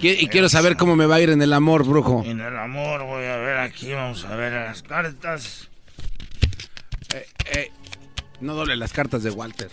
Qui- 0.00 0.16
Y 0.18 0.26
quiero 0.26 0.48
saber 0.48 0.76
cómo 0.76 0.96
me 0.96 1.06
va 1.06 1.14
a 1.14 1.20
ir 1.20 1.30
en 1.30 1.42
el 1.42 1.52
amor, 1.52 1.86
brujo. 1.86 2.24
En 2.26 2.40
el 2.40 2.56
amor, 2.58 3.04
voy 3.04 3.24
a 3.24 3.36
ver 3.36 3.58
aquí, 3.58 3.92
vamos 3.92 4.24
a 4.24 4.34
ver 4.34 4.52
las 4.52 4.82
cartas. 4.82 5.68
Eh, 7.14 7.70
no 8.40 8.54
doble 8.54 8.76
las 8.76 8.92
cartas 8.92 9.22
de 9.22 9.30
Walter. 9.30 9.70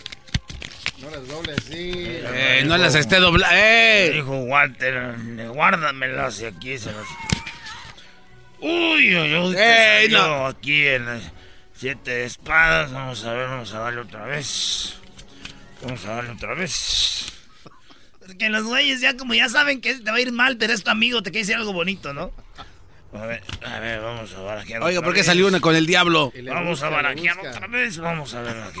No 1.00 1.10
las 1.10 1.28
dobles, 1.28 1.56
sí. 1.64 1.92
Eh, 1.94 2.64
no 2.66 2.76
las 2.76 2.94
esté 2.94 3.20
doblando. 3.20 3.56
¡Eh! 3.56 4.10
Dijo 4.14 4.36
Walter, 4.38 5.14
guárdamelas 5.52 6.40
y 6.40 6.46
aquí 6.46 6.76
se 6.76 6.92
las... 6.92 7.06
Uy, 8.60 9.16
uy, 9.16 9.34
uy, 9.36 9.54
te 9.54 10.00
¡Ey, 10.00 10.10
salió 10.10 10.26
no! 10.26 10.46
aquí 10.46 10.86
en 10.86 11.06
las 11.06 11.22
siete 11.74 12.24
espadas. 12.24 12.90
Vamos 12.92 13.24
a 13.24 13.32
ver, 13.32 13.48
vamos 13.48 13.72
a 13.72 13.78
darle 13.78 14.00
otra 14.00 14.24
vez. 14.26 14.94
Vamos 15.82 16.04
a 16.04 16.16
darle 16.16 16.30
otra 16.30 16.54
vez. 16.54 17.26
Porque 18.18 18.48
los 18.50 18.64
güeyes 18.64 19.00
ya 19.00 19.16
como 19.16 19.34
ya 19.34 19.48
saben 19.48 19.80
que 19.80 19.94
te 19.94 20.10
va 20.10 20.16
a 20.16 20.20
ir 20.20 20.32
mal, 20.32 20.56
pero 20.58 20.72
es 20.72 20.82
tu 20.82 20.90
amigo, 20.90 21.22
te 21.22 21.30
quiere 21.30 21.46
decir 21.46 21.56
algo 21.56 21.72
bonito, 21.72 22.12
¿no? 22.12 22.32
A 23.14 23.24
ver, 23.26 23.42
a 23.66 23.78
ver, 23.80 24.00
vamos 24.02 24.34
a 24.34 24.40
barajear 24.42 24.82
Oiga, 24.82 24.98
otra 25.00 25.06
¿por 25.06 25.14
qué 25.14 25.20
vez. 25.20 25.26
salió 25.26 25.46
una 25.48 25.60
con 25.60 25.74
el 25.74 25.86
diablo? 25.86 26.32
Vamos 26.46 26.82
a 26.82 26.88
barajear 26.90 27.38
otra 27.38 27.66
vez, 27.66 27.98
vamos 27.98 28.34
a 28.34 28.42
ver 28.42 28.56
aquí. 28.60 28.80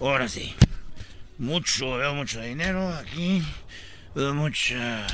Ahora 0.00 0.28
sí. 0.28 0.54
Mucho, 1.38 1.96
veo 1.96 2.14
mucho 2.14 2.40
dinero 2.40 2.88
aquí. 2.94 3.42
Veo 4.14 4.34
mucha... 4.34 5.06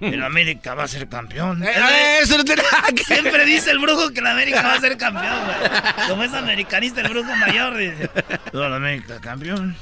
El 0.00 0.24
América 0.24 0.74
va 0.74 0.84
a 0.84 0.88
ser 0.88 1.08
campeón. 1.08 1.62
Eh, 1.62 1.70
eh, 1.70 2.18
eso 2.22 2.36
no 2.36 2.44
tiene 2.44 2.62
nada 2.62 2.88
que 2.96 3.04
Siempre 3.04 3.44
dice 3.44 3.70
el 3.70 3.78
brujo 3.78 4.10
que 4.10 4.18
el 4.20 4.26
América 4.26 4.62
va 4.62 4.74
a 4.74 4.80
ser 4.80 4.96
campeón, 4.96 5.38
güey. 5.44 6.08
Como 6.08 6.24
es 6.24 6.32
americanista 6.34 7.00
el 7.02 7.08
brujo 7.10 7.32
mayor, 7.36 7.76
dice. 7.76 8.10
"No, 8.52 8.64
el 8.64 8.74
América 8.74 9.20
campeón. 9.20 9.76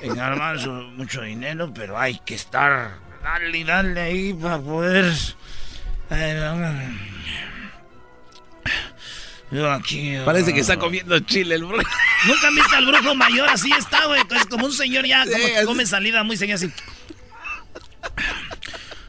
En 0.00 0.14
Garbanzo 0.16 0.70
mucho 0.96 1.20
dinero, 1.22 1.72
pero 1.74 1.98
hay 1.98 2.18
que 2.24 2.34
estar... 2.36 2.92
Dale 3.22 3.58
y 3.58 3.64
dale 3.64 4.00
ahí 4.00 4.32
para 4.32 4.58
poder... 4.58 5.12
vamos. 6.40 7.04
Yo 9.50 9.70
aquí... 9.70 10.16
Parece 10.24 10.52
que 10.52 10.60
está 10.60 10.76
comiendo 10.76 11.18
chile 11.20 11.54
el 11.54 11.64
brujo. 11.64 11.82
Nunca 12.26 12.48
han 12.48 12.54
visto 12.56 12.76
al 12.76 12.86
brujo 12.86 13.14
mayor 13.14 13.48
así 13.48 13.70
está, 13.78 14.06
güey. 14.06 14.20
Es 14.34 14.46
como 14.46 14.66
un 14.66 14.72
señor 14.72 15.06
ya, 15.06 15.24
como 15.24 15.36
Sí, 15.36 15.42
que 15.42 15.64
come 15.64 15.86
salida 15.86 16.24
muy 16.24 16.36
seguida 16.36 16.56
así. 16.56 16.72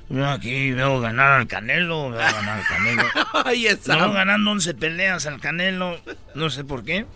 Yo 0.10 0.30
aquí 0.30 0.72
veo 0.72 0.99
ganar 0.99 1.32
al 1.32 1.48
Canelo, 1.48 2.11
veo 2.11 2.19
ganar 2.19 2.60
al 2.60 2.68
Canelo. 2.68 3.03
Ahí 3.45 3.65
está. 3.65 3.95
Veo 3.95 4.11
ganando 4.11 4.52
11 4.52 4.76
peleas 4.76 5.26
al 5.26 5.40
Canelo, 5.41 5.99
no 6.36 6.49
sé 6.52 6.64
por 6.64 6.84
qué. 6.84 7.07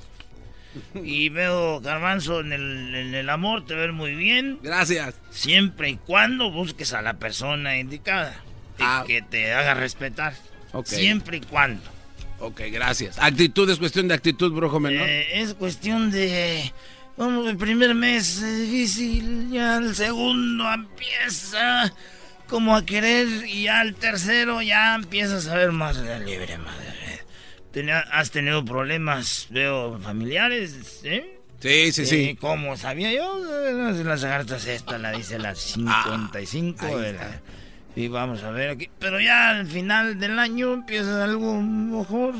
Y 0.95 1.29
veo 1.29 1.81
Garbanzo 1.81 2.39
en 2.39 2.51
el, 2.53 2.95
en 2.95 3.13
el 3.13 3.29
amor, 3.29 3.65
te 3.65 3.75
ves 3.75 3.93
muy 3.93 4.15
bien. 4.15 4.59
Gracias. 4.63 5.15
Siempre 5.29 5.89
y 5.89 5.97
cuando 5.97 6.51
busques 6.51 6.93
a 6.93 7.01
la 7.01 7.15
persona 7.15 7.77
indicada. 7.77 8.35
Ah. 8.81 9.03
que 9.05 9.21
te 9.21 9.53
haga 9.53 9.73
respetar. 9.73 10.33
Ok. 10.71 10.87
Siempre 10.87 11.37
y 11.37 11.41
cuando. 11.41 11.81
Ok, 12.39 12.61
gracias. 12.71 13.17
Actitud 13.19 13.69
es 13.69 13.77
cuestión 13.79 14.07
de 14.07 14.13
actitud, 14.13 14.51
brujo 14.53 14.79
menor. 14.79 15.07
Eh, 15.09 15.41
es 15.41 15.53
cuestión 15.55 16.09
de. 16.11 16.71
Vamos, 17.17 17.49
el 17.49 17.57
primer 17.57 17.93
mes 17.95 18.41
es 18.41 18.59
difícil, 18.71 19.49
ya 19.51 19.77
el 19.77 19.93
segundo 19.93 20.71
empieza 20.73 21.93
como 22.47 22.75
a 22.77 22.85
querer 22.85 23.27
y 23.45 23.63
ya 23.63 23.81
el 23.81 23.93
tercero 23.95 24.61
ya 24.61 24.95
empiezas 24.95 25.47
a 25.47 25.55
ver 25.55 25.71
más 25.73 25.97
libre, 25.97 26.57
madre. 26.57 26.85
Tenía- 27.73 27.99
¿Has 28.11 28.31
tenido 28.31 28.63
problemas, 28.63 29.47
veo, 29.49 29.99
familiares? 29.99 31.01
¿eh? 31.03 31.39
Sí, 31.59 31.91
sí, 31.91 32.05
sí. 32.05 32.37
¿Cómo 32.39 32.77
sabía 32.77 33.11
yo? 33.13 33.37
Las, 33.73 33.97
las 33.97 34.21
cartas 34.21 34.65
esta 34.65 34.97
la 34.97 35.11
dice 35.11 35.37
la 35.39 35.53
55 35.55 36.85
ahí 36.85 36.95
de 37.01 37.13
la- 37.13 37.41
Y 37.95 38.07
vamos 38.07 38.43
a 38.43 38.51
ver 38.51 38.69
aquí. 38.71 38.89
Pero 38.99 39.19
ya 39.19 39.49
al 39.49 39.67
final 39.67 40.19
del 40.19 40.39
año 40.39 40.73
empieza 40.73 41.23
algo 41.23 41.61
mejor. 41.61 42.35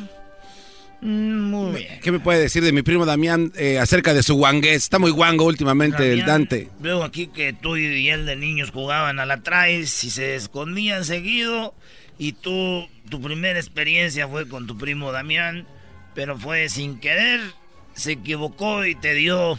Mm, 1.01 1.41
Muy 1.49 1.79
bien. 1.79 1.99
¿Qué 2.01 2.11
me 2.11 2.19
puede 2.19 2.39
decir 2.39 2.63
de 2.63 2.71
mi 2.71 2.81
primo 2.81 3.05
Damián 3.05 3.51
eh, 3.55 3.79
acerca 3.79 4.13
de 4.13 4.21
su 4.23 4.35
guangués? 4.35 4.83
Está 4.83 4.99
muy 4.99 5.11
guango 5.11 5.45
últimamente 5.45 6.11
el 6.13 6.19
Damián, 6.19 6.27
Dante. 6.27 6.69
Veo 6.79 7.03
aquí 7.03 7.27
que 7.27 7.53
tú 7.53 7.77
y 7.77 8.09
él 8.09 8.25
de 8.25 8.35
niños 8.35 8.71
jugaban 8.71 9.19
a 9.19 9.25
la 9.25 9.41
traes 9.41 10.03
y 10.03 10.09
se 10.09 10.35
escondían 10.35 11.05
seguido. 11.05 11.73
Y 12.17 12.33
tú, 12.33 12.87
tu 13.09 13.21
primera 13.21 13.57
experiencia 13.59 14.27
fue 14.27 14.47
con 14.47 14.67
tu 14.67 14.77
primo 14.77 15.13
Damián, 15.13 15.65
pero 16.15 16.37
fue 16.37 16.67
sin 16.67 16.99
querer, 16.99 17.39
se 17.93 18.13
equivocó 18.13 18.85
y 18.85 18.95
te 18.95 19.13
dio. 19.13 19.57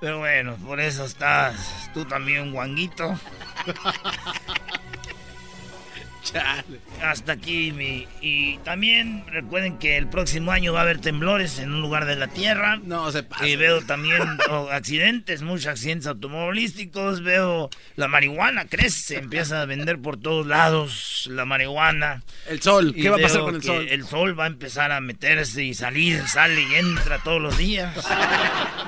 Pero 0.00 0.18
bueno, 0.18 0.56
por 0.56 0.80
eso 0.80 1.04
estás 1.04 1.90
tú 1.94 2.04
también, 2.06 2.52
guanguito. 2.52 3.18
Chale. 6.22 6.80
Hasta 7.02 7.32
aquí 7.32 7.72
mi... 7.72 8.06
Y 8.20 8.58
también 8.58 9.24
recuerden 9.28 9.78
que 9.78 9.96
el 9.96 10.06
próximo 10.06 10.52
año 10.52 10.72
va 10.72 10.80
a 10.80 10.82
haber 10.82 11.00
temblores 11.00 11.58
en 11.58 11.72
un 11.72 11.80
lugar 11.80 12.04
de 12.04 12.16
la 12.16 12.28
Tierra. 12.28 12.78
No 12.82 13.10
se 13.10 13.22
pasa. 13.22 13.46
Y 13.46 13.56
veo 13.56 13.82
también 13.82 14.22
oh, 14.50 14.68
accidentes, 14.70 15.42
muchos 15.42 15.66
accidentes 15.66 16.06
automovilísticos. 16.06 17.22
Veo 17.22 17.70
la 17.96 18.08
marihuana 18.08 18.66
crece, 18.66 19.18
empieza 19.18 19.62
a 19.62 19.64
vender 19.66 20.00
por 20.00 20.18
todos 20.18 20.46
lados 20.46 21.28
la 21.30 21.44
marihuana. 21.44 22.22
El 22.48 22.60
sol, 22.60 22.94
¿qué 22.94 23.10
va 23.10 23.16
a 23.16 23.20
pasar 23.20 23.42
con 23.42 23.56
el 23.56 23.62
sol? 23.62 23.86
El 23.88 24.04
sol 24.04 24.38
va 24.38 24.44
a 24.44 24.48
empezar 24.48 24.92
a 24.92 25.00
meterse 25.00 25.64
y 25.64 25.74
salir, 25.74 26.26
sale 26.28 26.62
y 26.62 26.74
entra 26.74 27.18
todos 27.18 27.40
los 27.40 27.56
días. 27.56 27.94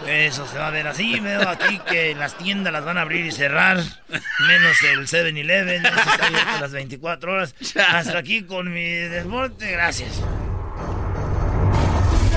Eso 0.06 0.46
se 0.46 0.58
va 0.58 0.68
a 0.68 0.70
ver 0.70 0.86
así. 0.86 1.20
Veo 1.20 1.48
aquí 1.48 1.78
que 1.88 2.14
las 2.14 2.36
tiendas 2.36 2.72
las 2.72 2.84
van 2.84 2.98
a 2.98 3.02
abrir 3.02 3.26
y 3.26 3.32
cerrar, 3.32 3.78
menos 4.46 4.82
el 4.82 5.06
7-Eleven, 5.06 5.86
ese 5.86 6.10
está 6.10 6.26
abierto 6.26 6.60
las 6.60 6.72
24 6.72 7.32
horas. 7.32 7.54
Hasta 8.02 8.18
aquí 8.18 8.42
con 8.42 8.72
mi 8.72 8.88
deporte, 8.88 9.70
gracias. 9.70 10.20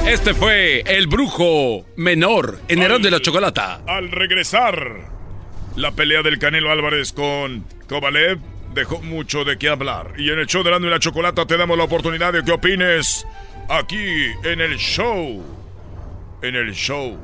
Este 0.05 0.35
fue 0.35 0.81
el 0.81 1.07
brujo 1.07 1.87
menor 1.95 2.59
en 2.67 2.83
Herón 2.83 3.01
de 3.01 3.09
la 3.09 3.19
Chocolata. 3.19 3.81
Al 3.87 4.11
regresar, 4.11 5.09
la 5.75 5.91
pelea 5.93 6.21
del 6.21 6.37
Canelo 6.37 6.71
Álvarez 6.71 7.13
con 7.13 7.65
Kovalev 7.89 8.37
dejó 8.75 9.01
mucho 9.01 9.43
de 9.43 9.57
qué 9.57 9.69
hablar. 9.69 10.13
Y 10.19 10.29
en 10.29 10.37
el 10.37 10.45
show 10.45 10.61
de 10.61 10.69
Erasmo 10.69 10.85
y 10.85 10.91
la 10.91 10.99
Chocolata 10.99 11.47
te 11.47 11.57
damos 11.57 11.79
la 11.79 11.85
oportunidad 11.85 12.31
de 12.31 12.43
que 12.43 12.51
opines 12.51 13.25
aquí 13.67 14.27
en 14.43 14.61
el 14.61 14.77
show. 14.77 15.43
En 16.43 16.55
el 16.55 16.75
show 16.75 17.17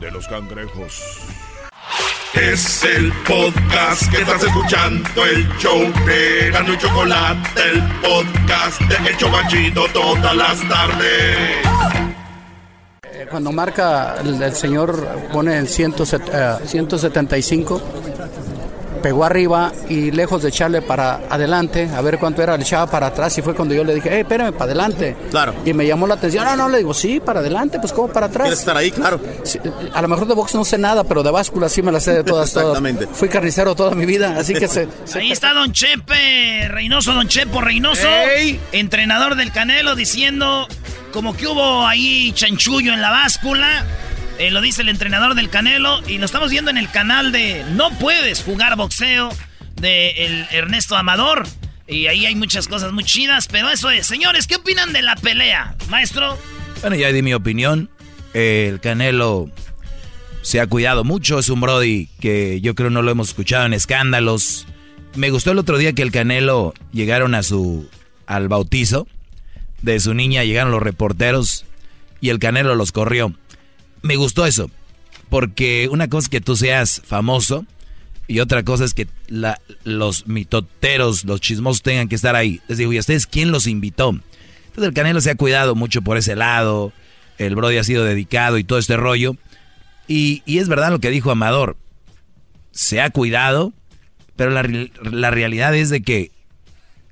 de 0.00 0.10
los 0.10 0.26
cangrejos. 0.26 1.33
Es 2.34 2.82
el 2.84 3.12
podcast 3.26 4.10
que 4.10 4.20
estás 4.22 4.42
escuchando, 4.42 5.08
el 5.24 5.48
show 5.58 5.80
de 6.06 6.48
Erasmo 6.48 6.74
y 6.74 6.78
Chocolate, 6.78 7.48
el 7.72 7.82
podcast 8.00 8.80
de 8.82 9.10
El 9.10 9.16
Chobachito 9.16 9.84
todas 9.92 10.36
las 10.36 10.68
tardes. 10.68 11.36
Eh, 13.04 13.26
Cuando 13.30 13.52
marca 13.52 14.16
el, 14.20 14.42
el 14.42 14.52
señor 14.54 15.06
pone 15.32 15.56
en 15.56 15.66
100, 15.68 15.94
eh, 16.32 16.56
175, 16.66 17.80
pegó 19.04 19.22
arriba 19.26 19.70
y 19.90 20.10
lejos 20.12 20.42
de 20.42 20.48
echarle 20.48 20.80
para 20.80 21.16
adelante, 21.28 21.90
a 21.94 22.00
ver 22.00 22.16
cuánto 22.18 22.42
era, 22.42 22.56
le 22.56 22.62
echaba 22.62 22.90
para 22.90 23.08
atrás 23.08 23.36
y 23.36 23.42
fue 23.42 23.54
cuando 23.54 23.74
yo 23.74 23.84
le 23.84 23.94
dije, 23.94 24.08
hey, 24.10 24.20
espérame, 24.22 24.52
para 24.54 24.64
adelante. 24.64 25.14
Claro. 25.30 25.54
Y 25.66 25.74
me 25.74 25.86
llamó 25.86 26.06
la 26.06 26.14
atención, 26.14 26.42
no, 26.46 26.56
no, 26.56 26.70
le 26.70 26.78
digo, 26.78 26.94
sí, 26.94 27.20
para 27.20 27.40
adelante, 27.40 27.78
pues 27.78 27.92
¿cómo 27.92 28.08
para 28.08 28.28
atrás? 28.28 28.44
Quieres 28.44 28.60
estar 28.60 28.74
ahí, 28.74 28.90
claro. 28.90 29.20
Sí, 29.42 29.60
a 29.92 30.00
lo 30.00 30.08
mejor 30.08 30.26
de 30.26 30.32
box 30.32 30.54
no 30.54 30.64
sé 30.64 30.78
nada, 30.78 31.04
pero 31.04 31.22
de 31.22 31.30
báscula 31.30 31.68
sí 31.68 31.82
me 31.82 31.92
la 31.92 32.00
sé 32.00 32.14
de 32.14 32.24
todas, 32.24 32.50
todas. 32.50 32.68
Exactamente. 32.68 33.06
Fui 33.12 33.28
carnicero 33.28 33.74
toda 33.74 33.94
mi 33.94 34.06
vida, 34.06 34.36
así 34.38 34.54
que 34.54 34.68
se... 34.68 34.88
se- 35.04 35.18
Ahí 35.18 35.30
está 35.32 35.52
Don 35.52 35.70
Chepe 35.70 36.68
Reynoso, 36.68 37.12
Don 37.12 37.28
Chepo 37.28 37.60
Reynoso, 37.60 38.08
entrenador 38.72 39.34
del 39.36 39.52
Canelo, 39.52 39.96
diciendo 39.96 40.66
como 41.12 41.36
que 41.36 41.46
hubo 41.46 41.86
ahí 41.86 42.32
chanchullo 42.32 42.94
en 42.94 43.02
la 43.02 43.10
báscula. 43.10 43.84
Eh, 44.38 44.50
lo 44.50 44.60
dice 44.60 44.82
el 44.82 44.88
entrenador 44.88 45.34
del 45.34 45.48
Canelo 45.48 46.00
y 46.08 46.18
lo 46.18 46.26
estamos 46.26 46.50
viendo 46.50 46.70
en 46.70 46.76
el 46.76 46.90
canal 46.90 47.30
de 47.30 47.64
No 47.72 47.90
puedes 47.98 48.42
jugar 48.42 48.76
boxeo 48.76 49.30
de 49.76 50.26
el 50.26 50.46
Ernesto 50.50 50.96
Amador. 50.96 51.46
Y 51.86 52.06
ahí 52.06 52.26
hay 52.26 52.34
muchas 52.34 52.66
cosas 52.66 52.92
muy 52.92 53.04
chidas, 53.04 53.46
pero 53.46 53.70
eso 53.70 53.90
es. 53.90 54.06
Señores, 54.06 54.46
¿qué 54.46 54.56
opinan 54.56 54.92
de 54.92 55.02
la 55.02 55.16
pelea? 55.16 55.76
Maestro, 55.88 56.38
Bueno, 56.80 56.96
ya 56.96 57.12
di 57.12 57.22
mi 57.22 57.34
opinión. 57.34 57.90
El 58.32 58.80
Canelo 58.80 59.50
se 60.42 60.60
ha 60.60 60.66
cuidado 60.66 61.04
mucho. 61.04 61.38
Es 61.38 61.48
un 61.48 61.60
Brody 61.60 62.08
que 62.20 62.60
yo 62.60 62.74
creo 62.74 62.90
no 62.90 63.02
lo 63.02 63.10
hemos 63.10 63.28
escuchado 63.28 63.66
en 63.66 63.74
escándalos. 63.74 64.66
me 65.14 65.30
gustó 65.30 65.52
el 65.52 65.58
otro 65.58 65.78
día 65.78 65.92
que 65.92 66.02
el 66.02 66.10
Canelo 66.10 66.74
llegaron 66.92 67.34
a 67.34 67.42
su 67.42 67.88
al 68.26 68.48
bautizo 68.48 69.06
de 69.82 70.00
su 70.00 70.14
niña, 70.14 70.42
llegaron 70.44 70.72
los 70.72 70.82
reporteros 70.82 71.66
y 72.20 72.30
el 72.30 72.38
Canelo 72.38 72.74
los 72.74 72.90
corrió. 72.90 73.34
Me 74.04 74.16
gustó 74.16 74.44
eso, 74.44 74.70
porque 75.30 75.88
una 75.90 76.08
cosa 76.08 76.26
es 76.26 76.28
que 76.28 76.42
tú 76.42 76.56
seas 76.56 77.00
famoso 77.06 77.64
y 78.26 78.40
otra 78.40 78.62
cosa 78.62 78.84
es 78.84 78.92
que 78.92 79.08
la, 79.28 79.58
los 79.82 80.26
mitoteros, 80.26 81.24
los 81.24 81.40
chismosos 81.40 81.80
tengan 81.80 82.10
que 82.10 82.14
estar 82.14 82.36
ahí. 82.36 82.60
Les 82.68 82.76
digo, 82.76 82.92
¿y 82.92 82.98
ustedes 82.98 83.26
quién 83.26 83.50
los 83.50 83.66
invitó? 83.66 84.10
Entonces 84.10 84.88
el 84.88 84.92
Canelo 84.92 85.22
se 85.22 85.30
ha 85.30 85.36
cuidado 85.36 85.74
mucho 85.74 86.02
por 86.02 86.18
ese 86.18 86.36
lado, 86.36 86.92
el 87.38 87.56
Brody 87.56 87.78
ha 87.78 87.84
sido 87.84 88.04
dedicado 88.04 88.58
y 88.58 88.64
todo 88.64 88.78
este 88.78 88.98
rollo. 88.98 89.38
Y, 90.06 90.42
es 90.44 90.68
verdad 90.68 90.90
lo 90.90 90.98
que 90.98 91.08
dijo 91.08 91.30
Amador, 91.30 91.78
se 92.72 93.00
ha 93.00 93.08
cuidado, 93.08 93.72
pero 94.36 94.50
la, 94.50 94.68
la 95.00 95.30
realidad 95.30 95.74
es 95.74 95.88
de 95.88 96.02
que 96.02 96.30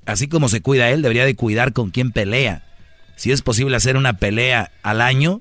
así 0.05 0.29
como 0.29 0.51
se 0.51 0.61
cuida 0.61 0.91
él, 0.91 1.01
debería 1.01 1.25
de 1.25 1.37
cuidar 1.37 1.73
con 1.73 1.91
quién 1.91 2.13
pelea. 2.13 2.67
Si 3.17 3.33
es 3.33 3.41
posible 3.41 3.77
hacer 3.77 3.97
una 3.97 4.19
pelea 4.19 4.73
al 4.83 5.01
año, 5.01 5.41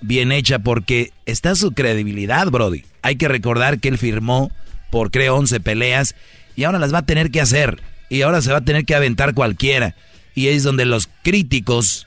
bien 0.00 0.32
hecha, 0.32 0.58
porque 0.58 1.12
está 1.26 1.54
su 1.54 1.72
credibilidad, 1.72 2.46
Brody. 2.48 2.84
Hay 3.02 3.16
que 3.16 3.28
recordar 3.28 3.80
que 3.80 3.88
él 3.88 3.98
firmó 3.98 4.50
por 4.90 5.10
creo 5.10 5.36
11 5.36 5.60
peleas 5.60 6.14
y 6.56 6.64
ahora 6.64 6.78
las 6.78 6.92
va 6.92 6.98
a 6.98 7.06
tener 7.06 7.30
que 7.30 7.40
hacer. 7.40 7.82
Y 8.08 8.22
ahora 8.22 8.42
se 8.42 8.50
va 8.50 8.58
a 8.58 8.64
tener 8.64 8.84
que 8.84 8.94
aventar 8.94 9.34
cualquiera. 9.34 9.94
Y 10.34 10.48
es 10.48 10.62
donde 10.62 10.84
los 10.84 11.08
críticos 11.22 12.06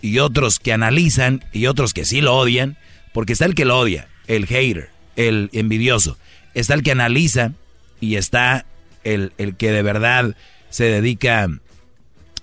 y 0.00 0.18
otros 0.18 0.58
que 0.58 0.72
analizan 0.72 1.44
y 1.52 1.66
otros 1.66 1.94
que 1.94 2.04
sí 2.04 2.20
lo 2.20 2.36
odian, 2.36 2.76
porque 3.12 3.32
está 3.32 3.46
el 3.46 3.54
que 3.54 3.64
lo 3.64 3.78
odia, 3.78 4.08
el 4.26 4.46
hater, 4.46 4.90
el 5.16 5.48
envidioso. 5.52 6.18
Está 6.54 6.74
el 6.74 6.82
que 6.82 6.92
analiza 6.92 7.52
y 8.00 8.16
está 8.16 8.66
el, 9.04 9.32
el 9.38 9.56
que 9.56 9.70
de 9.70 9.82
verdad 9.82 10.36
se 10.68 10.84
dedica 10.84 11.48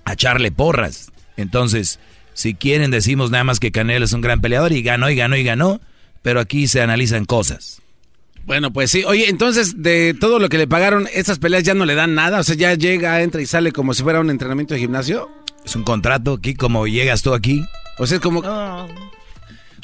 a 0.06 0.14
echarle 0.14 0.52
porras. 0.52 1.12
Entonces, 1.38 2.00
si 2.40 2.54
quieren, 2.54 2.90
decimos 2.90 3.32
nada 3.32 3.44
más 3.44 3.60
que 3.60 3.70
Canelo 3.70 4.06
es 4.06 4.14
un 4.14 4.22
gran 4.22 4.40
peleador 4.40 4.72
y 4.72 4.82
ganó 4.82 5.10
y 5.10 5.16
ganó 5.18 5.36
y 5.36 5.44
ganó, 5.44 5.82
pero 6.22 6.40
aquí 6.40 6.70
se 6.70 6.82
analizan 6.82 7.26
cosas. 7.26 7.82
Bueno, 8.46 8.72
pues 8.72 8.92
sí. 8.92 9.04
Oye, 9.04 9.30
entonces, 9.30 9.84
de 9.84 10.16
todo 10.18 10.40
lo 10.40 10.48
que 10.48 10.58
le 10.58 10.66
pagaron, 10.66 11.10
¿esas 11.14 11.38
peleas 11.38 11.64
ya 11.64 11.74
no 11.74 11.84
le 11.84 11.96
dan 11.96 12.16
nada? 12.16 12.40
O 12.40 12.44
sea, 12.44 12.56
ya 12.56 12.76
llega, 12.76 13.22
entra 13.22 13.42
y 13.42 13.46
sale 13.46 13.74
como 13.74 13.94
si 13.94 14.04
fuera 14.04 14.22
un 14.22 14.30
entrenamiento 14.30 14.74
de 14.74 14.80
gimnasio. 14.80 15.30
Es 15.66 15.76
un 15.76 15.84
contrato 15.84 16.36
aquí, 16.36 16.54
como 16.54 16.88
llegas 16.88 17.24
tú 17.24 17.34
aquí. 17.34 17.62
O 17.98 18.08
sea, 18.08 18.16
es 18.16 18.24
como... 18.24 18.42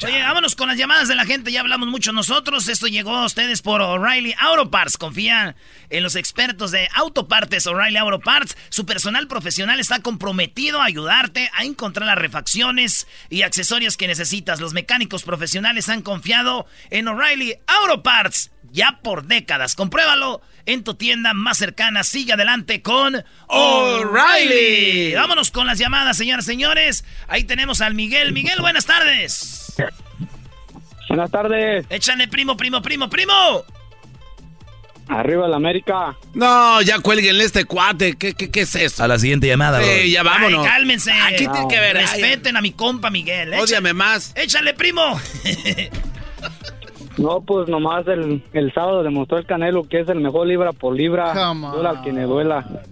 Oye, 0.04 0.22
vámonos 0.22 0.56
con 0.56 0.68
las 0.68 0.76
llamadas 0.76 1.08
de 1.08 1.14
la 1.14 1.24
gente. 1.24 1.52
Ya 1.52 1.60
hablamos 1.60 1.88
mucho 1.88 2.12
nosotros. 2.12 2.68
Esto 2.68 2.86
llegó 2.86 3.14
a 3.16 3.24
ustedes 3.24 3.62
por 3.62 3.80
O'Reilly 3.80 4.34
Auto 4.38 4.70
Parts. 4.70 4.98
Confía 4.98 5.56
en 5.90 6.02
los 6.02 6.16
expertos 6.16 6.70
de 6.70 6.88
autopartes 6.94 7.66
O'Reilly 7.66 7.96
Auto 7.96 8.20
Parts. 8.20 8.56
Su 8.68 8.84
personal 8.84 9.26
profesional 9.28 9.80
está 9.80 10.00
comprometido 10.00 10.80
a 10.80 10.84
ayudarte 10.84 11.50
a 11.54 11.64
encontrar 11.64 12.06
las 12.06 12.18
refacciones 12.18 13.06
y 13.30 13.42
accesorios 13.42 13.96
que 13.96 14.06
necesitas. 14.06 14.60
Los 14.60 14.74
mecánicos 14.74 15.22
profesionales 15.22 15.88
han 15.88 16.02
confiado 16.02 16.66
en 16.90 17.08
O'Reilly 17.08 17.54
Auto 17.66 18.02
Parts 18.02 18.50
ya 18.72 19.00
por 19.02 19.24
décadas. 19.24 19.74
Compruébalo 19.74 20.42
en 20.66 20.84
tu 20.84 20.94
tienda 20.94 21.32
más 21.32 21.58
cercana. 21.58 22.04
Sigue 22.04 22.34
adelante 22.34 22.82
con 22.82 23.24
O'Reilly. 23.46 25.14
Vámonos 25.14 25.50
con 25.50 25.66
las 25.66 25.78
llamadas, 25.78 26.16
señoras 26.16 26.44
y 26.44 26.48
señores. 26.48 27.04
Ahí 27.28 27.44
tenemos 27.44 27.80
al 27.80 27.94
Miguel. 27.94 28.32
Miguel, 28.32 28.60
buenas 28.60 28.84
tardes. 28.86 29.65
Buenas 31.08 31.30
tardes. 31.30 31.86
Échale, 31.88 32.28
primo, 32.28 32.56
primo, 32.56 32.82
primo, 32.82 33.08
primo. 33.08 33.32
Arriba 35.08 35.46
la 35.46 35.56
América. 35.56 36.16
No, 36.34 36.82
ya 36.82 36.98
cuélguenle 36.98 37.44
este 37.44 37.64
cuate. 37.64 38.16
¿Qué, 38.16 38.34
qué, 38.34 38.50
qué 38.50 38.62
es 38.62 38.74
eso? 38.74 39.04
A 39.04 39.08
la 39.08 39.18
siguiente 39.18 39.46
llamada, 39.46 39.78
bro. 39.78 39.86
Sí, 39.86 40.10
ya 40.10 40.24
vámonos. 40.24 40.66
Ay, 40.66 40.72
cálmense. 40.72 41.12
Aquí 41.12 41.46
tiene 41.46 41.68
que 41.68 41.78
ver. 41.78 41.96
Respeten 41.96 42.56
a 42.56 42.60
mi 42.60 42.72
compa 42.72 43.08
Miguel. 43.10 43.50
Échale. 43.50 43.62
Ódiame 43.62 43.92
más. 43.92 44.32
Échale, 44.36 44.74
primo. 44.74 45.02
No, 47.18 47.40
pues 47.40 47.66
nomás 47.68 48.06
el, 48.08 48.42
el 48.52 48.74
sábado 48.74 49.02
demostró 49.02 49.38
el 49.38 49.46
Canelo 49.46 49.84
que 49.88 50.00
es 50.00 50.08
el 50.10 50.20
mejor 50.20 50.46
libra 50.46 50.72
por 50.74 50.94
libra. 50.94 51.32
Duela 51.32 51.88
al 51.88 52.02
que 52.02 52.12
me 52.12 52.24
duela. 52.24 52.82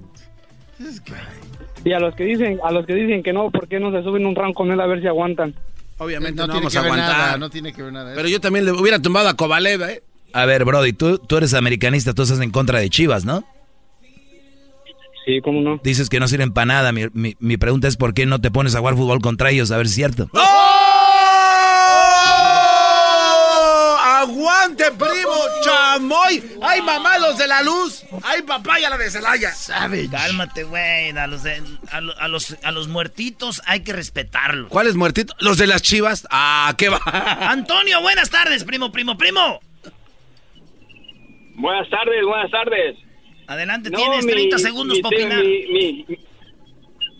Y 1.84 1.92
a 1.92 1.98
los 1.98 2.14
que 2.14 2.24
dicen, 2.24 2.58
a 2.64 2.70
los 2.72 2.86
que 2.86 2.94
dicen 2.94 3.22
que 3.22 3.34
no, 3.34 3.50
¿por 3.50 3.68
qué 3.68 3.78
no 3.78 3.92
se 3.92 4.02
suben 4.02 4.24
un 4.24 4.34
rango 4.34 4.54
con 4.54 4.72
él 4.72 4.80
a 4.80 4.86
ver 4.86 5.02
si 5.02 5.06
aguantan? 5.06 5.54
Obviamente 5.98 6.40
no, 6.42 6.46
No 6.48 6.52
tiene 6.54 6.60
vamos 6.66 6.72
que 6.72 6.78
a 6.78 6.82
aguantar. 6.82 7.16
nada, 7.18 7.36
no 7.38 7.50
tiene 7.50 7.72
que 7.72 7.82
ver 7.82 7.92
nada. 7.92 8.12
Pero 8.14 8.28
yo 8.28 8.40
también 8.40 8.64
le 8.64 8.72
hubiera 8.72 8.98
tumbado 9.00 9.28
a 9.28 9.34
Kovalev, 9.34 9.82
¿eh? 9.82 10.02
A 10.32 10.44
ver, 10.46 10.64
Brody, 10.64 10.92
tú, 10.92 11.18
tú 11.18 11.36
eres 11.36 11.54
americanista, 11.54 12.12
tú 12.12 12.22
estás 12.22 12.40
en 12.40 12.50
contra 12.50 12.80
de 12.80 12.90
Chivas, 12.90 13.24
¿no? 13.24 13.44
Sí, 15.24 15.40
¿cómo 15.42 15.62
no? 15.62 15.80
Dices 15.82 16.08
que 16.10 16.20
no 16.20 16.28
sirven 16.28 16.52
para 16.52 16.66
nada. 16.66 16.92
Mi, 16.92 17.06
mi- 17.14 17.36
mi 17.38 17.56
pregunta 17.56 17.88
es 17.88 17.96
por 17.96 18.12
qué 18.12 18.26
no 18.26 18.40
te 18.40 18.50
pones 18.50 18.74
a 18.74 18.80
jugar 18.80 18.94
fútbol 18.96 19.20
contra 19.22 19.50
ellos, 19.50 19.70
a 19.70 19.76
ver 19.78 19.86
si 19.86 19.92
es 19.92 19.94
cierto. 19.96 20.28
¡Oh! 20.34 20.63
¡Aguante, 24.48 24.84
primo! 24.92 25.32
¡Chamoy! 25.62 26.42
¡Ay, 26.62 26.82
mamá, 26.82 27.18
los 27.18 27.38
de 27.38 27.48
la 27.48 27.62
luz! 27.62 28.04
¡Ay, 28.22 28.42
papaya, 28.42 28.90
la 28.90 28.98
de 28.98 29.10
Celaya! 29.10 29.50
Cálmate, 30.10 30.64
güey. 30.64 31.10
A 31.16 31.26
los, 31.26 31.42
de- 31.42 31.62
a, 31.90 32.00
lo- 32.02 32.18
a 32.18 32.28
los, 32.28 32.54
a 32.62 32.70
los 32.72 32.88
muertitos 32.88 33.62
hay 33.66 33.82
que 33.84 33.92
respetarlos. 33.94 34.68
¿Cuáles 34.68 34.96
muertitos? 34.96 35.34
¿Los 35.40 35.56
de 35.56 35.66
las 35.66 35.80
chivas? 35.82 36.26
¡Ah, 36.30 36.74
qué 36.76 36.90
va! 36.90 37.00
Antonio, 37.50 38.00
buenas 38.02 38.28
tardes, 38.28 38.64
primo, 38.64 38.92
primo, 38.92 39.16
primo. 39.16 39.60
Buenas 41.56 41.88
tardes, 41.88 42.24
buenas 42.26 42.50
tardes. 42.50 42.96
Adelante, 43.46 43.90
No, 43.90 43.98
tienes 43.98 44.24
mi- 44.26 44.32
30 44.32 44.58
segundos 44.58 44.96
mi- 44.98 45.02
para 45.02 45.16
opinar. 45.16 45.38
Mi, 45.42 45.66
mi- 45.68 46.06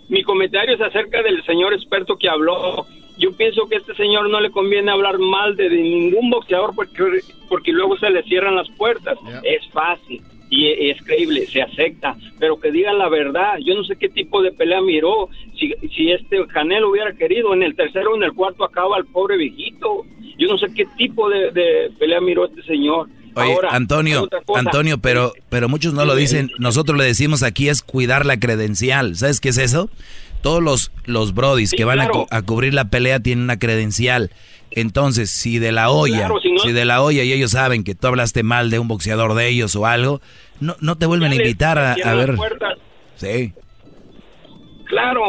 mi 0.08 0.22
comentario 0.24 0.74
es 0.74 0.80
acerca 0.82 1.22
del 1.22 1.42
señor 1.46 1.72
experto 1.72 2.16
que 2.18 2.28
habló. 2.28 2.86
Yo 3.18 3.32
pienso 3.32 3.66
que 3.68 3.76
a 3.76 3.78
este 3.78 3.94
señor 3.94 4.28
no 4.28 4.40
le 4.40 4.50
conviene 4.50 4.90
hablar 4.90 5.18
mal 5.18 5.54
de, 5.56 5.68
de 5.68 5.76
ningún 5.76 6.30
boxeador 6.30 6.74
porque, 6.74 7.20
porque 7.48 7.72
luego 7.72 7.96
se 7.98 8.10
le 8.10 8.22
cierran 8.24 8.56
las 8.56 8.68
puertas. 8.70 9.16
Es 9.42 9.66
fácil 9.72 10.20
y 10.50 10.66
e- 10.66 10.90
es 10.90 11.02
creíble, 11.02 11.46
se 11.46 11.62
acepta, 11.62 12.16
pero 12.38 12.58
que 12.60 12.70
digan 12.70 12.98
la 12.98 13.08
verdad. 13.08 13.54
Yo 13.64 13.74
no 13.74 13.84
sé 13.84 13.96
qué 13.96 14.08
tipo 14.08 14.42
de 14.42 14.52
pelea 14.52 14.80
miró. 14.80 15.28
Si, 15.58 15.72
si 15.94 16.10
este 16.10 16.44
Canelo 16.46 16.90
hubiera 16.90 17.12
querido, 17.12 17.54
en 17.54 17.62
el 17.62 17.74
tercero 17.76 18.12
o 18.12 18.16
en 18.16 18.24
el 18.24 18.32
cuarto 18.32 18.64
acaba 18.64 18.98
el 18.98 19.04
pobre 19.06 19.36
viejito. 19.36 20.04
Yo 20.36 20.48
no 20.48 20.58
sé 20.58 20.66
qué 20.74 20.84
tipo 20.96 21.28
de, 21.30 21.52
de 21.52 21.90
pelea 21.98 22.20
miró 22.20 22.46
este 22.46 22.62
señor. 22.62 23.08
Oye, 23.36 23.52
Ahora, 23.52 23.70
Antonio. 23.70 24.28
Antonio, 24.54 24.98
pero, 24.98 25.32
pero 25.48 25.68
muchos 25.68 25.92
no 25.94 26.04
lo 26.04 26.14
dicen. 26.14 26.50
Nosotros 26.58 26.96
le 26.98 27.04
decimos 27.04 27.42
aquí 27.42 27.68
es 27.68 27.82
cuidar 27.82 28.26
la 28.26 28.38
credencial. 28.38 29.16
¿Sabes 29.16 29.40
qué 29.40 29.48
es 29.48 29.58
eso? 29.58 29.88
Todos 30.44 30.62
los, 30.62 30.92
los 31.06 31.34
brodis 31.34 31.70
Sí, 31.70 31.76
que 31.76 31.84
van 31.84 31.98
a 32.00 32.04
claro. 32.06 32.26
a, 32.30 32.42
cubrir 32.42 32.72
la 32.74 32.84
pelea 32.84 33.18
tienen 33.18 33.42
una 33.44 33.58
credencial. 33.58 34.30
Entonces, 34.70 35.30
si 35.30 35.58
de 35.58 35.72
la 35.72 35.90
olla, 35.90 36.26
Claro, 36.28 36.38
si 36.62 36.70
de 36.72 36.84
la 36.84 37.02
olla 37.02 37.22
y 37.24 37.32
ellos 37.32 37.50
saben 37.52 37.82
que 37.82 37.94
tú 37.96 38.06
hablaste 38.06 38.42
mal 38.42 38.70
de 38.70 38.78
un 38.78 38.86
boxeador 38.86 39.34
de 39.34 39.48
ellos 39.48 39.74
o 39.74 39.86
algo, 39.86 40.20
no, 40.60 40.76
no 40.80 40.96
te 40.96 41.06
vuelven 41.06 41.32
a 41.32 41.34
invitar 41.36 41.78
a, 41.78 41.92
a 41.94 42.14
ver. 42.14 42.36
Sí. 43.16 43.52
Claro. 44.86 45.22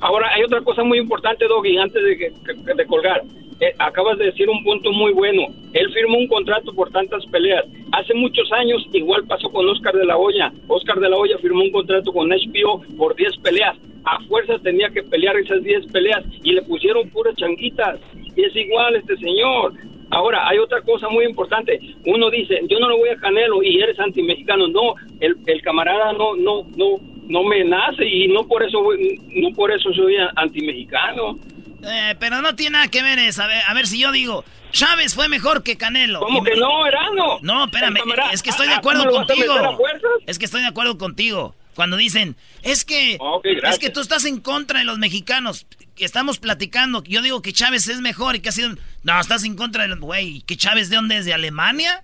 Ahora 0.00 0.30
hay 0.34 0.42
otra 0.42 0.60
cosa 0.62 0.82
muy 0.84 0.98
importante, 0.98 1.46
Doggy, 1.46 1.76
antes 1.78 2.02
de, 2.02 2.16
que- 2.16 2.74
de 2.74 2.86
colgar. 2.86 3.22
Eh, 3.62 3.72
acabas 3.78 4.18
de 4.18 4.24
decir 4.24 4.50
un 4.50 4.64
punto 4.64 4.90
muy 4.90 5.12
bueno. 5.12 5.46
Él 5.72 5.88
firmó 5.92 6.18
un 6.18 6.26
contrato 6.26 6.74
por 6.74 6.90
tantas 6.90 7.24
peleas. 7.26 7.64
Hace 7.92 8.12
muchos 8.12 8.50
años 8.50 8.84
igual 8.92 9.24
pasó 9.28 9.48
con 9.50 9.68
Oscar 9.68 9.94
de 9.94 10.04
la 10.04 10.16
Hoya. 10.16 10.52
Oscar 10.66 10.98
de 10.98 11.08
la 11.08 11.16
Hoya 11.16 11.38
firmó 11.38 11.62
un 11.62 11.70
contrato 11.70 12.12
con 12.12 12.28
HBO 12.28 12.82
por 12.98 13.14
10 13.14 13.36
peleas. 13.38 13.78
A 14.04 14.18
fuerza 14.24 14.58
tenía 14.58 14.90
que 14.90 15.04
pelear 15.04 15.36
esas 15.36 15.62
10 15.62 15.92
peleas 15.92 16.24
y 16.42 16.54
le 16.54 16.62
pusieron 16.62 17.08
puras 17.10 17.36
changuitas. 17.36 18.00
Y 18.34 18.42
es 18.42 18.56
igual 18.56 18.96
este 18.96 19.16
señor. 19.18 19.74
Ahora, 20.10 20.48
hay 20.48 20.58
otra 20.58 20.82
cosa 20.82 21.08
muy 21.08 21.24
importante. 21.24 21.78
Uno 22.04 22.30
dice, 22.30 22.62
yo 22.68 22.80
no 22.80 22.88
lo 22.88 22.98
voy 22.98 23.10
a 23.10 23.16
Canelo 23.16 23.62
y 23.62 23.80
eres 23.80 24.00
antimexicano. 24.00 24.66
No, 24.66 24.94
el, 25.20 25.36
camarada 25.62 26.12
no, 26.14 26.34
no, 26.34 26.66
no, 26.76 26.96
no 27.28 27.44
me 27.44 27.62
nace 27.62 28.08
y 28.08 28.26
no 28.26 28.42
por 28.42 28.64
eso, 28.64 28.82
no 28.82 29.50
por 29.54 29.70
eso 29.70 29.92
soy 29.92 30.16
antimexicano. 30.34 31.38
Eh, 31.82 32.14
pero 32.18 32.40
no 32.42 32.54
tiene 32.54 32.74
nada 32.74 32.88
que 32.88 33.02
ver 33.02 33.18
eso. 33.18 33.42
A 33.42 33.46
ver, 33.46 33.62
a 33.66 33.74
ver 33.74 33.86
si 33.86 33.98
yo 33.98 34.12
digo, 34.12 34.44
Chávez 34.70 35.14
fue 35.14 35.28
mejor 35.28 35.62
que 35.62 35.76
Canelo. 35.76 36.20
¿Cómo 36.20 36.40
Y- 36.40 36.44
que 36.44 36.56
no, 36.56 36.86
Erano? 36.86 37.38
No, 37.42 37.64
espérame, 37.64 37.98
es 38.32 38.42
que 38.42 38.50
estoy 38.50 38.68
de 38.68 38.74
ah, 38.74 38.78
acuerdo 38.78 39.04
¿cómo 39.04 39.12
lo 39.12 39.18
vas 39.18 39.30
a 39.30 39.34
contigo. 39.34 39.78
Es 40.26 40.38
que 40.38 40.44
estoy 40.44 40.62
de 40.62 40.68
acuerdo 40.68 40.96
contigo. 40.98 41.54
Cuando 41.74 41.96
dicen, 41.96 42.36
es 42.62 42.84
que, 42.84 43.18
es 43.64 43.78
que 43.78 43.88
tú 43.90 44.00
estás 44.00 44.24
en 44.26 44.40
contra 44.40 44.80
de 44.80 44.84
los 44.84 44.98
mexicanos. 44.98 45.66
Que 45.96 46.04
estamos 46.04 46.38
platicando. 46.38 47.02
Yo 47.04 47.20
digo 47.22 47.42
que 47.42 47.52
Chávez 47.52 47.86
es 47.88 48.00
mejor 48.00 48.36
y 48.36 48.40
que 48.40 48.48
ha 48.48 48.52
sido. 48.52 48.74
No, 49.02 49.20
estás 49.20 49.44
en 49.44 49.56
contra 49.56 49.82
de 49.82 49.88
los. 49.88 49.98
Güey, 50.00 50.42
¿que 50.42 50.56
Chávez 50.56 50.88
de 50.88 50.96
dónde 50.96 51.18
es? 51.18 51.24
¿De 51.24 51.34
Alemania? 51.34 52.02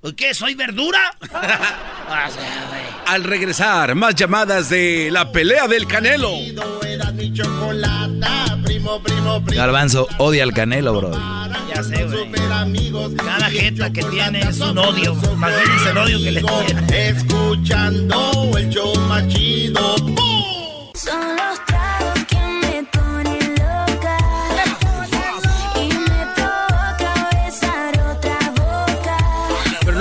¿O 0.00 0.12
qué? 0.12 0.34
¿Soy 0.34 0.54
verdura? 0.54 1.00
O 2.08 2.30
sea, 2.30 2.66
güey. 2.70 2.80
Al 3.06 3.24
regresar, 3.24 3.94
más 3.94 4.14
llamadas 4.14 4.70
de 4.70 5.10
la 5.10 5.30
pelea 5.30 5.66
del 5.68 5.86
Canelo. 5.86 6.30
Era 6.86 7.12
mi 7.12 7.32
chocolata, 7.34 8.37
primo, 8.88 9.02
primo, 9.02 9.44
primo. 9.44 9.60
Garbanzo 9.60 10.06
odia 10.18 10.42
al 10.44 10.52
Canelo, 10.52 10.94
bro. 10.94 11.10
Ya 11.74 11.82
sé, 11.82 12.04
güey. 12.04 12.32
Cada 13.16 13.50
jeta 13.50 13.90
que 13.92 14.02
tiene 14.04 14.40
es 14.40 14.60
un 14.60 14.78
odio. 14.78 15.16
Imagínense 15.32 15.90
el 15.90 15.98
odio 15.98 16.18
que 16.18 16.30
le 16.32 16.42
tiene. 16.42 17.08
Escuchando 17.08 18.50
el 18.56 18.68
show 18.70 18.98
más 19.08 19.26
chido. 19.28 19.96
Son 20.94 21.36
los 21.36 21.60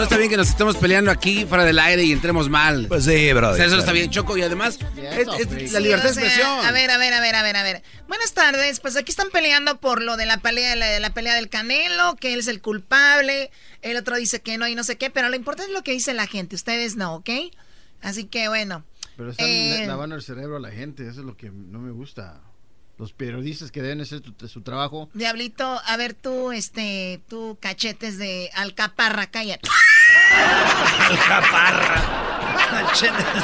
está 0.08 0.18
bien 0.18 0.30
que 0.30 0.38
nos 0.38 0.48
estemos 0.50 0.78
peleando 0.78 1.12
aquí 1.12 1.46
fuera 1.46 1.66
del 1.66 1.78
aire 1.80 2.04
y 2.04 2.12
entremos 2.14 2.50
mal. 2.50 2.86
Pues 2.88 3.04
sí, 3.04 3.34
bro. 3.34 3.50
O 3.50 3.56
sea, 3.56 3.66
eso 3.66 3.78
está 3.78 3.92
bien, 3.92 4.10
Choco. 4.10 4.38
Y 4.38 4.42
además, 4.42 4.80
es, 4.98 5.28
es 5.52 5.72
la 5.74 5.80
libertad 5.80 6.10
de 6.10 6.14
Sí, 6.14 6.20
o 6.20 6.22
sea, 6.22 6.28
expresión. 6.30 6.66
A 6.66 6.72
ver, 6.72 6.90
a 6.92 6.98
ver, 6.98 7.14
a 7.14 7.20
ver, 7.20 7.36
a 7.36 7.44
ver, 7.44 7.58
a 7.58 7.64
ver. 7.64 7.84
Buenas 8.08 8.34
tardes. 8.34 8.80
Pues 8.80 8.96
aquí 8.96 9.12
están 9.12 9.30
peleando 9.32 9.80
por 9.80 10.02
lo 10.02 10.16
de 10.18 10.26
la 10.26 10.38
pelea, 10.38 10.76
la, 10.76 11.00
la 11.00 11.10
pelea 11.14 11.36
del 11.36 11.50
Canelo, 11.50 12.16
que 12.16 12.34
él 12.34 12.40
es 12.40 12.48
el 12.48 12.62
culpable. 12.62 13.52
El 13.82 13.98
otro 13.98 14.16
dice 14.16 14.42
que 14.42 14.58
no 14.58 14.68
y 14.68 14.76
no 14.76 14.84
sé 14.84 14.98
qué. 14.98 15.10
Pero 15.10 15.30
lo 15.30 15.36
importante 15.36 15.72
es 15.72 15.78
lo 15.78 15.84
que 15.84 15.92
dice 15.92 16.14
la 16.14 16.28
gente. 16.28 16.56
Ustedes 16.56 16.96
no, 16.96 17.16
¿ok? 17.16 17.30
Así 18.02 18.26
que 18.26 18.48
bueno. 18.48 18.84
Pero 19.18 19.32
están 19.32 19.48
Eh, 19.48 19.86
lavando 19.88 20.16
el 20.16 20.22
cerebro 20.22 20.58
a 20.58 20.60
la 20.60 20.70
gente, 20.72 21.04
eso 21.04 21.20
es 21.22 21.26
lo 21.26 21.36
que 21.36 21.50
no 21.50 21.80
me 21.80 21.92
gusta. 21.92 22.42
Los 22.98 23.14
periodistas 23.14 23.72
que 23.72 23.82
deben 23.84 24.02
hacer 24.02 24.22
tu- 24.22 24.48
su 24.48 24.62
trabajo. 24.62 25.10
Diablito, 25.14 25.80
a 25.86 25.98
ver 25.98 26.14
tú, 26.16 26.52
este, 26.52 27.22
tú 27.30 27.58
cachetes 27.62 28.18
de 28.18 28.50
alcaparra, 28.56 29.28
cállate. 29.28 29.70
Alcaparra. 31.10 32.02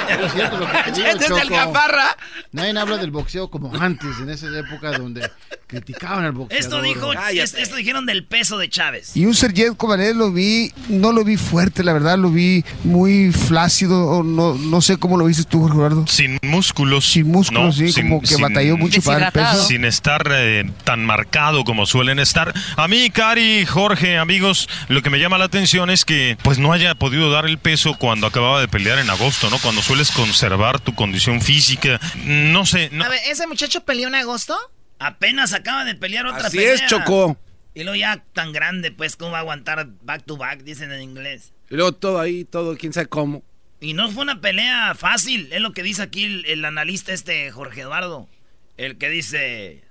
Pero 0.06 0.26
es 1.20 1.32
alcaparra. 1.32 2.18
Nadie 2.52 2.78
habla 2.80 2.98
del 2.98 3.12
boxeo 3.12 3.50
como 3.50 3.74
antes, 3.76 4.10
en 4.20 4.30
esa 4.30 4.48
época 4.58 4.92
donde 4.98 5.30
criticaban 5.68 6.26
al 6.26 6.32
boxeo. 6.34 6.60
Esto 6.60 6.82
dijo, 6.82 7.12
es- 7.14 7.54
esto 7.56 7.76
dijeron 7.76 8.06
del 8.06 8.26
peso 8.26 8.58
de 8.58 8.70
Chávez. 8.70 9.16
Y 9.16 9.26
un 9.26 9.34
Sergey 9.34 9.70
Kovalev 9.76 10.16
lo 10.16 10.32
vi, 10.32 10.72
no 10.88 11.12
lo 11.12 11.24
vi 11.24 11.38
fuerte, 11.38 11.84
la 11.84 11.94
verdad, 11.94 12.18
lo 12.18 12.30
vi 12.30 12.64
muy 12.84 13.32
flácido, 13.32 14.24
no, 14.24 14.54
no 14.56 14.82
sé 14.82 14.98
cómo 14.98 15.18
lo 15.18 15.26
viste 15.26 15.44
tú, 15.44 15.62
Jorge 15.62 15.76
Eduardo. 15.78 16.06
Sin 16.08 16.38
músculos. 16.44 17.06
Sin 17.06 17.28
músculos, 17.32 17.64
¿no? 17.64 17.72
sí, 17.72 17.92
Sin- 17.92 18.08
como 18.10 18.22
que 18.22 18.28
sin- 18.28 18.42
batalló 18.42 18.78
mucho 18.78 19.02
para 19.02 19.28
el 19.28 19.32
peso. 19.32 19.66
Sin 19.66 19.86
estar 19.86 20.28
eh, 20.32 20.70
tan 20.84 21.06
marcado 21.06 21.64
como 21.64 21.86
suelen 21.86 22.20
estar. 22.20 22.54
A 22.78 22.88
mí, 22.88 23.10
Cari, 23.10 23.66
Jorge, 23.66 24.18
amigos, 24.18 24.70
lo 24.90 25.02
que 25.02 25.10
me 25.10 25.20
llama 25.20 25.38
la 25.38 25.46
atención 25.46 25.90
es 25.90 26.06
que 26.06 26.38
pues 26.44 26.60
no 26.60 26.72
haya 26.74 26.96
podido 26.96 27.32
dar 27.32 27.46
el 27.46 27.58
peso 27.58 27.96
cuando 27.98 28.28
acababa 28.28 28.60
de 28.62 28.68
pelear 28.68 29.00
en 29.00 29.10
agosto, 29.10 29.23
¿no? 29.50 29.58
Cuando 29.60 29.82
sueles 29.82 30.12
conservar 30.12 30.80
tu 30.80 30.94
condición 30.96 31.42
física. 31.42 32.00
No 32.26 32.66
sé, 32.66 32.90
no, 32.92 33.06
A 33.06 33.10
ver, 33.10 33.20
¿ese 33.28 33.48
muchacho 33.48 33.84
peleó 33.86 34.08
en 34.08 34.16
agosto? 34.16 34.58
Apenas 35.00 35.54
acaba 35.54 35.86
de 35.86 35.96
pelear 35.96 36.26
otra 36.26 36.48
Así 36.48 36.58
pelea. 36.58 36.74
es, 36.74 36.86
Choco. 36.88 37.38
Y 37.74 37.84
luego 37.84 37.96
ya 37.96 38.24
tan 38.34 38.52
grande, 38.52 38.92
pues, 38.92 39.16
¿cómo 39.16 39.32
va 39.32 39.38
a 39.38 39.42
aguantar 39.42 39.88
back 40.02 40.26
to 40.26 40.38
back? 40.38 40.64
Dicen 40.64 40.92
en 40.92 41.02
inglés. 41.02 41.54
Y 41.70 41.76
luego 41.76 41.94
todo 41.94 42.20
ahí, 42.20 42.44
todo, 42.46 42.78
quién 42.78 42.94
sabe 42.94 43.08
cómo. 43.08 43.44
Y 43.80 43.94
no 43.94 44.10
fue 44.12 44.24
una 44.24 44.42
pelea 44.42 44.94
fácil, 44.96 45.52
es 45.52 45.60
lo 45.62 45.74
que 45.74 45.84
dice 45.84 46.04
aquí 46.04 46.24
el, 46.26 46.46
el 46.46 46.64
analista 46.66 47.12
este 47.14 47.50
Jorge 47.52 47.82
Eduardo. 47.82 48.30
El 48.78 48.98
que 48.98 49.10
dice... 49.10 49.84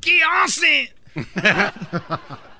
¿Qué 0.00 0.20
hace? 0.22 0.94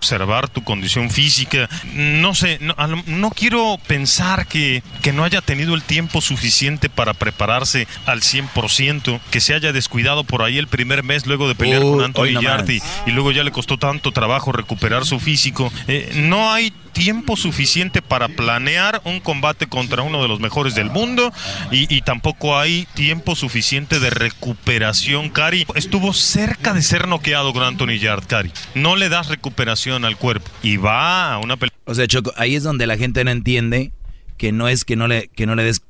observar 0.07 0.49
tu 0.49 0.63
condición 0.63 1.11
física. 1.11 1.69
No 1.93 2.33
sé, 2.35 2.59
no, 2.61 2.77
no 3.07 3.31
quiero 3.31 3.77
pensar 3.89 4.47
que, 4.47 4.85
que 5.03 5.13
no 5.13 5.25
haya 5.25 5.41
tenido 5.41 5.75
el 5.75 5.83
tiempo 5.83 6.21
suficiente 6.21 6.89
para 6.89 7.13
prepararse 7.13 7.89
al 8.07 8.21
100%, 8.21 9.21
que 9.33 9.41
se 9.41 9.55
haya 9.55 9.73
descuidado 9.73 10.23
por 10.23 10.43
ahí 10.43 10.59
el 10.59 10.69
primer 10.69 11.03
mes 11.03 11.27
luego 11.27 11.49
de 11.49 11.57
pelear 11.57 11.83
con 11.83 12.05
Anthony. 12.05 12.41
Yardy 12.41 12.81
y 13.07 13.11
luego 13.11 13.33
ya 13.33 13.43
le 13.43 13.51
costó 13.51 13.79
tanto 13.79 14.13
trabajo 14.13 14.53
recuperar 14.53 15.05
su 15.05 15.19
físico. 15.19 15.73
Eh, 15.89 16.13
no 16.15 16.53
hay 16.53 16.73
tiempo 16.97 17.37
suficiente 17.37 18.01
para 18.01 18.27
planear 18.27 19.03
un 19.05 19.21
combate 19.21 19.67
contra 19.67 20.03
uno 20.03 20.23
de 20.23 20.29
los 20.29 20.41
mejores 20.41 20.75
del 20.75 20.89
mundo 20.89 21.31
y, 21.71 21.95
y 21.95 22.01
tampoco 22.01 22.59
hay 22.59 22.89
tiempo 22.95 23.37
suficiente 23.37 24.01
de 24.01 24.09
recuperación, 24.09 25.29
Cari. 25.29 25.67
Estuvo 25.75 26.15
cerca 26.15 26.73
de 26.73 26.81
ser 26.81 27.07
noqueado 27.07 27.53
con 27.53 27.65
Anthony 27.65 27.99
Yard, 27.99 28.27
Cari. 28.27 28.51
No 28.75 28.97
le 28.97 29.11
das 29.11 29.29
recuperación 29.29 30.07
al 30.07 30.17
cuerpo 30.17 30.51
y 30.63 30.79
va 30.79 31.35
a 31.35 31.39
una 31.39 31.59
pelea. 31.59 31.77
O 31.85 31.95
sea, 31.95 32.07
Choco, 32.07 32.33
ahí 32.39 32.55
es 32.55 32.63
donde 32.63 32.87
la 32.87 32.97
gente 32.97 33.23
no 33.25 33.31
entiende 33.31 33.93
que 34.39 34.51
no 34.53 34.67
es 34.67 34.87
que 34.87 34.97
no 34.97 35.07
le, 35.07 35.29
que 35.29 35.45
no 35.45 35.55
le 35.55 35.65
des, 35.65 35.83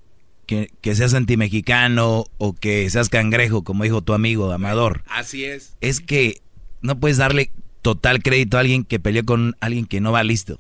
que, 0.45 0.73
que 0.81 0.97
seas 0.97 1.15
antimexicano 1.15 2.25
o 2.39 2.53
que 2.53 2.91
seas 2.91 3.11
cangrejo, 3.11 3.63
como 3.63 3.85
dijo 3.85 4.03
tu 4.03 4.13
amigo 4.13 4.51
Amador. 4.51 5.05
Así 5.09 5.45
es. 5.45 5.77
Es 5.81 6.01
que 6.01 6.41
no 6.83 6.99
puedes 6.99 7.19
darle 7.19 7.53
total 7.81 8.25
crédito 8.25 8.57
a 8.57 8.61
alguien 8.63 8.83
que 8.83 8.99
peleó 8.99 9.25
con 9.25 9.55
alguien 9.61 9.87
que 9.87 10.01
no 10.01 10.11
va 10.11 10.25
listo. 10.25 10.59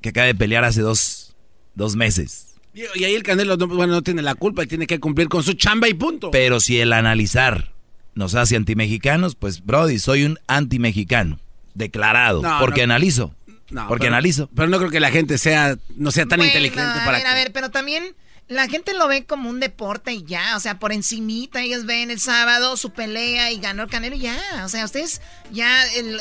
Que 0.00 0.10
acaba 0.10 0.26
de 0.26 0.34
pelear 0.34 0.64
hace 0.64 0.80
dos, 0.80 1.34
dos 1.74 1.96
meses. 1.96 2.54
Y, 2.74 2.82
y 2.98 3.04
ahí 3.04 3.14
el 3.14 3.22
Canelo 3.22 3.56
no, 3.56 3.66
bueno, 3.66 3.94
no 3.94 4.02
tiene 4.02 4.22
la 4.22 4.34
culpa 4.34 4.62
y 4.62 4.66
tiene 4.66 4.86
que 4.86 5.00
cumplir 5.00 5.28
con 5.28 5.42
su 5.42 5.54
chamba 5.54 5.88
y 5.88 5.94
punto. 5.94 6.30
Pero 6.30 6.60
si 6.60 6.78
el 6.80 6.92
analizar 6.92 7.72
nos 8.14 8.34
hace 8.34 8.56
antimexicanos, 8.56 9.34
pues 9.34 9.64
Brody, 9.64 9.98
soy 9.98 10.24
un 10.24 10.38
antimexicano. 10.46 11.40
Declarado. 11.74 12.42
No, 12.42 12.58
porque 12.60 12.80
no. 12.86 12.94
analizo. 12.94 13.34
No, 13.70 13.86
porque 13.88 14.04
pero- 14.06 14.14
analizo. 14.14 14.48
Pero 14.54 14.68
no 14.68 14.78
creo 14.78 14.90
que 14.90 15.00
la 15.00 15.10
gente 15.10 15.38
sea, 15.38 15.76
no 15.96 16.10
sea 16.10 16.26
tan 16.26 16.38
Bueno, 16.38 16.50
inteligente 16.52 16.82
a 16.82 17.04
para 17.04 17.12
ver, 17.18 17.22
que- 17.22 17.28
a 17.28 17.34
ver, 17.34 17.52
pero 17.52 17.70
también 17.70 18.14
la 18.48 18.66
gente 18.66 18.94
lo 18.94 19.06
ve 19.08 19.24
como 19.26 19.50
un 19.50 19.60
deporte 19.60 20.12
y 20.12 20.24
ya, 20.24 20.56
o 20.56 20.60
sea, 20.60 20.78
por 20.78 20.90
encimita 20.92 21.60
ellos 21.62 21.84
ven 21.84 22.10
el 22.10 22.18
sábado 22.18 22.76
su 22.78 22.90
pelea 22.92 23.52
y 23.52 23.58
ganó 23.60 23.82
el 23.82 23.90
Canelo 23.90 24.16
y 24.16 24.20
ya, 24.20 24.40
o 24.64 24.68
sea, 24.70 24.84
ustedes 24.86 25.20
ya 25.52 25.84
el- 25.96 26.20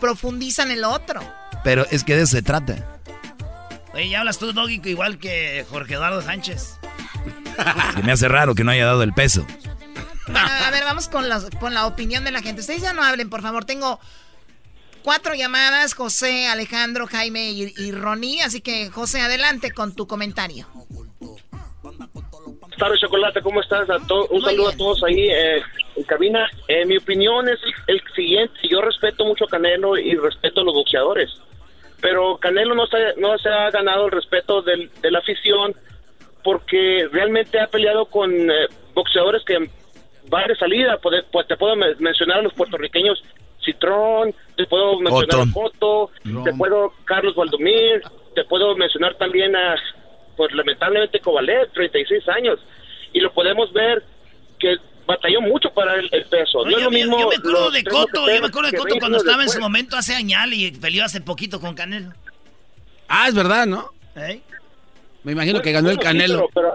profundizan 0.00 0.70
el 0.70 0.84
otro. 0.84 1.20
Pero 1.64 1.86
es 1.90 2.04
que 2.04 2.14
de 2.16 2.22
eso 2.22 2.32
se 2.36 2.42
trata. 2.42 3.00
Oye, 3.94 4.08
ya 4.08 4.20
hablas 4.20 4.38
tú, 4.38 4.52
Doggy, 4.52 4.80
igual 4.84 5.18
que 5.18 5.64
Jorge 5.70 5.94
Eduardo 5.94 6.20
Sánchez. 6.22 6.78
Se 7.94 8.02
me 8.02 8.12
hace 8.12 8.28
raro 8.28 8.54
que 8.54 8.64
no 8.64 8.72
haya 8.72 8.86
dado 8.86 9.02
el 9.04 9.12
peso. 9.12 9.46
Bueno, 10.26 10.40
a 10.66 10.70
ver, 10.70 10.82
vamos 10.84 11.08
con, 11.08 11.28
los- 11.28 11.48
con 11.60 11.74
la 11.74 11.86
opinión 11.86 12.24
de 12.24 12.30
la 12.32 12.42
gente. 12.42 12.60
Ustedes 12.62 12.82
ya 12.82 12.92
no 12.92 13.02
hablen, 13.04 13.30
por 13.30 13.42
favor. 13.42 13.64
Tengo 13.64 14.00
cuatro 15.02 15.34
llamadas, 15.34 15.94
José, 15.94 16.48
Alejandro, 16.48 17.06
Jaime 17.06 17.50
y, 17.52 17.72
y 17.76 17.92
Ronnie. 17.92 18.42
Así 18.42 18.60
que, 18.60 18.90
José, 18.90 19.20
adelante 19.20 19.70
con 19.70 19.94
tu 19.94 20.06
comentario. 20.08 20.66
Buenas 21.82 22.78
tardes, 22.78 23.00
Chocolate, 23.00 23.42
¿cómo 23.42 23.60
estás? 23.60 23.88
A 23.90 23.98
to- 24.06 24.26
un 24.28 24.42
saludo 24.42 24.70
a 24.70 24.76
todos 24.76 25.04
ahí 25.04 25.28
eh, 25.30 25.62
en 25.96 26.02
cabina. 26.04 26.48
Eh, 26.66 26.84
mi 26.86 26.96
opinión 26.96 27.48
es 27.48 27.58
el, 27.86 27.94
el 27.96 28.02
siguiente. 28.16 28.54
Yo 28.68 28.80
respeto 28.80 29.24
mucho 29.24 29.44
a 29.44 29.48
Canelo 29.48 29.96
y 29.96 30.16
respeto 30.16 30.62
a 30.62 30.64
los 30.64 30.74
boxeadores. 30.74 31.30
Pero 32.04 32.36
Canelo 32.36 32.74
no 32.74 32.86
se, 32.86 33.14
no 33.18 33.38
se 33.38 33.48
ha 33.48 33.70
ganado 33.70 34.04
el 34.04 34.12
respeto 34.12 34.60
del- 34.60 34.90
de 35.00 35.10
la 35.10 35.20
afición 35.20 35.74
porque 36.42 37.08
realmente 37.10 37.58
ha 37.58 37.66
peleado 37.68 38.04
con 38.04 38.30
eh, 38.50 38.66
boxeadores 38.92 39.42
que 39.42 39.56
van 40.28 40.48
de 40.48 40.54
salida. 40.56 40.98
Pues, 40.98 41.24
te 41.48 41.56
puedo 41.56 41.74
me- 41.76 41.94
mencionar 41.94 42.40
a 42.40 42.42
los 42.42 42.52
puertorriqueños 42.52 43.22
Citrón, 43.64 44.34
te 44.54 44.66
puedo 44.66 45.00
mencionar 45.00 45.48
a 45.48 45.52
Cotto, 45.54 46.10
te 46.44 46.52
puedo 46.52 46.92
Carlos 47.06 47.34
Valdomir, 47.34 48.02
te 48.34 48.44
puedo 48.44 48.76
mencionar 48.76 49.14
también 49.14 49.56
a, 49.56 49.74
pues 50.36 50.52
lamentablemente 50.52 51.20
Kovalev, 51.20 51.72
36 51.72 52.28
años. 52.28 52.60
Y 53.14 53.20
lo 53.20 53.32
podemos 53.32 53.72
ver 53.72 54.02
que 54.58 54.76
batalló 55.06 55.40
mucho 55.40 55.72
para 55.72 55.94
el, 55.94 56.08
el 56.12 56.24
peso. 56.26 56.58
Oye, 56.58 56.70
no 56.70 56.78
es 56.78 56.84
lo 56.84 56.90
yo, 56.90 56.90
mismo 56.90 57.20
yo 57.20 57.28
me 57.28 57.36
acuerdo 57.36 57.70
de 57.70 57.84
Coto, 57.84 58.26
yo 58.28 58.40
me 58.40 58.46
acuerdo 58.46 58.70
de 58.70 58.76
Coto 58.76 58.84
20 58.84 59.00
cuando 59.00 59.18
estaba 59.18 59.42
en 59.42 59.48
su 59.48 59.60
momento 59.60 59.96
hace 59.96 60.14
añal 60.14 60.52
y 60.52 60.70
peleó 60.72 61.04
hace 61.04 61.20
poquito 61.20 61.60
con 61.60 61.74
Canelo. 61.74 62.12
Ah, 63.08 63.28
es 63.28 63.34
verdad, 63.34 63.66
¿no? 63.66 63.90
¿Eh? 64.16 64.40
Me 65.22 65.32
imagino 65.32 65.60
que 65.60 65.72
ganó 65.72 65.90
el 65.90 65.96
sí, 65.96 66.02
Canelo. 66.02 66.48
pero, 66.54 66.74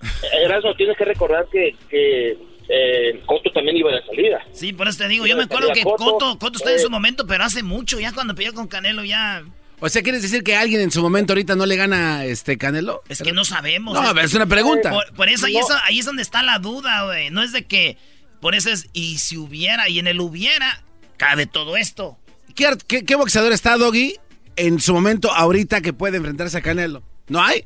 pero, 0.00 0.38
Erasmo, 0.42 0.74
tienes 0.74 0.96
que 0.96 1.04
recordar 1.04 1.46
que, 1.50 1.74
que 1.88 2.38
eh, 2.68 3.22
Cotto 3.26 3.50
también 3.52 3.76
iba 3.76 3.92
de 3.92 4.02
salida. 4.04 4.44
Sí, 4.52 4.72
por 4.72 4.88
eso 4.88 4.98
te 4.98 5.08
digo, 5.08 5.26
yo 5.26 5.36
me 5.36 5.44
acuerdo 5.44 5.72
que 5.72 5.82
Coto, 5.82 6.38
Coto 6.38 6.58
está 6.58 6.72
en 6.72 6.80
su 6.80 6.90
momento, 6.90 7.26
pero 7.26 7.44
hace 7.44 7.62
mucho, 7.62 7.98
ya 8.00 8.12
cuando 8.12 8.34
peleó 8.34 8.52
con 8.54 8.68
Canelo 8.68 9.04
ya... 9.04 9.44
O 9.80 9.88
sea, 9.90 10.02
¿quieres 10.02 10.22
decir 10.22 10.42
que 10.42 10.56
alguien 10.56 10.80
en 10.80 10.90
su 10.90 11.02
momento 11.02 11.32
ahorita 11.34 11.54
no 11.54 11.66
le 11.66 11.76
gana 11.76 12.24
este 12.24 12.56
Canelo? 12.56 13.02
Es 13.08 13.20
que 13.22 13.32
no 13.32 13.44
sabemos. 13.44 13.92
No, 13.94 14.14
pero 14.14 14.26
es 14.26 14.32
una 14.34 14.46
pregunta. 14.46 14.90
Por, 14.90 15.12
por 15.14 15.28
eso, 15.28 15.46
ahí, 15.46 15.54
No. 15.54 15.60
es, 15.60 15.66
ahí 15.84 15.98
es 15.98 16.06
donde 16.06 16.22
está 16.22 16.42
la 16.42 16.58
duda, 16.58 17.04
güey. 17.04 17.30
No 17.30 17.42
es 17.42 17.52
de 17.52 17.66
que... 17.66 17.98
Por 18.40 18.54
eso 18.54 18.70
es, 18.70 18.86
y 18.92 19.18
si 19.18 19.36
hubiera, 19.36 19.88
y 19.88 19.98
en 19.98 20.06
el 20.06 20.20
hubiera, 20.20 20.82
cabe 21.16 21.46
todo 21.46 21.76
esto. 21.76 22.18
¿Qué, 22.54 22.76
qué- 22.86 23.04
qué 23.04 23.14
boxeador 23.16 23.52
está, 23.52 23.76
Doggy, 23.76 24.16
en 24.56 24.78
su 24.80 24.92
momento 24.94 25.32
ahorita 25.34 25.80
que 25.80 25.92
puede 25.92 26.18
enfrentarse 26.18 26.56
a 26.58 26.62
Canelo? 26.62 27.02
¿No 27.28 27.42
hay? 27.42 27.64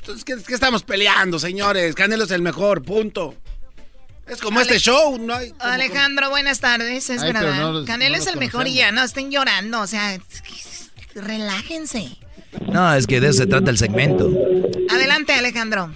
Entonces, 0.00 0.24
¿qué, 0.24 0.36
qué 0.46 0.54
estamos 0.54 0.82
peleando, 0.82 1.38
señores? 1.38 1.94
Canelo 1.94 2.24
es 2.24 2.30
el 2.32 2.42
mejor, 2.42 2.82
punto. 2.82 3.34
Es 4.28 4.40
como 4.40 4.60
este 4.60 4.78
show, 4.80 5.18
no 5.18 5.34
hay... 5.34 5.52
Alejandro, 5.60 6.30
buenas 6.30 6.58
tardes. 6.60 7.08
Es 7.10 7.22
Ay, 7.22 7.32
verdad. 7.32 7.54
no 7.60 7.72
los- 7.72 7.86
Canelo 7.86 8.16
no 8.16 8.22
es 8.22 8.28
el 8.28 8.36
mejor 8.38 8.66
y 8.66 8.74
ya 8.74 8.90
no 8.92 9.02
estén 9.04 9.30
llorando. 9.30 9.80
O 9.80 9.86
sea, 9.86 10.18
relájense. 11.16 12.16
No, 12.72 12.94
es 12.94 13.06
que 13.06 13.20
de 13.20 13.28
eso 13.28 13.38
se 13.38 13.46
trata 13.46 13.70
el 13.70 13.78
segmento. 13.78 14.30
Adelante, 14.90 15.32
Alejandro. 15.34 15.90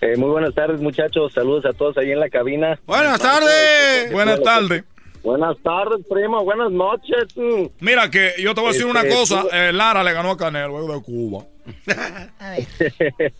Eh, 0.00 0.16
muy 0.16 0.28
buenas 0.30 0.54
tardes, 0.54 0.80
muchachos. 0.80 1.32
Saludos 1.32 1.64
a 1.66 1.72
todos 1.72 1.96
ahí 1.98 2.12
en 2.12 2.20
la 2.20 2.28
cabina. 2.30 2.78
Buenas 2.86 3.18
tardes. 3.20 4.12
Buenas 4.12 4.40
tardes. 4.42 4.84
Buenas 5.24 5.56
tardes, 5.64 6.06
primo. 6.08 6.44
Buenas 6.44 6.70
noches. 6.70 7.34
Mira 7.80 8.08
que 8.08 8.32
yo 8.38 8.54
te 8.54 8.60
voy 8.60 8.70
a 8.70 8.72
decir 8.72 8.86
una 8.86 9.00
Este, 9.00 9.14
cosa. 9.14 9.42
tú- 9.42 9.48
eh, 9.52 9.72
Lara 9.72 10.04
le 10.04 10.12
ganó 10.12 10.30
a 10.30 10.36
Canelo, 10.36 10.80
es 10.80 10.94
de 10.94 11.02
Cuba. 11.02 11.44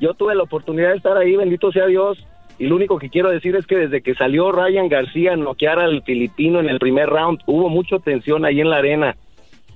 Yo 0.00 0.14
tuve 0.14 0.34
la 0.34 0.44
oportunidad 0.44 0.90
de 0.90 0.96
estar 0.96 1.16
ahí, 1.16 1.34
bendito 1.36 1.72
sea 1.72 1.86
Dios. 1.86 2.24
Y 2.58 2.66
lo 2.66 2.76
único 2.76 2.98
que 2.98 3.10
quiero 3.10 3.30
decir 3.30 3.54
es 3.56 3.66
que 3.66 3.76
desde 3.76 4.00
que 4.00 4.14
salió 4.14 4.50
Ryan 4.52 4.88
García 4.88 5.32
a 5.32 5.36
noquear 5.36 5.78
al 5.78 6.02
filipino 6.02 6.58
en 6.60 6.68
el 6.68 6.78
primer 6.78 7.08
round, 7.08 7.40
hubo 7.46 7.68
mucha 7.68 7.98
tensión 7.98 8.44
ahí 8.44 8.60
en 8.60 8.70
la 8.70 8.76
arena. 8.78 9.16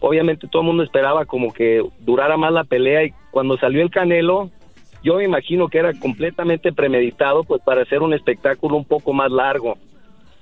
Obviamente 0.03 0.49
todo 0.49 0.62
el 0.62 0.66
mundo 0.66 0.83
esperaba 0.83 1.24
como 1.27 1.53
que 1.53 1.81
durara 2.01 2.37
más 2.37 2.53
la 2.53 2.65
pelea 2.65 3.05
y 3.05 3.12
cuando 3.31 3.57
salió 3.57 3.83
el 3.83 3.91
Canelo, 3.91 4.51
yo 5.05 5.15
me 5.15 5.24
imagino 5.24 5.69
que 5.69 5.79
era 5.79 5.95
completamente 5.95 6.73
premeditado 6.73 7.45
pues 7.45 7.62
para 7.62 7.83
hacer 7.83 8.03
un 8.03 8.12
espectáculo 8.12 8.77
un 8.77 8.85
poco 8.85 9.12
más 9.12 9.31
largo. 9.31 9.79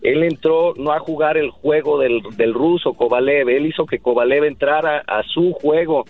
Él 0.01 0.23
entró 0.23 0.73
no 0.79 0.93
a 0.93 0.99
jugar 0.99 1.37
el 1.37 1.51
juego 1.51 1.99
del, 1.99 2.23
del 2.39 2.55
ruso 2.55 2.95
Kovalev, 2.95 3.51
él 3.51 3.67
hizo 3.67 3.85
que 3.85 3.99
Kovalev 3.99 4.45
entrara 4.45 5.03
a 5.07 5.23
su 5.25 5.53
juego. 5.53 6.07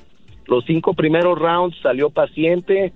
Los 0.47 0.65
cinco 0.65 0.95
primeros 0.95 1.37
rounds 1.37 1.77
salió 1.83 2.09
paciente, 2.09 2.93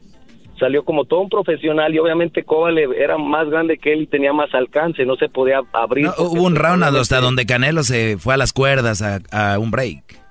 salió 0.60 0.84
como 0.84 1.04
todo 1.04 1.22
un 1.22 1.30
profesional 1.30 1.92
y 1.92 1.98
obviamente 1.98 2.44
Kovalev 2.44 2.92
era 2.92 3.18
más 3.18 3.50
grande 3.50 3.76
que 3.78 3.92
él 3.92 4.02
y 4.02 4.06
tenía 4.06 4.32
más 4.32 4.54
alcance, 4.54 5.04
no 5.04 5.16
se 5.16 5.28
podía 5.28 5.62
abrir. 5.72 6.06
No, 6.06 6.12
hubo 6.18 6.44
un 6.44 6.54
pues, 6.54 6.62
round 6.62 6.84
hasta 6.84 7.20
donde 7.20 7.44
Canelo 7.44 7.82
se 7.82 8.18
fue 8.18 8.34
a 8.34 8.36
las 8.36 8.52
cuerdas 8.52 9.02
a, 9.02 9.18
a 9.32 9.58
un 9.58 9.72
break. 9.72 10.23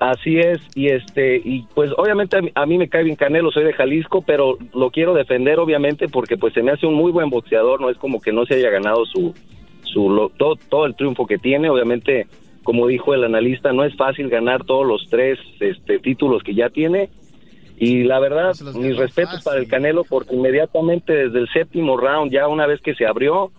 Así 0.00 0.38
es, 0.38 0.60
y 0.76 0.88
este, 0.88 1.36
y 1.44 1.66
pues 1.74 1.90
obviamente 1.96 2.36
a 2.38 2.40
mí, 2.40 2.50
a 2.54 2.66
mí 2.66 2.78
me 2.78 2.88
cae 2.88 3.02
bien 3.02 3.16
Canelo, 3.16 3.50
soy 3.50 3.64
de 3.64 3.72
Jalisco, 3.72 4.22
pero 4.22 4.56
lo 4.72 4.90
quiero 4.90 5.12
defender 5.12 5.58
obviamente 5.58 6.06
porque 6.08 6.36
pues 6.36 6.54
se 6.54 6.62
me 6.62 6.70
hace 6.70 6.86
un 6.86 6.94
muy 6.94 7.10
buen 7.10 7.30
boxeador, 7.30 7.80
no 7.80 7.90
es 7.90 7.96
como 7.98 8.20
que 8.20 8.30
no 8.32 8.46
se 8.46 8.54
haya 8.54 8.70
ganado 8.70 9.04
su, 9.06 9.34
su 9.82 10.08
lo- 10.08 10.28
todo, 10.28 10.54
todo 10.68 10.86
el 10.86 10.94
triunfo 10.94 11.26
que 11.26 11.38
tiene, 11.38 11.68
obviamente, 11.68 12.28
como 12.62 12.86
dijo 12.86 13.12
el 13.12 13.24
analista, 13.24 13.72
no 13.72 13.82
es 13.82 13.96
fácil 13.96 14.28
ganar 14.28 14.62
todos 14.64 14.86
los 14.86 15.08
tres 15.10 15.36
este, 15.58 15.98
títulos 15.98 16.44
que 16.44 16.54
ya 16.54 16.68
tiene, 16.70 17.08
y 17.76 18.04
la 18.04 18.20
verdad, 18.20 18.54
mis 18.76 18.96
respetos 19.00 19.42
para 19.44 19.58
el 19.58 19.66
Canelo 19.68 20.04
porque 20.04 20.36
inmediatamente 20.36 21.12
desde 21.12 21.40
el 21.40 21.48
séptimo 21.48 21.96
round, 21.96 22.30
ya 22.30 22.46
una 22.46 22.66
vez 22.66 22.80
que 22.82 22.94
se 22.94 23.04
abrió, 23.04 23.50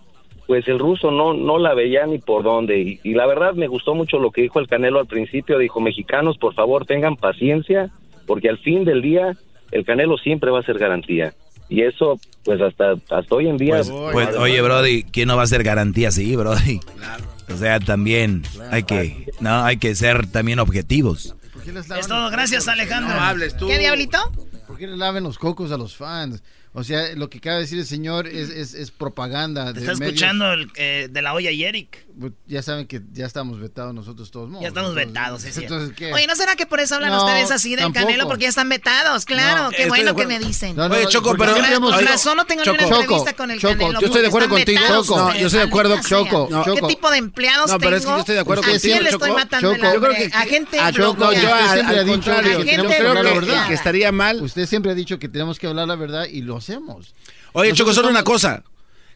pues 0.50 0.66
el 0.66 0.80
ruso 0.80 1.12
no, 1.12 1.32
no 1.32 1.60
la 1.60 1.74
veía 1.74 2.06
ni 2.06 2.18
por 2.18 2.42
dónde. 2.42 2.80
Y, 2.80 3.00
y 3.04 3.14
la 3.14 3.24
verdad 3.24 3.54
me 3.54 3.68
gustó 3.68 3.94
mucho 3.94 4.18
lo 4.18 4.32
que 4.32 4.42
dijo 4.42 4.58
el 4.58 4.66
Canelo 4.66 4.98
al 4.98 5.06
principio. 5.06 5.58
Dijo, 5.58 5.78
mexicanos, 5.80 6.38
por 6.38 6.54
favor, 6.54 6.86
tengan 6.86 7.14
paciencia, 7.14 7.92
porque 8.26 8.48
al 8.48 8.58
fin 8.58 8.84
del 8.84 9.00
día 9.00 9.36
el 9.70 9.84
Canelo 9.84 10.18
siempre 10.18 10.50
va 10.50 10.58
a 10.58 10.64
ser 10.64 10.76
garantía. 10.76 11.34
Y 11.68 11.82
eso, 11.82 12.18
pues 12.42 12.60
hasta, 12.60 12.94
hasta 13.10 13.32
hoy 13.32 13.46
en 13.46 13.58
día... 13.58 13.76
Pues, 13.76 13.92
pues, 14.10 14.36
oye, 14.38 14.60
Brody, 14.60 15.04
¿quién 15.04 15.28
no 15.28 15.36
va 15.36 15.44
a 15.44 15.46
ser 15.46 15.62
garantía 15.62 16.08
así, 16.08 16.34
Brody? 16.34 16.80
O 17.48 17.56
sea, 17.56 17.78
también 17.78 18.42
hay 18.72 18.82
que, 18.82 19.26
no, 19.38 19.62
hay 19.62 19.76
que 19.76 19.94
ser 19.94 20.26
también 20.32 20.58
objetivos. 20.58 21.36
Es 21.96 22.08
todo, 22.08 22.28
gracias 22.28 22.66
Alejandro. 22.66 23.14
No 23.14 23.20
hables 23.20 23.56
tú. 23.56 23.68
¿Qué 23.68 23.78
diablito? 23.78 24.18
¿Por 24.66 24.78
qué 24.78 24.88
le 24.88 24.96
laven 24.96 25.22
los 25.22 25.38
cocos 25.38 25.70
a 25.70 25.76
los 25.76 25.96
fans? 25.96 26.42
O 26.72 26.84
sea, 26.84 27.14
lo 27.16 27.28
que 27.28 27.38
acaba 27.38 27.56
de 27.56 27.62
decir 27.62 27.78
el 27.78 27.86
señor 27.86 28.28
es, 28.28 28.48
es, 28.48 28.74
es 28.74 28.90
propaganda. 28.90 29.72
Te 29.72 29.80
de 29.80 29.92
está 29.92 30.04
escuchando 30.04 30.52
el, 30.52 30.70
eh, 30.76 31.08
de 31.10 31.22
la 31.22 31.34
olla 31.34 31.50
y 31.50 31.64
Eric. 31.64 32.06
Pues, 32.20 32.32
Ya 32.46 32.62
saben 32.62 32.86
que 32.86 33.00
ya 33.12 33.24
estamos 33.24 33.58
vetados 33.58 33.94
nosotros 33.94 34.30
todos. 34.30 34.48
modos. 34.48 34.62
Ya 34.62 34.68
estamos 34.68 34.90
Entonces, 34.90 35.08
vetados, 35.12 35.44
es 35.44 35.54
cierto. 35.54 35.74
Entonces, 35.74 35.96
¿qué? 35.96 36.12
Oye, 36.12 36.26
¿no 36.26 36.36
será 36.36 36.54
que 36.54 36.66
por 36.66 36.78
eso 36.80 36.96
hablan 36.96 37.10
No, 37.12 37.24
ustedes 37.24 37.50
así 37.50 37.70
del 37.70 37.80
tampoco. 37.86 38.04
Canelo? 38.06 38.28
Porque 38.28 38.42
ya 38.42 38.48
están 38.50 38.68
vetados, 38.68 39.24
claro. 39.24 39.64
No, 39.64 39.70
Qué 39.70 39.88
bueno 39.88 40.14
que 40.14 40.26
me 40.26 40.38
dicen. 40.38 40.76
No, 40.76 40.88
no, 40.88 40.94
Oye, 40.96 41.06
Choco, 41.06 41.34
pero- 41.36 41.54
razón 42.02 42.36
no 42.36 42.44
tengo 42.44 42.62
ni 42.62 42.68
una 42.70 42.78
Choco, 42.78 43.00
entrevista 43.00 43.30
Choco, 43.30 43.36
con 43.36 43.50
el 43.50 43.58
Choco, 43.60 43.74
Canelo. 43.78 44.00
yo 44.00 44.06
estoy 44.06 44.20
de 44.22 44.28
acuerdo 44.28 44.48
contigo. 44.50 44.80
Choco, 44.86 45.32
yo 45.34 45.46
estoy 45.46 45.60
de 45.60 45.66
acuerdo, 45.66 46.00
Choco. 46.06 46.48
Choco. 46.64 46.74
¿Qué 46.74 46.82
tipo 46.94 47.10
de 47.10 47.16
empleados 47.18 47.70
No, 47.70 47.78
pero 47.78 47.96
es 47.96 48.02
que 48.02 48.06
tengo? 48.06 48.16
yo 48.16 48.20
estoy 48.20 48.34
de 48.34 48.40
acuerdo 48.40 48.62
¿A 48.62 48.64
quién 48.66 48.76
contigo, 48.80 49.00
le 49.00 49.08
estoy 49.10 49.28
Choco. 49.28 49.38
matando 49.38 49.74
Choco, 49.74 49.74
el 49.86 49.90
creo 50.00 50.10
hambre? 50.12 50.30
A 50.34 50.40
gente 50.42 50.80
a 50.80 50.92
Choco, 50.92 51.32
yo 51.32 51.54
A 51.54 51.64
usted 51.64 51.72
siempre 51.72 52.00
ha 52.00 52.04
gente 52.04 52.12
dicho 52.12 52.30
que 52.30 52.38
tenemos 52.66 52.92
que 52.92 53.02
bloqueada. 53.02 53.08
hablar 53.10 53.24
la 53.24 53.32
verdad. 53.40 53.68
que 53.68 53.74
estaría 53.74 54.12
mal. 54.12 54.42
Usted 54.42 54.66
siempre 54.66 54.90
ha 54.92 54.94
dicho 54.94 55.18
que 55.18 55.28
tenemos 55.28 55.58
que 55.58 55.66
hablar 55.66 55.88
la 55.88 55.96
verdad 55.96 56.24
y 56.30 56.42
lo 56.42 56.56
hacemos. 56.56 57.14
Oye, 57.52 57.72
Choco, 57.72 57.92
solo 57.94 58.08
una 58.08 58.22
cosa. 58.24 58.62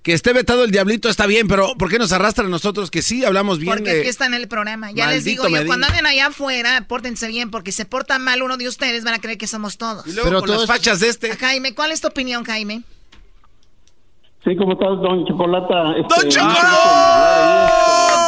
Que 0.05 0.13
esté 0.13 0.33
vetado 0.35 0.65
el 0.65 0.71
diablito 0.71 1.09
está 1.09 1.27
bien, 1.27 1.49
pero 1.49 1.75
¿por 1.79 1.89
qué 1.89 1.99
nos 1.99 2.13
arrastran 2.13 2.51
nosotros 2.51 2.91
que 2.91 3.01
sí 3.01 3.25
hablamos 3.25 3.59
bien? 3.59 3.73
Porque 3.75 4.01
aquí 4.01 4.09
está 4.09 4.27
en 4.27 4.35
el 4.35 4.49
programa. 4.49 4.93
Ya 4.93 5.07
les 5.07 5.25
maldito 5.25 5.45
digo 5.47 5.57
yo, 5.63 5.67
cuando 5.67 5.87
anden 5.87 6.05
allá 6.05 6.27
afuera, 6.27 6.85
pórtense 6.87 7.27
bien, 7.27 7.51
porque 7.51 7.73
se 7.73 7.87
porta 7.87 8.19
mal 8.19 8.43
uno 8.43 8.59
de 8.59 8.69
ustedes, 8.69 9.03
van 9.03 9.15
a 9.15 9.19
creer 9.19 9.39
que 9.39 9.47
somos 9.47 9.79
todos. 9.79 10.07
Y 10.07 10.13
luego 10.13 10.29
Pero 10.29 10.41
con 10.43 10.51
las 10.51 10.67
fachas 10.67 11.01
de 11.01 11.09
este. 11.09 11.35
Jaime, 11.37 11.75
¿cuál 11.75 11.91
es 11.91 12.03
tu 12.03 12.09
opinión, 12.09 12.45
Jaime? 12.45 12.83
Sí, 14.45 14.55
¿cómo 14.57 14.75
estás, 14.75 14.91
don 15.01 15.25
Chocolata? 15.27 15.95
Este, 15.99 16.15
¡Don 16.21 16.29
Chocolata! 16.29 17.71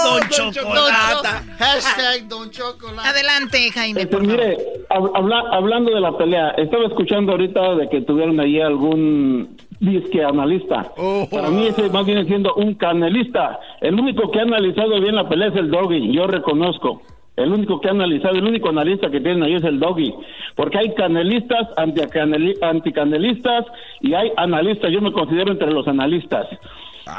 Don 0.04 0.52
Chocolata. 0.52 1.44
Hashtag 1.58 2.26
Don 2.28 2.50
Chocolate. 2.50 3.06
Adelante, 3.08 3.70
Jaime, 3.70 4.00
Este, 4.00 4.16
por 4.16 4.24
favor. 4.24 4.38
mire, 4.40 4.56
hab- 4.88 5.10
habla- 5.14 5.44
hablando 5.52 5.94
de 5.94 6.00
la 6.00 6.16
pelea, 6.16 6.50
estaba 6.56 6.86
escuchando 6.86 7.32
ahorita 7.32 7.74
de 7.74 7.88
que 7.90 8.00
tuvieron 8.00 8.40
ahí 8.40 8.60
algún 8.62 9.58
disque 9.80 10.24
analista. 10.24 10.92
Para 11.30 11.48
mí 11.50 11.66
ese 11.66 11.88
más 11.90 12.04
viene 12.06 12.24
siendo 12.24 12.54
un 12.54 12.74
canelista. 12.74 13.58
El 13.80 13.98
único 13.98 14.30
que 14.30 14.40
ha 14.40 14.42
analizado 14.42 15.00
bien 15.00 15.14
la 15.14 15.28
pelea 15.28 15.48
es 15.48 15.56
el 15.56 15.70
Doggy, 15.70 16.12
yo 16.12 16.26
reconozco. 16.26 17.02
El 17.36 17.52
único 17.52 17.80
que 17.82 17.88
ha 17.88 17.90
analizado, 17.90 18.36
el 18.36 18.46
único 18.46 18.70
analista 18.70 19.10
que 19.10 19.20
tienen 19.20 19.42
ahí 19.42 19.54
es 19.54 19.64
el 19.64 19.78
Doggy. 19.78 20.14
Porque 20.54 20.78
hay 20.78 20.94
canelistas, 20.94 21.68
anticaneli- 21.76 22.56
anticanelistas 22.62 23.66
y 24.00 24.14
hay 24.14 24.32
analistas. 24.38 24.90
Yo 24.90 25.02
me 25.02 25.12
considero 25.12 25.52
entre 25.52 25.70
los 25.70 25.86
analistas. 25.86 26.46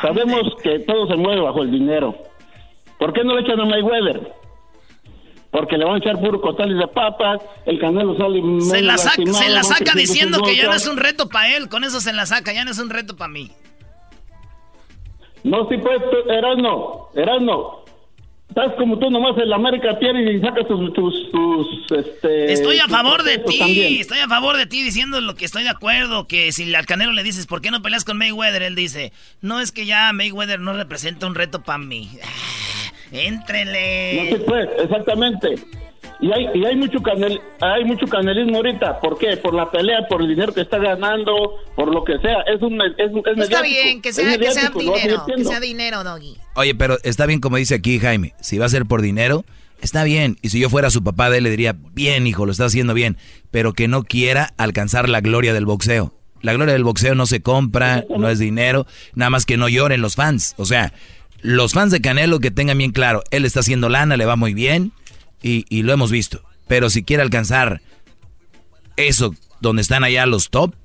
Sabemos 0.01 0.55
que 0.63 0.79
todo 0.79 1.07
se 1.07 1.15
mueve 1.15 1.41
bajo 1.41 1.61
el 1.61 1.69
dinero. 1.71 2.15
¿Por 2.97 3.13
qué 3.13 3.23
no 3.23 3.35
le 3.35 3.41
echan 3.41 3.59
a 3.61 3.65
Mayweather? 3.65 4.31
Porque 5.52 5.78
le 5.78 5.86
van 5.86 5.95
a 5.95 5.98
echar 5.99 6.19
puro 6.19 6.41
costales 6.41 6.78
de 6.78 6.88
papas, 6.88 7.41
el 7.65 7.80
Canelo 7.80 8.18
sale 8.18 8.41
Se 8.61 8.82
la, 8.82 8.98
saca, 8.98 9.26
se 9.26 9.49
la 9.49 9.64
saca 9.64 9.94
diciendo 9.95 10.41
que 10.41 10.56
ya 10.56 10.65
no 10.65 10.74
es 10.74 10.88
un 10.88 10.98
reto 10.98 11.30
para 11.30 11.56
él. 11.56 11.69
Con 11.69 11.84
eso 11.84 12.02
se 12.02 12.14
la 12.14 12.26
saca, 12.26 12.53
ya 12.53 12.65
no 12.65 12.72
es 12.72 12.80
un 12.80 12.90
reto 12.90 13.15
para 13.15 13.30
mí. 13.30 13.52
No, 15.44 15.68
sí, 15.69 15.78
pues, 15.78 16.02
Erasmo, 16.30 17.10
Erasmo. 17.15 17.86
Estás 18.49 18.74
como 18.76 18.98
tú 18.98 19.10
nomás 19.11 19.38
en 19.38 19.49
la 19.49 19.57
América 19.57 19.99
pierde 19.99 20.34
y 20.34 20.41
sacas 20.41 20.68
tus, 20.68 20.94
tus, 20.94 21.32
tus, 21.32 21.91
este... 21.91 22.52
Estoy 22.52 22.80
a 22.80 22.88
favor 22.88 23.22
de 23.24 23.38
ti, 23.38 23.60
también. 23.60 24.02
estoy 24.02 24.19
a 24.19 24.28
favor 24.28 24.57
de 24.57 24.65
ti 24.65 24.82
diciendo 24.82 25.22
lo 25.22 25.36
que 25.36 25.45
estoy 25.45 25.64
de 25.64 25.69
acuerdo, 25.69 26.28
que 26.28 26.52
si 26.52 26.74
al 26.74 26.86
Canelo 26.86 27.11
le 27.11 27.24
dices, 27.24 27.45
¿por 27.45 27.61
qué 27.61 27.72
no 27.72 27.82
peleas 27.82 28.03
con 28.03 28.18
Mayweather? 28.18 28.64
Él 28.64 28.74
dice, 28.74 29.11
no 29.41 29.60
es 29.60 29.72
que 29.72 29.86
ya 29.86 30.11
Mayweather 30.11 30.60
no 30.60 30.74
representa 30.74 31.28
un 31.28 31.36
reto 31.36 31.61
para 31.61 31.78
mí. 31.78 32.10
Éntrele. 33.11 34.31
No, 34.31 34.45
pues, 34.45 34.67
exactamente. 34.84 35.55
Y 36.19 36.31
hay, 36.31 36.47
y 36.55 36.65
hay 36.65 36.75
mucho 36.75 36.99
canel, 37.01 37.39
hay 37.61 37.85
mucho 37.85 38.07
canelismo 38.07 38.57
ahorita. 38.57 38.99
¿Por 38.99 39.19
qué? 39.19 39.38
Por 39.38 39.53
la 39.53 39.69
pelea, 39.69 40.07
por 40.09 40.21
el 40.21 40.29
dinero 40.29 40.51
que 40.53 40.61
está 40.61 40.79
ganando, 40.79 41.34
por 41.75 41.93
lo 41.93 42.03
que 42.03 42.17
sea. 42.19 42.41
Es 42.53 42.61
un, 42.61 42.81
es, 42.81 42.91
es 42.97 43.11
Está 43.15 43.34
mediático. 43.35 43.63
bien, 43.63 44.01
que 44.01 44.09
Es 44.09 44.15
sea, 44.15 44.38
que 44.38 44.51
sea 44.51 44.69
dinero, 44.71 45.25
que 45.27 45.43
sea 45.43 45.59
dinero, 45.59 46.03
Doggy. 46.03 46.35
Oye, 46.55 46.73
pero 46.73 46.97
está 47.03 47.27
bien 47.27 47.39
como 47.39 47.57
dice 47.57 47.75
aquí 47.75 47.99
Jaime, 47.99 48.34
si 48.41 48.57
va 48.57 48.65
a 48.65 48.69
ser 48.69 48.85
por 48.88 49.03
dinero, 49.03 49.45
está 49.79 50.03
bien. 50.03 50.38
Y 50.41 50.49
si 50.49 50.59
yo 50.59 50.71
fuera 50.71 50.89
su 50.89 51.03
papá 51.03 51.29
de 51.29 51.38
él, 51.38 51.43
le 51.43 51.51
diría, 51.51 51.75
bien, 51.93 52.25
hijo, 52.25 52.47
lo 52.47 52.51
está 52.51 52.65
haciendo 52.65 52.95
bien, 52.95 53.17
pero 53.51 53.73
que 53.73 53.88
no 53.88 54.01
quiera 54.03 54.53
alcanzar 54.57 55.09
la 55.09 55.21
gloria 55.21 55.53
del 55.53 55.65
boxeo. 55.67 56.13
La 56.41 56.53
gloria 56.53 56.73
del 56.73 56.84
boxeo 56.84 57.13
no 57.13 57.25
se 57.27 57.41
compra, 57.41 58.05
no 58.15 58.27
es 58.29 58.39
dinero, 58.39 58.85
nada 59.13 59.29
más 59.29 59.45
que 59.45 59.57
no 59.57 59.69
lloren 59.69 60.01
los 60.01 60.15
fans. 60.15 60.53
O 60.57 60.65
sea, 60.65 60.93
los 61.41 61.73
fans 61.73 61.91
de 61.91 62.01
Canelo 62.01 62.39
que 62.39 62.51
tengan 62.51 62.77
bien 62.77 62.91
claro, 62.91 63.23
él 63.31 63.45
está 63.45 63.59
haciendo 63.61 63.89
lana, 63.89 64.18
le 64.18 64.26
va 64.26 64.35
muy 64.35 64.53
bien 64.53 64.91
y, 65.41 65.65
y 65.69 65.84
lo 65.84 65.93
hemos 65.93 66.11
visto. 66.11 66.43
Pero 66.68 66.89
si 66.89 67.03
quiere 67.03 67.23
alcanzar 67.23 67.81
eso 68.95 69.34
donde 69.61 69.81
están 69.81 70.03
allá 70.03 70.26
los 70.26 70.49
top, 70.49 70.76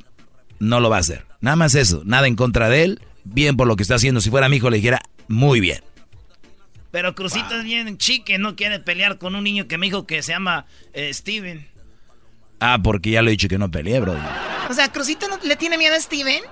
no 0.59 0.81
lo 0.81 0.91
va 0.91 0.99
a 0.99 1.01
hacer. 1.01 1.27
Nada 1.41 1.57
más 1.57 1.75
eso, 1.75 2.03
nada 2.05 2.29
en 2.29 2.37
contra 2.37 2.69
de 2.69 2.85
él, 2.85 3.01
bien 3.25 3.57
por 3.57 3.67
lo 3.67 3.77
que 3.77 3.83
está 3.83 3.97
haciendo. 3.97 4.21
Si 4.21 4.31
fuera 4.31 4.49
mi 4.49 4.57
hijo 4.57 4.71
le 4.71 4.77
dijera, 4.77 5.01
muy 5.29 5.61
bien. 5.61 5.83
Pero 6.93 7.15
Crucito 7.15 7.59
es 7.59 7.65
bien 7.65 7.97
chique, 7.97 8.39
no 8.39 8.55
quiere 8.55 8.79
pelear 8.79 9.19
con 9.19 9.35
un 9.35 9.43
niño 9.43 9.67
que 9.67 9.79
me 9.79 9.87
dijo 9.87 10.07
que 10.07 10.23
se 10.23 10.33
llama 10.33 10.67
eh, 10.93 11.13
Steven. 11.13 11.67
Ah, 12.61 12.79
porque 12.83 13.11
ya 13.11 13.23
le 13.23 13.31
he 13.31 13.33
dicho 13.33 13.49
que 13.49 13.59
no 13.59 13.71
peleé, 13.71 13.99
bro. 13.99 14.15
O 14.69 14.75
sea, 14.75 14.93
¿Crucito 14.93 15.27
no 15.27 15.39
le 15.43 15.57
tiene 15.57 15.79
miedo 15.79 15.97
a 15.97 16.01
Steven? 16.01 16.43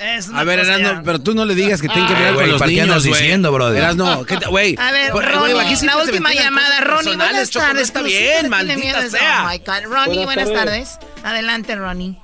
Es 0.00 0.28
una 0.28 0.40
A 0.40 0.44
ver, 0.44 0.58
Erasno, 0.60 1.02
pero 1.04 1.18
tú 1.20 1.34
no 1.34 1.44
le 1.44 1.54
digas 1.54 1.80
que 1.80 1.88
tienen 1.88 2.06
que 2.06 2.14
ver 2.20 2.34
con 2.34 2.48
los 2.48 2.58
¿para 2.58 2.68
qué 2.68 2.74
niños, 2.74 2.88
andas 2.88 3.06
güey. 3.06 3.20
diciendo, 3.20 3.52
brother? 3.52 3.78
Erasno, 3.82 4.24
¿qué 4.24 4.36
te- 4.36 4.46
güey? 4.46 4.74
A 4.78 4.90
ver, 4.92 5.12
Ronnie, 5.12 5.76
siempre 5.76 5.86
la 5.86 6.02
última 6.02 6.32
llamada. 6.34 6.80
Ronnie, 6.80 7.16
buenas 7.16 7.50
tardes. 7.50 7.80
está 7.88 8.02
bien, 8.02 8.48
maldita 8.48 9.08
sea. 9.08 9.44
Oh, 9.46 9.50
my 9.50 9.58
God. 9.58 9.92
Ronnie, 9.92 10.24
Buenas 10.24 10.44
buenas 10.46 10.52
tardes. 10.52 10.98
tardes. 10.98 11.24
Adelante, 11.24 11.76
Ronnie. 11.76 12.18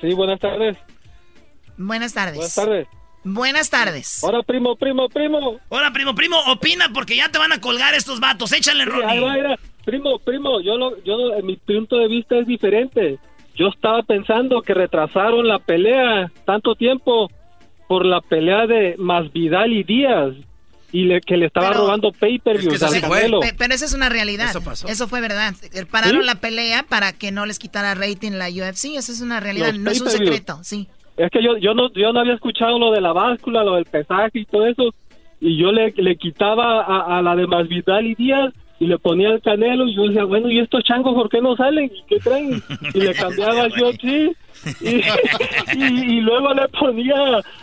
Sí, 0.00 0.12
buenas 0.12 0.38
tardes. 0.40 0.76
Buenas 1.76 2.12
tardes. 2.12 2.34
Buenas 2.36 2.54
tardes. 2.54 2.86
Buenas 3.26 3.70
tardes. 3.70 4.22
Ahora, 4.24 4.42
primo, 4.42 4.76
primo, 4.76 5.08
primo. 5.08 5.58
Hola, 5.70 5.90
primo, 5.92 6.14
primo, 6.14 6.36
opina 6.48 6.90
porque 6.92 7.16
ya 7.16 7.30
te 7.30 7.38
van 7.38 7.52
a 7.52 7.60
colgar 7.60 7.94
estos 7.94 8.20
vatos. 8.20 8.52
Échale, 8.52 8.84
Sí, 8.84 8.90
Ronnie. 8.90 9.06
ahí 9.10 9.20
va, 9.20 9.48
va. 9.50 9.56
Primo, 9.84 10.18
primo, 10.18 10.60
yo, 10.60 10.76
lo, 10.76 11.02
yo 11.04 11.16
lo- 11.16 11.42
mi 11.42 11.56
punto 11.56 11.96
de 11.96 12.08
vista 12.08 12.36
es 12.38 12.46
diferente. 12.46 13.18
Yo 13.56 13.68
estaba 13.68 14.02
pensando 14.02 14.62
que 14.62 14.74
retrasaron 14.74 15.46
la 15.46 15.58
pelea 15.58 16.30
tanto 16.44 16.74
tiempo 16.74 17.30
por 17.88 18.04
la 18.04 18.20
pelea 18.20 18.66
de 18.66 18.96
Masvidal 18.98 19.72
y 19.72 19.84
Díaz. 19.84 20.34
y 20.92 21.06
le, 21.06 21.20
que 21.20 21.36
le 21.36 21.46
estaba 21.46 21.70
Pero- 21.70 21.80
robando 21.80 22.12
pay-per-views 22.12 22.80
al 22.82 23.00
Canelo. 23.00 23.40
Pe- 23.40 23.54
Pero 23.58 23.74
esa 23.74 23.84
es 23.84 23.94
una 23.94 24.08
realidad. 24.08 24.46
Eso, 24.86 25.08
fue 25.08 25.20
verdad. 25.20 25.52
Eh, 25.72 25.84
Pararon 25.86 26.20
¿Sí? 26.20 26.26
la 26.26 26.36
pelea 26.36 26.84
para 26.88 27.12
que 27.12 27.32
no 27.32 27.46
les 27.46 27.58
quitara 27.58 27.94
rating 27.96 28.32
la 28.32 28.46
UFC. 28.48 28.94
Esa 28.96 29.10
es 29.10 29.20
una 29.20 29.40
realidad, 29.40 29.72
Los 29.72 29.78
no 29.80 29.90
es 29.90 30.00
un 30.00 30.08
secreto. 30.10 30.58
Sí. 30.62 30.86
Es 31.16 31.30
que 31.32 31.42
yo, 31.42 31.56
yo, 31.58 31.74
no, 31.74 31.92
yo 31.94 32.12
no 32.12 32.20
había 32.20 32.34
escuchado 32.34 32.78
lo 32.78 32.92
de 32.92 33.00
la 33.00 33.12
báscula, 33.12 33.64
lo 33.64 33.74
del 33.74 33.86
pesaje 33.86 34.30
y 34.38 34.44
todo 34.44 34.66
eso. 34.66 34.94
Y 35.40 35.56
yo 35.60 35.72
le, 35.72 35.92
le 35.96 36.16
quitaba 36.16 36.82
a, 36.84 37.18
a 37.18 37.22
la 37.22 37.34
de 37.34 37.46
Masvidal 37.48 38.06
y 38.06 38.14
Díaz 38.14 38.52
y 38.80 38.86
le 38.86 38.98
ponía 38.98 39.30
el 39.30 39.40
canelo. 39.40 39.86
Y 39.86 39.94
yo 39.96 40.02
decía, 40.08 40.24
bueno, 40.24 40.50
¿y 40.50 40.58
estos 40.60 40.82
changos 40.84 41.14
por 41.14 41.28
qué 41.28 41.40
no 41.40 41.56
salen? 41.56 41.86
¿Y 41.94 42.02
qué 42.08 42.18
traen? 42.20 42.62
Y 42.94 43.00
le 43.00 43.14
cambiaba 43.14 43.62
al 43.64 43.72
UFC. 43.72 44.34
Y, 44.80 45.02
y, 45.76 46.16
y 46.16 46.20
luego 46.20 46.54
le 46.54 46.66
ponía, 46.68 47.14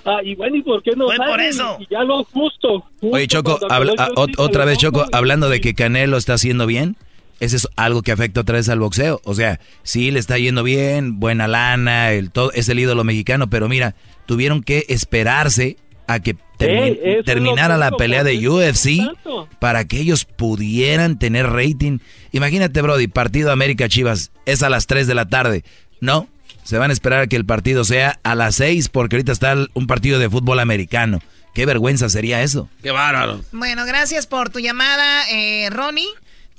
ah, 0.05 0.19
y 0.23 0.35
bueno, 0.35 0.55
¿y 0.57 0.61
por 0.61 0.83
qué 0.83 0.91
no 0.95 1.05
Fue 1.07 1.17
por 1.17 1.27
salen? 1.27 1.47
eso. 1.47 1.77
Y 1.79 1.87
ya 1.89 2.03
lo 2.03 2.23
justo. 2.25 2.81
justo 2.99 3.15
Oye, 3.15 3.27
Choco, 3.27 3.59
habla- 3.69 3.93
a- 3.97 4.09
otra 4.37 4.65
vez, 4.65 4.77
Choco, 4.77 5.05
y- 5.11 5.15
hablando 5.15 5.49
de 5.49 5.61
que 5.61 5.73
Canelo 5.73 6.17
está 6.17 6.33
haciendo 6.33 6.67
bien, 6.67 6.95
ese 7.39 7.55
es 7.55 7.67
algo 7.75 8.03
que 8.03 8.11
afecta 8.11 8.41
otra 8.41 8.57
vez 8.57 8.69
al 8.69 8.79
boxeo. 8.79 9.19
O 9.23 9.33
sea, 9.33 9.59
sí 9.81 10.11
le 10.11 10.19
está 10.19 10.37
yendo 10.37 10.61
bien, 10.63 11.19
buena 11.19 11.47
lana, 11.47 12.11
el 12.11 12.29
todo, 12.29 12.51
es 12.51 12.69
el 12.69 12.77
ídolo 12.77 13.03
mexicano, 13.03 13.49
pero 13.49 13.67
mira, 13.67 13.95
tuvieron 14.27 14.61
que 14.61 14.85
esperarse 14.89 15.77
a 16.13 16.19
que 16.19 16.35
termi- 16.59 16.97
lo 17.17 17.23
terminara 17.23 17.77
la 17.77 17.91
pelea 17.91 18.21
¿por 18.23 18.31
de 18.31 18.49
UFC 18.49 18.97
tanto? 19.05 19.47
para 19.59 19.85
que 19.85 19.99
ellos 19.99 20.25
pudieran 20.25 21.17
tener 21.19 21.47
rating. 21.47 21.99
Imagínate, 22.31 22.81
Brody, 22.81 23.07
partido 23.07 23.51
América 23.51 23.87
Chivas 23.89 24.31
es 24.45 24.63
a 24.63 24.69
las 24.69 24.87
3 24.87 25.07
de 25.07 25.15
la 25.15 25.27
tarde. 25.27 25.63
No, 25.99 26.27
se 26.63 26.77
van 26.77 26.89
a 26.89 26.93
esperar 26.93 27.21
a 27.21 27.27
que 27.27 27.35
el 27.35 27.45
partido 27.45 27.83
sea 27.83 28.19
a 28.23 28.35
las 28.35 28.55
6 28.55 28.89
porque 28.89 29.15
ahorita 29.15 29.31
está 29.31 29.55
un 29.73 29.87
partido 29.87 30.19
de 30.19 30.29
fútbol 30.29 30.59
americano. 30.59 31.19
Qué 31.53 31.65
vergüenza 31.65 32.09
sería 32.09 32.41
eso. 32.43 32.69
Qué 32.81 32.91
bárbaro. 32.91 33.41
Bueno, 33.51 33.85
gracias 33.85 34.25
por 34.25 34.49
tu 34.49 34.59
llamada, 34.59 35.29
eh, 35.29 35.69
Ronnie. 35.69 36.07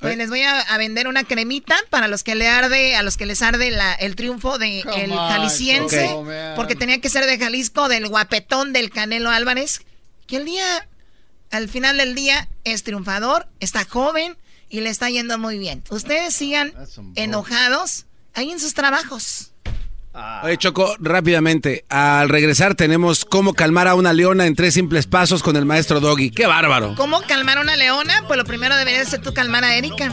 Pues 0.02 0.16
les 0.18 0.28
voy 0.28 0.42
a, 0.42 0.60
a 0.60 0.78
vender 0.78 1.08
una 1.08 1.24
cremita 1.24 1.76
para 1.90 2.08
los 2.08 2.22
que 2.24 2.34
le 2.34 2.48
arde, 2.48 2.94
a 2.96 3.02
los 3.02 3.16
que 3.16 3.24
les 3.26 3.40
arde 3.42 3.70
la- 3.70 3.94
el 3.94 4.16
triunfo 4.16 4.58
de 4.58 4.82
Come 4.84 5.04
el 5.04 5.12
on, 5.12 5.18
jalisciense, 5.28 6.06
porque 6.56 6.74
tenía 6.74 7.00
que 7.00 7.08
ser 7.08 7.24
de 7.26 7.38
Jalisco, 7.38 7.88
del 7.88 8.08
guapetón 8.08 8.72
del 8.72 8.90
Canelo 8.90 9.30
Álvarez, 9.30 9.80
que 10.26 10.36
el 10.36 10.44
día, 10.44 10.88
al 11.50 11.68
final 11.68 11.96
del 11.98 12.14
día, 12.14 12.48
es 12.64 12.82
triunfador, 12.82 13.48
está 13.60 13.84
joven 13.84 14.36
y 14.68 14.80
le 14.80 14.90
está 14.90 15.08
yendo 15.10 15.38
muy 15.38 15.58
bien. 15.58 15.82
Ustedes 15.90 16.34
sigan 16.34 16.72
enojados 17.16 18.06
ahí 18.34 18.50
en 18.50 18.58
sus 18.60 18.74
trabajos. 18.74 19.51
Oye, 20.42 20.58
Choco, 20.58 20.94
rápidamente. 20.98 21.84
Al 21.88 22.28
regresar 22.28 22.74
tenemos 22.74 23.24
cómo 23.24 23.54
calmar 23.54 23.88
a 23.88 23.94
una 23.94 24.12
leona 24.12 24.46
en 24.46 24.54
tres 24.54 24.74
simples 24.74 25.06
pasos 25.06 25.42
con 25.42 25.56
el 25.56 25.64
maestro 25.64 26.00
Doggy. 26.00 26.30
¡Qué 26.30 26.46
bárbaro! 26.46 26.94
¿Cómo 26.96 27.22
calmar 27.22 27.58
a 27.58 27.60
una 27.62 27.76
leona? 27.76 28.24
Pues 28.26 28.36
lo 28.36 28.44
primero 28.44 28.76
debería 28.76 29.04
ser 29.04 29.22
tú 29.22 29.32
calmar 29.32 29.64
a 29.64 29.74
Erika. 29.74 30.10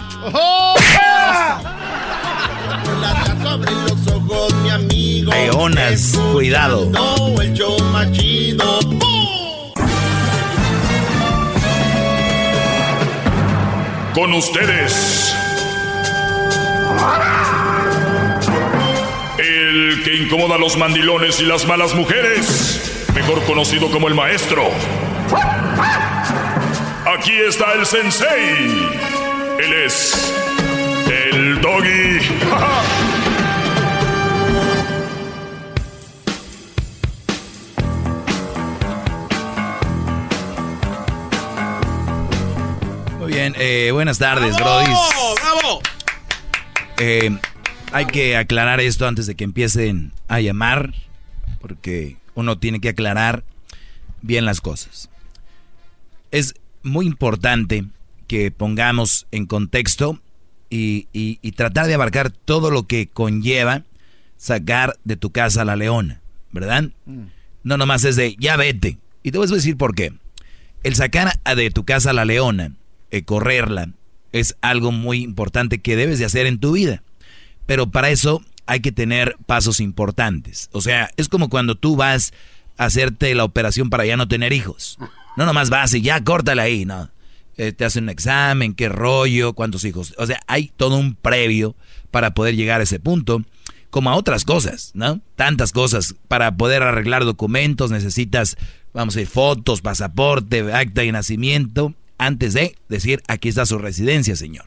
Sobre 3.44 3.72
los 3.72 4.08
ojos, 4.08 4.54
mi 4.56 4.70
amigo. 4.70 5.32
Leonas, 5.32 6.18
cuidado. 6.34 6.86
No, 6.90 7.42
el 7.42 7.54
show. 7.54 7.80
Con 14.14 14.34
ustedes. 14.34 15.34
El 19.70 20.02
que 20.04 20.16
incomoda 20.16 20.56
a 20.56 20.58
los 20.58 20.78
mandilones 20.78 21.40
y 21.42 21.46
las 21.46 21.68
malas 21.68 21.94
mujeres. 21.94 23.06
Mejor 23.14 23.44
conocido 23.44 23.92
como 23.92 24.08
el 24.08 24.16
maestro. 24.16 24.64
Aquí 27.06 27.34
está 27.48 27.74
el 27.74 27.86
sensei. 27.86 28.90
Él 29.60 29.74
es. 29.86 30.34
El 31.08 31.62
doggy. 31.62 32.20
Muy 43.20 43.32
bien, 43.32 43.54
eh, 43.60 43.92
buenas 43.94 44.18
tardes, 44.18 44.56
Brody. 44.58 44.88
¡Bravo! 44.88 45.82
Eh, 46.98 47.38
hay 47.92 48.06
que 48.06 48.38
aclarar 48.38 48.80
esto 48.80 49.08
antes 49.08 49.26
de 49.28 49.36
que 49.36 49.44
empiecen 49.44 50.12
a 50.28 50.40
llamar, 50.42 50.94
porque 51.60 52.18
uno 52.36 52.58
tiene 52.58 52.80
que 52.80 52.90
aclarar 52.90 53.44
bien 54.22 54.46
las 54.46 54.62
cosas. 54.62 55.10
Es 56.32 56.54
muy 56.84 57.06
importante 57.06 57.86
que 58.28 58.52
pongamos 58.52 59.26
en 59.32 59.46
contexto 59.48 60.20
y, 60.70 61.08
y- 61.14 61.40
y 61.42 61.54
tratar 61.54 61.88
de 61.88 61.96
abarcar 61.96 62.30
todo 62.32 62.70
lo 62.70 62.84
que 62.86 63.08
conlleva 63.08 63.84
sacar 64.38 64.96
de 65.04 65.18
tu 65.18 65.32
casa 65.32 65.64
a 65.64 65.66
la 65.66 65.76
leona, 65.76 66.22
¿verdad? 66.52 66.92
No 67.64 67.78
nomás 67.78 68.04
es 68.06 68.16
de, 68.16 68.36
ya 68.40 68.56
vete. 68.56 68.98
Y 69.24 69.32
te 69.32 69.38
voy 69.38 69.48
a 69.50 69.54
decir 69.54 69.76
por 69.78 69.96
qué. 69.96 70.14
El 70.84 70.96
sacar 70.96 71.38
de 71.56 71.72
tu 71.72 71.84
casa 71.84 72.12
a 72.12 72.14
la 72.14 72.24
leona, 72.24 72.74
eh, 73.12 73.24
correrla, 73.24 73.90
es 74.32 74.56
algo 74.62 74.92
muy 74.94 75.24
importante 75.24 75.80
que 75.80 75.96
debes 75.98 76.20
de 76.20 76.26
hacer 76.26 76.46
en 76.46 76.60
tu 76.60 76.72
vida. 76.74 77.04
Pero 77.70 77.92
para 77.92 78.10
eso 78.10 78.42
hay 78.66 78.80
que 78.80 78.92
tener 78.92 79.38
pasos 79.46 79.80
importantes. 79.80 80.70
O 80.72 80.82
sea, 80.82 81.12
es 81.18 81.30
como 81.30 81.50
cuando 81.50 81.76
tú 81.76 81.96
vas 81.96 82.34
a 82.78 82.86
hacerte 82.86 83.36
la 83.36 83.44
operación 83.44 83.92
para 83.92 84.08
ya 84.08 84.18
no 84.18 84.28
tener 84.28 84.54
hijos. 84.54 84.98
No 85.38 85.46
nomás 85.46 85.70
vas 85.70 85.94
y 85.94 86.02
ya 86.02 86.24
córtala 86.24 86.64
ahí, 86.64 86.86
no. 86.86 87.12
Eh, 87.58 87.72
te 87.72 87.86
hacen 87.86 88.06
un 88.06 88.10
examen, 88.10 88.74
qué 88.74 88.90
rollo, 88.90 89.54
cuántos 89.54 89.86
hijos. 89.86 90.16
O 90.18 90.26
sea, 90.26 90.40
hay 90.48 90.72
todo 90.78 90.98
un 90.98 91.14
previo 91.14 91.76
para 92.10 92.34
poder 92.34 92.56
llegar 92.56 92.82
a 92.82 92.86
ese 92.86 93.00
punto, 93.00 93.44
como 93.92 94.10
a 94.10 94.16
otras 94.16 94.46
cosas, 94.46 94.90
¿no? 94.96 95.22
Tantas 95.36 95.72
cosas. 95.72 96.16
Para 96.28 96.58
poder 96.58 96.82
arreglar 96.82 97.24
documentos 97.24 97.92
necesitas, 97.92 98.58
vamos 98.96 99.16
a 99.16 99.20
decir, 99.20 99.32
fotos, 99.32 99.82
pasaporte, 99.82 100.74
acta 100.74 101.02
de 101.02 101.12
nacimiento, 101.12 101.94
antes 102.18 102.54
de 102.56 102.76
decir, 102.88 103.22
aquí 103.28 103.48
está 103.48 103.68
su 103.68 103.78
residencia, 103.78 104.36
señor. 104.36 104.66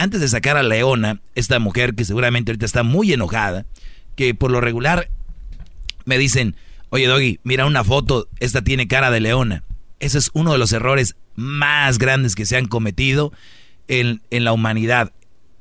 Antes 0.00 0.22
de 0.22 0.28
sacar 0.28 0.56
a 0.56 0.62
Leona, 0.62 1.20
esta 1.34 1.58
mujer 1.58 1.94
que 1.94 2.06
seguramente 2.06 2.50
ahorita 2.50 2.64
está 2.64 2.82
muy 2.82 3.12
enojada, 3.12 3.66
que 4.16 4.34
por 4.34 4.50
lo 4.50 4.62
regular 4.62 5.10
me 6.06 6.16
dicen, 6.16 6.56
oye 6.88 7.06
Doggy, 7.06 7.38
mira 7.44 7.66
una 7.66 7.84
foto, 7.84 8.26
esta 8.38 8.64
tiene 8.64 8.88
cara 8.88 9.10
de 9.10 9.20
leona. 9.20 9.62
Ese 9.98 10.16
es 10.16 10.30
uno 10.32 10.52
de 10.52 10.58
los 10.58 10.72
errores 10.72 11.16
más 11.34 11.98
grandes 11.98 12.34
que 12.34 12.46
se 12.46 12.56
han 12.56 12.64
cometido 12.64 13.34
en, 13.88 14.22
en 14.30 14.44
la 14.44 14.54
humanidad. 14.54 15.12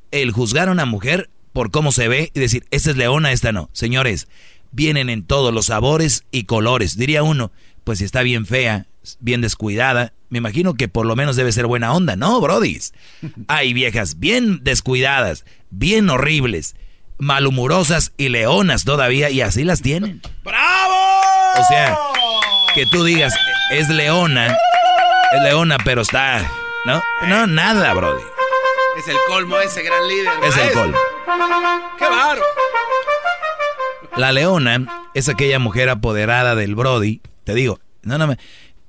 El 0.09 0.31
juzgar 0.31 0.69
a 0.69 0.71
una 0.71 0.85
mujer 0.85 1.29
por 1.51 1.69
cómo 1.69 1.91
se 1.91 2.07
ve 2.07 2.31
y 2.33 2.39
decir, 2.39 2.65
esta 2.71 2.91
es 2.91 2.95
leona, 2.95 3.33
esta 3.33 3.51
no. 3.51 3.69
Señores, 3.73 4.29
vienen 4.71 5.09
en 5.09 5.23
todos 5.23 5.53
los 5.53 5.65
sabores 5.65 6.23
y 6.31 6.45
colores. 6.45 6.95
Diría 6.95 7.23
uno, 7.23 7.51
pues 7.83 7.99
si 7.99 8.05
está 8.05 8.21
bien 8.21 8.45
fea, 8.45 8.87
bien 9.19 9.41
descuidada, 9.41 10.13
me 10.29 10.37
imagino 10.37 10.75
que 10.75 10.87
por 10.87 11.05
lo 11.05 11.15
menos 11.15 11.35
debe 11.35 11.51
ser 11.51 11.65
buena 11.67 11.93
onda. 11.93 12.15
No, 12.15 12.39
brodis. 12.41 12.93
Hay 13.47 13.73
viejas 13.73 14.19
bien 14.19 14.63
descuidadas, 14.63 15.45
bien 15.69 16.09
horribles, 16.09 16.75
malhumorosas 17.17 18.13
y 18.17 18.29
leonas 18.29 18.83
todavía 18.85 19.29
y 19.29 19.41
así 19.41 19.63
las 19.63 19.81
tienen. 19.81 20.21
¡Bravo! 20.43 20.93
O 21.59 21.63
sea, 21.67 21.97
que 22.75 22.85
tú 22.85 23.03
digas, 23.03 23.33
es 23.71 23.89
leona, 23.89 24.57
es 25.33 25.41
leona, 25.43 25.77
pero 25.83 26.01
está... 26.01 26.49
No, 26.85 27.01
no, 27.27 27.45
nada, 27.47 27.93
brody. 27.93 28.23
Es 28.97 29.07
el 29.07 29.17
colmo 29.27 29.59
ese 29.59 29.81
gran 29.83 30.07
líder. 30.07 30.29
Es 30.43 30.57
el 30.57 30.71
colmo. 30.71 30.97
¡Qué 31.97 32.05
bárbaro! 32.05 32.41
La 34.15 34.31
leona 34.31 34.85
es 35.13 35.29
aquella 35.29 35.59
mujer 35.59 35.89
apoderada 35.89 36.55
del 36.55 36.75
Brody. 36.75 37.21
Te 37.43 37.53
digo, 37.53 37.79
no, 38.01 38.17
no, 38.17 38.27
me- 38.27 38.37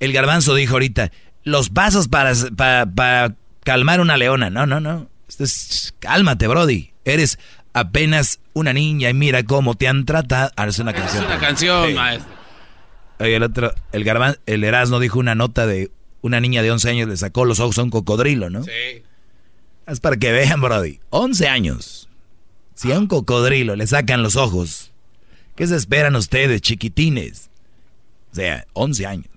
el 0.00 0.12
garbanzo 0.12 0.54
dijo 0.54 0.74
ahorita, 0.74 1.12
los 1.44 1.70
pasos 1.70 2.08
para, 2.08 2.32
para, 2.56 2.86
para 2.86 3.34
calmar 3.64 4.00
una 4.00 4.16
leona. 4.16 4.50
No, 4.50 4.66
no, 4.66 4.80
no. 4.80 5.08
Es- 5.38 5.94
cálmate, 6.00 6.46
Brody. 6.48 6.90
Eres 7.04 7.38
apenas 7.72 8.40
una 8.52 8.72
niña 8.72 9.10
y 9.10 9.14
mira 9.14 9.42
cómo 9.44 9.74
te 9.76 9.88
han 9.88 10.04
tratado. 10.04 10.50
Ah, 10.56 10.66
es 10.66 10.78
una 10.78 10.90
Es 10.90 10.96
canción. 10.98 11.24
una 11.26 11.38
canción, 11.38 11.88
Sí. 11.88 11.94
maestro. 11.94 12.32
Oye, 13.20 13.36
el 13.36 13.42
otro, 13.42 13.74
el 13.92 14.04
garban, 14.04 14.38
el 14.46 14.64
Erasmo 14.64 14.98
dijo 14.98 15.18
una 15.18 15.34
nota 15.34 15.66
de 15.66 15.90
una 16.22 16.40
niña 16.40 16.62
de 16.62 16.70
11 16.70 16.88
años 16.90 17.08
le 17.08 17.16
sacó 17.16 17.44
los 17.44 17.60
ojos 17.60 17.78
a 17.78 17.82
un 17.82 17.90
cocodrilo, 17.90 18.50
¿no? 18.50 18.62
Sí. 18.64 19.02
Es 19.86 20.00
para 20.00 20.16
que 20.16 20.32
vean, 20.32 20.60
Brody. 20.60 21.00
11 21.10 21.48
años. 21.48 22.08
Si 22.74 22.92
a 22.92 22.98
un 22.98 23.06
cocodrilo 23.06 23.76
le 23.76 23.86
sacan 23.86 24.22
los 24.22 24.36
ojos, 24.36 24.90
¿qué 25.56 25.66
se 25.66 25.76
esperan 25.76 26.16
ustedes, 26.16 26.60
chiquitines? 26.62 27.50
O 28.32 28.34
sea, 28.36 28.66
11 28.72 29.06
años. 29.06 29.29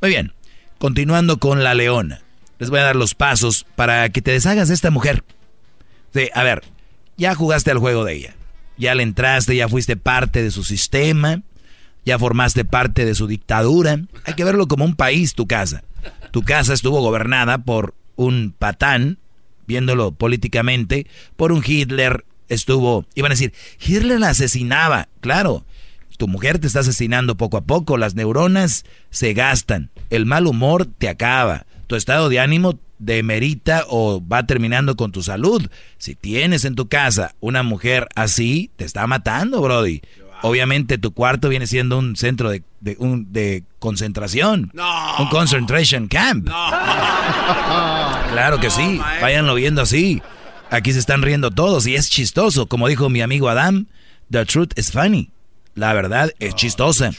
Muy 0.00 0.10
bien. 0.10 0.32
Continuando 0.78 1.38
con 1.38 1.64
la 1.64 1.74
leona. 1.74 2.20
Les 2.58 2.70
voy 2.70 2.80
a 2.80 2.84
dar 2.84 2.96
los 2.96 3.14
pasos 3.14 3.66
para 3.76 4.08
que 4.08 4.22
te 4.22 4.30
deshagas 4.30 4.68
de 4.68 4.74
esta 4.74 4.90
mujer. 4.90 5.24
Sí, 6.14 6.28
a 6.34 6.42
ver, 6.42 6.62
ya 7.16 7.34
jugaste 7.34 7.70
al 7.70 7.78
juego 7.78 8.04
de 8.04 8.14
ella. 8.14 8.34
Ya 8.78 8.94
le 8.94 9.02
entraste, 9.02 9.56
ya 9.56 9.68
fuiste 9.68 9.96
parte 9.96 10.42
de 10.42 10.50
su 10.50 10.64
sistema. 10.64 11.42
ya 12.06 12.18
formaste 12.18 12.64
parte 12.64 13.04
de 13.04 13.14
su 13.14 13.26
dictadura. 13.26 13.98
Hay 14.24 14.34
que 14.34 14.44
verlo 14.44 14.68
como 14.68 14.84
un 14.84 14.94
país, 14.94 15.34
tu 15.34 15.46
casa. 15.46 15.82
Tu 16.30 16.42
casa 16.42 16.72
estuvo 16.72 17.00
gobernada 17.00 17.58
por 17.58 17.94
un 18.14 18.54
patán, 18.56 19.18
viéndolo 19.66 20.12
políticamente, 20.12 21.08
por 21.36 21.50
un 21.50 21.64
Hitler, 21.66 22.24
estuvo, 22.48 23.04
iban 23.16 23.32
a 23.32 23.34
decir, 23.34 23.52
Hitler 23.84 24.20
la 24.20 24.30
asesinaba, 24.30 25.08
claro, 25.20 25.66
tu 26.16 26.28
mujer 26.28 26.58
te 26.58 26.66
está 26.66 26.80
asesinando 26.80 27.36
poco 27.36 27.56
a 27.56 27.64
poco, 27.64 27.96
las 27.96 28.14
neuronas 28.14 28.84
se 29.10 29.32
gastan, 29.34 29.90
el 30.10 30.26
mal 30.26 30.46
humor 30.46 30.86
te 30.86 31.08
acaba, 31.08 31.66
tu 31.86 31.96
estado 31.96 32.28
de 32.28 32.40
ánimo 32.40 32.78
demerita 32.98 33.84
o 33.88 34.26
va 34.26 34.46
terminando 34.46 34.96
con 34.96 35.12
tu 35.12 35.22
salud. 35.22 35.68
Si 35.98 36.14
tienes 36.14 36.64
en 36.64 36.74
tu 36.74 36.88
casa 36.88 37.34
una 37.40 37.62
mujer 37.62 38.08
así, 38.14 38.70
te 38.76 38.84
está 38.84 39.06
matando, 39.06 39.60
Brody. 39.60 40.00
Obviamente 40.42 40.98
tu 40.98 41.12
cuarto 41.12 41.48
viene 41.48 41.66
siendo 41.66 41.98
un 41.98 42.14
centro 42.16 42.50
de, 42.50 42.62
de, 42.80 42.96
un, 42.98 43.32
de 43.32 43.64
concentración. 43.78 44.72
Un 45.18 45.28
concentration 45.28 46.08
camp. 46.08 46.48
Claro 48.32 48.60
que 48.60 48.70
sí. 48.70 49.00
Váyanlo 49.22 49.54
viendo 49.54 49.80
así. 49.80 50.20
Aquí 50.70 50.92
se 50.92 50.98
están 50.98 51.22
riendo 51.22 51.50
todos 51.52 51.86
y 51.86 51.94
es 51.94 52.10
chistoso. 52.10 52.66
Como 52.66 52.88
dijo 52.88 53.08
mi 53.08 53.22
amigo 53.22 53.48
Adam, 53.48 53.86
the 54.30 54.44
truth 54.44 54.72
is 54.76 54.90
funny. 54.90 55.30
La 55.76 55.92
verdad 55.92 56.32
es 56.38 56.54
chistosa. 56.54 57.10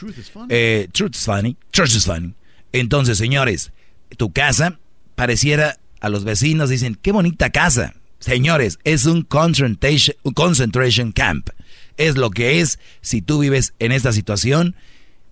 Eh, 0.48 0.88
truth 0.92 1.14
is 1.14 1.24
funny. 1.24 1.56
Truth 1.70 1.94
is 1.94 2.04
funny. 2.04 2.34
Entonces, 2.72 3.16
señores, 3.16 3.72
tu 4.16 4.32
casa 4.32 4.80
pareciera 5.14 5.78
a 6.00 6.08
los 6.08 6.24
vecinos, 6.24 6.68
dicen, 6.68 6.98
qué 7.00 7.12
bonita 7.12 7.50
casa. 7.50 7.94
Señores, 8.18 8.80
es 8.82 9.06
un 9.06 9.22
concentration, 9.22 10.16
un 10.24 10.34
concentration 10.34 11.12
camp. 11.12 11.50
Es 11.96 12.16
lo 12.16 12.30
que 12.30 12.60
es 12.60 12.80
si 13.00 13.22
tú 13.22 13.38
vives 13.38 13.74
en 13.78 13.92
esta 13.92 14.12
situación. 14.12 14.74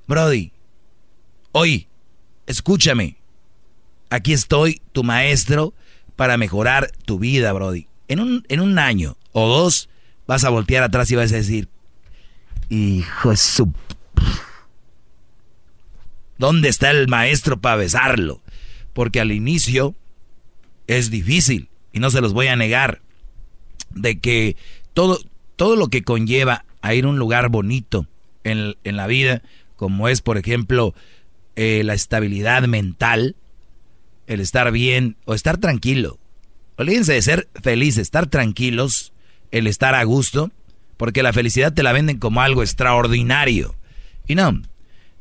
Brody, 0.07 0.53
hoy, 1.51 1.89
escúchame. 2.47 3.16
Aquí 4.09 4.32
estoy, 4.35 4.81
tu 4.93 5.03
maestro, 5.03 5.74
para 6.15 6.36
mejorar 6.36 6.93
tu 7.05 7.19
vida, 7.19 7.53
Brody. 7.53 7.89
En 8.07 8.20
un, 8.20 8.44
en 8.48 8.61
un 8.61 8.78
año 8.78 9.16
o 9.32 9.48
dos 9.48 9.89
vas 10.28 10.44
a 10.44 10.51
voltear 10.51 10.85
atrás 10.85 11.11
y 11.11 11.16
vas 11.16 11.32
a 11.32 11.36
decir, 11.36 11.69
hijo 12.68 13.30
de 13.30 13.36
su... 13.36 13.72
¿Dónde 16.38 16.68
está 16.68 16.90
el 16.90 17.09
maestro 17.09 17.60
para 17.60 17.76
besarlo? 17.76 18.43
Porque 18.93 19.20
al 19.20 19.32
inicio 19.32 19.94
es 20.86 21.10
difícil 21.10 21.68
y 21.93 21.98
no 22.01 22.10
se 22.10 22.20
los 22.20 22.32
voy 22.32 22.48
a 22.48 22.56
negar 22.56 23.01
de 23.90 24.18
que 24.18 24.56
todo, 24.93 25.18
todo 25.56 25.76
lo 25.76 25.88
que 25.88 26.02
conlleva 26.02 26.64
a 26.82 26.94
ir 26.94 27.05
a 27.05 27.09
un 27.09 27.18
lugar 27.18 27.48
bonito 27.48 28.06
en, 28.44 28.76
en 28.84 28.97
la 28.97 29.06
vida, 29.06 29.43
como 29.76 30.09
es 30.09 30.20
por 30.20 30.36
ejemplo 30.36 30.94
eh, 31.56 31.82
la 31.84 31.94
estabilidad 31.94 32.64
mental, 32.64 33.34
el 34.26 34.40
estar 34.40 34.70
bien 34.72 35.16
o 35.24 35.34
estar 35.34 35.56
tranquilo. 35.56 36.18
Olvídense 36.76 37.14
de 37.14 37.22
ser 37.22 37.48
felices, 37.62 38.02
estar 38.02 38.26
tranquilos, 38.26 39.14
el 39.51 39.66
estar 39.66 39.94
a 39.94 40.05
gusto, 40.05 40.51
porque 40.97 41.23
la 41.23 41.32
felicidad 41.32 41.73
te 41.73 41.82
la 41.82 41.93
venden 41.93 42.18
como 42.18 42.40
algo 42.40 42.62
extraordinario. 42.62 43.74
Y 44.27 44.35
no, 44.35 44.62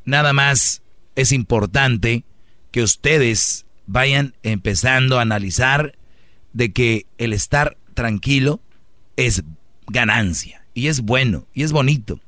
nada 0.06 0.34
más 0.34 0.81
es 1.15 1.31
importante 1.31 2.23
que 2.72 2.84
ustedes 2.84 3.65
vayan 3.88 4.34
empezando 4.43 5.19
a 5.19 5.22
analizar 5.22 5.95
de 6.53 6.72
que 6.72 7.06
el 7.18 7.34
estar 7.34 7.77
tranquilo 7.93 8.61
es 9.15 9.43
ganancia 9.88 10.65
y 10.73 10.88
es 10.88 11.02
bueno 11.02 11.47
y 11.53 11.64
es 11.64 11.72
bonito. 11.72 12.19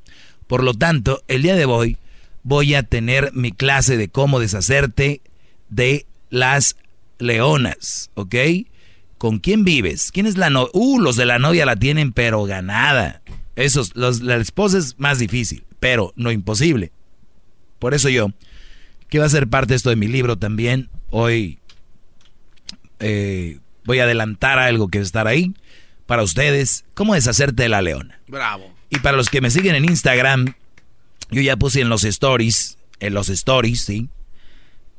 Por 0.47 0.63
lo 0.63 0.73
tanto, 0.73 1.21
el 1.27 1.43
día 1.43 1.55
de 1.55 1.65
hoy 1.65 1.97
voy 2.43 2.75
a 2.75 2.83
tener 2.83 3.31
mi 3.33 3.51
clase 3.51 3.97
de 3.97 4.09
cómo 4.09 4.39
deshacerte 4.39 5.21
de 5.69 6.05
las 6.29 6.77
leonas, 7.19 8.09
¿ok? 8.13 8.35
¿Con 9.17 9.39
quién 9.39 9.63
vives? 9.63 10.11
¿Quién 10.11 10.27
es 10.27 10.37
la 10.37 10.49
novia? 10.49 10.69
Uh, 10.73 10.99
los 10.99 11.15
de 11.15 11.25
la 11.25 11.39
novia 11.39 11.65
la 11.65 11.75
tienen 11.75 12.13
pero 12.13 12.43
ganada. 12.43 13.21
Esos, 13.57 13.95
los, 13.95 14.21
la 14.21 14.35
esposa 14.35 14.77
es 14.77 14.99
más 14.99 15.17
difícil, 15.17 15.65
pero 15.79 16.13
no 16.15 16.31
imposible. 16.31 16.91
Por 17.79 17.95
eso 17.95 18.07
yo, 18.07 18.31
que 19.09 19.17
va 19.17 19.25
a 19.25 19.29
ser 19.29 19.47
parte 19.47 19.73
esto 19.73 19.89
de 19.89 19.95
mi 19.95 20.07
libro 20.07 20.37
también, 20.37 20.89
hoy 21.09 21.57
eh, 22.99 23.57
voy 23.83 23.97
a 23.97 24.03
adelantar 24.03 24.59
algo 24.59 24.89
que 24.89 24.99
va 24.99 25.01
a 25.01 25.05
estar 25.05 25.27
ahí 25.27 25.55
para 26.05 26.21
ustedes. 26.21 26.85
¿Cómo 26.93 27.15
deshacerte 27.15 27.63
de 27.63 27.69
la 27.69 27.81
leona? 27.81 28.19
Bravo. 28.27 28.71
Y 28.91 28.99
para 28.99 29.17
los 29.17 29.29
que 29.29 29.41
me 29.41 29.49
siguen 29.49 29.73
en 29.73 29.85
Instagram, 29.85 30.53
yo 31.31 31.41
ya 31.41 31.57
puse 31.57 31.81
en 31.81 31.89
los 31.89 32.03
stories, 32.03 32.77
en 32.99 33.15
los 33.15 33.27
stories, 33.29 33.81
¿sí? 33.81 34.07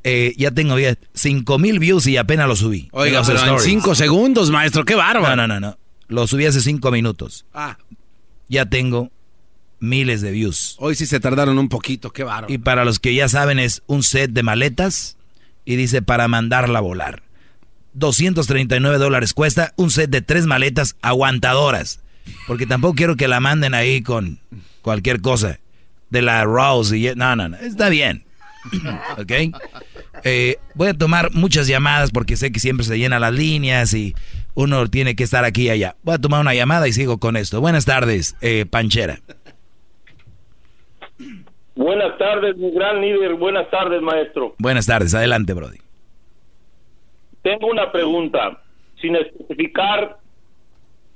Eh, 0.02 0.34
ya 0.36 0.50
tengo 0.50 0.76
ya 0.80 0.96
5 1.14 1.58
mil 1.60 1.78
views 1.78 2.08
y 2.08 2.16
apenas 2.16 2.48
lo 2.48 2.56
subí. 2.56 2.88
Oiga, 2.90 3.22
pero 3.24 3.54
en 3.54 3.60
5 3.60 3.94
segundos, 3.94 4.50
maestro, 4.50 4.84
qué 4.84 4.96
bárbaro. 4.96 5.36
No, 5.36 5.46
no, 5.46 5.60
no, 5.60 5.60
no. 5.60 5.78
Lo 6.08 6.26
subí 6.26 6.44
hace 6.44 6.60
5 6.60 6.90
minutos. 6.90 7.46
Ah. 7.54 7.78
Ya 8.48 8.66
tengo 8.66 9.10
miles 9.80 10.20
de 10.20 10.30
views. 10.32 10.76
Hoy 10.78 10.94
sí 10.94 11.06
se 11.06 11.20
tardaron 11.20 11.58
un 11.58 11.68
poquito, 11.68 12.10
qué 12.12 12.24
bárbaro. 12.24 12.52
Y 12.52 12.58
para 12.58 12.84
los 12.84 12.98
que 12.98 13.14
ya 13.14 13.28
saben 13.28 13.58
es 13.58 13.82
un 13.86 14.02
set 14.02 14.30
de 14.30 14.42
maletas 14.42 15.16
y 15.64 15.76
dice 15.76 16.02
para 16.02 16.28
mandarla 16.28 16.78
a 16.78 16.82
volar. 16.82 17.22
239 17.94 18.98
dólares 18.98 19.34
cuesta 19.34 19.72
un 19.76 19.90
set 19.90 20.10
de 20.10 20.22
tres 20.22 20.46
maletas 20.46 20.96
aguantadoras. 21.02 22.00
Porque 22.46 22.66
tampoco 22.66 22.94
quiero 22.94 23.16
que 23.16 23.28
la 23.28 23.40
manden 23.40 23.74
ahí 23.74 24.02
con 24.02 24.38
cualquier 24.82 25.20
cosa. 25.20 25.58
De 26.10 26.22
la 26.22 26.44
Rose 26.44 26.96
y... 26.96 27.14
No, 27.16 27.36
no, 27.36 27.50
no. 27.50 27.56
Está 27.58 27.90
bien. 27.90 28.24
¿Ok? 29.18 29.32
Eh, 30.24 30.56
voy 30.74 30.88
a 30.88 30.94
tomar 30.94 31.32
muchas 31.32 31.66
llamadas 31.66 32.10
porque 32.10 32.36
sé 32.36 32.50
que 32.50 32.60
siempre 32.60 32.86
se 32.86 32.98
llenan 32.98 33.20
las 33.20 33.32
líneas 33.32 33.92
y 33.94 34.14
uno 34.58 34.88
tiene 34.88 35.14
que 35.14 35.22
estar 35.22 35.44
aquí 35.44 35.66
y 35.66 35.70
allá. 35.70 35.94
Voy 36.02 36.16
a 36.16 36.18
tomar 36.18 36.40
una 36.40 36.52
llamada 36.52 36.88
y 36.88 36.92
sigo 36.92 37.18
con 37.18 37.36
esto. 37.36 37.60
Buenas 37.60 37.84
tardes, 37.84 38.36
eh, 38.40 38.66
Panchera. 38.68 39.20
Buenas 41.76 42.18
tardes, 42.18 42.56
mi 42.56 42.72
gran 42.72 43.00
líder. 43.00 43.34
Buenas 43.34 43.70
tardes, 43.70 44.02
maestro. 44.02 44.54
Buenas 44.58 44.86
tardes. 44.86 45.14
Adelante, 45.14 45.52
Brody. 45.54 45.78
Tengo 47.42 47.68
una 47.68 47.92
pregunta. 47.92 48.60
Sin 49.00 49.14
especificar 49.14 50.18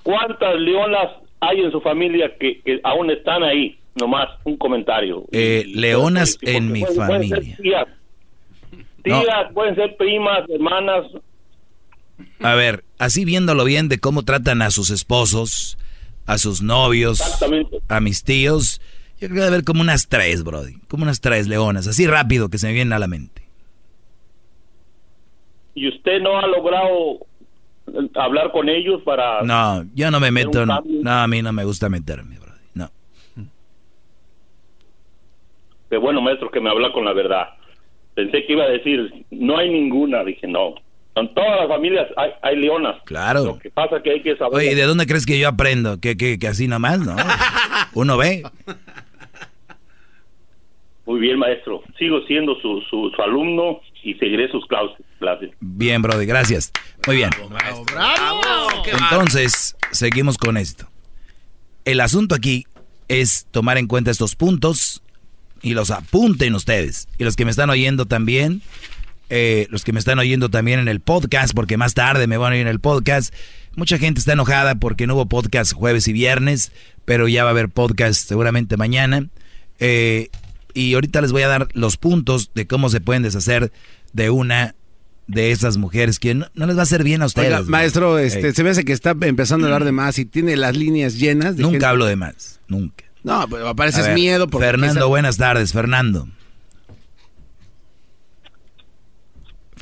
cuántas 0.04 0.54
leonas 0.60 1.08
hay 1.40 1.62
en 1.62 1.72
su 1.72 1.80
familia 1.80 2.30
que, 2.38 2.60
que 2.62 2.80
aún 2.84 3.10
están 3.10 3.42
ahí. 3.42 3.76
Nomás 3.96 4.28
un 4.44 4.56
comentario. 4.56 5.24
Eh, 5.32 5.64
leonas 5.66 6.38
en 6.42 6.70
mi 6.72 6.80
pueden- 6.82 6.96
pueden 7.06 7.28
ser 7.28 7.38
familia. 7.38 7.56
Tías, 7.60 7.86
Tías, 9.02 9.52
pueden 9.52 9.74
ser 9.74 9.96
primas, 9.96 10.48
hermanas. 10.48 11.06
A 12.40 12.54
ver, 12.54 12.84
así 12.98 13.24
viéndolo 13.24 13.64
bien 13.64 13.88
de 13.88 13.98
cómo 13.98 14.22
tratan 14.22 14.62
a 14.62 14.70
sus 14.70 14.90
esposos, 14.90 15.78
a 16.26 16.38
sus 16.38 16.62
novios, 16.62 17.22
a 17.88 18.00
mis 18.00 18.24
tíos, 18.24 18.80
yo 19.22 19.28
creo 19.28 19.36
que 19.36 19.40
debe 19.42 19.54
haber 19.54 19.64
como 19.64 19.82
unas 19.82 20.08
tres, 20.08 20.42
Brody. 20.42 20.74
Como 20.88 21.04
unas 21.04 21.20
tres 21.20 21.46
leonas, 21.46 21.86
así 21.86 22.08
rápido 22.08 22.48
que 22.48 22.58
se 22.58 22.66
me 22.66 22.72
vienen 22.72 22.92
a 22.92 22.98
la 22.98 23.06
mente. 23.06 23.42
Y 25.76 25.88
usted 25.88 26.20
no 26.20 26.36
ha 26.40 26.46
logrado 26.48 27.20
eh, 27.86 28.10
hablar 28.16 28.50
con 28.50 28.68
ellos 28.68 29.00
para... 29.02 29.42
No, 29.42 29.84
yo 29.94 30.10
no 30.10 30.18
me 30.18 30.32
meto, 30.32 30.66
no, 30.66 30.74
cambio. 30.74 31.08
a 31.08 31.28
mí 31.28 31.40
no 31.40 31.52
me 31.52 31.64
gusta 31.64 31.88
meterme, 31.88 32.36
Brody. 32.40 32.60
No. 32.74 32.90
Qué 35.88 35.98
bueno, 35.98 36.20
maestro, 36.20 36.50
que 36.50 36.60
me 36.60 36.70
habla 36.70 36.92
con 36.92 37.04
la 37.04 37.12
verdad. 37.12 37.50
Pensé 38.14 38.44
que 38.44 38.54
iba 38.54 38.64
a 38.64 38.70
decir, 38.70 39.24
no 39.30 39.56
hay 39.56 39.70
ninguna. 39.70 40.24
Dije, 40.24 40.48
no. 40.48 40.74
En 41.14 41.34
todas 41.34 41.60
las 41.60 41.68
familias 41.68 42.08
hay, 42.16 42.30
hay 42.42 42.56
leonas. 42.56 42.96
Claro. 43.04 43.44
Lo 43.44 43.58
que 43.58 43.70
pasa 43.70 43.98
es 43.98 44.02
que 44.02 44.10
hay 44.12 44.22
que 44.22 44.36
saber... 44.36 44.54
Oye, 44.54 44.72
¿y 44.72 44.74
de 44.74 44.84
dónde 44.84 45.06
crees 45.06 45.26
que 45.26 45.38
yo 45.38 45.48
aprendo? 45.48 46.00
¿Que, 46.00 46.16
que, 46.16 46.38
que 46.38 46.48
así 46.48 46.68
nomás, 46.68 47.00
no? 47.00 47.16
Uno 47.92 48.16
ve. 48.16 48.42
Muy 51.04 51.20
bien, 51.20 51.38
maestro. 51.38 51.82
Sigo 51.98 52.20
siendo 52.26 52.54
su, 52.60 52.80
su, 52.88 53.10
su 53.14 53.22
alumno 53.22 53.80
y 54.02 54.14
seguiré 54.14 54.50
sus 54.50 54.66
clases. 54.66 55.04
Bien, 55.60 56.02
Brody, 56.02 56.26
gracias. 56.26 56.72
Muy 57.06 57.16
bien. 57.16 57.30
Entonces, 58.92 59.76
seguimos 59.90 60.38
con 60.38 60.56
esto. 60.56 60.86
El 61.84 62.00
asunto 62.00 62.34
aquí 62.34 62.66
es 63.08 63.46
tomar 63.50 63.78
en 63.78 63.86
cuenta 63.86 64.10
estos 64.10 64.36
puntos 64.36 65.02
y 65.62 65.74
los 65.74 65.90
apunten 65.90 66.54
ustedes. 66.54 67.08
Y 67.18 67.24
los 67.24 67.36
que 67.36 67.44
me 67.44 67.50
están 67.50 67.70
oyendo 67.70 68.06
también, 68.06 68.62
eh, 69.30 69.66
los 69.70 69.84
que 69.84 69.92
me 69.92 69.98
están 69.98 70.18
oyendo 70.18 70.48
también 70.50 70.78
en 70.80 70.88
el 70.88 71.00
podcast, 71.00 71.54
porque 71.54 71.76
más 71.76 71.94
tarde 71.94 72.26
me 72.26 72.36
van 72.36 72.52
a 72.52 72.56
oír 72.56 72.62
en 72.62 72.68
el 72.68 72.80
podcast. 72.80 73.32
Mucha 73.76 73.96
gente 73.98 74.20
está 74.20 74.34
enojada 74.34 74.74
porque 74.74 75.06
no 75.06 75.14
hubo 75.14 75.26
podcast 75.26 75.72
jueves 75.72 76.06
y 76.08 76.12
viernes, 76.12 76.72
pero 77.04 77.28
ya 77.28 77.42
va 77.44 77.50
a 77.50 77.52
haber 77.52 77.68
podcast 77.70 78.28
seguramente 78.28 78.76
mañana. 78.76 79.28
Eh, 79.78 80.28
y 80.74 80.94
ahorita 80.94 81.20
les 81.20 81.32
voy 81.32 81.42
a 81.42 81.48
dar 81.48 81.68
los 81.72 81.96
puntos 81.96 82.50
de 82.54 82.66
cómo 82.66 82.88
se 82.90 83.00
pueden 83.00 83.22
deshacer 83.22 83.72
de 84.12 84.30
una 84.30 84.74
de 85.26 85.50
esas 85.52 85.76
mujeres 85.78 86.18
que 86.18 86.34
no, 86.34 86.46
no 86.54 86.66
les 86.66 86.76
va 86.76 86.80
a 86.80 86.82
hacer 86.82 87.04
bien 87.04 87.22
a 87.22 87.26
ustedes. 87.26 87.48
Oiga, 87.52 87.62
maestro, 87.62 88.18
este, 88.18 88.52
se 88.52 88.62
me 88.64 88.70
hace 88.70 88.84
que 88.84 88.92
está 88.92 89.14
empezando 89.22 89.66
a 89.66 89.68
hablar 89.68 89.84
de 89.84 89.92
más 89.92 90.18
y 90.18 90.24
tiene 90.26 90.56
las 90.56 90.76
líneas 90.76 91.14
llenas. 91.18 91.56
de 91.56 91.62
Nunca 91.62 91.72
gente- 91.74 91.86
hablo 91.86 92.04
de 92.06 92.16
más, 92.16 92.60
nunca. 92.68 93.04
No, 93.22 93.46
pero 93.48 93.74
pareces 93.76 94.04
A 94.04 94.08
ver, 94.08 94.14
miedo. 94.14 94.48
porque 94.48 94.66
Fernando, 94.66 94.94
quizá- 94.94 95.06
buenas 95.06 95.36
tardes, 95.36 95.72
Fernando. 95.72 96.28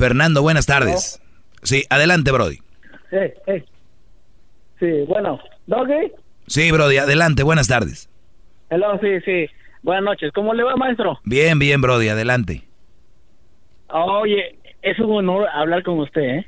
Fernando, 0.01 0.41
buenas 0.41 0.65
tardes. 0.65 1.21
Sí, 1.63 1.85
adelante, 1.91 2.33
Brody. 2.33 2.57
Sí, 3.11 3.17
sí. 3.47 3.65
Sí, 4.79 4.87
bueno. 5.07 5.39
¿Doggy? 5.67 6.11
Sí, 6.47 6.73
Brody, 6.73 6.97
adelante, 6.97 7.43
buenas 7.43 7.69
tardes. 7.69 8.09
Hello, 8.71 8.99
sí, 9.03 9.21
sí. 9.27 9.47
Buenas 9.83 10.05
noches. 10.05 10.33
¿Cómo 10.33 10.55
le 10.55 10.63
va, 10.63 10.75
maestro? 10.77 11.21
Bien, 11.25 11.59
bien, 11.59 11.83
Brody, 11.83 12.09
adelante. 12.09 12.63
Oye, 13.91 14.59
es 14.81 14.99
un 15.01 15.13
honor 15.17 15.47
hablar 15.53 15.83
con 15.83 15.99
usted, 15.99 16.23
¿eh? 16.23 16.47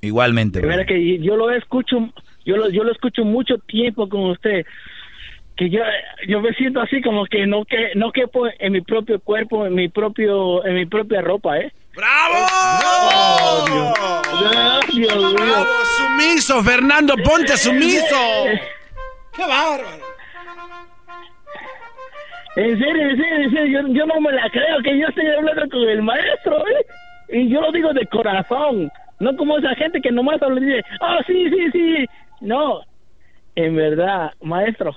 Igualmente, 0.00 0.58
De 0.58 0.66
Brody. 0.66 0.78
verdad 0.78 0.88
que 0.92 1.18
yo 1.20 1.36
lo 1.36 1.52
escucho, 1.52 1.96
yo 2.44 2.56
lo, 2.56 2.70
yo 2.70 2.82
lo 2.82 2.90
escucho 2.90 3.22
mucho 3.24 3.56
tiempo 3.58 4.08
con 4.08 4.22
usted. 4.30 4.66
Que 5.60 5.68
yo, 5.68 5.82
yo 6.26 6.40
me 6.40 6.54
siento 6.54 6.80
así 6.80 7.02
como 7.02 7.26
que 7.26 7.46
no 7.46 7.66
que 7.66 7.90
no 7.94 8.12
quepo 8.12 8.46
en 8.58 8.72
mi 8.72 8.80
propio 8.80 9.20
cuerpo, 9.20 9.66
en 9.66 9.74
mi 9.74 9.90
propio, 9.90 10.64
en 10.64 10.74
mi 10.74 10.86
propia 10.86 11.20
ropa, 11.20 11.58
¿eh? 11.58 11.70
¡Bravo! 11.94 12.46
Dios, 13.66 14.80
Dios 14.94 15.18
mío. 15.18 15.34
¡Bravo, 15.34 15.66
sumiso, 15.98 16.64
Fernando! 16.64 17.14
¡Ponte 17.22 17.58
sumiso! 17.58 18.16
¡Qué 19.36 19.42
bárbaro! 19.42 19.84
En 22.56 22.78
serio, 22.78 23.10
en 23.10 23.16
serio, 23.18 23.36
en 23.44 23.50
serio, 23.50 23.82
yo, 23.82 23.88
yo 23.88 24.06
no 24.06 24.18
me 24.18 24.32
la 24.32 24.48
creo 24.48 24.80
que 24.82 24.98
yo 24.98 25.08
estoy 25.08 25.26
hablando 25.26 25.68
con 25.68 25.86
el 25.90 26.00
maestro, 26.00 26.56
¿eh? 26.68 26.86
Y 27.28 27.50
yo 27.50 27.60
lo 27.60 27.70
digo 27.70 27.92
de 27.92 28.06
corazón, 28.06 28.90
no 29.18 29.36
como 29.36 29.58
esa 29.58 29.74
gente 29.74 30.00
que 30.00 30.10
nomás 30.10 30.40
le 30.40 30.58
dice, 30.58 30.82
oh, 31.02 31.18
sí, 31.26 31.50
sí, 31.50 31.70
sí. 31.70 32.06
No, 32.40 32.80
en 33.56 33.76
verdad, 33.76 34.32
maestro, 34.40 34.96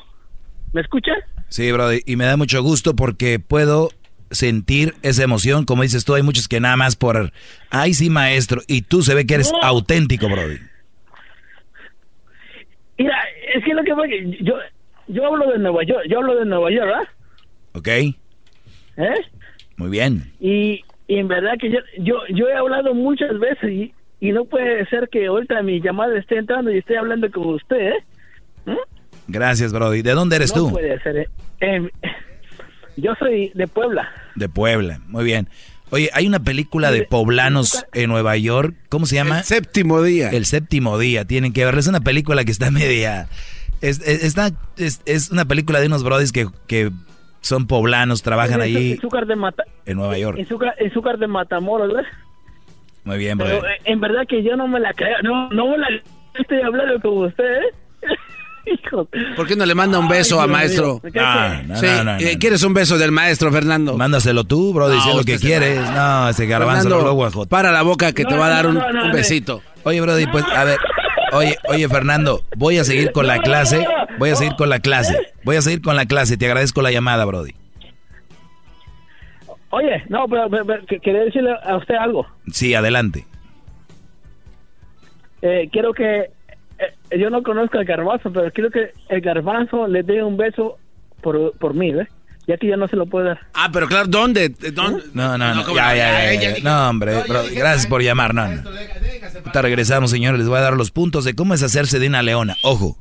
¿me 0.74 0.82
escucha? 0.82 1.12
Sí, 1.50 1.72
Brody, 1.72 2.02
y 2.06 2.16
me 2.16 2.26
da 2.26 2.36
mucho 2.38 2.62
gusto 2.62 2.96
porque 2.96 3.40
puedo 3.40 3.90
sentir 4.32 4.96
esa 5.04 5.24
emoción. 5.24 5.66
Como 5.66 5.84
dices 5.84 6.06
tú, 6.06 6.16
hay 6.16 6.24
muchos 6.24 6.48
que 6.48 6.60
nada 6.60 6.76
más 6.76 6.96
por, 6.96 7.32
ay, 7.70 7.94
sí, 7.94 8.10
maestro, 8.10 8.62
y 8.68 8.82
tú 8.82 9.02
se 9.04 9.14
ve 9.14 9.26
que 9.26 9.36
eres 9.36 9.52
No. 9.52 9.60
auténtico, 9.62 10.28
Brody. 10.28 10.58
Mira, 12.98 13.16
es 13.56 13.64
que 13.64 13.74
lo 13.74 13.84
que 13.84 13.94
que 14.10 14.44
yo, 14.44 14.56
yo 15.08 15.26
hablo 15.26 15.52
de 15.52 15.60
Nueva 15.60 15.84
York, 15.84 16.04
yo 16.10 16.20
hablo 16.20 16.36
de 16.36 16.46
Nueva 16.46 16.72
York, 16.72 16.86
¿verdad? 16.88 17.08
¿Ok? 17.74 17.88
¿Eh? 17.88 18.16
Muy 19.78 19.90
bien. 19.90 20.32
Y, 20.40 20.84
y 21.08 21.18
en 21.18 21.28
verdad 21.28 21.54
que 21.60 21.72
yo, 21.72 21.80
yo, 22.00 22.20
yo 22.30 22.48
he 22.48 22.54
hablado 22.54 22.94
muchas 22.94 23.38
veces 23.40 23.70
y, 23.72 23.94
y 24.20 24.32
no 24.32 24.46
puede 24.46 24.86
ser 24.88 25.10
que 25.10 25.26
ahorita 25.26 25.62
mi 25.64 25.82
llamada 25.82 26.18
esté 26.18 26.38
entrando 26.38 26.72
y 26.72 26.78
esté 26.78 26.98
hablando 26.98 27.30
con 27.32 27.48
usted, 27.56 27.94
¿eh? 28.66 28.78
Gracias, 29.28 29.72
Brody. 29.74 30.02
¿De 30.02 30.12
dónde 30.12 30.36
eres 30.38 30.56
no 30.56 30.64
tú? 30.64 30.72
puede 30.72 31.00
ser. 31.02 31.18
¿eh? 31.18 31.28
Em, 31.62 31.90
yo 32.98 33.14
soy 33.20 33.52
de 33.56 33.68
Puebla. 33.68 34.10
De 34.36 34.50
Puebla. 34.50 35.00
Muy 35.08 35.24
bien. 35.24 35.48
Oye, 35.92 36.10
hay 36.14 36.26
una 36.28 36.40
película 36.40 36.92
de 36.92 37.04
poblanos 37.04 37.86
en 37.94 38.10
Nueva 38.10 38.36
York. 38.38 38.76
¿Cómo 38.90 39.06
se 39.06 39.16
llama? 39.16 39.40
El 39.40 39.44
séptimo 39.46 40.02
día. 40.02 40.30
El 40.30 40.46
séptimo 40.46 40.98
día. 40.98 41.26
Tienen 41.26 41.54
que 41.54 41.64
verla. 41.66 41.80
Es 41.80 41.88
una 41.88 42.02
película 42.02 42.44
que 42.44 42.52
está 42.52 42.72
media. 42.72 43.28
Es, 43.82 44.00
es, 44.08 44.24
está- 44.24 44.52
es, 44.78 45.02
es 45.06 45.30
una 45.32 45.46
película 45.46 45.80
de 45.80 45.88
unos 45.88 46.04
brodis 46.04 46.32
que, 46.32 46.48
que 46.68 46.90
son 47.42 47.68
poblanos, 47.68 48.24
trabajan 48.24 48.62
Es- 48.62 48.66
allí 48.66 48.94
Azúcar 48.94 49.26
de 49.28 49.36
Mata, 49.36 49.64
en 49.86 49.98
Nueva 49.98 50.18
York. 50.18 50.40
azúcar, 50.40 50.74
azúcar 50.90 51.18
de 51.18 51.28
Matamoros, 51.28 51.94
¿verdad? 51.94 52.10
Muy 53.04 53.18
bien, 53.18 53.38
Pero 53.38 53.58
brother. 53.60 53.72
eh, 53.72 53.82
en 53.84 54.00
verdad 54.00 54.22
que 54.28 54.42
yo 54.42 54.56
no 54.56 54.68
me 54.70 54.80
la 54.80 54.94
creo, 54.94 55.22
no, 55.24 55.50
no 55.50 55.68
me 55.68 55.78
la 55.78 55.88
estoy 56.40 56.62
hablando 56.62 56.98
con 57.02 57.28
usted, 57.28 57.44
¿eh? 57.44 58.08
Hijo. 58.86 59.08
¿Por 59.36 59.48
qué 59.48 59.56
no 59.56 59.66
le 59.66 59.76
manda 59.76 60.00
un 60.00 60.08
beso 60.08 60.40
Ay, 60.42 60.46
a 60.48 60.52
maestro? 60.52 60.86
mío. 60.94 61.00
¿Me 61.04 61.12
cae 61.12 61.62
que- 61.62 61.68
no, 61.68 61.76
Sí, 61.78 61.86
no, 61.86 62.18
eh, 62.18 62.34
no. 62.34 62.40
¿Quieres 62.40 62.64
un 62.64 62.74
beso 62.74 62.98
del 62.98 63.12
maestro, 63.12 63.52
Fernando? 63.52 63.98
Mándaselo 63.98 64.44
tú, 64.46 64.74
Brody, 64.74 64.96
No, 64.98 65.04
si 65.04 65.10
es 65.10 65.16
lo 65.16 65.24
que 65.24 65.38
quieres. 65.38 65.80
va. 65.80 66.24
No, 66.24 66.30
ese 66.30 66.46
garbanzo 66.46 66.90
lo 66.90 67.48
para 67.48 67.72
la 67.72 67.82
boca 67.82 68.14
que 68.14 68.24
te 68.26 68.36
va 68.36 68.48
a 68.48 68.50
dar 68.50 68.68
un, 68.68 68.76
no, 68.76 68.92
no, 68.92 69.02
un 69.04 69.08
no. 69.10 69.14
besito. 69.14 69.62
Oye, 69.84 70.00
Brody, 70.02 70.28
pues, 70.28 70.46
a 70.46 70.64
ver. 70.64 70.78
Oye, 71.34 71.58
oye, 71.68 71.90
Fernando, 71.90 72.44
voy 72.56 72.78
a 72.78 72.84
seguir 72.84 73.12
con 73.12 73.28
la 73.28 73.40
clase. 73.40 73.86
Voy 74.20 74.30
a 74.30 74.36
seguir 74.36 74.56
con 74.56 74.70
la 74.70 74.80
clase. 74.80 75.18
Voy 75.44 75.56
a 75.56 75.62
seguir 75.62 75.82
con 75.82 75.96
la 75.96 76.06
clase. 76.06 76.38
Te 76.38 76.46
agradezco 76.46 76.82
la 76.82 76.92
llamada, 76.92 77.26
Brody. 77.26 77.54
Oye, 79.72 80.04
no, 80.08 80.28
pero, 80.28 80.48
pero- 80.50 80.66
pero 80.66 80.86
que- 80.86 81.00
quería 81.00 81.22
decirle 81.24 81.52
a 81.66 81.76
usted 81.78 81.96
algo. 81.96 82.28
Sí, 82.52 82.76
adelante. 82.76 83.26
Eh, 85.42 85.68
quiero 85.72 85.94
que, 85.94 86.30
eh, 87.10 87.20
yo 87.20 87.30
no 87.30 87.44
conozco 87.44 87.78
al 87.78 87.86
garbanzo, 87.86 88.32
pero 88.32 88.52
quiero 88.52 88.70
que 88.72 88.92
el 89.10 89.22
garbanzo 89.22 89.88
le 89.88 90.04
dé 90.04 90.24
un 90.24 90.38
beso 90.38 90.78
por, 91.22 91.58
por 91.58 91.74
mí, 91.74 91.92
¿ves? 91.92 92.08
Ya 92.46 92.58
que 92.58 92.68
yo 92.68 92.76
no 92.76 92.90
se 92.90 92.98
lo 92.98 93.06
puedo 93.06 93.26
dar. 93.28 93.40
Ah, 93.54 93.70
pero 93.72 93.88
claro, 93.88 94.08
¿dónde? 94.08 94.50
¿Dónde? 94.50 95.04
No, 95.14 95.38
no, 95.38 95.56
no. 95.56 95.64
¿cómo 95.64 95.76
Ya, 95.78 95.90
no? 95.90 95.96
ya, 95.96 96.12
Ya, 96.12 96.34
ya, 96.34 96.42
ya, 96.42 96.58
ya. 96.58 96.64
No, 96.64 96.90
hombre, 96.90 97.14
gracias 97.56 97.88
por 97.88 98.02
llamar. 98.02 98.34
No, 98.34 98.48
no. 98.50 98.62
Ahorita 98.70 99.62
regresamos, 99.62 100.12
señores. 100.12 100.40
Les 100.40 100.50
voy 100.50 100.58
a 100.58 100.62
dar 100.62 100.74
los 100.74 100.92
puntos 100.92 101.24
de 101.24 101.36
cómo 101.36 101.54
es 101.54 101.64
hacerse 101.64 102.00
de 102.00 102.08
una 102.08 102.22
leona. 102.22 102.58
Ojo, 102.64 102.98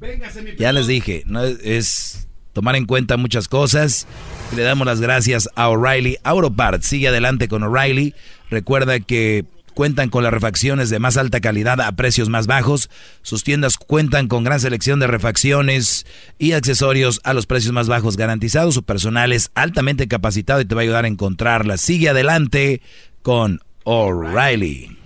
ya 0.59 0.73
les 0.73 0.87
dije, 0.87 1.25
no 1.27 1.43
es, 1.43 1.59
es 1.65 2.29
tomar 2.53 2.77
en 2.77 2.87
cuenta 2.87 3.17
muchas 3.17 3.49
cosas. 3.49 4.07
Le 4.55 4.63
damos 4.63 4.87
las 4.87 5.01
gracias 5.01 5.49
a 5.57 5.69
O'Reilly 5.71 6.19
Auto 6.23 6.53
Parts. 6.55 6.87
Sigue 6.87 7.09
adelante 7.09 7.49
con 7.49 7.65
O'Reilly. 7.65 8.15
Recuerda 8.49 9.01
que 9.01 9.45
cuentan 9.75 10.09
con 10.09 10.23
las 10.23 10.33
refacciones 10.33 10.91
de 10.91 10.99
más 10.99 11.17
alta 11.17 11.41
calidad 11.41 11.81
a 11.81 11.93
precios 11.93 12.29
más 12.29 12.47
bajos. 12.47 12.91
Sus 13.23 13.45
tiendas 13.45 13.77
cuentan 13.77 14.29
con 14.29 14.45
gran 14.45 14.61
selección 14.61 15.01
de 15.01 15.07
refacciones 15.07 16.07
y 16.39 16.53
accesorios 16.53 17.21
a 17.25 17.35
los 17.35 17.47
precios 17.47 17.73
más 17.73 17.89
bajos 17.89 18.17
garantizados. 18.17 18.75
Su 18.75 18.83
personal 18.83 19.33
es 19.33 19.51
altamente 19.55 20.09
capacitado 20.09 20.61
y 20.61 20.65
te 20.65 20.75
va 20.75 20.83
a 20.83 20.85
ayudar 20.85 21.05
a 21.05 21.09
encontrarlas. 21.09 21.81
Sigue 21.81 22.09
adelante 22.09 22.83
con 23.23 23.61
O'Reilly. 23.85 24.97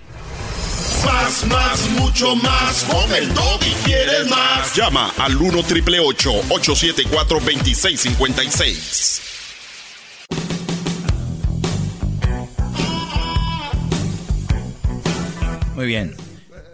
Más, 1.05 1.47
más, 1.47 1.91
mucho 1.91 2.35
más. 2.37 2.85
Con 2.85 3.13
el 3.15 3.29
y 3.31 3.75
quieres 3.85 4.29
más. 4.29 4.75
Llama 4.75 5.13
al 5.19 5.37
1 5.37 5.63
triple 5.63 6.01
874 6.01 7.41
2656. 7.41 9.23
Muy 15.77 15.87
bien. 15.87 16.15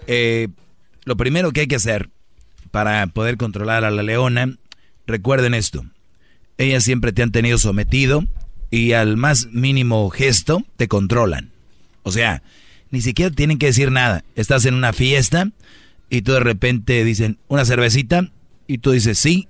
Eh, 0.07 0.47
lo 1.05 1.17
primero 1.17 1.51
que 1.51 1.63
hay 1.63 1.67
que 1.67 1.75
hacer 1.75 2.09
para 2.71 3.05
poder 3.09 3.37
controlar 3.37 3.85
a 3.85 3.91
la 3.91 4.05
leona, 4.05 4.57
recuerden 5.09 5.55
esto. 5.55 5.85
Ellas 6.57 6.85
siempre 6.85 7.13
te 7.13 7.25
han 7.25 7.33
tenido 7.33 7.59
sometido 7.59 8.25
y 8.71 8.93
al 8.93 9.17
más 9.17 9.49
mínimo 9.51 10.09
gesto 10.09 10.65
te 10.77 10.87
controlan. 10.87 11.51
O 12.05 12.13
sea, 12.13 12.45
ni 12.91 13.01
siquiera 13.01 13.35
tienen 13.35 13.59
que 13.59 13.67
decir 13.67 13.91
nada. 13.91 14.25
Estás 14.37 14.67
en 14.67 14.75
una 14.75 14.93
fiesta 14.93 15.51
y 16.09 16.23
tú 16.23 16.33
de 16.33 16.41
repente 16.41 17.05
dicen 17.05 17.39
una 17.49 17.65
cervecita 17.65 18.31
y 18.69 18.79
tú 18.79 18.93
dices 18.93 19.19
sí, 19.19 19.49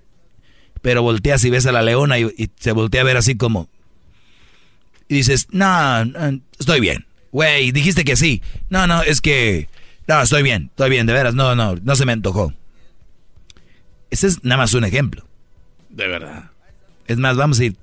pero 0.80 1.02
volteas 1.02 1.44
y 1.44 1.50
ves 1.50 1.66
a 1.66 1.72
la 1.72 1.82
leona 1.82 2.18
y, 2.18 2.50
se 2.58 2.72
voltea 2.72 3.02
a 3.02 3.04
ver 3.04 3.18
así 3.18 3.36
como... 3.36 3.68
Y 5.08 5.16
dices, 5.16 5.48
no, 5.50 6.06
no, 6.06 6.40
estoy 6.58 6.80
bien. 6.80 7.04
Güey, 7.32 7.72
dijiste 7.72 8.04
que 8.04 8.14
sí. 8.16 8.42
No, 8.68 8.86
no, 8.86 9.02
es 9.02 9.20
que... 9.20 9.68
No, 10.06 10.20
estoy 10.20 10.42
bien, 10.42 10.68
estoy 10.70 10.90
bien, 10.90 11.06
de 11.06 11.12
veras. 11.12 11.34
No, 11.34 11.54
no, 11.54 11.76
no 11.76 11.96
se 11.96 12.04
me 12.04 12.12
antojó. 12.12 12.52
Ese 14.10 14.26
es 14.26 14.44
nada 14.44 14.59
más 14.59 14.74
un 14.74 14.84
ejemplo. 14.84 15.26
De 15.88 16.06
verdad. 16.06 16.50
Es 17.06 17.16
más, 17.16 17.36
vamos 17.36 17.59
a 17.59 17.64
ir. 17.64 17.76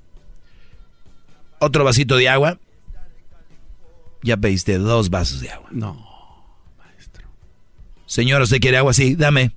Otro 1.58 1.84
vasito 1.84 2.16
de 2.16 2.28
agua. 2.28 2.58
Ya 4.22 4.36
pediste 4.36 4.78
dos 4.78 5.10
vasos 5.10 5.40
de 5.40 5.50
agua. 5.50 5.68
No. 5.72 6.06
Señor, 8.06 8.42
¿usted 8.42 8.60
quiere 8.60 8.76
agua? 8.76 8.92
Sí, 8.92 9.14
dame. 9.14 9.52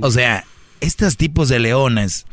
O 0.00 0.10
sea, 0.10 0.44
estos 0.80 1.16
tipos 1.16 1.48
de 1.48 1.58
leones 1.58 2.26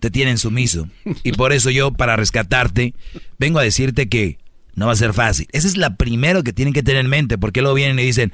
te 0.00 0.10
tienen 0.10 0.38
sumiso. 0.38 0.88
Y 1.22 1.32
por 1.32 1.52
eso 1.52 1.70
yo, 1.70 1.92
para 1.92 2.16
rescatarte, 2.16 2.94
vengo 3.38 3.58
a 3.58 3.62
decirte 3.62 4.08
que 4.08 4.38
no 4.74 4.86
va 4.86 4.92
a 4.92 4.96
ser 4.96 5.12
fácil. 5.12 5.46
Esa 5.52 5.68
es 5.68 5.76
la 5.76 5.96
primero 5.96 6.42
que 6.42 6.52
tienen 6.52 6.74
que 6.74 6.82
tener 6.82 7.04
en 7.04 7.10
mente, 7.10 7.38
porque 7.38 7.60
luego 7.60 7.74
vienen 7.74 7.98
y 7.98 8.04
dicen, 8.04 8.32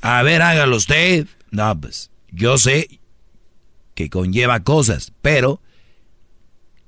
a 0.00 0.22
ver, 0.22 0.42
hágalo 0.42 0.76
usted. 0.76 1.26
No, 1.50 1.80
pues 1.80 2.10
yo 2.30 2.58
sé 2.58 3.00
que 3.94 4.10
conlleva 4.10 4.60
cosas, 4.60 5.12
pero 5.22 5.60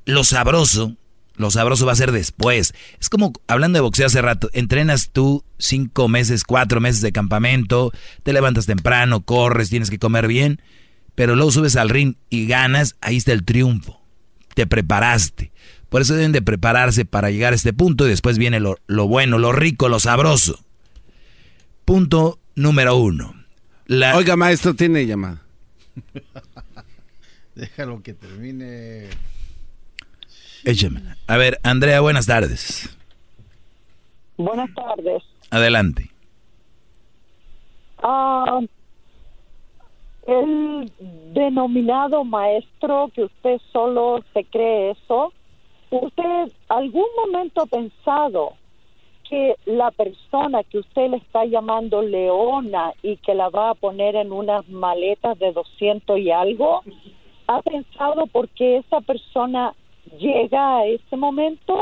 lo 0.04 0.24
sabroso, 0.24 0.96
lo 1.34 1.50
sabroso 1.50 1.86
va 1.86 1.92
a 1.92 1.96
ser 1.96 2.12
después. 2.12 2.74
Es 3.00 3.08
como 3.08 3.32
hablando 3.46 3.78
de 3.78 3.80
boxeo 3.80 4.06
hace 4.06 4.22
rato, 4.22 4.50
entrenas 4.52 5.10
tú 5.10 5.44
cinco 5.58 6.08
meses, 6.08 6.44
cuatro 6.44 6.80
meses 6.80 7.00
de 7.00 7.12
campamento, 7.12 7.92
te 8.22 8.32
levantas 8.32 8.66
temprano, 8.66 9.22
corres, 9.22 9.70
tienes 9.70 9.90
que 9.90 9.98
comer 9.98 10.26
bien, 10.28 10.60
pero 11.14 11.34
luego 11.34 11.50
subes 11.50 11.76
al 11.76 11.88
ring 11.88 12.14
y 12.28 12.46
ganas, 12.46 12.96
ahí 13.00 13.16
está 13.16 13.32
el 13.32 13.44
triunfo. 13.44 14.00
Te 14.54 14.66
preparaste. 14.66 15.52
Por 15.90 16.00
eso 16.00 16.14
deben 16.14 16.32
de 16.32 16.40
prepararse 16.40 17.04
para 17.04 17.30
llegar 17.30 17.52
a 17.52 17.56
este 17.56 17.72
punto 17.74 18.06
y 18.06 18.08
después 18.10 18.38
viene 18.38 18.58
lo, 18.60 18.76
lo 18.86 19.06
bueno, 19.06 19.38
lo 19.38 19.52
rico, 19.52 19.88
lo 19.90 20.00
sabroso. 20.00 20.58
Punto 21.84 22.38
número 22.54 22.96
uno. 22.96 23.34
La- 23.86 24.16
Oiga, 24.16 24.36
maestro, 24.36 24.74
tiene 24.74 25.04
llamada. 25.06 25.42
Déjalo 27.56 28.02
que 28.02 28.14
termine. 28.14 29.08
Écheme. 30.64 31.02
A 31.26 31.36
ver, 31.36 31.58
Andrea, 31.62 32.00
buenas 32.00 32.26
tardes. 32.26 32.88
Buenas 34.36 34.70
tardes. 34.74 35.22
Adelante. 35.50 36.10
Ah, 38.02 38.60
el 40.26 40.90
denominado 41.34 42.24
maestro, 42.24 43.10
que 43.14 43.24
usted 43.24 43.56
solo 43.72 44.24
se 44.32 44.44
cree 44.44 44.92
eso, 44.92 45.32
¿usted 45.90 46.52
algún 46.68 47.06
momento 47.16 47.62
ha 47.62 47.66
pensado 47.66 48.54
que 49.28 49.54
la 49.64 49.92
persona 49.92 50.64
que 50.64 50.78
usted 50.78 51.08
le 51.10 51.18
está 51.18 51.44
llamando 51.44 52.02
leona 52.02 52.92
y 53.02 53.16
que 53.18 53.34
la 53.34 53.48
va 53.48 53.70
a 53.70 53.74
poner 53.74 54.16
en 54.16 54.32
unas 54.32 54.68
maletas 54.68 55.38
de 55.38 55.52
200 55.52 56.18
y 56.18 56.32
algo, 56.32 56.82
ha 57.46 57.62
pensado 57.62 58.26
por 58.26 58.48
qué 58.48 58.78
esa 58.78 59.00
persona 59.00 59.72
llega 60.18 60.78
a 60.78 60.86
ese 60.86 61.16
momento? 61.16 61.80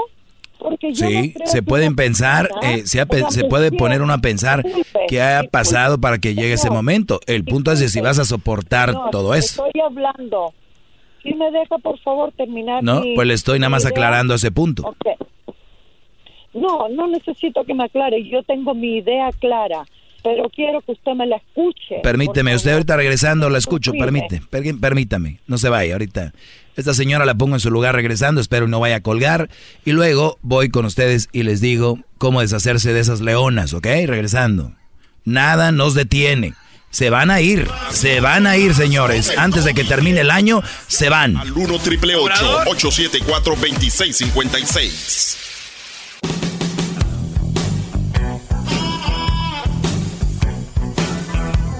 Porque 0.59 0.93
yo 0.93 1.07
Sí, 1.07 1.35
se 1.45 1.63
pueden 1.63 1.95
pensar, 1.95 2.51
eh, 2.63 2.83
se, 2.85 3.07
puede 3.45 3.71
poner 3.71 4.03
uno 4.03 4.13
a 4.13 4.19
pensar 4.19 4.63
"Disculpe, 4.63 5.07
qué 5.09 5.23
ha 5.23 5.45
pasado 5.45 5.99
para 5.99 6.19
que 6.19 6.35
llegue 6.35 6.55
ese 6.55 6.69
momento. 6.69 7.21
El 7.27 7.45
punto 7.45 7.71
es 7.71 7.81
de 7.81 7.89
si 7.89 8.01
vas 8.01 8.19
a 8.19 8.25
soportar 8.25 8.93
No, 8.93 9.09
todo 9.11 9.35
eso. 9.35 9.65
Estoy 9.67 9.81
hablando. 9.81 10.53
Si 11.23 11.35
me 11.35 11.51
deja, 11.51 11.79
por 11.79 11.99
favor, 12.01 12.33
terminar. 12.37 12.83
No, 12.83 13.01
mi- 13.01 13.15
pues 13.15 13.27
le 13.29 13.35
estoy 13.35 13.59
nada 13.59 13.71
más 13.71 13.83
idea? 13.83 13.91
aclarando 13.91 14.35
ese 14.35 14.51
punto. 14.51 14.95
No, 16.55 16.89
no 16.89 17.07
necesito 17.09 17.65
que 17.65 17.75
me 17.75 17.85
aclare. 17.85 18.27
Yo 18.29 18.43
tengo 18.43 18.75
mi 18.75 18.97
idea 18.99 19.31
clara, 19.39 19.85
pero 20.23 20.49
quiero 20.49 20.81
que 20.81 20.93
usted 20.93 21.13
me 21.13 21.27
la 21.27 21.37
escuche. 21.37 21.97
Permíteme, 22.03 22.55
usted 22.55 22.73
ahorita 22.73 22.97
regresando 22.97 23.51
la 23.51 23.59
escucho, 23.59 23.93
permite, 23.93 24.41
per- 24.51 24.79
permítame, 24.81 25.41
no 25.47 25.59
se 25.59 25.69
vaya 25.69 25.93
ahorita. 25.95 26.33
Esta 26.77 26.95
señora 26.95 27.25
la 27.27 27.35
pongo 27.35 27.57
en 27.57 27.61
su 27.61 27.71
lugar 27.71 27.95
regresando, 27.95 28.41
espero 28.41 28.69
no 28.69 28.81
vaya 28.81 28.97
a 28.97 29.01
colgar. 29.03 29.49
Y 29.85 29.93
luego 29.93 30.39
voy 30.43 30.69
con 30.71 30.85
ustedes 30.85 31.29
y 31.33 31.43
les 31.43 31.61
digo 31.61 31.99
cómo 32.19 32.41
deshacerse 32.41 32.93
de 32.93 33.01
esas 33.01 33.21
leonas, 33.21 33.75
¿ok? 33.75 33.87
Regresando. 34.07 34.73
Nada 35.25 35.73
nos 35.73 35.95
detiene. 35.95 36.55
Se 36.91 37.11
van 37.11 37.31
a 37.31 37.41
ir, 37.41 37.69
se 37.93 38.21
van 38.21 38.47
a 38.47 38.57
ir, 38.57 38.75
señores. 38.75 39.33
Antes 39.37 39.65
de 39.65 39.75
que 39.75 39.85
termine 39.85 40.21
el 40.23 40.31
año, 40.31 40.63
se 40.87 41.09
van. 41.09 41.37
Al 41.37 41.53
1 41.53 41.79
triple 41.81 42.17
874 42.17 43.55
2656. 43.55 45.37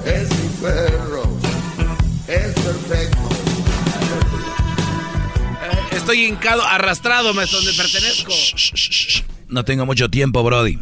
Es 0.05 0.29
mi 0.31 0.49
perro. 0.61 1.23
Es 2.27 2.53
perfecto. 2.55 3.19
Eh, 5.63 5.97
Estoy 5.97 6.27
hincado, 6.27 6.65
arrastrado, 6.65 7.33
maestro, 7.35 7.59
donde 7.61 7.73
pertenezco. 7.75 8.33
No 9.49 9.65
tengo 9.65 9.87
mucho 9.87 10.11
tiempo, 10.11 10.43
Brody. 10.43 10.79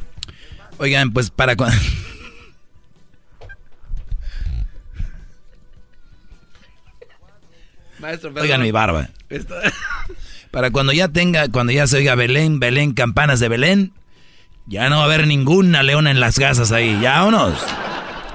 Oigan, 0.78 1.12
pues 1.12 1.30
para 1.30 1.56
cuando... 1.56 1.76
Maestro, 8.06 8.32
Oigan 8.40 8.62
mi 8.62 8.70
barba. 8.70 9.08
Esto- 9.28 9.56
Para 10.52 10.70
cuando 10.70 10.92
ya 10.92 11.08
tenga, 11.08 11.48
cuando 11.48 11.72
ya 11.72 11.86
se 11.88 11.96
oiga 11.96 12.14
Belén, 12.14 12.60
Belén, 12.60 12.92
campanas 12.92 13.40
de 13.40 13.48
Belén, 13.48 13.92
ya 14.66 14.88
no 14.88 14.96
va 14.98 15.02
a 15.02 15.04
haber 15.06 15.26
ninguna 15.26 15.82
leona 15.82 16.12
en 16.12 16.20
las 16.20 16.38
casas 16.38 16.70
ahí. 16.70 16.98
Ya 17.02 17.18
vámonos. 17.18 17.54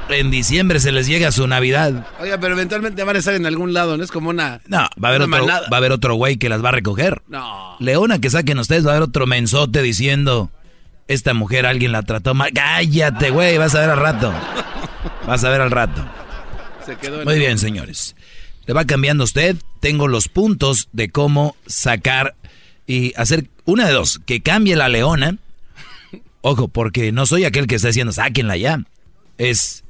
En 0.09 0.29
diciembre 0.29 0.81
se 0.81 0.91
les 0.91 1.07
llega 1.07 1.31
su 1.31 1.47
Navidad. 1.47 2.05
Oiga, 2.19 2.37
pero 2.37 2.53
eventualmente 2.53 3.01
van 3.05 3.15
a 3.15 3.19
estar 3.19 3.33
en 3.33 3.45
algún 3.45 3.73
lado, 3.73 3.95
¿no? 3.95 4.03
Es 4.03 4.11
como 4.11 4.29
una... 4.29 4.59
No, 4.67 4.79
va 5.01 5.07
a 5.07 5.07
haber 5.07 5.21
otro, 5.21 5.47
va 5.47 5.61
a 5.71 5.77
haber 5.77 5.93
otro 5.93 6.15
güey 6.15 6.35
que 6.35 6.49
las 6.49 6.61
va 6.63 6.69
a 6.69 6.73
recoger. 6.73 7.21
No. 7.29 7.77
Leona 7.79 8.19
que 8.19 8.29
saquen 8.29 8.59
ustedes, 8.59 8.85
va 8.85 8.89
a 8.89 8.95
haber 8.97 9.07
otro 9.07 9.25
mensote 9.25 9.81
diciendo, 9.81 10.51
esta 11.07 11.33
mujer 11.33 11.65
alguien 11.65 11.93
la 11.93 12.03
trató 12.03 12.33
mal. 12.33 12.51
Cállate, 12.53 13.29
güey, 13.29 13.57
vas 13.57 13.73
a 13.73 13.79
ver 13.79 13.89
al 13.91 13.99
rato. 13.99 14.33
Vas 15.25 15.43
a 15.43 15.49
ver 15.49 15.61
al 15.61 15.71
rato. 15.71 16.03
Se 16.85 16.95
quedó 16.97 17.19
en 17.21 17.25
Muy 17.25 17.37
bien, 17.39 17.57
señores. 17.57 18.15
Le 18.71 18.73
va 18.75 18.85
cambiando 18.85 19.25
usted. 19.25 19.57
Tengo 19.81 20.07
los 20.07 20.29
puntos 20.29 20.87
de 20.93 21.09
cómo 21.09 21.57
sacar 21.65 22.35
y 22.87 23.11
hacer 23.17 23.49
una 23.65 23.85
de 23.85 23.91
dos. 23.91 24.21
Que 24.25 24.39
cambie 24.41 24.77
la 24.77 24.87
leona. 24.87 25.35
Ojo, 26.39 26.69
porque 26.69 27.11
no 27.11 27.25
soy 27.25 27.43
aquel 27.43 27.67
que 27.67 27.75
está 27.75 27.89
diciendo, 27.89 28.13
sáquenla 28.13 28.55
ya. 28.55 28.81
Es 29.37 29.83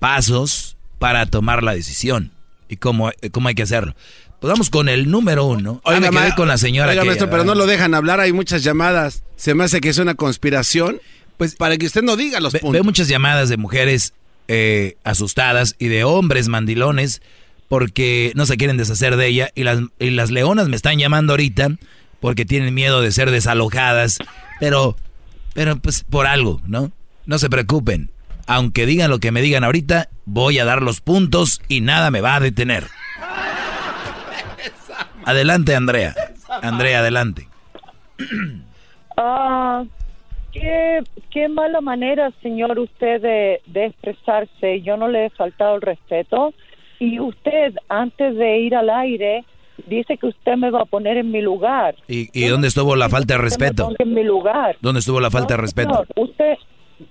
pasos 0.00 0.76
para 0.98 1.26
tomar 1.26 1.62
la 1.62 1.74
decisión. 1.76 2.32
Y 2.68 2.78
cómo, 2.78 3.12
cómo 3.30 3.46
hay 3.46 3.54
que 3.54 3.62
hacerlo. 3.62 3.94
Pues 4.40 4.50
vamos 4.50 4.68
con 4.68 4.88
el 4.88 5.08
número 5.12 5.44
uno. 5.44 5.80
Ah, 5.84 5.92
me 6.00 6.10
quedé 6.10 6.30
ma- 6.30 6.34
con 6.34 6.48
la 6.48 6.58
señora 6.58 6.90
Oiga, 6.90 7.02
que- 7.02 7.06
maestro, 7.06 7.30
pero 7.30 7.44
no 7.44 7.54
lo 7.54 7.66
dejan 7.66 7.94
hablar, 7.94 8.18
hay 8.18 8.32
muchas 8.32 8.64
llamadas. 8.64 9.22
Se 9.36 9.54
me 9.54 9.62
hace 9.62 9.80
que 9.80 9.90
es 9.90 9.98
una 9.98 10.16
conspiración. 10.16 11.00
Pues 11.36 11.54
para 11.54 11.76
que 11.76 11.86
usted 11.86 12.02
no 12.02 12.16
diga 12.16 12.40
los 12.40 12.52
Ve- 12.52 12.58
puntos. 12.58 12.72
Veo 12.72 12.82
muchas 12.82 13.06
llamadas 13.06 13.48
de 13.48 13.58
mujeres 13.58 14.12
eh, 14.48 14.96
asustadas 15.04 15.76
y 15.78 15.86
de 15.86 16.02
hombres 16.02 16.48
mandilones 16.48 17.22
porque 17.68 18.32
no 18.34 18.46
se 18.46 18.56
quieren 18.56 18.76
deshacer 18.76 19.16
de 19.16 19.26
ella. 19.26 19.50
Y 19.54 19.64
las, 19.64 19.80
y 19.98 20.10
las 20.10 20.30
leonas 20.30 20.68
me 20.68 20.76
están 20.76 20.98
llamando 20.98 21.32
ahorita 21.32 21.70
porque 22.20 22.44
tienen 22.44 22.74
miedo 22.74 23.00
de 23.00 23.12
ser 23.12 23.30
desalojadas. 23.30 24.18
Pero, 24.60 24.96
pero 25.54 25.76
pues 25.76 26.04
por 26.04 26.26
algo, 26.26 26.60
¿no? 26.66 26.92
No 27.26 27.38
se 27.38 27.50
preocupen. 27.50 28.10
Aunque 28.46 28.86
digan 28.86 29.10
lo 29.10 29.18
que 29.20 29.32
me 29.32 29.40
digan 29.42 29.64
ahorita, 29.64 30.08
voy 30.26 30.58
a 30.58 30.64
dar 30.64 30.82
los 30.82 31.00
puntos 31.00 31.60
y 31.68 31.80
nada 31.80 32.10
me 32.10 32.20
va 32.20 32.36
a 32.36 32.40
detener. 32.40 32.84
Adelante, 35.24 35.74
Andrea. 35.74 36.14
Andrea, 36.62 37.00
adelante. 37.00 37.48
Ah, 39.16 39.84
qué, 40.52 41.02
qué 41.30 41.48
mala 41.48 41.80
manera, 41.80 42.30
señor, 42.42 42.78
usted 42.78 43.20
de, 43.22 43.62
de 43.66 43.86
expresarse. 43.86 44.82
Yo 44.82 44.96
no 44.96 45.08
le 45.08 45.26
he 45.26 45.30
faltado 45.30 45.76
el 45.76 45.82
respeto. 45.82 46.52
Y 47.04 47.20
usted, 47.20 47.74
antes 47.88 48.36
de 48.36 48.58
ir 48.60 48.74
al 48.74 48.88
aire, 48.90 49.44
dice 49.86 50.16
que 50.16 50.26
usted 50.28 50.56
me 50.56 50.70
va 50.70 50.82
a 50.82 50.84
poner 50.84 51.16
en 51.18 51.30
mi 51.30 51.42
lugar. 51.42 51.94
¿Y, 52.08 52.28
y 52.32 52.46
dónde 52.48 52.68
estuvo 52.68 52.96
la 52.96 53.08
falta 53.08 53.34
de 53.34 53.38
respeto? 53.42 53.90
en 53.98 54.14
mi 54.14 54.24
lugar. 54.24 54.76
¿Dónde 54.80 55.00
estuvo 55.00 55.20
la 55.20 55.30
falta 55.30 55.54
de 55.54 55.60
respeto? 55.60 55.90
Señor, 55.90 56.08
usted, 56.16 56.54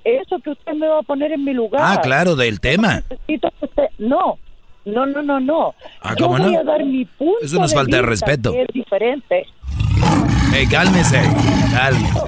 eso 0.03 0.39
que 0.39 0.49
usted 0.51 0.73
me 0.73 0.87
va 0.87 0.99
a 0.99 1.03
poner 1.03 1.31
en 1.31 1.43
mi 1.43 1.53
lugar. 1.53 1.81
Ah, 1.83 2.01
claro, 2.01 2.35
del 2.35 2.59
tema. 2.59 3.03
Necesito 3.09 3.49
que 3.59 3.65
usted- 3.65 3.89
no, 3.99 4.37
no, 4.85 5.05
no, 5.05 5.21
no, 5.21 5.39
no. 5.39 5.75
Ah, 6.01 6.15
Yo 6.17 6.25
¿cómo 6.27 6.39
voy 6.39 6.53
no? 6.53 6.59
a 6.59 6.63
dar 6.63 6.83
mi 6.85 7.05
punto 7.05 7.37
Eso 7.41 7.57
no 7.59 7.65
es 7.65 7.71
de 7.71 7.77
falta 7.77 7.95
de 7.97 8.01
vista, 8.01 8.09
respeto. 8.25 8.53
Es 8.53 8.67
diferente. 8.73 9.45
Ey, 10.55 10.65
cálmese, 10.67 11.21
cálmese. 11.75 12.19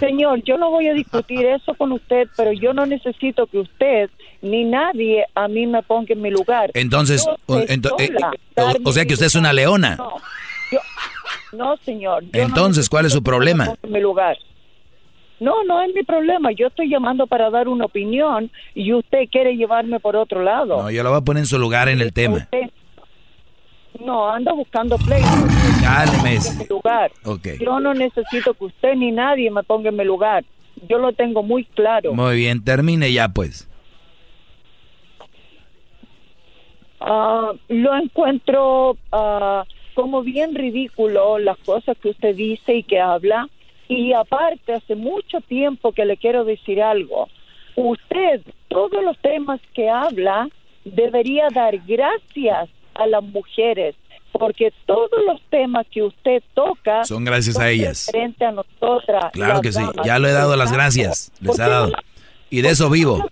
Señor, 0.00 0.42
yo 0.44 0.56
no 0.56 0.70
voy 0.70 0.88
a 0.88 0.94
discutir 0.94 1.44
eso 1.46 1.74
con 1.74 1.92
usted, 1.92 2.26
pero 2.36 2.52
yo 2.52 2.72
no 2.72 2.86
necesito 2.86 3.46
que 3.46 3.58
usted 3.58 4.10
ni 4.42 4.64
nadie 4.64 5.24
a 5.34 5.46
mí 5.46 5.66
me 5.66 5.82
ponga 5.82 6.12
en 6.14 6.22
mi 6.22 6.30
lugar. 6.30 6.70
Entonces, 6.74 7.24
o- 7.46 7.58
ento- 7.58 7.94
eh, 7.98 8.08
sola 8.56 8.74
o- 8.84 8.92
sea 8.92 9.04
que 9.04 9.14
usted 9.14 9.26
es 9.26 9.34
una 9.34 9.52
leona. 9.52 9.96
No, 9.96 10.16
yo- 10.72 10.78
no, 11.52 11.76
señor. 11.84 12.22
no 12.24 12.28
Entonces, 12.32 12.88
¿cuál 12.88 13.06
es 13.06 13.12
su 13.12 13.22
problema? 13.22 13.74
en 13.82 13.92
mi 13.92 14.00
lugar. 14.00 14.36
No, 15.38 15.64
no 15.64 15.80
es 15.82 15.94
mi 15.94 16.02
problema. 16.02 16.50
Yo 16.52 16.66
estoy 16.66 16.88
llamando 16.90 17.26
para 17.26 17.48
dar 17.50 17.66
una 17.68 17.86
opinión 17.86 18.50
y 18.74 18.92
usted 18.92 19.20
quiere 19.30 19.56
llevarme 19.56 19.98
por 20.00 20.14
otro 20.16 20.42
lado. 20.42 20.82
No, 20.82 20.90
yo 20.90 21.02
lo 21.02 21.10
voy 21.10 21.18
a 21.18 21.22
poner 21.22 21.42
en 21.42 21.46
su 21.46 21.58
lugar 21.58 21.88
en 21.88 22.00
el 22.02 22.12
tema. 22.12 22.36
Usted- 22.38 22.70
no, 23.98 24.30
anda 24.30 24.52
buscando. 24.52 24.96
En 24.96 26.58
mi 26.58 26.66
lugar. 26.68 27.10
Ok. 27.24 27.48
Yo 27.60 27.80
no 27.80 27.92
necesito 27.94 28.54
que 28.54 28.66
usted 28.66 28.94
ni 28.94 29.10
nadie 29.10 29.50
me 29.50 29.62
ponga 29.62 29.88
en 29.90 29.96
mi 29.96 30.04
lugar. 30.04 30.44
Yo 30.88 30.98
lo 30.98 31.12
tengo 31.12 31.42
muy 31.42 31.64
claro. 31.64 32.14
Muy 32.14 32.36
bien, 32.36 32.64
termine 32.64 33.12
ya 33.12 33.28
pues. 33.28 33.68
Ah, 37.00 37.52
lo 37.68 37.96
encuentro 37.96 38.96
ah, 39.12 39.64
como 39.94 40.22
bien 40.22 40.54
ridículo 40.54 41.38
las 41.38 41.58
cosas 41.58 41.96
que 41.98 42.10
usted 42.10 42.34
dice 42.34 42.76
y 42.76 42.82
que 42.82 43.00
habla. 43.00 43.48
Y 43.88 44.12
aparte, 44.12 44.74
hace 44.74 44.94
mucho 44.94 45.40
tiempo 45.40 45.92
que 45.92 46.04
le 46.04 46.16
quiero 46.16 46.44
decir 46.44 46.80
algo. 46.80 47.28
Usted, 47.74 48.42
todos 48.68 49.02
los 49.02 49.18
temas 49.18 49.60
que 49.74 49.90
habla, 49.90 50.48
debería 50.84 51.48
dar 51.52 51.76
gracias 51.86 52.70
a 53.02 53.06
las 53.06 53.22
mujeres, 53.22 53.94
porque 54.32 54.72
todos 54.86 55.10
los 55.26 55.40
temas 55.50 55.86
que 55.90 56.02
usted 56.02 56.42
toca 56.54 57.04
Son 57.04 57.24
gracias 57.24 57.58
a 57.58 57.68
ellas. 57.70 58.08
frente 58.10 58.44
a 58.44 58.52
nosotras. 58.52 59.32
Claro 59.32 59.60
que 59.60 59.72
sí, 59.72 59.82
ya 60.04 60.18
le 60.18 60.28
he 60.28 60.32
dado 60.32 60.56
las 60.56 60.72
gracias, 60.72 61.32
les 61.40 61.58
ha 61.60 61.68
dado. 61.68 61.92
Y 62.50 62.62
de 62.62 62.70
eso 62.70 62.90
vivo. 62.90 63.24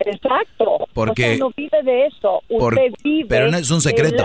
Exacto. 0.00 0.86
Porque- 0.94 1.24
O 1.24 1.26
sea, 1.28 1.36
no 1.38 1.50
vive 1.56 1.82
de 1.82 2.06
eso. 2.06 2.40
Por- 2.48 2.74
Usted 2.74 2.92
vive 3.02 3.26
pero 3.28 3.50
no 3.50 3.58
es 3.58 3.68
un 3.70 3.80
secreto. 3.80 4.24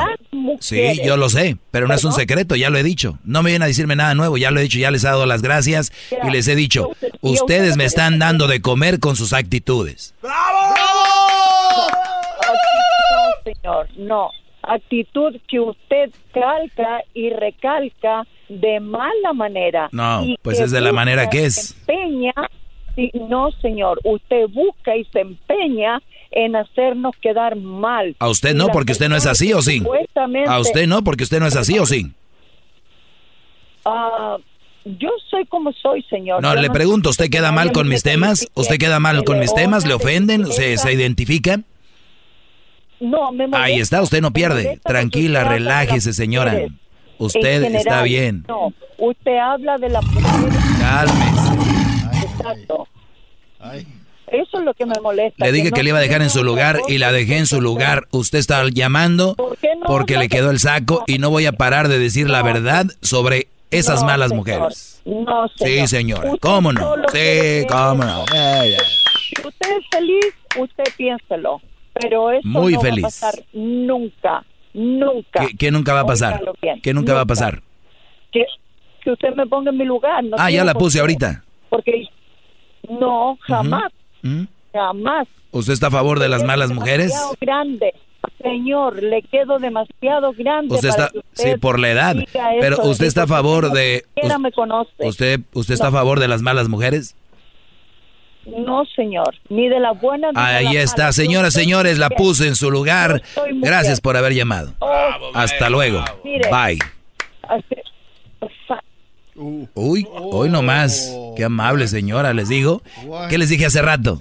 Sí, 0.60 1.00
yo 1.04 1.18
lo 1.18 1.30
sé, 1.30 1.58
pero 1.72 1.88
no 1.88 1.94
es 1.96 2.04
un 2.04 2.12
secreto, 2.14 2.56
ya 2.56 2.70
lo 2.70 2.78
he 2.78 2.84
dicho. 2.84 3.18
No 3.24 3.42
me 3.42 3.50
vienen 3.50 3.64
a 3.64 3.68
decirme 3.68 3.96
nada 3.96 4.14
nuevo, 4.14 4.38
ya 4.38 4.52
lo 4.52 4.60
he 4.60 4.64
dicho, 4.64 4.78
ya 4.78 4.92
les 4.92 5.04
he 5.04 5.08
dado 5.08 5.26
las 5.26 5.42
gracias 5.42 5.92
y 6.24 6.30
les 6.30 6.48
he 6.48 6.56
dicho, 6.56 6.90
ustedes 7.22 7.76
me 7.76 7.86
están 7.86 8.20
dando 8.20 8.48
de 8.48 8.62
comer 8.62 9.00
con 9.00 9.16
sus 9.16 9.34
actitudes. 9.34 10.14
Señor, 13.44 13.88
no. 13.98 14.30
actitud 14.62 15.36
que 15.48 15.60
usted 15.60 16.10
calca 16.34 17.02
y 17.14 17.30
recalca 17.30 18.26
de 18.50 18.80
mala 18.80 19.34
manera. 19.34 19.90
No, 19.92 20.26
pues 20.42 20.60
es 20.60 20.72
de 20.72 20.82
la 20.82 20.94
manera 20.94 21.30
que 21.30 21.46
es. 21.46 21.76
empeña, 21.82 22.34
sí, 22.96 23.12
no, 23.30 23.52
señor, 23.62 24.00
usted 24.04 24.48
busca 24.50 24.96
y 24.96 25.04
se 25.06 25.20
empeña 25.20 26.02
en 26.32 26.56
hacernos 26.56 27.16
quedar 27.22 27.56
mal. 27.56 28.16
A 28.20 28.30
usted 28.30 28.56
no, 28.56 28.68
porque 28.70 28.94
usted 28.94 29.10
no 29.10 29.16
es 29.16 29.26
así, 29.26 29.54
¿o 29.54 29.62
sí? 29.62 29.84
A 30.48 30.60
usted 30.60 30.88
no, 30.88 31.04
porque 31.04 31.24
usted 31.24 31.40
no 31.40 31.48
es 31.48 31.56
así, 31.56 31.78
¿o 31.78 31.86
sí? 31.86 32.12
Ah, 33.86 34.38
yo 34.86 35.10
soy 35.30 35.46
como 35.46 35.72
soy, 35.74 36.02
señor. 36.04 36.42
No, 36.42 36.56
Yo 36.56 36.62
le 36.62 36.70
pregunto, 36.70 37.10
¿usted 37.10 37.30
queda 37.30 37.52
mal 37.52 37.72
con 37.72 37.88
mis 37.88 38.04
temas? 38.04 38.48
¿Usted 38.54 38.78
queda 38.78 39.00
mal 39.00 39.24
con 39.24 39.40
mis 39.40 39.54
temas? 39.54 39.86
¿Le 39.86 39.94
ofenden? 39.94 40.46
¿Se, 40.48 40.78
se 40.78 40.94
identifica? 40.94 41.60
No, 43.04 43.32
me 43.32 43.48
molesta- 43.48 43.64
Ahí 43.64 43.80
está, 43.80 44.02
usted 44.02 44.22
no 44.22 44.32
pierde. 44.32 44.80
Tranquila, 44.84 45.44
relájese, 45.44 46.14
señora. 46.14 46.56
Usted 47.18 47.64
está 47.76 48.02
bien. 48.04 48.44
No, 48.48 48.74
usted 48.98 49.38
habla 49.38 49.78
de 49.78 49.90
la. 49.90 50.00
Cálmese. 50.80 52.26
Exacto. 52.26 52.88
Eso 54.28 54.58
es 54.60 54.66
lo 54.66 54.74
que 54.74 54.86
me 54.86 54.96
molesta. 55.02 55.46
Le 55.46 55.52
dije 55.52 55.70
no 55.70 55.76
que 55.76 55.84
le 55.84 55.90
iba 55.90 56.00
a 56.00 56.02
dejar 56.02 56.22
en 56.22 56.30
su 56.30 56.44
lugar 56.44 56.80
y 56.88 56.98
la 56.98 57.12
dejé 57.12 57.38
en 57.38 57.46
su 57.46 57.62
lugar. 57.62 58.08
Usted 58.12 58.40
está 58.40 58.64
llamando 58.70 59.36
qué 59.62 59.70
no 59.76 59.86
porque 59.86 60.18
le 60.18 60.28
quedó 60.28 60.50
el 60.50 60.60
saco 60.60 61.04
y 61.08 61.20
no 61.20 61.30
voy 61.30 61.46
a 61.46 61.52
parar 61.54 61.88
de 61.88 62.00
decir 62.00 62.30
la 62.30 62.42
verdad 62.42 62.88
sobre 63.02 63.48
esas 63.70 64.02
No, 64.02 64.08
malas 64.08 64.30
señor. 64.30 64.38
mujeres. 64.46 65.02
No, 65.06 65.48
Sí, 65.56 65.66
señor. 65.66 65.88
señora. 65.88 66.28
Usted 66.34 66.40
¿Cómo 66.40 66.74
no? 66.74 66.96
Sí, 67.12 67.66
cómo 67.70 68.04
no. 68.04 68.26
Si 68.26 69.48
usted 69.48 69.78
es 69.78 69.86
feliz, 69.92 70.26
usted 70.60 70.84
piénselo. 70.98 71.62
Pero 71.94 72.32
eso 72.32 72.48
Muy 72.48 72.74
no 72.74 72.82
feliz. 72.82 73.04
va 73.04 73.08
a 73.08 73.12
pasar 73.12 73.34
nunca. 73.54 74.46
Nunca. 74.74 75.46
¿Qué, 75.48 75.56
qué 75.58 75.72
nunca 75.72 75.94
va 75.94 76.00
a 76.02 76.06
pasar? 76.06 76.42
¿Qué 76.82 76.94
nunca 76.94 77.14
va 77.14 77.22
a 77.22 77.26
pasar? 77.26 77.62
Que, 78.32 78.46
que 79.04 79.12
usted 79.12 79.36
me 79.36 79.46
ponga 79.46 79.70
en 79.72 79.78
mi 79.78 79.86
lugar. 79.86 80.24
no 80.24 80.36
Ah, 80.40 80.50
ya 80.50 80.64
la 80.64 80.74
puse 80.74 81.00
ahorita. 81.00 81.44
Porque 81.70 82.08
no, 82.90 83.38
jamás. 83.42 83.92
¿Mm? 84.24 84.44
Jamás. 84.74 85.28
¿Usted 85.52 85.74
está 85.74 85.88
a 85.88 85.92
favor 85.92 86.20
de 86.20 86.30
las 86.30 86.44
malas 86.44 86.72
mujeres? 86.72 87.14
Grande. 87.40 87.94
Señor, 88.42 89.02
le 89.04 89.22
quedo 89.24 89.60
demasiado 89.60 90.34
grande. 90.34 90.74
Usted 90.76 90.90
para 90.90 91.04
está, 91.06 91.12
que 91.12 91.20
usted 91.20 91.54
sí, 91.54 91.60
por 91.60 91.78
la 91.80 91.92
edad. 91.92 92.16
Pero 92.60 92.78
usted 92.84 93.06
está 93.06 93.24
a 93.24 93.28
favor 93.28 93.72
de... 93.72 94.04
siquiera 94.16 94.40
me 94.40 94.52
conoce. 94.52 94.92
¿Usted, 95.00 95.42
usted 95.54 95.74
está 95.76 95.88
a 95.88 95.92
No. 95.92 95.98
favor 95.98 96.20
de 96.20 96.28
las 96.28 96.42
malas 96.42 96.68
mujeres? 96.70 97.16
No, 98.46 98.84
señor. 98.96 99.34
Ni 99.50 99.70
de 99.70 99.80
las 99.80 100.00
buenas 100.02 100.34
ni 100.34 100.40
de 100.40 100.46
Ahí 100.48 100.78
está, 100.78 101.12
señoras, 101.14 101.54
señores, 101.54 101.98
la 101.98 102.10
puse 102.10 102.48
en 102.48 102.56
su 102.56 102.70
lugar. 102.72 103.22
Gracias 103.62 104.02
por 104.02 104.18
haber 104.18 104.34
llamado. 104.34 104.74
Oh, 104.80 105.32
Hasta 105.34 105.70
luego. 105.70 106.04
Mire. 106.24 106.50
Bye. 106.50 106.80
fa- 108.68 108.84
Uy, 109.36 110.06
hoy 110.14 110.50
nomás. 110.50 111.12
Qué 111.36 111.44
amable 111.46 111.88
señora, 111.88 112.34
les 112.34 112.50
digo. 112.50 112.84
¿Qué 113.30 113.38
les 113.38 113.50
dije 113.50 113.66
hace 113.66 113.82
rato? 113.82 114.20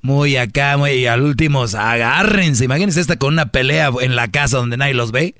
Muy 0.00 0.36
acá, 0.36 0.76
muy 0.76 1.06
al 1.06 1.22
último, 1.22 1.64
agárrense. 1.64 2.64
Imagínense 2.64 3.00
esta 3.00 3.16
con 3.16 3.34
una 3.34 3.46
pelea 3.46 3.90
en 4.00 4.16
la 4.16 4.28
casa 4.28 4.56
donde 4.56 4.76
nadie 4.76 4.94
los 4.94 5.12
ve. 5.12 5.34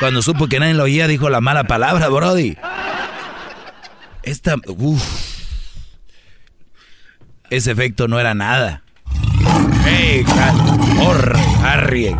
Cuando 0.00 0.20
supo 0.22 0.48
que 0.48 0.58
nadie 0.58 0.74
lo 0.74 0.82
oía, 0.84 1.06
dijo 1.08 1.30
la 1.30 1.40
mala 1.40 1.64
palabra, 1.64 2.08
Brody. 2.08 2.56
Esta, 4.22 4.56
uff. 4.66 5.33
Ese 7.50 7.72
efecto 7.72 8.08
no 8.08 8.18
era 8.18 8.34
nada. 8.34 8.82
¡Ey, 9.86 10.24
cal- 10.24 10.56
corre, 10.98 11.38
Harry! 11.62 12.16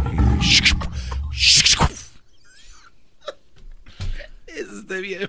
Está 4.47 4.97
bien. 4.97 5.29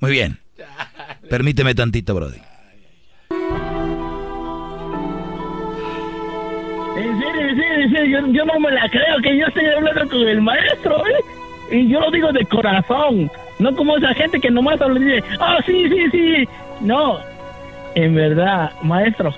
Muy 0.00 0.10
bien. 0.10 0.38
Permíteme 1.28 1.74
tantito, 1.74 2.14
Brody. 2.14 2.38
En 6.96 7.20
serio, 7.20 7.48
en 7.48 7.56
serio, 7.56 7.84
en 7.84 7.90
serio, 7.92 8.20
yo, 8.20 8.32
yo 8.32 8.44
no 8.44 8.58
me 8.60 8.70
la 8.72 8.88
creo 8.88 9.20
que 9.22 9.38
yo 9.38 9.46
estoy 9.46 9.66
hablando 9.66 10.08
con 10.08 10.28
el 10.28 10.40
maestro, 10.40 10.96
¿eh? 11.06 11.20
Y 11.70 11.88
yo 11.92 12.00
lo 12.00 12.10
digo 12.10 12.32
de 12.32 12.44
corazón, 12.46 13.30
no 13.58 13.74
como 13.76 13.96
esa 13.96 14.14
gente 14.14 14.40
que 14.40 14.50
nomás 14.50 14.80
habla 14.80 15.00
y 15.00 15.04
dice, 15.04 15.24
ah, 15.40 15.58
sí, 15.66 15.88
sí, 15.88 16.10
sí. 16.12 16.48
No, 16.80 17.18
en 17.94 18.14
verdad, 18.14 18.70
maestro. 18.82 19.34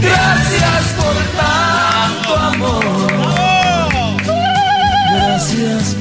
Gracias 0.00 0.94
por 0.96 1.14
tanto 1.38 2.36
amor. 2.36 2.84
Gracias. 5.14 5.96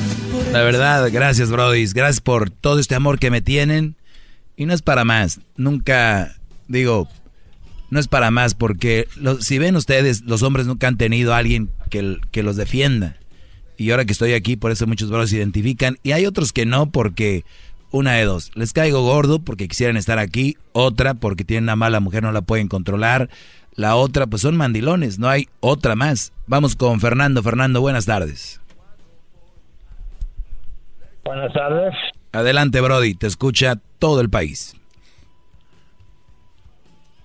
La 0.52 0.61
verdad, 0.61 1.10
gracias, 1.11 1.49
Brody. 1.52 1.85
Gracias 1.94 2.22
por 2.22 2.49
todo 2.49 2.80
este 2.80 2.95
amor 2.95 3.19
que 3.19 3.31
me 3.31 3.41
tienen. 3.41 3.95
Y 4.56 4.65
no 4.65 4.73
es 4.73 4.81
para 4.81 5.03
más. 5.06 5.39
Nunca, 5.56 6.35
digo, 6.68 7.07
no 7.91 7.99
es 7.99 8.07
para 8.07 8.31
más 8.31 8.56
porque 8.56 9.07
lo- 9.18 9.39
si 9.41 9.60
ven 9.60 9.76
ustedes, 9.76 10.22
los 10.23 10.41
hombres 10.41 10.65
nunca 10.65 10.88
han 10.88 10.98
tenido 10.98 11.34
a 11.34 11.38
alguien 11.38 11.69
que, 11.89 12.18
que 12.31 12.44
los 12.44 12.56
defienda. 12.56 13.16
Y 13.78 13.91
ahora 13.91 14.06
que 14.06 14.12
estoy 14.12 14.34
aquí, 14.34 14.56
por 14.56 14.72
eso 14.72 14.88
muchos 14.88 15.10
bros 15.10 15.30
se 15.30 15.38
identifican. 15.38 15.98
Y 16.04 16.12
hay 16.12 16.26
otros 16.26 16.52
que 16.52 16.66
no 16.66 16.90
porque 16.90 17.45
una 17.91 18.14
de 18.14 18.26
dos. 18.26 18.52
Les 18.56 18.74
caigo 18.74 19.04
gordo 19.04 19.40
porque 19.40 19.68
quisieran 19.68 19.98
estar 19.98 20.20
aquí. 20.20 20.58
Otra 20.74 21.14
porque 21.14 21.44
tienen 21.44 21.66
una 21.66 21.76
mala 21.76 21.99
mujer, 21.99 22.24
no 22.24 22.32
la 22.32 22.41
pueden 22.41 22.68
controlar. 22.68 23.30
La 23.76 23.95
otra, 23.95 24.26
pues 24.26 24.41
son 24.41 24.58
mandilones. 24.58 25.20
No 25.20 25.30
hay 25.30 25.48
otra 25.60 25.95
más. 25.95 26.34
Vamos 26.48 26.76
con 26.76 26.99
Fernando. 26.99 27.44
Fernando, 27.44 27.80
buenas 27.80 28.06
tardes. 28.06 28.60
Buenas 31.24 31.54
tardes. 31.54 31.94
Adelante, 32.32 32.82
Brody. 32.82 33.14
Te 33.14 33.28
escucha 33.28 33.80
todo 33.99 34.22
el 34.22 34.30
país. 34.30 34.76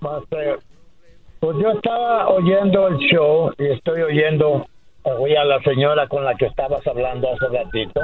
Pues 0.01 1.57
yo 1.61 1.71
estaba 1.71 2.29
oyendo 2.29 2.89
el 2.89 2.99
show 2.99 3.53
y 3.59 3.67
estoy 3.69 4.03
oyendo, 4.03 4.67
oí 5.05 5.35
a 5.37 5.45
la 5.45 5.61
señora 5.63 6.07
con 6.09 6.25
la 6.25 6.35
que 6.35 6.47
estabas 6.47 6.87
hablando 6.87 7.29
hace 7.33 7.47
ratito 7.49 8.01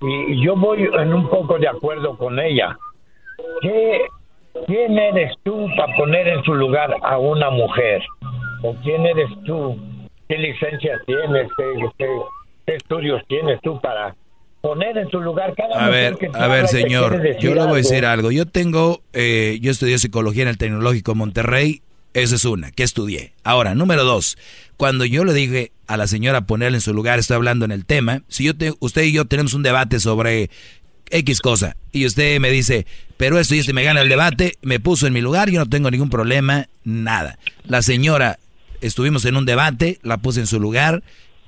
y, 0.00 0.44
yo 0.44 0.56
voy 0.56 0.88
en 0.98 1.14
un 1.14 1.28
poco 1.28 1.58
de 1.58 1.68
acuerdo 1.68 2.16
con 2.18 2.38
ella. 2.40 2.76
¿Qué, 3.60 4.00
¿Quién 4.66 4.98
eres 4.98 5.32
tú 5.44 5.68
para 5.76 5.94
poner 5.96 6.26
en 6.28 6.42
su 6.44 6.54
lugar 6.54 6.94
a 7.02 7.18
una 7.18 7.50
mujer? 7.50 8.02
¿O 8.62 8.74
quién 8.82 9.06
eres 9.06 9.28
tú? 9.44 9.76
¿Qué 10.28 10.38
licencias 10.38 11.00
tienes? 11.06 11.48
¿Qué, 11.56 11.64
qué- 11.98 12.20
qué 12.66 12.74
estudios 12.76 13.22
tienes 13.28 13.60
tú 13.62 13.80
para 13.80 14.14
poner 14.60 14.96
en 14.98 15.08
su 15.10 15.20
lugar 15.20 15.54
cada 15.56 15.74
A 15.76 15.86
mujer 15.86 16.14
ver, 16.16 16.16
que 16.32 16.38
a 16.38 16.46
ver, 16.48 16.68
señor, 16.68 17.38
yo 17.38 17.54
le 17.54 17.60
voy 17.62 17.72
a 17.72 17.76
decir 17.76 18.04
algo. 18.06 18.30
Yo 18.30 18.46
tengo, 18.46 19.00
eh, 19.12 19.58
yo 19.60 19.70
estudié 19.72 19.98
psicología 19.98 20.42
en 20.42 20.48
el 20.48 20.58
Tecnológico 20.58 21.14
Monterrey. 21.14 21.82
Esa 22.14 22.34
es 22.34 22.44
una, 22.44 22.70
que 22.70 22.82
estudié. 22.82 23.32
Ahora, 23.42 23.74
número 23.74 24.04
dos, 24.04 24.36
cuando 24.76 25.04
yo 25.04 25.24
le 25.24 25.32
dije 25.32 25.72
a 25.86 25.96
la 25.96 26.06
señora 26.06 26.46
ponerle 26.46 26.78
en 26.78 26.82
su 26.82 26.92
lugar, 26.92 27.18
estoy 27.18 27.36
hablando 27.36 27.64
en 27.64 27.70
el 27.70 27.86
tema. 27.86 28.22
Si 28.28 28.44
yo 28.44 28.56
te, 28.56 28.74
usted 28.80 29.02
y 29.04 29.12
yo 29.12 29.24
tenemos 29.24 29.54
un 29.54 29.62
debate 29.62 29.98
sobre 29.98 30.50
X 31.10 31.40
cosa 31.40 31.76
y 31.92 32.06
usted 32.06 32.40
me 32.40 32.50
dice, 32.50 32.86
pero 33.16 33.38
esto 33.38 33.54
y 33.54 33.60
esto 33.60 33.70
y 33.70 33.74
me 33.74 33.84
gana 33.84 34.00
el 34.00 34.08
debate, 34.08 34.58
me 34.62 34.80
puso 34.80 35.06
en 35.06 35.12
mi 35.12 35.20
lugar, 35.20 35.50
yo 35.50 35.60
no 35.60 35.68
tengo 35.68 35.90
ningún 35.90 36.10
problema, 36.10 36.68
nada. 36.84 37.38
La 37.64 37.82
señora, 37.82 38.38
estuvimos 38.80 39.24
en 39.24 39.36
un 39.36 39.46
debate, 39.46 39.98
la 40.02 40.18
puse 40.18 40.40
en 40.40 40.46
su 40.46 40.60
lugar. 40.60 41.02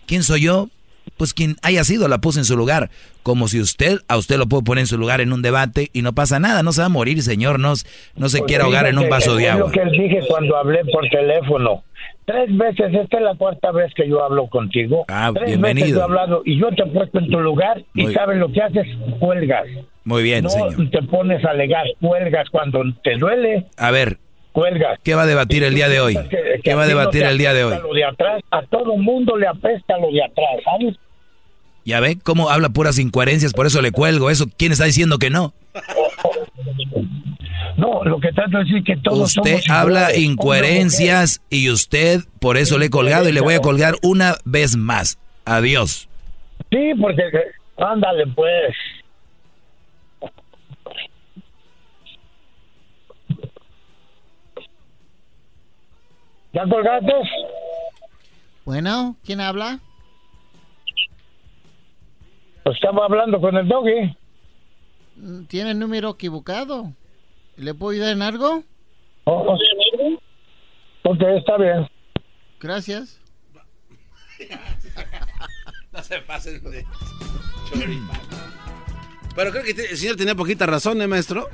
¿Quién 0.06 0.22
soy 0.22 0.42
yo? 0.42 0.70
Pues 1.16 1.32
quien 1.34 1.56
haya 1.62 1.84
sido, 1.84 2.08
la 2.08 2.18
puse 2.18 2.40
en 2.40 2.44
su 2.44 2.56
lugar. 2.56 2.90
Como 3.22 3.48
si 3.48 3.60
usted, 3.60 3.98
a 4.08 4.16
usted 4.16 4.36
lo 4.36 4.46
puede 4.46 4.64
poner 4.64 4.82
en 4.82 4.86
su 4.86 4.98
lugar 4.98 5.20
en 5.20 5.32
un 5.32 5.42
debate 5.42 5.88
y 5.92 6.02
no 6.02 6.12
pasa 6.12 6.38
nada, 6.40 6.62
no 6.62 6.72
se 6.72 6.80
va 6.82 6.86
a 6.86 6.90
morir, 6.90 7.22
señor, 7.22 7.58
no, 7.60 7.72
no 8.16 8.28
se 8.28 8.38
Pues 8.38 8.48
quiere 8.48 8.64
ahogar 8.64 8.86
en 8.86 8.98
un 8.98 9.08
vaso 9.08 9.34
de 9.36 9.44
es 9.44 9.50
agua. 9.50 9.66
lo 9.66 9.72
que 9.72 9.84
dije 9.90 10.20
cuando 10.28 10.56
hablé 10.56 10.84
por 10.92 11.08
teléfono. 11.08 11.84
Tres 12.26 12.56
veces, 12.56 12.92
esta 12.94 13.18
es 13.18 13.22
la 13.22 13.34
cuarta 13.34 13.70
vez 13.70 13.92
que 13.94 14.08
yo 14.08 14.24
hablo 14.24 14.46
contigo. 14.48 15.04
Ah, 15.08 15.30
Tres 15.34 15.46
bienvenido. 15.46 15.86
veces 15.86 15.94
yo 15.94 16.00
he 16.00 16.04
hablado 16.04 16.42
y 16.44 16.58
yo 16.58 16.68
te 16.70 16.82
he 16.82 16.86
puesto 16.86 17.18
en 17.18 17.30
tu 17.30 17.38
lugar 17.40 17.82
y 17.94 18.06
sabes 18.08 18.38
lo 18.38 18.50
que 18.50 18.62
haces, 18.62 18.86
cuelgas. 19.20 19.64
Muy 20.04 20.22
bien, 20.22 20.44
no 20.44 20.50
señor. 20.50 20.90
te 20.90 21.02
pones 21.02 21.44
a 21.44 21.50
alegar, 21.50 21.84
cuelgas 22.00 22.48
cuando 22.50 22.82
te 23.02 23.16
duele, 23.16 23.66
A 23.76 23.90
ver, 23.90 24.18
cuelgas. 24.52 24.98
¿qué 25.02 25.14
va 25.14 25.22
a 25.22 25.26
debatir 25.26 25.64
el 25.64 25.74
día 25.74 25.88
de 25.88 26.00
hoy? 26.00 26.14
Que- 26.14 26.28
que 26.28 26.60
¿Qué 26.62 26.74
va 26.74 26.82
a 26.82 26.86
no 26.86 26.90
debatir 26.90 27.24
el 27.24 27.36
día 27.38 27.52
de 27.52 27.64
hoy? 27.64 27.76
Lo 27.82 27.92
de 27.92 28.04
atrás, 28.04 28.42
a 28.50 28.62
todo 28.62 28.96
mundo 28.96 29.36
le 29.36 29.46
apesta 29.46 29.98
lo 29.98 30.10
de 30.10 30.22
atrás, 30.24 30.48
¿sabes? 30.64 30.94
Ya 31.84 32.00
ve 32.00 32.18
cómo 32.22 32.48
habla 32.48 32.70
puras 32.70 32.98
incoherencias, 32.98 33.52
por 33.52 33.66
eso 33.66 33.82
le 33.82 33.92
cuelgo. 33.92 34.30
Eso, 34.30 34.46
¿quién 34.56 34.72
está 34.72 34.84
diciendo 34.84 35.18
que 35.18 35.30
no? 35.30 35.52
No, 37.76 38.04
lo 38.04 38.20
que 38.20 38.32
trato 38.32 38.58
de 38.58 38.64
decir 38.64 38.78
es 38.78 38.84
que 38.84 38.96
todos 38.96 39.36
Usted 39.36 39.60
somos 39.60 39.70
habla 39.70 40.16
incoherencias 40.16 41.42
y 41.50 41.70
usted, 41.70 42.20
por 42.40 42.56
eso 42.56 42.78
le 42.78 42.86
he 42.86 42.90
colgado 42.90 43.28
y 43.28 43.32
le 43.32 43.40
voy 43.40 43.54
a 43.54 43.60
colgar 43.60 43.94
una 44.02 44.36
vez 44.44 44.76
más. 44.76 45.18
Adiós. 45.44 46.08
Sí, 46.70 46.92
porque 47.00 47.22
ándale 47.76 48.26
pues. 48.28 48.74
¿Ya 56.52 56.62
colgaste? 56.68 57.12
Bueno, 58.64 59.16
¿quién 59.24 59.40
habla? 59.40 59.80
Pues 62.64 62.76
estaba 62.76 63.04
hablando 63.04 63.40
con 63.40 63.56
el 63.56 63.68
doggy. 63.68 64.16
Tiene 65.48 65.72
el 65.72 65.78
número 65.78 66.10
equivocado. 66.10 66.92
¿Le 67.56 67.74
puedo 67.74 67.92
ayudar 67.92 68.12
en 68.12 68.22
algo? 68.22 68.64
Oh, 69.24 69.44
oh. 69.46 69.58
Ok, 71.04 71.20
está 71.38 71.56
bien. 71.58 71.88
Gracias. 72.60 73.20
No 75.92 76.02
se 76.02 76.18
pasen 76.22 76.60
de. 76.64 76.84
Pero 79.36 79.50
creo 79.52 79.62
que 79.62 79.70
el 79.70 79.96
señor 79.96 80.16
tenía 80.16 80.34
poquita 80.34 80.66
razón, 80.66 81.00
¿eh, 81.00 81.06
maestro? 81.06 81.48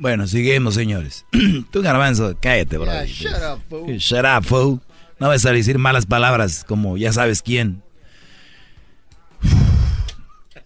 Bueno, 0.00 0.26
seguimos, 0.26 0.74
señores. 0.74 1.24
Tú, 1.70 1.80
Garbanzo, 1.80 2.36
cállate, 2.40 2.76
bro. 2.76 2.86
Yeah, 2.86 3.04
shut 3.04 3.32
up, 3.36 3.60
fool. 3.70 3.96
Shut 3.98 4.24
up, 4.24 4.44
fool. 4.44 4.80
No 5.20 5.28
vas 5.28 5.46
a 5.46 5.52
decir 5.52 5.78
malas 5.78 6.06
palabras 6.06 6.64
como 6.64 6.96
ya 6.96 7.12
sabes 7.12 7.40
quién. 7.40 7.84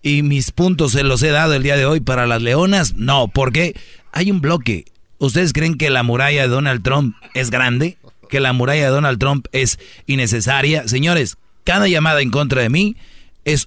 Y 0.06 0.22
mis 0.22 0.52
puntos 0.52 0.92
se 0.92 1.02
los 1.02 1.20
he 1.24 1.30
dado 1.30 1.54
el 1.54 1.64
día 1.64 1.76
de 1.76 1.84
hoy 1.84 1.98
para 1.98 2.28
las 2.28 2.40
leonas. 2.40 2.94
No, 2.94 3.26
porque 3.26 3.74
hay 4.12 4.30
un 4.30 4.40
bloque. 4.40 4.84
¿Ustedes 5.18 5.52
creen 5.52 5.76
que 5.76 5.90
la 5.90 6.04
muralla 6.04 6.42
de 6.42 6.48
Donald 6.48 6.84
Trump 6.84 7.16
es 7.34 7.50
grande? 7.50 7.98
¿Que 8.30 8.38
la 8.38 8.52
muralla 8.52 8.84
de 8.84 8.90
Donald 8.90 9.18
Trump 9.18 9.48
es 9.50 9.80
innecesaria? 10.06 10.86
Señores, 10.86 11.38
cada 11.64 11.88
llamada 11.88 12.20
en 12.20 12.30
contra 12.30 12.62
de 12.62 12.68
mí 12.68 12.96
es 13.44 13.66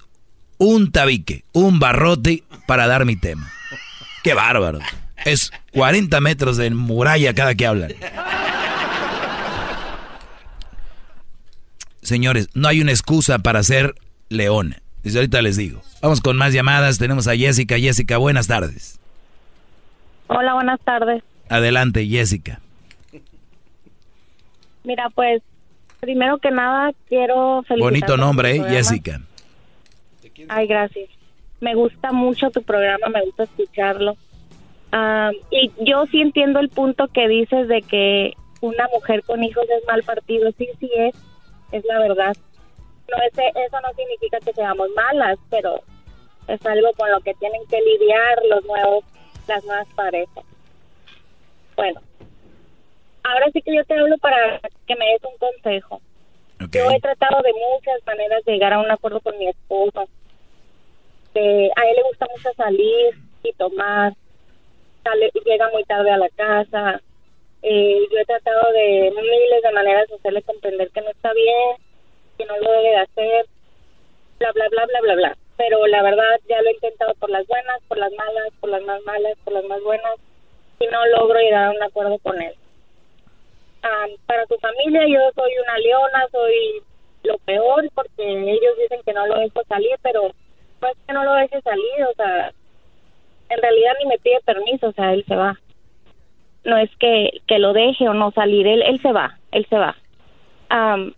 un 0.56 0.90
tabique, 0.90 1.44
un 1.52 1.78
barrote 1.78 2.42
para 2.66 2.86
dar 2.86 3.04
mi 3.04 3.16
tema. 3.16 3.52
¡Qué 4.24 4.32
bárbaro! 4.32 4.78
Es 5.26 5.50
40 5.72 6.22
metros 6.22 6.56
de 6.56 6.70
muralla 6.70 7.34
cada 7.34 7.54
que 7.54 7.66
hablan. 7.66 7.92
Señores, 12.00 12.48
no 12.54 12.66
hay 12.66 12.80
una 12.80 12.92
excusa 12.92 13.40
para 13.40 13.62
ser 13.62 13.94
leona. 14.30 14.80
Desde 15.02 15.18
ahorita 15.18 15.42
les 15.42 15.56
digo. 15.56 15.80
Vamos 16.02 16.20
con 16.20 16.36
más 16.36 16.52
llamadas. 16.52 16.98
Tenemos 16.98 17.26
a 17.26 17.36
Jessica. 17.36 17.78
Jessica, 17.78 18.18
buenas 18.18 18.46
tardes. 18.46 19.00
Hola, 20.26 20.54
buenas 20.54 20.80
tardes. 20.80 21.22
Adelante, 21.48 22.06
Jessica. 22.06 22.60
Mira, 24.84 25.10
pues, 25.10 25.42
primero 26.00 26.38
que 26.38 26.50
nada 26.50 26.92
quiero 27.08 27.62
felicitar. 27.66 27.92
Bonito 27.92 28.16
nombre, 28.16 28.56
¿eh? 28.56 28.64
Jessica. 28.68 29.20
Ay, 30.48 30.66
gracias. 30.66 31.10
Me 31.60 31.74
gusta 31.74 32.12
mucho 32.12 32.50
tu 32.50 32.62
programa, 32.62 33.08
me 33.08 33.22
gusta 33.24 33.44
escucharlo. 33.44 34.16
Ah, 34.92 35.30
y 35.50 35.70
yo 35.84 36.06
sí 36.10 36.20
entiendo 36.20 36.58
el 36.60 36.68
punto 36.68 37.08
que 37.08 37.28
dices 37.28 37.68
de 37.68 37.82
que 37.82 38.32
una 38.60 38.88
mujer 38.94 39.22
con 39.24 39.42
hijos 39.44 39.64
es 39.64 39.86
mal 39.86 40.02
partido. 40.02 40.50
Sí, 40.56 40.68
sí 40.78 40.90
es, 40.96 41.14
es 41.72 41.84
la 41.84 41.98
verdad. 41.98 42.36
No 43.10 43.16
es, 43.24 43.32
eso 43.36 43.80
no 43.80 43.92
significa 43.94 44.38
que 44.40 44.52
seamos 44.52 44.88
malas, 44.94 45.38
pero 45.50 45.82
es 46.48 46.64
algo 46.66 46.92
con 46.94 47.10
lo 47.10 47.20
que 47.20 47.34
tienen 47.34 47.66
que 47.66 47.80
lidiar 47.80 48.38
los 48.48 48.64
nuevos, 48.64 49.04
las 49.46 49.64
nuevas 49.64 49.88
parejas. 49.94 50.44
Bueno, 51.76 52.00
ahora 53.22 53.46
sí 53.52 53.62
que 53.62 53.74
yo 53.74 53.84
te 53.84 53.94
hablo 53.98 54.16
para 54.18 54.60
que 54.86 54.96
me 54.96 55.06
des 55.06 55.24
un 55.24 55.36
consejo. 55.38 56.00
Yo 56.72 56.90
he 56.90 57.00
tratado 57.00 57.42
de 57.42 57.52
muchas 57.52 58.04
maneras 58.06 58.44
de 58.44 58.52
llegar 58.52 58.72
a 58.74 58.80
un 58.80 58.90
acuerdo 58.90 59.20
con 59.20 59.36
mi 59.38 59.48
esposa. 59.48 60.04
De- 61.34 61.70
a 61.76 61.88
él 61.88 61.96
le 61.96 62.02
gusta 62.02 62.26
mucho 62.36 62.50
salir 62.56 63.14
y 63.42 63.52
tomar. 63.54 64.12
Sale, 65.02 65.30
llega 65.44 65.70
muy 65.70 65.84
tarde 65.84 66.10
a 66.10 66.18
la 66.18 66.28
casa. 66.30 67.00
Eh, 67.62 67.96
yo 68.10 68.18
he 68.18 68.24
tratado 68.24 68.72
de 68.72 69.10
miles 69.14 69.62
de 69.62 69.72
maneras 69.72 70.08
de 70.08 70.16
hacerle 70.16 70.42
comprender 70.42 70.90
que 70.90 71.00
no 71.00 71.10
está 71.10 71.32
bien, 71.32 71.76
que 72.40 72.46
no 72.46 72.56
lo 72.58 72.72
debe 72.72 72.88
de 72.88 72.96
hacer, 72.96 73.46
bla, 74.38 74.52
bla, 74.52 74.68
bla, 74.70 74.86
bla, 74.86 75.00
bla, 75.02 75.14
bla. 75.14 75.36
Pero 75.58 75.86
la 75.86 76.02
verdad 76.02 76.40
ya 76.48 76.62
lo 76.62 76.68
he 76.70 76.72
intentado 76.72 77.14
por 77.16 77.28
las 77.28 77.46
buenas, 77.46 77.82
por 77.86 77.98
las 77.98 78.12
malas, 78.12 78.48
por 78.60 78.70
las 78.70 78.82
más 78.82 79.02
malas, 79.02 79.36
por 79.44 79.52
las 79.52 79.64
más 79.64 79.82
buenas, 79.82 80.14
y 80.78 80.86
no 80.86 81.06
logro 81.06 81.38
llegar 81.38 81.66
a 81.66 81.70
un 81.70 81.82
acuerdo 81.82 82.18
con 82.18 82.40
él. 82.40 82.54
Ah, 83.82 84.06
para 84.26 84.46
su 84.46 84.56
familia 84.58 85.06
yo 85.06 85.20
soy 85.34 85.52
una 85.62 85.78
leona, 85.78 86.26
soy 86.32 86.82
lo 87.24 87.36
peor 87.38 87.88
porque 87.94 88.22
ellos 88.22 88.72
dicen 88.80 89.00
que 89.04 89.12
no 89.12 89.26
lo 89.26 89.38
dejo 89.38 89.62
salir, 89.68 89.96
pero 90.02 90.30
no 90.80 90.88
es 90.88 90.96
que 91.06 91.12
no 91.12 91.24
lo 91.24 91.34
deje 91.34 91.60
salir, 91.60 92.04
o 92.10 92.14
sea, 92.14 92.52
en 93.50 93.60
realidad 93.60 93.92
ni 94.00 94.06
me 94.08 94.18
pide 94.18 94.40
permiso, 94.46 94.88
o 94.88 94.92
sea, 94.92 95.12
él 95.12 95.24
se 95.26 95.36
va. 95.36 95.58
No 96.64 96.78
es 96.78 96.90
que, 96.96 97.42
que 97.46 97.58
lo 97.58 97.74
deje 97.74 98.08
o 98.08 98.14
no 98.14 98.30
salir, 98.30 98.66
él, 98.66 98.82
él 98.82 99.00
se 99.02 99.12
va, 99.12 99.38
él 99.52 99.66
se 99.68 99.76
va. 99.76 99.96
Am, 100.70 101.14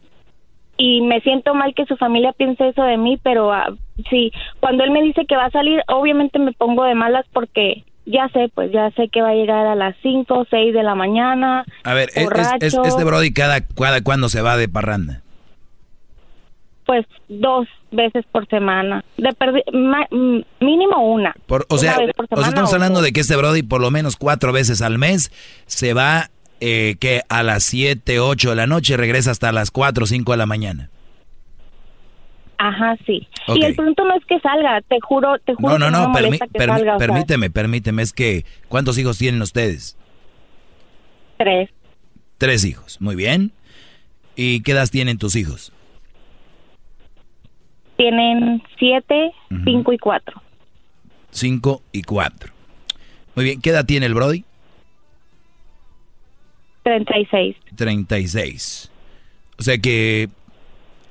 y 0.84 1.00
me 1.02 1.20
siento 1.20 1.54
mal 1.54 1.74
que 1.76 1.86
su 1.86 1.96
familia 1.96 2.32
piense 2.32 2.66
eso 2.68 2.82
de 2.82 2.96
mí, 2.96 3.16
pero 3.22 3.52
ah, 3.52 3.72
sí, 4.10 4.32
cuando 4.59 4.82
él 4.82 4.90
me 4.90 5.02
dice 5.02 5.26
que 5.26 5.36
va 5.36 5.44
a 5.46 5.50
salir, 5.50 5.80
obviamente 5.86 6.38
me 6.40 6.52
pongo 6.52 6.82
de 6.84 6.94
malas 6.96 7.24
porque 7.32 7.84
ya 8.04 8.28
sé, 8.30 8.50
pues 8.52 8.72
ya 8.72 8.90
sé 8.96 9.09
que 9.09 9.22
va 9.22 9.28
a 9.28 9.34
llegar 9.34 9.64
a 9.66 9.76
las 9.76 9.94
5 10.02 10.38
o 10.40 10.44
6 10.50 10.74
de 10.74 10.82
la 10.82 10.96
mañana. 10.96 11.64
A 11.84 11.94
ver, 11.94 12.09
es, 12.16 12.28
es- 12.60 12.74
este 12.84 13.04
Brody 13.04 13.32
cada, 13.32 13.60
cada 13.60 14.02
cuando 14.02 14.28
se 14.28 14.42
va 14.42 14.56
de 14.56 14.68
parranda. 14.68 15.20
Pues 16.84 17.06
dos 17.28 17.68
veces 17.92 18.24
por 18.32 18.48
semana. 18.48 19.04
De 19.16 19.28
perdi- 19.30 19.62
ma- 19.72 20.09
mm, 20.10 20.40
mínimo 20.64 21.12
una. 21.12 21.32
Por- 21.46 21.62
o, 21.68 21.74
Una 21.74 21.78
sea, 21.78 21.94
por 21.94 22.02
o 22.02 22.09
sea, 22.09 22.26
semana 22.28 22.48
estamos 22.48 22.72
o 22.72 22.74
hablando 22.74 23.02
de 23.02 23.12
que 23.12 23.20
este 23.20 23.36
Brody 23.36 23.62
por 23.62 23.80
lo 23.80 23.90
menos 23.92 24.16
cuatro 24.16 24.52
veces 24.52 24.82
al 24.82 24.98
mes 24.98 25.30
se 25.66 25.94
va 25.94 26.28
eh, 26.64 26.94
que 27.01 27.22
a 27.28 27.43
las 27.43 27.64
7, 27.64 28.20
8 28.20 28.51
de 28.51 28.56
la 28.56 28.66
noche 28.68 28.97
regresa 28.97 29.32
hasta 29.32 29.51
las 29.51 29.72
4 29.72 30.05
o 30.05 30.06
5 30.06 30.30
de 30.30 30.39
la 30.39 30.47
mañana. 30.47 30.90
Ajá, 32.59 32.97
sí. 33.05 33.26
Y 33.48 33.64
el 33.64 33.74
punto 33.74 34.05
no 34.05 34.14
es 34.14 34.24
que 34.26 34.39
salga, 34.39 34.80
te 34.82 35.01
juro, 35.01 35.36
te 35.44 35.55
juro 35.55 35.76
No, 35.76 35.78
no, 35.78 35.86
que 35.86 35.90
no, 35.93 36.09
me 36.10 36.14
permi- 36.20 36.22
molesta 36.26 36.47
que 36.47 36.59
permi- 36.60 36.76
salga. 36.78 36.97
o 36.97 36.98
sea, 37.01 37.06
permíteme, 37.09 37.51
permíteme, 37.51 38.02
es 38.02 38.12
que 38.12 38.44
¿cuántos 38.68 38.97
hijos 38.98 39.18
tienen 39.18 39.43
ustedes? 39.43 39.97
tres. 41.39 41.70
Tres 42.39 42.64
hijos, 42.64 43.01
muy 43.01 43.16
bien. 43.16 43.51
¿Y 44.36 44.62
qué 44.62 44.70
edad 44.72 44.89
tienen 44.89 45.18
tus 45.18 45.34
hijos? 45.34 45.72
Tienen 47.97 48.62
siete, 48.78 49.32
cinco 49.64 49.93
y 49.93 49.98
cuatro. 49.98 50.40
Cinco 51.30 51.82
y 51.93 52.02
cuatro. 52.02 52.52
Muy 53.34 53.44
bien, 53.44 53.60
¿qué 53.60 53.70
edad 53.70 53.84
tiene 53.86 54.06
el 54.06 54.14
Brody? 54.14 54.44
Treinta 56.82 57.18
y 57.18 57.26
seis. 57.26 57.56
36. 57.76 58.90
O 59.59 59.62
sea 59.62 59.78
que 59.78 60.28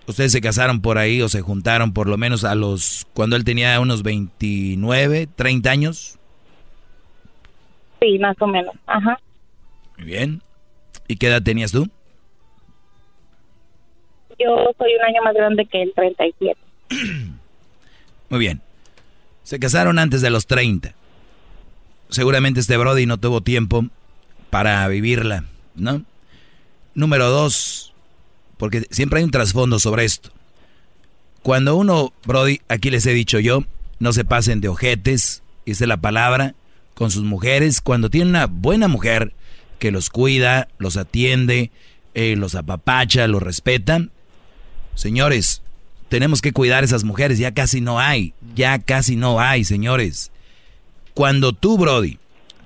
ustedes 0.08 0.32
se 0.32 0.42
casaron 0.42 0.82
por 0.82 0.98
ahí 0.98 1.22
o 1.22 1.30
se 1.30 1.42
juntaron 1.42 1.94
por 1.94 2.08
lo 2.08 2.18
menos 2.18 2.44
a 2.44 2.56
los 2.56 3.08
cuando 3.14 3.36
él 3.36 3.44
tenía 3.44 3.80
unos 3.80 4.04
29, 4.04 5.28
30 5.36 5.72
años. 5.72 6.20
Sí, 8.02 8.18
más 8.20 8.36
o 8.40 8.48
menos. 8.48 8.74
Ajá. 8.88 9.20
Muy 9.98 10.08
bien. 10.08 10.42
¿Y 11.08 11.18
qué 11.18 11.28
edad 11.28 11.42
tenías 11.42 11.72
tú? 11.72 11.88
Yo 14.40 14.72
soy 14.78 14.96
un 14.96 15.06
año 15.06 15.22
más 15.24 15.36
grande 15.36 15.66
que 15.66 15.84
él, 15.84 15.94
treinta 15.96 16.26
y 16.26 16.34
siete. 16.40 16.60
Muy 18.30 18.40
bien. 18.40 18.62
Se 19.44 19.60
casaron 19.60 20.00
antes 20.00 20.22
de 20.22 20.30
los 20.30 20.48
30. 20.48 20.94
Seguramente 22.10 22.60
este 22.60 22.78
Brody 22.78 23.06
no 23.06 23.20
tuvo 23.20 23.42
tiempo 23.42 23.86
para 24.50 24.88
vivirla, 24.88 25.46
¿no? 25.76 26.04
Número 26.94 27.30
dos, 27.30 27.94
porque 28.58 28.86
siempre 28.92 29.20
hay 29.20 29.24
un 29.24 29.32
trasfondo 29.32 29.80
sobre 29.80 30.06
esto. 30.06 30.32
Cuando 31.44 31.76
uno, 31.76 32.14
Brody, 32.26 32.62
aquí 32.68 32.90
les 32.90 33.06
he 33.06 33.14
dicho 33.14 33.40
yo, 33.40 33.64
no 34.00 34.14
se 34.14 34.26
pasen 34.26 34.62
de 34.62 34.68
ojetes, 34.68 35.42
es 35.66 35.82
la 35.82 35.98
palabra, 35.98 36.56
con 36.94 37.12
sus 37.12 37.24
mujeres. 37.24 37.82
Cuando 37.82 38.10
tienen 38.10 38.30
una 38.30 38.48
buena 38.48 38.88
mujer 38.88 39.34
que 39.80 39.92
los 39.92 40.10
cuida, 40.10 40.68
los 40.78 40.98
atiende, 40.98 41.72
eh, 42.14 42.36
los 42.36 42.56
apapacha, 42.56 43.28
los 43.28 43.42
respeta, 43.42 44.08
señores, 44.96 45.62
tenemos 46.10 46.42
que 46.42 46.52
cuidar 46.52 46.84
a 46.84 46.86
esas 46.86 47.04
mujeres, 47.04 47.40
ya 47.40 47.54
casi 47.54 47.82
no 47.82 48.00
hay, 48.00 48.34
ya 48.54 48.80
casi 48.80 49.16
no 49.16 49.40
hay, 49.40 49.64
señores. 49.64 50.32
Cuando 51.14 51.54
tú, 51.54 51.78
Brody, 51.78 52.20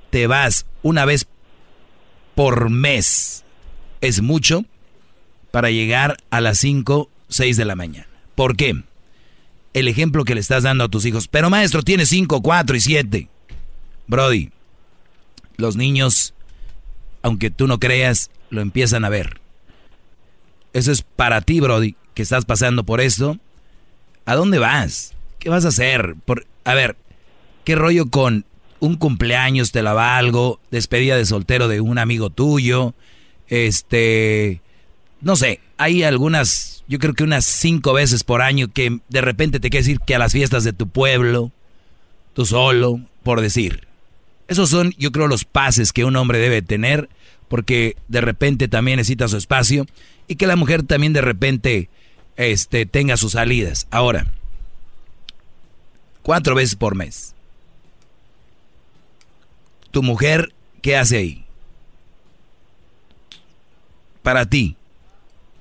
te 0.10 0.27
vas 0.27 0.65
una 0.82 1.06
vez 1.06 1.27
por 2.36 2.70
mes, 2.70 3.44
es 4.02 4.22
mucho 4.22 4.66
para 5.52 5.72
llegar 5.72 6.18
a 6.30 6.41
las 6.41 6.57
5, 6.60 7.10
6 7.30 7.57
de 7.57 7.66
la 7.66 7.76
mañana. 7.76 8.07
¿Por 8.36 8.57
qué? 8.57 8.84
El 9.74 9.88
ejemplo 9.88 10.26
que 10.26 10.36
le 10.36 10.41
estás 10.41 10.64
dando 10.64 10.84
a 10.84 10.90
tus 10.90 11.06
hijos. 11.06 11.28
Pero 11.28 11.49
maestro, 11.49 11.82
tiene 11.82 12.06
5, 12.06 12.41
4 12.41 12.76
y 12.76 12.80
7. 12.82 13.30
Brody, 14.07 14.52
los 15.57 15.76
niños, 15.76 16.34
aunque 17.22 17.49
tú 17.49 17.68
no 17.68 17.80
creas, 17.80 18.30
lo 18.49 18.62
empiezan 18.62 19.06
a 19.06 19.10
ver. 19.10 19.40
Eso 20.74 20.91
es 20.91 21.02
para 21.02 21.41
ti, 21.41 21.62
Brody, 21.62 21.95
que 22.14 22.22
estás 22.22 22.45
pasando 22.45 22.84
por 22.84 22.99
esto. 22.99 23.38
¿A 24.26 24.36
dónde 24.36 24.60
vas? 24.60 25.14
¿Qué 25.40 25.49
vas 25.49 25.64
a 25.66 25.70
hacer? 25.70 26.16
Por, 26.26 26.45
a 26.66 26.74
ver, 26.74 26.98
¿qué 27.64 27.76
rollo 27.76 28.10
con 28.10 28.45
un 28.80 28.95
cumpleaños 28.95 29.72
te 29.72 29.84
la 29.84 29.93
valgo? 29.93 30.60
Despedida 30.72 31.18
de 31.18 31.26
soltero 31.26 31.68
de 31.68 31.81
un 31.81 31.97
amigo 31.97 32.30
tuyo. 32.30 32.93
Este, 33.47 34.61
no 35.22 35.35
sé, 35.35 35.60
hay 35.77 36.03
algunas, 36.03 36.84
yo 36.88 36.99
creo 36.99 37.14
que 37.14 37.23
unas 37.23 37.45
cinco 37.45 37.93
veces 37.93 38.23
por 38.23 38.41
año 38.41 38.68
que 38.72 38.99
de 39.10 39.22
repente 39.22 39.60
te 39.60 39.69
quieres 39.69 39.88
ir 39.88 39.99
que 39.99 40.15
a 40.15 40.19
las 40.19 40.34
fiestas 40.34 40.64
de 40.64 40.73
tu 40.73 40.88
pueblo, 40.88 41.52
tú 42.34 42.45
solo, 42.45 42.99
por 43.23 43.41
decir. 43.41 43.88
Esos 44.47 44.69
son, 44.69 44.93
yo 44.97 45.11
creo, 45.11 45.27
los 45.27 45.45
pases 45.45 45.91
que 45.91 46.06
un 46.06 46.15
hombre 46.15 46.38
debe 46.39 46.61
tener, 46.61 47.10
porque 47.47 47.97
de 48.07 48.22
repente 48.22 48.68
también 48.68 48.97
necesita 48.97 49.27
su 49.27 49.38
espacio 49.38 49.85
y 50.27 50.35
que 50.35 50.47
la 50.47 50.56
mujer 50.56 50.84
también 50.84 51.14
de 51.14 51.22
repente 51.22 51.89
este, 52.35 52.85
tenga 52.85 53.18
sus 53.18 53.34
salidas. 53.34 53.88
Ahora, 53.91 54.31
cuatro 56.22 56.56
veces 56.56 56.76
por 56.76 56.95
mes. 56.95 57.35
Tu 59.95 60.03
mujer, 60.03 60.53
¿qué 60.81 60.97
hace 60.97 61.15
ahí? 61.15 61.45
Para 64.23 64.45
ti, 64.45 64.76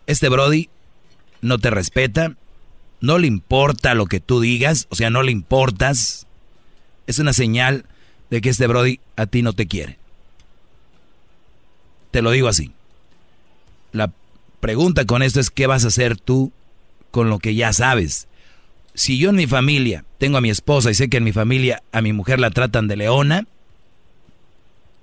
este 0.08 0.28
Brody 0.28 0.70
no 1.40 1.60
te 1.60 1.70
respeta, 1.70 2.34
no 3.00 3.18
le 3.18 3.28
importa 3.28 3.94
lo 3.94 4.06
que 4.06 4.18
tú 4.18 4.40
digas, 4.40 4.88
o 4.90 4.96
sea, 4.96 5.08
no 5.08 5.22
le 5.22 5.30
importas. 5.30 6.26
Es 7.06 7.20
una 7.20 7.32
señal 7.32 7.84
de 8.28 8.40
que 8.40 8.48
este 8.48 8.66
Brody 8.66 8.98
a 9.14 9.26
ti 9.26 9.42
no 9.42 9.52
te 9.52 9.68
quiere. 9.68 9.98
Te 12.10 12.20
lo 12.20 12.32
digo 12.32 12.48
así. 12.48 12.72
La 13.92 14.10
pregunta 14.58 15.04
con 15.04 15.22
esto 15.22 15.38
es, 15.38 15.50
¿qué 15.50 15.68
vas 15.68 15.84
a 15.84 15.88
hacer 15.88 16.18
tú 16.18 16.50
con 17.12 17.30
lo 17.30 17.38
que 17.38 17.54
ya 17.54 17.72
sabes? 17.72 18.26
Si 18.94 19.16
yo 19.16 19.30
en 19.30 19.36
mi 19.36 19.46
familia 19.46 20.04
tengo 20.18 20.38
a 20.38 20.40
mi 20.40 20.50
esposa 20.50 20.90
y 20.90 20.94
sé 20.94 21.08
que 21.08 21.18
en 21.18 21.24
mi 21.24 21.30
familia 21.30 21.84
a 21.92 22.02
mi 22.02 22.12
mujer 22.12 22.40
la 22.40 22.50
tratan 22.50 22.88
de 22.88 22.96
leona, 22.96 23.46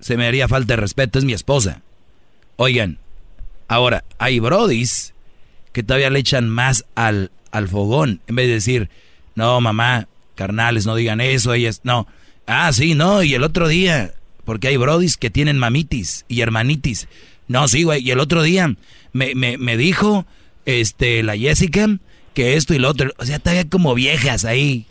se 0.02 0.18
me 0.18 0.28
haría 0.28 0.48
falta 0.48 0.74
de 0.74 0.82
respeto, 0.82 1.20
es 1.20 1.26
mi 1.26 1.34
esposa. 1.34 1.82
Oigan, 2.58 2.98
ahora, 3.68 4.04
hay 4.20 4.40
brodis 4.40 5.14
que 5.72 5.84
todavía 5.84 6.10
le 6.10 6.20
echan 6.20 6.50
más 6.50 6.86
al, 6.96 7.32
al 7.52 7.68
fogón, 7.70 8.22
en 8.28 8.36
vez 8.36 8.48
de 8.48 8.54
decir, 8.54 8.90
no, 9.36 9.62
mamá, 9.62 10.08
carnales, 10.36 10.86
no 10.86 10.96
digan 10.96 11.22
eso, 11.22 11.54
ellas, 11.54 11.82
no. 11.84 12.08
Ah, 12.46 12.74
sí, 12.74 12.96
no, 12.96 13.24
y 13.24 13.34
el 13.34 13.44
otro 13.44 13.68
día, 13.68 14.14
porque 14.44 14.68
hay 14.68 14.78
brodis 14.78 15.18
que 15.18 15.30
tienen 15.30 15.58
mamitis 15.58 16.26
y 16.28 16.42
hermanitis. 16.42 17.08
No, 17.48 17.68
sí, 17.68 17.84
güey, 17.84 18.02
y 18.02 18.12
el 18.12 18.20
otro 18.20 18.44
día 18.44 18.76
me, 19.14 19.36
me, 19.36 19.58
me 19.58 19.78
dijo, 19.78 20.26
este, 20.66 21.24
la 21.24 21.38
Jessica, 21.38 21.88
que 22.34 22.56
esto 22.56 22.74
y 22.74 22.80
lo 22.80 22.90
otro, 22.90 23.12
o 23.18 23.26
sea, 23.26 23.40
todavía 23.40 23.70
como 23.70 23.94
viejas 23.94 24.46
ahí. 24.46 24.86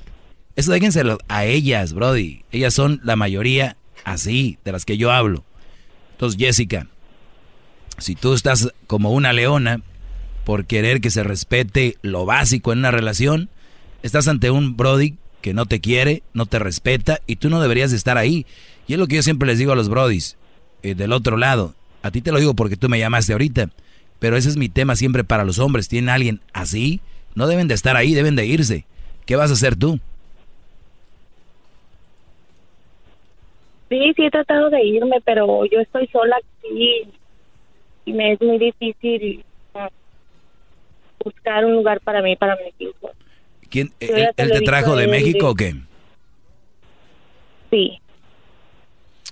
Eso 0.57 0.73
déjenselo 0.73 1.19
a 1.29 1.45
ellas, 1.45 1.93
Brody. 1.93 2.45
Ellas 2.53 2.75
son 2.75 3.01
la 3.03 3.17
mayoría 3.17 3.77
así, 4.05 4.59
de 4.65 4.73
las 4.73 4.85
que 4.85 4.97
yo 4.97 5.11
hablo. 5.11 5.45
Entonces, 6.13 6.39
Jessica, 6.39 6.87
si 7.99 8.15
tú 8.15 8.35
estás 8.35 8.73
como 8.87 9.13
una 9.13 9.33
leona 9.33 9.81
por 10.45 10.67
querer 10.67 11.01
que 11.01 11.11
se 11.11 11.23
respete 11.23 11.97
lo 12.03 12.25
básico 12.27 12.73
en 12.73 12.81
una 12.81 12.91
relación, 12.91 13.49
estás 14.03 14.29
ante 14.29 14.51
un 14.51 14.77
Brody 14.77 15.17
que 15.41 15.55
no 15.55 15.67
te 15.67 15.81
quiere, 15.81 16.23
no 16.35 16.47
te 16.47 16.59
respeta 16.59 17.21
y 17.27 17.37
tú 17.37 17.51
no 17.51 17.61
deberías 17.61 17.91
de 17.91 17.97
estar 17.97 18.19
ahí. 18.19 18.47
Y 18.87 18.95
es 18.95 18.99
lo 18.99 19.07
que 19.07 19.17
yo 19.17 19.23
siempre 19.23 19.47
les 19.47 19.59
digo 19.59 19.73
a 19.73 19.77
los 19.77 19.89
Brodis, 19.89 20.37
eh, 20.83 20.95
del 20.95 21.13
otro 21.13 21.37
lado. 21.37 21.75
A 22.03 22.11
ti 22.11 22.21
te 22.21 22.33
lo 22.33 22.39
digo 22.39 22.55
porque 22.55 22.77
tú 22.77 22.89
me 22.89 22.99
llamaste 22.99 23.33
ahorita, 23.33 23.71
pero 24.19 24.37
ese 24.37 24.49
es 24.49 24.57
mi 24.57 24.69
tema 24.69 24.97
siempre 24.97 25.25
para 25.25 25.45
los 25.45 25.59
hombres. 25.59 25.89
¿Tienen 25.89 26.11
alguien 26.11 26.41
así? 26.53 27.01
No 27.35 27.47
deben 27.47 27.69
de 27.69 27.75
estar 27.75 27.97
ahí, 27.97 28.15
deben 28.15 28.37
de 28.37 28.47
irse. 28.47 28.87
¿Qué 29.27 29.37
vas 29.37 29.51
a 29.51 29.55
hacer 29.55 29.77
tú? 29.77 30.01
Sí, 33.91 34.13
sí 34.17 34.25
he 34.25 34.31
tratado 34.31 34.71
de 34.71 34.83
irme, 34.85 35.17
pero 35.25 35.67
yo 35.67 35.81
estoy 35.81 36.07
sola 36.09 36.37
aquí 36.37 37.09
y 38.05 38.13
me 38.13 38.33
es 38.33 38.41
muy 38.41 38.57
difícil 38.59 39.45
ah, 39.75 39.91
buscar 41.25 41.65
un 41.65 41.73
lugar 41.75 42.01
para 42.01 42.23
mí, 42.23 42.37
para 42.37 42.57
mis 42.57 42.73
hijos. 42.79 43.11
¿Quién, 43.69 43.93
él, 44.01 44.31
te 44.35 44.43
él 44.43 44.49
lo 44.49 44.55
te 44.55 44.59
he 44.61 44.65
trajo 44.65 44.97
de 44.97 45.09
México 45.09 45.47
de- 45.47 45.51
o 45.53 45.55
qué? 45.55 45.75
Sí. 47.71 48.01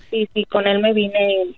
Sí, 0.09 0.29
sí, 0.33 0.43
con 0.45 0.67
él 0.67 0.79
me 0.79 0.93
vine. 0.93 1.55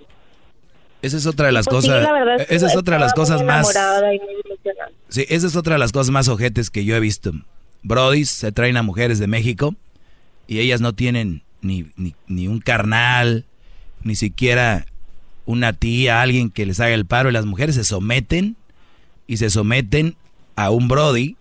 Esa 1.02 1.18
es 1.18 1.26
otra 1.26 1.48
de 1.48 1.52
las 1.54 1.68
Pues 1.68 1.84
sí, 1.84 1.90
cosas. 1.90 2.04
la 2.04 2.14
verdad 2.14 2.36
es 2.40 2.48
que 2.48 2.56
esa 2.56 2.68
es 2.68 2.76
otra 2.76 2.96
de 2.98 3.02
las 3.02 3.14
cosas 3.14 3.42
más. 3.44 3.76
y 4.14 4.20
muy. 4.20 4.42
Sí, 5.10 5.26
esa 5.30 5.48
es 5.48 5.56
otra 5.56 5.74
de 5.76 5.80
las 5.80 5.92
cosas 5.92 6.12
más 6.12 6.28
ojetes 6.28 6.70
que 6.70 6.86
yo 6.86 6.96
he 6.96 7.00
visto. 7.00 7.32
Brodis 7.82 8.30
se 8.30 8.52
traen 8.52 8.78
a 8.78 8.84
mujeres 8.84 9.18
de 9.18 9.26
México 9.28 9.74
y 10.48 10.60
ellas 10.60 10.82
no 10.82 10.94
tienen 10.94 11.42
ni, 11.62 11.88
ni, 11.96 12.16
ni 12.28 12.48
un 12.48 12.60
carnal, 12.60 13.46
ni 14.04 14.16
siquiera 14.16 14.86
una 15.46 15.74
tía, 15.74 16.22
alguien 16.22 16.50
que 16.50 16.66
les 16.66 16.80
haga 16.80 16.94
el 16.94 17.06
paro. 17.06 17.30
Y 17.30 17.34
las 17.34 17.46
mujeres 17.46 17.76
se 17.76 17.84
someten 17.84 18.56
y 19.28 19.38
se 19.38 19.50
someten 19.50 20.16
a 20.56 20.70
un 20.70 20.88
Brody 20.88 21.36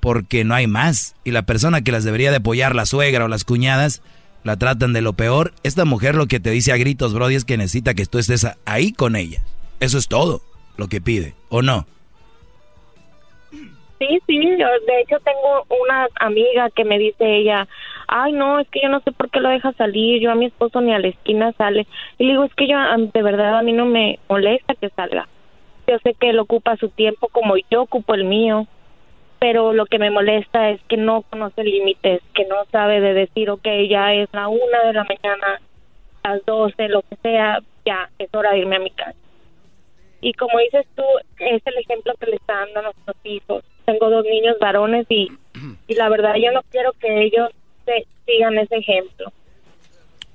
porque 0.00 0.44
no 0.44 0.54
hay 0.54 0.66
más. 0.66 1.14
Y 1.24 1.30
la 1.30 1.42
persona 1.42 1.82
que 1.82 1.92
las 1.92 2.04
debería 2.04 2.30
de 2.30 2.38
apoyar, 2.38 2.74
la 2.74 2.86
suegra 2.86 3.24
o 3.24 3.28
las 3.28 3.44
cuñadas, 3.44 4.02
la 4.42 4.56
tratan 4.56 4.92
de 4.92 5.02
lo 5.02 5.12
peor. 5.12 5.52
Esta 5.62 5.84
mujer 5.84 6.14
lo 6.14 6.26
que 6.26 6.40
te 6.40 6.50
dice 6.50 6.72
a 6.72 6.76
gritos, 6.76 7.12
Brody, 7.12 7.34
es 7.34 7.44
que 7.44 7.56
necesita 7.56 7.94
que 7.94 8.06
tú 8.06 8.18
estés 8.18 8.46
ahí 8.64 8.92
con 8.92 9.16
ella. 9.16 9.42
Eso 9.80 9.98
es 9.98 10.08
todo 10.08 10.42
lo 10.76 10.88
que 10.88 11.00
pide, 11.00 11.34
¿o 11.48 11.62
no? 11.62 11.86
Sí, 13.98 14.18
sí, 14.26 14.40
yo 14.58 14.66
de 14.86 15.00
hecho 15.02 15.18
tengo 15.22 15.66
una 15.82 16.08
amiga 16.20 16.70
que 16.74 16.84
me 16.84 16.98
dice 16.98 17.36
ella, 17.36 17.68
ay 18.10 18.32
no, 18.32 18.58
es 18.58 18.68
que 18.68 18.80
yo 18.82 18.88
no 18.88 19.00
sé 19.00 19.12
por 19.12 19.30
qué 19.30 19.40
lo 19.40 19.48
deja 19.48 19.72
salir, 19.72 20.20
yo 20.20 20.32
a 20.32 20.34
mi 20.34 20.46
esposo 20.46 20.80
ni 20.80 20.92
a 20.92 20.98
la 20.98 21.08
esquina 21.08 21.52
sale. 21.52 21.86
Y 22.18 22.24
le 22.24 22.32
digo, 22.32 22.44
es 22.44 22.54
que 22.54 22.66
yo 22.66 22.76
de 23.14 23.22
verdad 23.22 23.56
a 23.56 23.62
mí 23.62 23.72
no 23.72 23.86
me 23.86 24.18
molesta 24.28 24.74
que 24.74 24.90
salga. 24.90 25.28
Yo 25.86 25.98
sé 26.02 26.14
que 26.14 26.30
él 26.30 26.38
ocupa 26.40 26.76
su 26.76 26.88
tiempo 26.88 27.28
como 27.28 27.54
yo 27.70 27.82
ocupo 27.82 28.14
el 28.14 28.24
mío, 28.24 28.66
pero 29.38 29.72
lo 29.72 29.86
que 29.86 29.98
me 29.98 30.10
molesta 30.10 30.70
es 30.70 30.80
que 30.88 30.96
no 30.96 31.22
conoce 31.22 31.62
límites, 31.62 32.20
que 32.34 32.44
no 32.46 32.56
sabe 32.72 33.00
de 33.00 33.14
decir, 33.14 33.48
ok, 33.48 33.66
ya 33.88 34.12
es 34.12 34.28
la 34.32 34.48
una 34.48 34.82
de 34.84 34.92
la 34.92 35.04
mañana, 35.04 35.60
las 36.24 36.44
doce, 36.44 36.88
lo 36.88 37.02
que 37.02 37.16
sea, 37.22 37.60
ya 37.84 38.10
es 38.18 38.28
hora 38.34 38.52
de 38.52 38.58
irme 38.58 38.76
a 38.76 38.80
mi 38.80 38.90
casa. 38.90 39.16
Y 40.20 40.34
como 40.34 40.58
dices 40.58 40.84
tú, 40.96 41.04
es 41.38 41.62
el 41.64 41.78
ejemplo 41.78 42.12
que 42.20 42.26
le 42.26 42.36
está 42.36 42.54
dando 42.54 42.80
a 42.80 42.82
nuestros 42.82 43.16
hijos. 43.24 43.64
Tengo 43.86 44.10
dos 44.10 44.24
niños 44.24 44.56
varones 44.60 45.06
y, 45.08 45.28
y 45.86 45.94
la 45.94 46.08
verdad 46.08 46.34
yo 46.34 46.52
no 46.52 46.60
quiero 46.70 46.92
que 46.92 47.22
ellos 47.22 47.50
sigan 48.26 48.58
ese 48.58 48.76
ejemplo. 48.76 49.32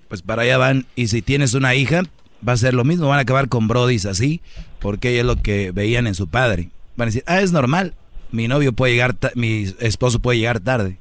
Pues 0.08 0.22
para 0.22 0.44
allá 0.44 0.58
van. 0.58 0.86
Y 0.96 1.08
si 1.08 1.22
tienes 1.22 1.54
una 1.54 1.76
hija, 1.76 2.04
va 2.48 2.54
a 2.54 2.58
ser 2.58 2.74
lo 2.74 2.84
mismo. 2.84 3.08
Van 3.08 3.20
a 3.20 3.24
acabar 3.24 3.50
con 3.50 3.68
brodis 3.68 4.06
así, 4.06 4.42
porque 4.80 5.20
es 5.20 5.26
lo 5.26 5.42
que 5.42 5.72
veían 5.72 6.08
en 6.08 6.16
su 6.16 6.28
padre. 6.28 6.70
Van 6.96 7.08
a 7.08 7.12
decir, 7.12 7.24
ah, 7.28 7.42
es 7.42 7.52
normal. 7.52 7.94
Mi 8.32 8.48
novio 8.48 8.74
puede 8.74 8.94
llegar, 8.94 9.16
mi 9.36 9.66
esposo 9.80 10.20
puede 10.20 10.40
llegar 10.40 10.60
tarde. 10.60 10.98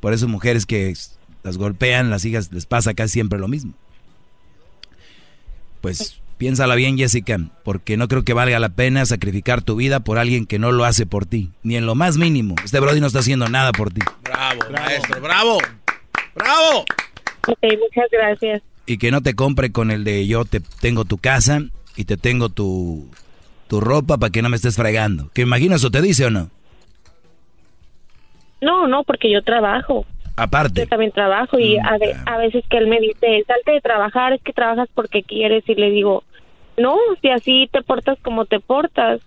Por 0.00 0.12
eso 0.12 0.28
mujeres 0.28 0.66
que 0.66 0.94
las 1.42 1.58
golpean, 1.58 2.10
las 2.10 2.24
hijas 2.24 2.52
les 2.52 2.66
pasa 2.66 2.94
casi 2.94 3.14
siempre 3.14 3.38
lo 3.38 3.48
mismo. 3.48 3.72
Pues 5.80 6.20
piénsala 6.38 6.74
bien, 6.74 6.98
Jessica, 6.98 7.38
porque 7.64 7.96
no 7.96 8.08
creo 8.08 8.24
que 8.24 8.32
valga 8.32 8.58
la 8.58 8.68
pena 8.70 9.04
sacrificar 9.06 9.62
tu 9.62 9.76
vida 9.76 10.00
por 10.00 10.18
alguien 10.18 10.46
que 10.46 10.58
no 10.58 10.72
lo 10.72 10.84
hace 10.84 11.06
por 11.06 11.26
ti, 11.26 11.50
ni 11.62 11.76
en 11.76 11.86
lo 11.86 11.94
más 11.94 12.16
mínimo. 12.16 12.54
Este 12.64 12.80
Brody 12.80 13.00
no 13.00 13.06
está 13.06 13.20
haciendo 13.20 13.48
nada 13.48 13.72
por 13.72 13.92
ti. 13.92 14.00
Bravo, 14.22 14.60
maestro, 14.70 15.20
bravo. 15.20 15.58
Bravo. 16.34 16.84
Ok, 17.48 17.58
muchas 17.62 18.10
gracias. 18.10 18.62
y 18.86 18.98
que 18.98 19.10
no 19.10 19.20
te 19.20 19.34
compre 19.34 19.72
con 19.72 19.90
el 19.90 20.04
de 20.04 20.26
yo 20.26 20.44
te 20.44 20.60
tengo 20.60 21.04
tu 21.04 21.18
casa 21.18 21.60
y 21.96 22.04
te 22.04 22.16
tengo 22.16 22.48
tu, 22.50 23.08
tu 23.68 23.80
ropa 23.80 24.16
para 24.18 24.30
que 24.30 24.42
no 24.42 24.48
me 24.48 24.56
estés 24.56 24.76
fregando. 24.76 25.30
Que 25.32 25.42
imagino 25.42 25.76
eso 25.76 25.90
te 25.90 26.02
dice 26.02 26.26
o 26.26 26.30
no. 26.30 26.50
No, 28.60 28.86
no, 28.86 29.02
porque 29.04 29.30
yo 29.30 29.42
trabajo. 29.42 30.06
Aparte. 30.36 30.82
Yo 30.82 30.86
también 30.88 31.12
trabajo 31.12 31.58
y 31.58 31.78
a, 31.78 31.96
ve- 31.98 32.14
a 32.26 32.36
veces 32.38 32.64
que 32.68 32.76
él 32.78 32.86
me 32.88 33.00
dice, 33.00 33.42
salte 33.46 33.72
de 33.72 33.80
trabajar, 33.80 34.32
es 34.34 34.42
que 34.42 34.52
trabajas 34.52 34.88
porque 34.94 35.22
quieres 35.22 35.64
y 35.66 35.74
le 35.74 35.90
digo, 35.90 36.24
no, 36.76 36.96
si 37.22 37.30
así 37.30 37.68
te 37.72 37.82
portas 37.82 38.18
como 38.22 38.44
te 38.44 38.60
portas, 38.60 39.20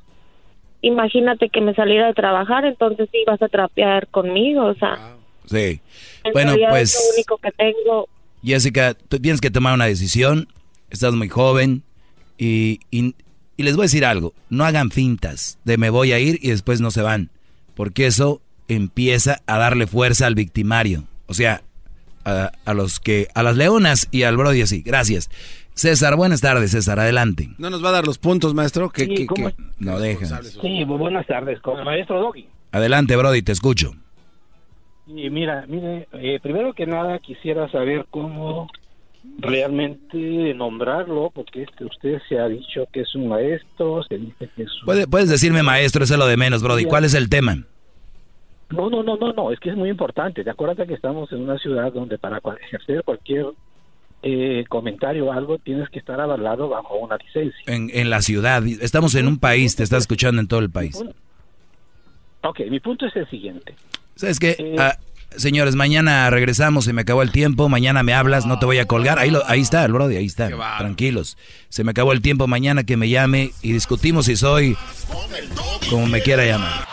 imagínate 0.82 1.50
que 1.50 1.62
me 1.62 1.74
saliera 1.74 2.08
de 2.08 2.14
trabajar, 2.14 2.66
entonces 2.66 3.10
sí 3.12 3.20
vas 3.28 3.42
a 3.42 3.48
trapear 3.50 4.08
conmigo, 4.08 4.66
o 4.66 4.76
sea, 4.76 5.16
Sí. 5.46 5.82
en 6.24 6.32
Bueno, 6.34 6.54
pues 6.70 6.94
es 6.94 7.02
lo 7.10 7.16
único 7.16 7.38
que 7.38 7.52
tengo. 7.52 8.08
Jessica, 8.44 8.94
tú 8.94 9.18
tienes 9.20 9.42
que 9.42 9.50
tomar 9.50 9.74
una 9.74 9.86
decisión. 9.86 10.48
Estás 10.92 11.14
muy 11.16 11.28
joven 11.28 11.82
y, 12.38 12.80
y, 12.92 13.16
y 13.58 13.64
les 13.64 13.76
voy 13.76 13.84
a 13.84 13.86
decir 13.86 14.06
algo. 14.06 14.34
No 14.50 14.64
hagan 14.64 14.92
fintas 14.92 15.58
de 15.66 15.78
me 15.78 15.90
voy 15.90 16.12
a 16.14 16.20
ir 16.20 16.38
y 16.42 16.50
después 16.50 16.82
no 16.82 16.92
se 16.92 17.02
van. 17.02 17.30
Porque 17.76 18.06
eso 18.06 18.42
empieza 18.70 19.40
a 19.46 19.58
darle 19.58 19.86
fuerza 19.88 20.26
al 20.28 20.36
victimario. 20.36 21.04
O 21.28 21.34
sea, 21.34 21.62
a, 22.26 22.52
a 22.66 22.74
los 22.74 23.00
que, 23.02 23.28
a 23.36 23.44
las 23.44 23.58
leonas 23.58 24.08
y 24.12 24.24
al 24.24 24.38
Brody 24.38 24.62
así. 24.62 24.82
Gracias. 24.82 25.30
César, 25.74 26.16
buenas 26.16 26.42
tardes, 26.42 26.72
César, 26.72 27.00
adelante. 27.00 27.50
No 27.58 27.70
nos 27.70 27.84
va 27.84 27.90
a 27.90 27.94
dar 27.94 28.06
los 28.06 28.18
puntos, 28.18 28.54
maestro. 28.54 28.90
Que, 28.90 29.06
Sí, 29.06 29.16
que- 29.16 29.26
¿cómo 29.28 29.48
que- 29.50 29.56
No 29.80 30.00
dejas. 30.00 30.30
Sí, 30.62 30.84
bu- 30.86 30.98
buenas 30.98 31.26
tardes, 31.28 31.60
con 31.62 31.78
el 31.80 31.86
maestro 31.86 32.20
Doggy. 32.20 32.48
Adelante, 32.72 33.16
Brody, 33.16 33.42
te 33.42 33.52
escucho. 33.52 33.94
Y 35.08 35.30
mira, 35.30 35.66
mire, 35.68 36.08
eh, 36.14 36.40
primero 36.42 36.74
que 36.74 36.86
nada 36.86 37.18
quisiera 37.20 37.72
saber 37.72 38.06
cómo 38.12 38.68
realmente 39.40 40.54
nombrarlo, 40.54 41.32
porque 41.34 41.64
este, 41.64 41.86
usted 41.86 42.20
se 42.28 42.40
ha 42.40 42.48
dicho 42.48 42.86
que 42.92 43.02
es 43.02 43.16
un 43.16 43.28
maestro, 43.30 44.04
se 44.04 44.18
dice 44.18 44.50
que 44.56 44.64
es 44.64 44.70
un... 44.82 44.86
Puede- 44.86 45.08
puedes 45.08 45.30
decirme 45.30 45.64
maestro, 45.64 46.04
eso 46.04 46.14
es 46.14 46.20
lo 46.20 46.28
de 46.28 46.38
menos, 46.38 46.62
Brody. 46.62 46.86
¿Cuál 46.86 47.06
es 47.06 47.14
el 47.14 47.30
tema? 47.30 47.64
No, 48.72 48.90
no, 48.90 49.02
no, 49.04 49.18
no, 49.18 49.34
no, 49.34 49.52
es 49.52 49.60
que 49.60 49.70
es 49.70 49.76
muy 49.76 49.90
importante. 49.90 50.44
Te 50.44 50.50
acuerdas 50.50 50.88
que 50.88 50.94
estamos 50.94 51.32
en 51.32 51.42
una 51.42 51.58
ciudad 51.58 51.92
donde 51.92 52.18
para 52.20 52.40
ejercer 52.68 53.04
cualquier 53.04 53.48
eh, 54.22 54.64
comentario 54.70 55.26
o 55.28 55.32
algo 55.32 55.58
tienes 55.58 55.90
que 55.90 55.98
estar 56.00 56.20
avalado 56.22 56.70
bajo 56.70 56.96
una 56.98 57.18
licencia. 57.18 57.60
En, 57.66 57.90
en 57.94 58.10
la 58.10 58.22
ciudad. 58.22 58.64
Estamos 58.66 59.16
en 59.16 59.28
un 59.28 59.40
país, 59.40 59.76
te 59.76 59.84
estás 59.84 60.02
escuchando 60.02 60.40
en 60.42 60.48
todo 60.48 60.60
el 60.60 60.70
país. 60.70 61.02
Ok, 62.44 62.60
mi 62.70 62.80
punto 62.80 63.06
es 63.08 63.16
el 63.16 63.30
siguiente. 63.30 63.76
¿Sabes 64.16 64.40
qué? 64.40 64.56
Eh, 64.60 64.76
Ah, 64.78 64.98
señores, 65.36 65.76
mañana 65.76 66.30
regresamos, 66.30 66.86
se 66.86 66.94
me 66.94 67.02
acabó 67.02 67.22
el 67.24 67.32
tiempo, 67.32 67.70
mañana 67.70 68.04
me 68.04 68.14
hablas, 68.14 68.46
no 68.46 68.60
te 68.60 68.66
voy 68.66 68.78
a 68.78 68.86
colgar. 68.86 69.18
Ahí, 69.20 69.30
lo- 69.32 69.44
ahí 69.48 69.62
está 69.62 69.84
el 69.84 69.94
Brody, 69.94 70.16
ahí 70.18 70.26
está. 70.26 70.48
Tranquilos. 70.78 71.38
Se 71.70 71.84
me 71.84 71.92
acabó 71.92 72.12
el 72.14 72.22
tiempo, 72.22 72.46
mañana 72.48 72.84
que 72.84 72.98
me 72.98 73.10
llame 73.10 73.52
y 73.62 73.72
discutimos 73.74 74.28
si 74.28 74.36
soy 74.36 74.78
como 75.90 76.06
me 76.08 76.22
quiera 76.22 76.46
llamar. 76.46 76.86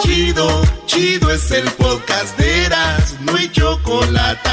Chido, 0.00 0.62
chido 0.86 1.30
es 1.30 1.50
el 1.50 1.64
podcast 1.72 2.36
de 2.38 2.66
Eras, 2.66 3.16
no 3.20 3.36
hay 3.36 3.48
chocolate. 3.50 4.50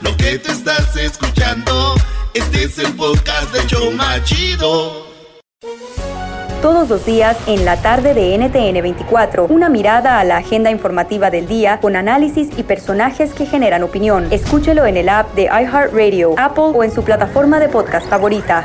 Lo 0.00 0.16
que 0.16 0.38
te 0.38 0.52
estás 0.52 0.96
escuchando, 0.96 1.94
este 2.34 2.64
es 2.64 2.78
el 2.78 2.92
podcast 2.94 3.52
de 3.52 3.66
Choma 3.66 4.22
Chido. 4.24 5.08
Todos 6.62 6.88
los 6.88 7.06
días 7.06 7.36
en 7.46 7.64
la 7.64 7.80
tarde 7.80 8.14
de 8.14 8.36
NTN 8.36 8.82
24, 8.82 9.46
una 9.46 9.68
mirada 9.68 10.18
a 10.18 10.24
la 10.24 10.38
agenda 10.38 10.72
informativa 10.72 11.30
del 11.30 11.46
día 11.46 11.78
con 11.78 11.94
análisis 11.94 12.48
y 12.56 12.64
personajes 12.64 13.32
que 13.32 13.46
generan 13.46 13.84
opinión. 13.84 14.26
Escúchelo 14.32 14.84
en 14.84 14.96
el 14.96 15.08
app 15.08 15.32
de 15.34 15.44
iHeartRadio, 15.44 16.34
Apple 16.36 16.72
o 16.74 16.82
en 16.82 16.90
su 16.90 17.04
plataforma 17.04 17.60
de 17.60 17.68
podcast 17.68 18.08
favorita. 18.08 18.64